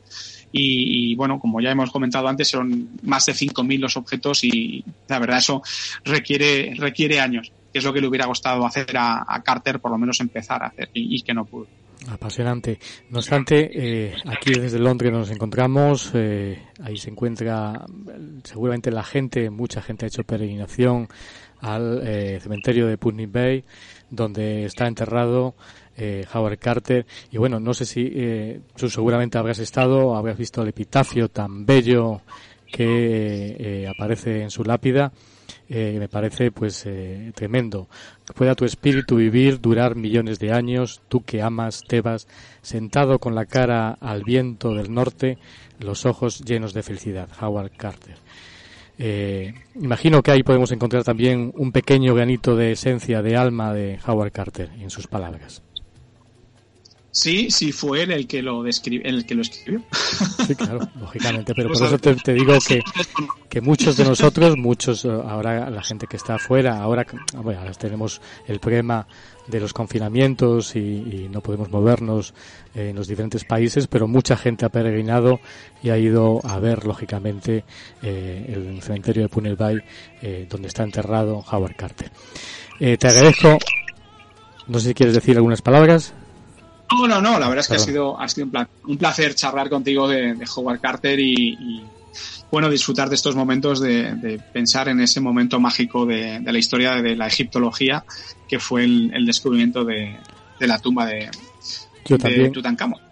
Y, 0.52 1.14
bueno, 1.14 1.40
como 1.40 1.62
ya 1.62 1.70
hemos 1.70 1.92
comentado 1.92 2.28
antes, 2.28 2.48
son 2.48 2.90
más 3.04 3.28
de 3.28 3.34
5.000 3.34 3.80
los 3.80 3.98
objetos 3.98 4.44
y 4.44 4.84
la 5.08 5.20
verdad 5.20 5.38
eso 5.38 5.62
requiere, 6.04 6.74
requiere 6.76 7.20
años, 7.20 7.52
que 7.72 7.80
es 7.80 7.84
lo 7.86 7.94
que 7.94 8.02
le 8.02 8.08
hubiera 8.08 8.26
gustado 8.26 8.66
hacer 8.66 8.88
a, 8.96 9.42
Carter, 9.44 9.80
por 9.80 9.92
lo 9.92 9.98
menos 9.98 10.20
empezar 10.20 10.64
a 10.64 10.68
hacer 10.68 10.90
y, 10.94 11.22
que 11.22 11.34
no 11.34 11.46
pudo. 11.46 11.68
Apasionante. 12.10 12.80
No 13.10 13.20
obstante, 13.20 13.70
eh, 13.74 14.16
aquí 14.26 14.52
desde 14.54 14.80
Londres 14.80 15.12
nos 15.12 15.30
encontramos, 15.32 16.12
eh, 16.14 16.62
ahí 16.82 16.98
se 16.98 17.10
encuentra 17.10 17.86
seguramente 18.44 18.90
la 18.90 19.04
gente, 19.04 19.50
mucha 19.50 19.82
gente 19.82 20.06
ha 20.06 20.08
hecho 20.08 20.24
peregrinación 20.24 21.10
al 21.62 22.02
eh, 22.08 22.40
cementerio 22.40 22.88
de 22.88 22.98
Putney 22.98 23.26
Bay, 23.26 23.66
donde 24.10 24.64
está 24.64 24.88
enterrado 24.88 25.56
eh, 26.02 26.26
Howard 26.34 26.58
Carter. 26.60 27.06
Y 27.32 27.38
bueno, 27.38 27.60
no 27.60 27.74
sé 27.74 27.86
si 27.86 28.10
eh, 28.14 28.62
tú 28.76 28.90
seguramente 28.90 29.38
habrás 29.38 29.60
estado, 29.60 30.16
habrás 30.16 30.38
visto 30.38 30.62
el 30.62 30.70
epitafio 30.70 31.28
tan 31.30 31.66
bello 31.66 32.22
que 32.72 33.56
eh, 33.60 33.88
aparece 33.88 34.44
en 34.44 34.50
su 34.50 34.64
lápida. 34.64 35.12
Me 35.70 36.08
parece 36.08 36.52
pues 36.52 36.86
tremendo. 37.36 37.88
Pueda 38.36 38.56
tu 38.56 38.66
espíritu 38.66 39.16
vivir, 39.16 39.62
durar 39.62 39.96
millones 39.96 40.40
de 40.40 40.52
años, 40.52 41.02
tú 41.08 41.24
que 41.24 41.42
amas 41.42 41.84
Tebas, 41.88 42.28
sentado 42.62 43.20
con 43.20 43.36
la 43.36 43.46
cara 43.46 43.98
al 44.02 44.24
viento 44.24 44.74
del 44.74 44.94
norte, 44.94 45.38
los 45.80 46.06
ojos 46.06 46.42
llenos 46.42 46.74
de 46.74 46.84
felicidad. 46.84 47.30
Howard 47.40 47.72
Carter. 47.78 48.18
imagino 49.76 50.22
que 50.22 50.32
ahí 50.32 50.44
podemos 50.44 50.72
encontrar 50.72 51.04
también 51.04 51.54
un 51.56 51.72
pequeño 51.72 52.16
granito 52.16 52.56
de 52.56 52.72
esencia, 52.72 53.22
de 53.22 53.38
alma 53.38 53.74
de 53.74 54.00
Howard 54.06 54.32
Carter 54.32 54.70
en 54.80 54.90
sus 54.90 55.08
palabras. 55.08 55.62
Sí, 57.12 57.50
sí 57.50 57.72
fue 57.72 58.04
él 58.04 58.12
el 58.12 58.28
que 58.28 58.42
lo 58.42 58.64
describe, 58.64 59.08
el 59.08 59.26
que 59.26 59.36
lo 59.36 59.42
escribió. 59.42 59.82
Sí, 60.48 60.56
claro, 60.56 60.80
lógicamente, 61.00 61.54
pero 61.54 61.70
por 61.70 61.86
eso 61.86 62.00
te, 62.00 62.34
digo 62.34 62.58
que, 62.68 62.82
que, 63.50 63.62
muchos 63.62 63.96
de 63.98 64.04
nosotros, 64.04 64.58
muchos, 64.58 65.06
eh, 65.06 65.10
ahora 65.10 65.70
la 65.70 65.84
gente 65.84 66.08
que 66.08 66.18
está 66.18 66.36
afuera, 66.36 66.82
ahora, 66.82 67.06
bueno, 67.36 67.60
ahora 67.60 67.72
tenemos 67.74 68.20
el 68.48 68.60
problema 68.60 69.08
de 69.50 69.60
los 69.60 69.74
confinamientos 69.74 70.76
y, 70.76 71.28
no 71.30 71.42
podemos 71.42 71.70
movernos 71.70 72.34
en 72.74 72.96
los 72.96 73.08
diferentes 73.08 73.44
países, 73.44 73.88
pero 73.88 74.08
mucha 74.08 74.38
gente 74.38 74.66
ha 74.66 74.70
peregrinado 74.70 75.40
y 75.84 75.90
ha 75.90 75.98
ido 75.98 76.40
a 76.44 76.60
ver, 76.60 76.86
lógicamente, 76.86 77.64
eh, 78.02 78.46
el 78.48 78.82
cementerio 78.82 79.24
de 79.24 79.30
Punel 79.30 79.56
Bay, 79.56 79.78
eh, 80.22 80.48
donde 80.50 80.68
está 80.68 80.84
enterrado 80.84 81.44
Howard 81.52 81.76
Carter. 81.76 82.12
Eh, 82.80 82.98
te 82.98 83.08
agradezco. 83.08 83.58
No 84.68 84.80
sé 84.80 84.90
si 84.90 84.94
quieres 84.94 85.16
decir 85.16 85.36
algunas 85.36 85.62
palabras. 85.62 86.14
No, 86.92 87.08
no, 87.08 87.22
no, 87.22 87.40
la 87.40 87.48
verdad 87.48 87.60
es 87.60 87.68
que 87.68 87.76
ha 87.76 87.80
sido, 87.80 88.20
ha 88.20 88.28
sido 88.28 88.48
un, 88.86 88.98
placer, 88.98 89.36
charlar 89.36 89.70
contigo 89.70 90.08
de, 90.08 90.36
Howard 90.56 90.80
Carter 90.80 91.20
y, 91.20 91.84
bueno, 92.52 92.70
disfrutar 92.70 93.10
de 93.10 93.16
estos 93.16 93.36
momentos 93.36 93.80
de, 93.80 94.42
pensar 94.52 94.90
en 94.90 95.00
ese 95.00 95.22
momento 95.22 95.60
mágico 95.60 96.06
de, 96.06 96.42
la 96.42 96.58
historia 96.58 96.96
de 97.02 97.16
la 97.16 97.28
egiptología, 97.28 98.04
que 98.48 98.60
fue 98.60 98.84
el, 98.86 99.26
descubrimiento 99.26 99.86
de, 99.86 100.18
la 100.60 100.80
tumba 100.80 101.06
de, 101.06 101.30
yo 102.06 102.18
también 102.18 102.52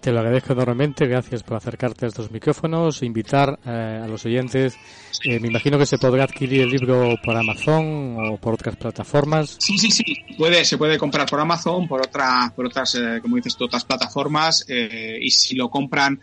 te 0.02 0.12
lo 0.12 0.20
agradezco 0.20 0.54
enormemente, 0.54 1.06
gracias 1.06 1.44
por 1.44 1.58
acercarte 1.58 2.06
a 2.06 2.08
estos 2.08 2.32
micrófonos, 2.32 3.04
invitar 3.04 3.60
eh, 3.66 4.02
a 4.04 4.08
los 4.08 4.26
oyentes. 4.26 4.78
Eh, 5.24 5.40
me 5.40 5.48
imagino 5.48 5.78
que 5.78 5.86
se 5.86 5.98
podrá 5.98 6.24
adquirir 6.24 6.62
el 6.62 6.70
libro 6.70 7.16
por 7.24 7.36
Amazon 7.36 8.16
o 8.18 8.38
por 8.38 8.54
otras 8.54 8.76
plataformas. 8.76 9.58
Sí, 9.60 9.78
sí, 9.78 9.92
sí, 9.92 10.04
puede, 10.38 10.64
se 10.64 10.78
puede 10.78 10.98
comprar 10.98 11.28
por 11.28 11.40
Amazon, 11.40 11.88
por 11.88 12.02
otra, 12.02 12.52
por 12.56 12.68
otras, 12.68 12.96
eh, 12.96 13.20
como 13.22 13.36
dices, 13.36 13.56
otras 13.60 13.84
plataformas. 13.84 14.66
y 14.68 15.30
si 15.32 15.56
lo 15.56 15.70
compran, 15.70 16.20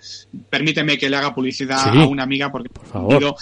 permíteme 0.49 0.97
que 0.97 1.11
le 1.11 1.17
haga 1.17 1.35
publicidad 1.35 1.89
a 1.89 2.07
una 2.07 2.23
amiga, 2.23 2.51
porque 2.51 2.71
por 2.71 2.87
favor. 2.87 3.37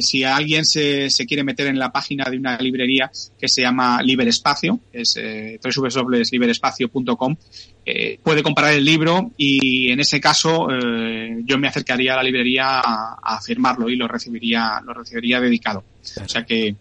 si 0.00 0.24
alguien 0.24 0.64
se, 0.64 1.10
se 1.10 1.26
quiere 1.26 1.44
meter 1.44 1.66
en 1.66 1.78
la 1.78 1.92
página 1.92 2.30
de 2.30 2.38
una 2.38 2.56
librería 2.58 3.10
que 3.38 3.48
se 3.48 3.62
llama 3.62 4.02
Liberespacio, 4.02 4.80
es 4.92 5.16
eh, 5.16 5.58
www.liberespacio.com, 5.62 7.36
eh, 7.84 8.18
puede 8.22 8.42
comprar 8.42 8.72
el 8.72 8.84
libro 8.84 9.30
y 9.36 9.90
en 9.90 10.00
ese 10.00 10.20
caso 10.20 10.68
eh, 10.70 11.40
yo 11.44 11.58
me 11.58 11.68
acercaría 11.68 12.12
a 12.12 12.16
la 12.16 12.22
librería 12.22 12.80
a, 12.80 13.40
firmarlo 13.42 13.88
y 13.88 13.96
lo 13.96 14.06
recibiría 14.06 14.80
lo 14.84 14.92
recibiría 14.92 15.40
dedicado. 15.40 15.84
O 16.22 16.28
sea 16.28 16.44
que 16.44 16.74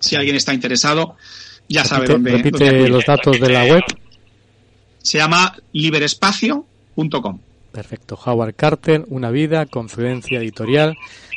si 0.00 0.16
alguien 0.16 0.36
está 0.36 0.54
interesado 0.54 1.16
ya 1.68 1.84
sabe 1.84 2.06
dónde. 2.06 2.32
Repite 2.32 2.88
los 2.88 3.04
datos 3.04 3.40
de 3.40 3.48
la 3.48 3.64
web. 3.64 3.82
Se 5.02 5.18
llama 5.18 5.56
liberespacio.com. 5.72 7.38
Perfecto. 7.72 8.18
Howard 8.24 8.54
Carter, 8.54 9.04
Una 9.08 9.30
vida, 9.30 9.66
Confluencia 9.66 10.38
Editorial 10.38 10.96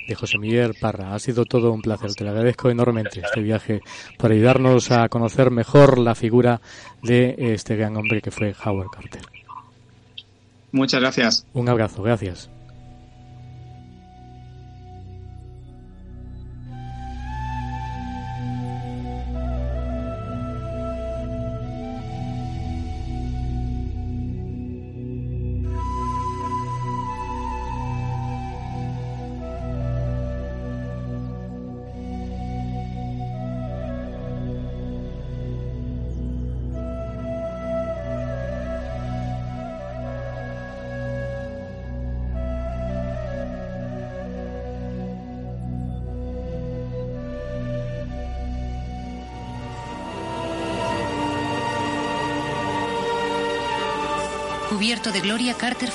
de 0.10 0.15
José 0.15 0.38
Miguel 0.38 0.73
Parra. 0.73 1.14
Ha 1.14 1.19
sido 1.19 1.45
todo 1.45 1.72
un 1.72 1.81
placer. 1.81 2.14
Te 2.14 2.23
lo 2.23 2.31
agradezco 2.31 2.69
enormemente 2.69 3.22
este 3.23 3.41
viaje 3.41 3.81
por 4.18 4.31
ayudarnos 4.31 4.91
a 4.91 5.07
conocer 5.07 5.52
mejor 5.52 5.99
la 5.99 6.15
figura 6.15 6.60
de 7.02 7.36
este 7.38 7.76
gran 7.76 7.95
hombre 7.95 8.22
que 8.22 8.31
fue 8.31 8.53
Howard 8.65 8.90
Carter. 8.90 9.22
Muchas 10.72 10.99
gracias. 10.99 11.45
Un 11.53 11.69
abrazo, 11.69 12.03
gracias. 12.03 12.49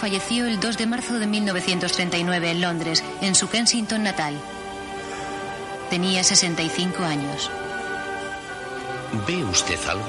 Falleció 0.04 0.44
el 0.44 0.60
2 0.60 0.76
de 0.76 0.84
marzo 0.84 1.18
de 1.18 1.26
1939 1.26 2.50
en 2.50 2.60
Londres, 2.60 3.02
en 3.22 3.34
su 3.34 3.48
Kensington 3.48 4.02
natal. 4.02 4.38
Tenía 5.88 6.22
65 6.22 7.02
años. 7.02 7.50
¿Ve 9.26 9.42
usted 9.44 9.78
algo? 9.88 10.04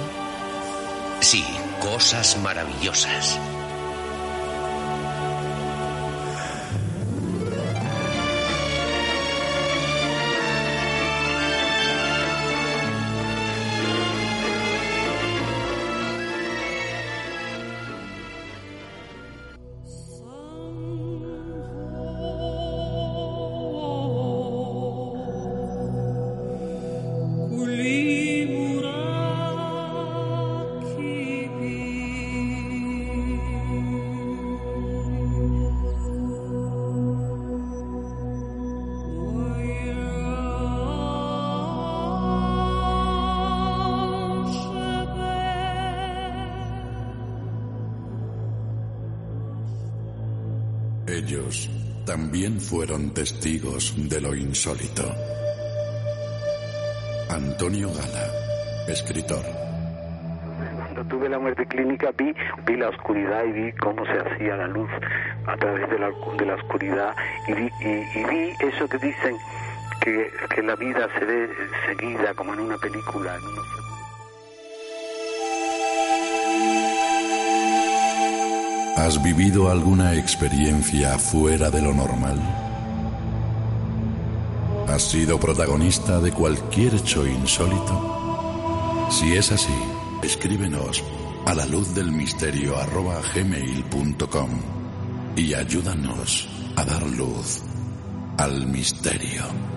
Sí, 1.21 1.45
cosas 1.79 2.37
maravillosas. 2.39 3.39
También 52.05 52.59
fueron 52.59 53.13
testigos 53.13 53.93
de 54.09 54.21
lo 54.21 54.35
insólito. 54.35 55.03
Antonio 57.29 57.89
Gala, 57.89 58.87
escritor. 58.87 59.43
Cuando 60.77 61.03
tuve 61.05 61.29
la 61.29 61.39
muerte 61.39 61.65
clínica 61.65 62.11
vi, 62.17 62.33
vi 62.65 62.77
la 62.77 62.89
oscuridad 62.89 63.43
y 63.45 63.51
vi 63.51 63.71
cómo 63.73 64.05
se 64.05 64.17
hacía 64.17 64.55
la 64.55 64.67
luz 64.67 64.89
a 65.47 65.57
través 65.57 65.89
de 65.89 65.99
la, 65.99 66.55
oscuridad 66.55 67.15
y 67.47 67.53
vi, 67.53 67.69
eso 68.59 68.87
que 68.87 68.97
dicen 68.97 69.35
que, 70.01 70.61
la 70.61 70.75
vida 70.75 71.07
se 71.19 71.25
ve 71.25 71.49
seguida 71.85 72.33
como 72.33 72.53
en 72.53 72.61
una 72.61 72.77
película. 72.77 73.37
¿Has 79.05 79.21
vivido 79.21 79.69
alguna 79.69 80.15
experiencia 80.15 81.19
fuera 81.19 81.69
de 81.69 81.79
lo 81.79 81.93
normal? 81.93 82.39
¿Has 84.87 85.03
sido 85.03 85.39
protagonista 85.39 86.19
de 86.19 86.31
cualquier 86.31 86.95
hecho 86.95 87.27
insólito? 87.27 89.07
Si 89.11 89.35
es 89.35 89.51
así, 89.51 89.77
escríbenos 90.23 91.03
a 91.45 91.53
la 91.53 91.67
luz 91.67 91.93
del 91.93 92.11
misterio 92.11 92.73
gmail.com 93.35 94.49
y 95.35 95.53
ayúdanos 95.53 96.49
a 96.75 96.83
dar 96.83 97.03
luz 97.03 97.61
al 98.39 98.65
misterio. 98.65 99.74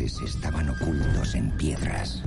Estaban 0.00 0.68
ocultos 0.70 1.34
en 1.34 1.50
piedras. 1.52 2.22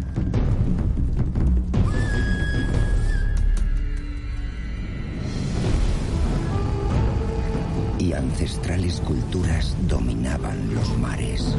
Y 7.98 8.12
ancestrales 8.12 9.00
culturas 9.02 9.76
dominaban 9.88 10.76
los 10.76 10.98
mares. 10.98 11.56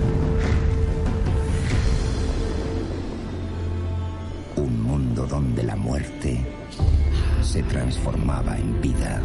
Un 4.56 4.82
mundo 4.82 5.26
donde 5.26 5.62
la 5.62 5.76
muerte 5.76 6.46
se 7.42 7.62
transformaba 7.62 8.58
en 8.58 8.80
vida. 8.82 9.22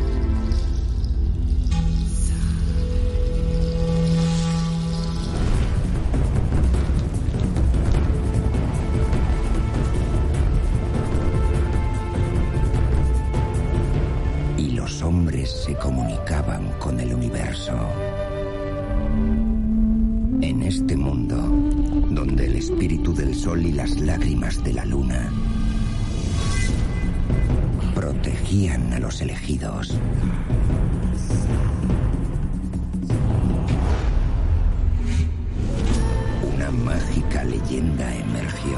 Elegidos. 29.22 29.98
Una 36.56 36.72
mágica 36.72 37.44
leyenda 37.44 38.16
emergió 38.16 38.78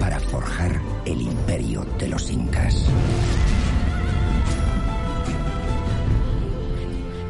para 0.00 0.20
forjar 0.20 0.80
el 1.04 1.22
imperio 1.22 1.84
de 1.98 2.08
los 2.08 2.30
incas. 2.30 2.86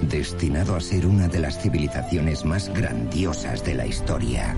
Destinado 0.02 0.76
a 0.76 0.80
ser 0.80 1.06
una 1.06 1.28
de 1.28 1.40
las 1.40 1.58
civilizaciones 1.60 2.44
más 2.44 2.68
grandiosas 2.68 3.64
de 3.64 3.74
la 3.74 3.86
historia. 3.86 4.54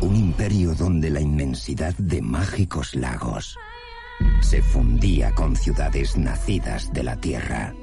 Un 0.00 0.16
imperio 0.16 0.74
donde 0.74 1.10
la 1.10 1.20
inmensidad 1.20 1.94
de 1.96 2.20
mágicos 2.20 2.94
lagos 2.94 3.56
se 4.40 4.62
fundía 4.62 5.32
con 5.34 5.56
ciudades 5.56 6.16
nacidas 6.16 6.92
de 6.92 7.02
la 7.04 7.16
tierra. 7.16 7.74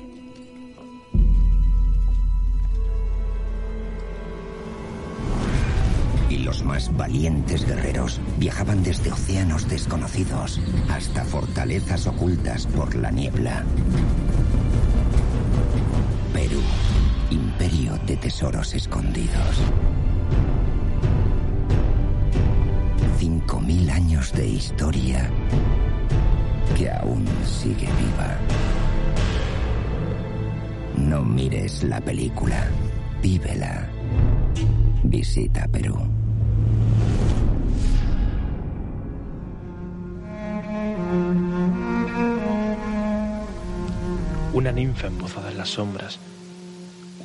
Y 6.29 6.37
los 6.37 6.63
más 6.63 6.95
valientes 6.95 7.65
guerreros 7.65 8.21
viajaban 8.37 8.83
desde 8.83 9.11
océanos 9.11 9.67
desconocidos 9.67 10.59
hasta 10.89 11.25
fortalezas 11.25 12.07
ocultas 12.07 12.67
por 12.67 12.95
la 12.95 13.11
niebla. 13.11 13.65
De 18.05 18.17
tesoros 18.17 18.73
escondidos. 18.73 19.61
Cinco 23.17 23.59
mil 23.59 23.89
años 23.89 24.31
de 24.33 24.47
historia 24.47 25.29
que 26.77 26.89
aún 26.89 27.25
sigue 27.45 27.87
viva. 27.87 28.37
No 30.97 31.23
mires 31.23 31.83
la 31.83 32.01
película, 32.01 32.67
vívela. 33.21 33.87
Visita 35.03 35.67
Perú. 35.67 35.97
Una 44.53 44.71
ninfa 44.71 45.07
embozada 45.07 45.49
en 45.51 45.57
las 45.57 45.69
sombras, 45.69 46.19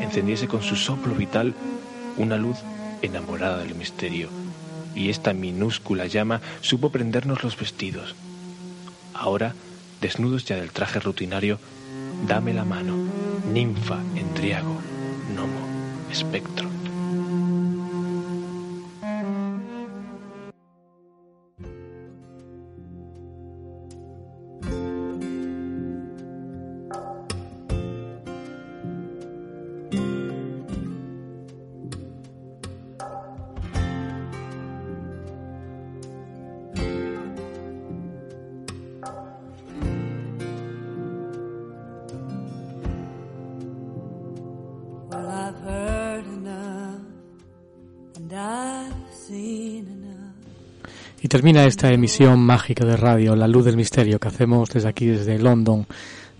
encendiese 0.00 0.48
con 0.48 0.62
su 0.62 0.76
soplo 0.76 1.14
vital 1.14 1.54
una 2.16 2.36
luz 2.36 2.58
enamorada 3.02 3.58
del 3.58 3.74
misterio, 3.74 4.28
y 4.94 5.10
esta 5.10 5.32
minúscula 5.32 6.06
llama 6.06 6.40
supo 6.60 6.90
prendernos 6.90 7.42
los 7.44 7.56
vestidos. 7.56 8.14
Ahora, 9.14 9.54
desnudos 10.00 10.44
ya 10.44 10.56
del 10.56 10.70
traje 10.70 11.00
rutinario, 11.00 11.58
dame 12.26 12.52
la 12.52 12.64
mano, 12.64 12.94
ninfa, 13.52 13.98
endriago, 14.16 14.76
gnomo, 15.32 15.66
espectro. 16.10 16.67
Termina 51.38 51.66
esta 51.66 51.92
emisión 51.92 52.40
mágica 52.40 52.84
de 52.84 52.96
radio, 52.96 53.36
La 53.36 53.46
Luz 53.46 53.64
del 53.64 53.76
Misterio, 53.76 54.18
que 54.18 54.26
hacemos 54.26 54.70
desde 54.70 54.88
aquí, 54.88 55.06
desde 55.06 55.38
London, 55.38 55.86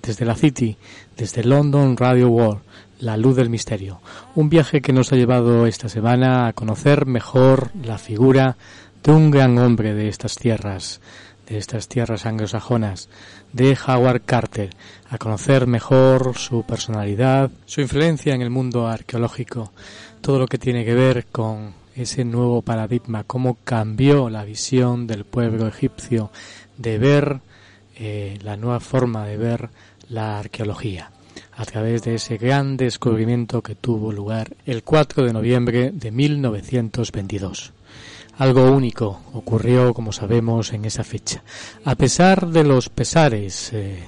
desde 0.03 0.25
la 0.25 0.35
City, 0.35 0.77
desde 1.17 1.45
London 1.45 1.97
Radio 1.97 2.29
World, 2.31 2.63
La 2.99 3.17
Luz 3.17 3.37
del 3.37 3.49
Misterio. 3.49 4.01
Un 4.35 4.49
viaje 4.49 4.81
que 4.81 4.93
nos 4.93 5.13
ha 5.13 5.17
llevado 5.17 5.67
esta 5.67 5.89
semana 5.89 6.49
a 6.49 6.53
conocer 6.53 7.07
mejor 7.07 7.71
la 7.81 7.97
figura 7.97 8.57
de 9.05 9.13
un 9.13 9.31
gran 9.31 9.57
hombre 9.59 9.95
de 9.95 10.09
estas 10.09 10.35
tierras, 10.35 11.01
de 11.47 11.59
estas 11.59 11.87
tierras 11.87 12.27
anglosajonas, 12.27 13.09
de 13.53 13.79
Howard 13.87 14.23
Carter, 14.27 14.71
a 15.11 15.19
conocer 15.19 15.69
mejor 15.69 16.37
su 16.37 16.65
personalidad, 16.65 17.53
su 17.67 17.83
influencia 17.83 18.35
en 18.35 18.43
el 18.43 18.51
mundo 18.51 18.89
arqueológico, 18.89 19.71
todo 20.21 20.41
lo 20.41 20.49
que 20.49 20.59
tiene 20.59 20.85
que 20.85 20.95
ver 20.95 21.27
con 21.27 21.78
ese 21.99 22.25
nuevo 22.25 22.63
paradigma, 22.63 23.25
cómo 23.25 23.59
cambió 23.65 24.31
la 24.31 24.45
visión 24.45 25.07
del 25.07 25.25
pueblo 25.25 25.67
egipcio 25.67 26.31
de 26.77 26.99
ver 26.99 27.41
eh, 27.97 28.39
la 28.43 28.57
nueva 28.57 28.81
forma 28.81 29.27
de 29.27 29.37
ver 29.37 29.71
la 30.09 30.39
arqueología 30.39 31.11
a 31.57 31.65
través 31.65 32.03
de 32.03 32.15
ese 32.15 32.39
gran 32.39 32.77
descubrimiento 32.77 33.63
que 33.63 33.75
tuvo 33.75 34.13
lugar 34.13 34.57
el 34.65 34.85
4 34.85 35.25
de 35.25 35.33
noviembre 35.33 35.91
de 35.93 36.11
1922. 36.13 37.73
Algo 38.39 38.71
único 38.71 39.21
ocurrió, 39.33 39.93
como 39.93 40.13
sabemos, 40.13 40.73
en 40.73 40.85
esa 40.85 41.03
fecha. 41.03 41.43
A 41.85 41.97
pesar 41.97 42.47
de 42.47 42.63
los 42.63 42.89
pesares, 42.89 43.73
eh, 43.73 44.05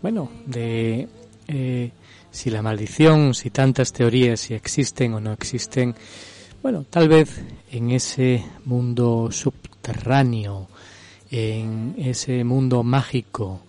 bueno, 0.00 0.30
de 0.46 1.06
eh, 1.46 1.90
si 2.30 2.48
la 2.48 2.62
maldición, 2.62 3.34
si 3.34 3.50
tantas 3.50 3.92
teorías, 3.92 4.40
si 4.40 4.54
existen 4.54 5.12
o 5.12 5.20
no 5.20 5.32
existen, 5.32 5.94
bueno, 6.62 6.84
tal 6.88 7.08
vez 7.08 7.40
en 7.70 7.90
ese 7.90 8.44
mundo 8.64 9.28
subterráneo, 9.30 10.68
en 11.30 11.94
ese 11.98 12.42
mundo 12.42 12.82
mágico, 12.82 13.62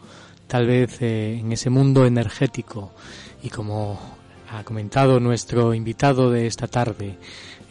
tal 0.47 0.65
vez 0.65 1.01
eh, 1.01 1.37
en 1.39 1.51
ese 1.51 1.69
mundo 1.69 2.05
energético. 2.05 2.91
Y 3.43 3.49
como 3.49 3.99
ha 4.51 4.63
comentado 4.63 5.19
nuestro 5.19 5.73
invitado 5.73 6.31
de 6.31 6.47
esta 6.47 6.67
tarde, 6.67 7.17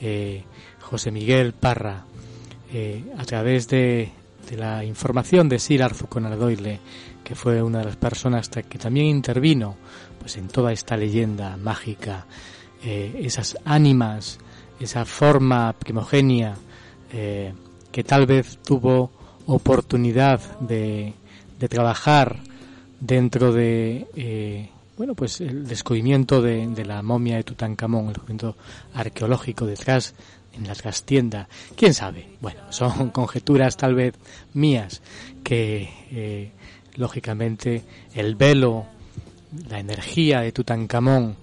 eh, 0.01 0.45
José 0.81 1.11
Miguel 1.11 1.53
Parra, 1.53 2.05
eh, 2.73 3.05
a 3.19 3.25
través 3.25 3.67
de, 3.69 4.13
la 4.57 4.83
información 4.85 5.49
de 5.49 5.59
Sir 5.59 5.83
Arthur 5.83 6.09
Conan 6.09 6.39
Doyle, 6.39 6.81
que 7.25 7.35
fue 7.35 7.61
una 7.63 7.81
de 7.81 7.85
las 7.87 7.97
personas 7.97 8.49
que 8.49 8.79
también 8.79 9.07
intervino 9.07 9.77
pues 10.19 10.39
en 10.39 10.49
toda 10.49 10.73
esta 10.73 10.97
leyenda 10.97 11.59
mágica, 11.59 12.27
esas 12.83 13.59
ánimas 13.67 14.39
esa 14.81 15.05
forma 15.05 15.73
primogenia 15.73 16.57
eh, 17.13 17.53
que 17.91 18.05
tal 18.05 18.27
vez 18.27 18.59
tuvo 18.59 19.11
oportunidad 19.47 20.41
de, 20.61 21.15
de 21.59 21.69
trabajar 21.69 22.37
dentro 23.01 23.53
de 23.53 24.07
eh, 24.15 24.69
bueno 24.97 25.15
pues 25.15 25.41
el 25.41 25.67
descubrimiento 25.67 26.43
de, 26.43 26.67
de, 26.69 26.85
la 26.85 27.03
momia 27.03 27.37
de 27.37 27.45
Tutankamón, 27.45 28.09
el 28.09 28.13
descubrimiento 28.13 28.57
arqueológico 28.95 29.67
detrás 29.67 30.15
en 30.59 30.67
la 30.67 30.75
trastienda, 30.75 31.49
quién 31.77 31.95
sabe, 31.95 32.27
bueno, 32.41 32.61
son 32.71 33.11
conjeturas 33.11 33.77
tal 33.77 33.95
vez 33.95 34.15
mías 34.55 35.03
que 35.43 35.89
eh, 36.11 36.51
lógicamente 36.97 37.85
el 38.15 38.35
velo, 38.35 38.87
la 39.69 39.79
energía 39.79 40.41
de 40.41 40.53
Tutankamón 40.53 41.37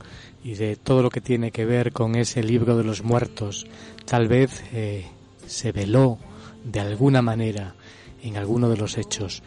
y 0.45 0.53
de 0.53 0.75
todo 0.75 1.01
lo 1.01 1.09
que 1.09 1.21
tiene 1.21 1.49
que 1.49 1.65
ver 1.65 1.91
con 1.91 2.13
ese 2.13 2.43
libro 2.43 2.77
de 2.77 2.83
los 2.83 3.03
muertos, 3.03 3.65
tal 4.05 4.27
vez 4.27 4.63
eh, 4.73 5.07
se 5.47 5.71
veló 5.71 6.19
de 6.63 6.79
alguna 6.81 7.23
manera 7.23 7.73
en 8.21 8.37
alguno 8.37 8.69
de 8.69 8.77
los 8.77 8.99
hechos, 8.99 9.41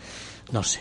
no 0.50 0.64
sé. 0.64 0.80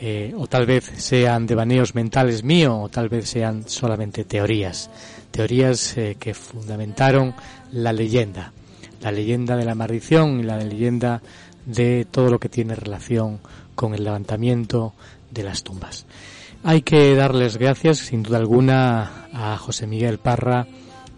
eh, 0.00 0.32
o 0.36 0.46
tal 0.46 0.64
vez 0.64 0.84
sean 0.98 1.48
devaneos 1.48 1.96
mentales 1.96 2.44
míos, 2.44 2.78
o 2.80 2.88
tal 2.88 3.08
vez 3.08 3.28
sean 3.28 3.68
solamente 3.68 4.24
teorías, 4.24 4.90
teorías 5.32 5.96
eh, 5.98 6.16
que 6.20 6.34
fundamentaron 6.34 7.34
la 7.72 7.92
leyenda, 7.92 8.52
la 9.00 9.10
leyenda 9.10 9.56
de 9.56 9.64
la 9.64 9.74
maldición 9.74 10.38
y 10.38 10.44
la 10.44 10.56
leyenda 10.58 11.20
de 11.66 12.06
todo 12.08 12.30
lo 12.30 12.38
que 12.38 12.48
tiene 12.48 12.76
relación 12.76 13.40
con 13.74 13.92
el 13.92 14.04
levantamiento 14.04 14.94
de 15.32 15.42
las 15.42 15.64
tumbas. 15.64 16.06
Hay 16.64 16.82
que 16.82 17.14
darles 17.14 17.56
gracias, 17.56 17.98
sin 17.98 18.22
duda 18.22 18.38
alguna, 18.38 19.28
a 19.32 19.56
José 19.56 19.86
Miguel 19.86 20.18
Parra, 20.18 20.66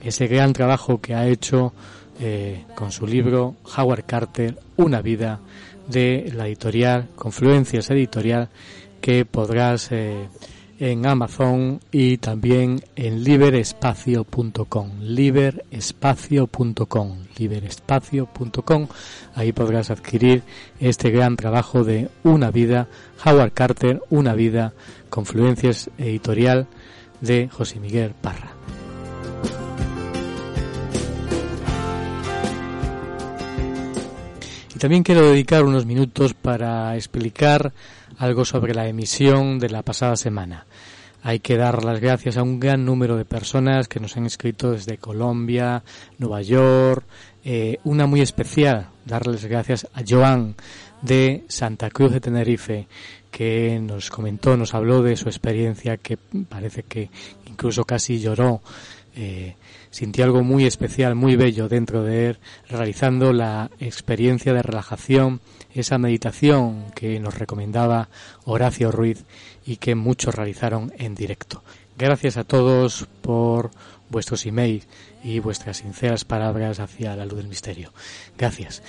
ese 0.03 0.27
gran 0.27 0.53
trabajo 0.53 1.01
que 1.01 1.15
ha 1.15 1.27
hecho 1.27 1.73
eh, 2.21 2.65
con 2.75 2.93
su 2.93 3.07
libro 3.07 3.57
Howard 3.77 4.05
Carter, 4.05 4.59
Una 4.77 5.01
vida, 5.01 5.41
de 5.89 6.31
la 6.35 6.47
editorial 6.47 7.09
Confluencias 7.17 7.91
Editorial, 7.91 8.51
que 9.01 9.25
podrás 9.25 9.91
eh, 9.91 10.29
en 10.79 11.07
Amazon 11.07 11.81
y 11.91 12.19
también 12.19 12.83
en 12.97 13.25
liberespacio.com, 13.25 15.01
liberespacio.com, 15.01 17.17
liberespacio.com. 17.39 18.89
Ahí 19.35 19.53
podrás 19.53 19.91
adquirir 19.91 20.43
este 20.81 21.11
gran 21.11 21.37
trabajo 21.37 21.85
de 21.85 22.09
Una 22.25 22.51
vida, 22.51 22.89
Howard 23.25 23.53
Carter, 23.53 24.03
Una 24.09 24.35
vida, 24.35 24.73
Confluencias 25.11 25.91
Editorial 25.99 26.67
de 27.21 27.49
José 27.49 27.81
Miguel 27.81 28.15
Parra. 28.21 28.53
Y 34.75 34.79
también 34.79 35.03
quiero 35.03 35.29
dedicar 35.31 35.65
unos 35.65 35.85
minutos 35.85 36.33
para 36.33 36.97
explicar 36.97 37.73
algo 38.17 38.45
sobre 38.45 38.75
la 38.75 38.89
emisión 38.89 39.59
de 39.59 39.69
la 39.69 39.83
pasada 39.83 40.17
semana. 40.17 40.65
Hay 41.23 41.41
que 41.41 41.59
dar 41.59 41.85
las 41.85 42.01
gracias 42.01 42.39
a 42.39 42.43
un 42.43 42.59
gran 42.59 42.87
número 42.87 43.17
de 43.17 43.27
personas 43.27 43.89
que 43.89 44.01
nos 44.01 44.17
han 44.17 44.25
escrito 44.25 44.73
desde 44.73 44.97
Colombia, 44.97 45.83
Nueva 46.19 46.41
York, 46.41 47.05
eh, 47.45 47.79
una 47.85 48.07
muy 48.07 48.23
especial, 48.23 48.89
darles 49.05 49.45
gracias 49.45 49.87
a 49.93 50.03
Joan 50.09 50.55
de 51.03 51.45
Santa 51.49 51.91
Cruz 51.91 52.13
de 52.13 52.21
Tenerife, 52.21 52.89
que 53.31 53.79
nos 53.81 54.11
comentó, 54.11 54.57
nos 54.57 54.75
habló 54.75 55.03
de 55.03 55.17
su 55.17 55.29
experiencia, 55.29 55.97
que 55.97 56.17
parece 56.17 56.83
que 56.83 57.11
incluso 57.47 57.85
casi 57.85 58.19
lloró, 58.19 58.61
eh, 59.15 59.57
sintió 59.91 60.25
algo 60.25 60.43
muy 60.43 60.67
especial, 60.67 61.15
muy 61.15 61.37
bello 61.37 61.69
dentro 61.69 62.03
de 62.03 62.31
él, 62.31 62.39
realizando 62.69 63.33
la 63.33 63.71
experiencia 63.81 64.53
de 64.53 64.63
relajación, 64.63 65.41
esa 65.75 65.99
meditación 65.99 66.87
que 66.95 67.21
nos 67.21 67.39
recomendaba 67.39 68.09
Horacio 68.45 68.91
Ruiz 68.91 69.25
y 69.65 69.77
que 69.77 69.95
muchos 69.95 70.35
realizaron 70.35 70.93
en 70.99 71.15
directo. 71.15 71.63
Gracias 71.97 72.37
a 72.37 72.45
todos 72.45 73.07
por 73.21 73.71
vuestros 74.09 74.47
emails 74.47 74.87
y 75.23 75.39
vuestras 75.39 75.79
sinceras 75.79 76.25
palabras 76.25 76.81
hacia 76.81 77.15
la 77.17 77.27
luz 77.27 77.39
del 77.39 77.49
misterio. 77.49 77.93
Gracias. 78.37 78.83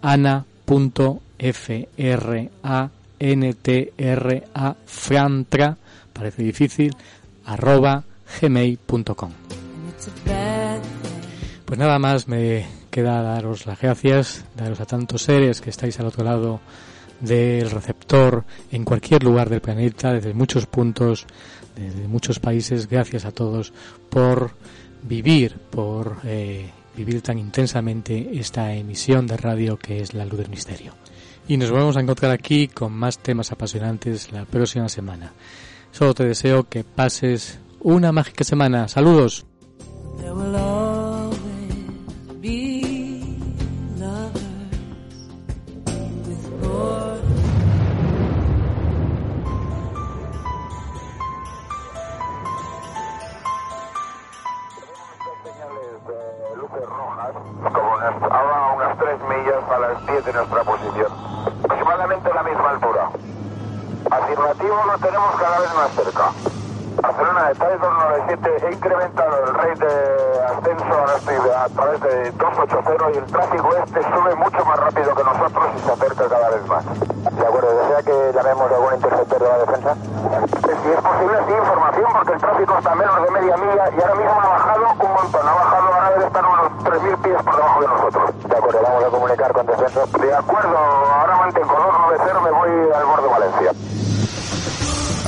ana.fra 0.00 0.56
NTRA 3.18 4.76
Frantra, 4.84 5.76
parece 6.12 6.42
difícil, 6.42 6.94
arroba 7.44 8.04
gmail.com. 8.40 9.32
Pues 11.64 11.78
nada 11.78 11.98
más 11.98 12.28
me 12.28 12.66
queda 12.90 13.22
daros 13.22 13.66
las 13.66 13.80
gracias, 13.80 14.44
daros 14.56 14.80
a 14.80 14.86
tantos 14.86 15.22
seres 15.22 15.60
que 15.60 15.70
estáis 15.70 15.98
al 16.00 16.06
otro 16.06 16.24
lado 16.24 16.60
del 17.20 17.70
receptor 17.70 18.44
en 18.70 18.84
cualquier 18.84 19.24
lugar 19.24 19.48
del 19.48 19.60
planeta, 19.60 20.12
desde 20.12 20.34
muchos 20.34 20.66
puntos, 20.66 21.26
desde 21.74 22.06
muchos 22.08 22.38
países. 22.38 22.88
Gracias 22.88 23.24
a 23.24 23.32
todos 23.32 23.72
por 24.10 24.52
vivir, 25.02 25.56
por 25.70 26.18
eh, 26.24 26.70
vivir 26.96 27.22
tan 27.22 27.38
intensamente 27.38 28.38
esta 28.38 28.72
emisión 28.74 29.26
de 29.26 29.36
radio 29.36 29.76
que 29.76 30.00
es 30.00 30.14
la 30.14 30.24
luz 30.24 30.38
del 30.38 30.50
misterio 30.50 30.92
y 31.48 31.56
nos 31.56 31.70
vamos 31.70 31.96
a 31.96 32.00
encontrar 32.00 32.32
aquí 32.32 32.68
con 32.68 32.92
más 32.92 33.18
temas 33.18 33.52
apasionantes 33.52 34.32
la 34.32 34.44
próxima 34.44 34.88
semana. 34.88 35.32
Solo 35.92 36.14
te 36.14 36.24
deseo 36.24 36.68
que 36.68 36.84
pases 36.84 37.60
una 37.80 38.12
mágica 38.12 38.44
semana. 38.44 38.88
Saludos. 38.88 39.46
a 58.30 58.72
unas 58.74 58.98
3 58.98 59.20
millas 59.28 59.64
a 59.70 59.78
las 59.78 60.06
10 60.06 60.24
de 60.24 60.32
nuestra 60.32 60.64
posición. 60.64 61.12
Aproximadamente 61.64 62.34
la 62.34 62.42
misma 62.42 62.70
altura. 62.70 63.10
Lo 64.58 64.98
tenemos 64.98 65.36
cada 65.36 65.58
vez 65.60 65.74
más 65.74 65.90
cerca. 65.92 66.32
Barcelona 67.02 67.48
de 67.48 67.54
TAE 67.56 67.76
297 67.76 68.66
he 68.66 68.72
incrementado 68.72 69.44
el 69.44 69.54
rate 69.54 69.84
de 69.84 70.44
ascenso 70.44 70.94
a 70.96 71.68
través 71.68 72.00
de 72.00 72.30
280 72.32 73.10
y 73.12 73.16
el 73.18 73.26
tráfico 73.26 73.68
este 73.76 74.02
sube 74.02 74.34
mucho 74.36 74.64
más 74.64 74.80
rápido 74.80 75.14
que 75.14 75.24
nosotros 75.24 75.64
y 75.76 75.78
se 75.80 75.92
acerca 75.92 76.28
cada 76.28 76.50
vez 76.50 76.66
más. 76.66 76.84
De 77.36 77.46
acuerdo, 77.46 77.68
¿desea 77.76 78.02
que 78.02 78.32
llamemos 78.32 78.72
a 78.72 78.74
algún 78.76 78.94
interceptor 78.94 79.38
de 79.38 79.48
la 79.48 79.58
defensa? 79.58 79.94
Si 79.94 80.88
es 80.88 81.00
posible, 81.04 81.36
sí, 81.46 81.52
información, 81.52 82.12
porque 82.14 82.32
el 82.32 82.40
tráfico 82.40 82.78
está 82.78 82.92
a 82.92 82.94
menos 82.94 83.22
de 83.22 83.30
media 83.30 83.56
milla 83.58 83.84
y 83.92 84.00
ahora 84.00 84.14
mismo 84.14 84.40
ha 84.40 84.48
bajado 84.48 84.82
un 84.88 85.12
montón. 85.12 85.48
Ha 85.48 85.54
bajado, 85.54 85.86
ahora 85.92 86.10
debe 86.10 86.26
estar 86.26 86.44
unos 86.46 86.66
3.000 86.80 87.22
pies 87.22 87.42
por 87.42 87.56
debajo 87.56 87.80
de 87.80 87.88
nosotros. 87.88 88.48
De 88.48 88.56
acuerdo, 88.56 88.80
vamos 88.82 89.04
a 89.04 89.08
comunicar 89.08 89.52
con 89.52 89.66
defensa. 89.66 90.00
De 90.06 90.34
acuerdo, 90.34 90.78
ahora 90.78 91.36
mantengo 91.36 91.74
290, 91.74 92.40
me 92.40 92.50
voy 92.50 92.70
al 92.96 93.04
borde 93.04 93.22
de 93.22 93.28
Valencia. 93.28 94.05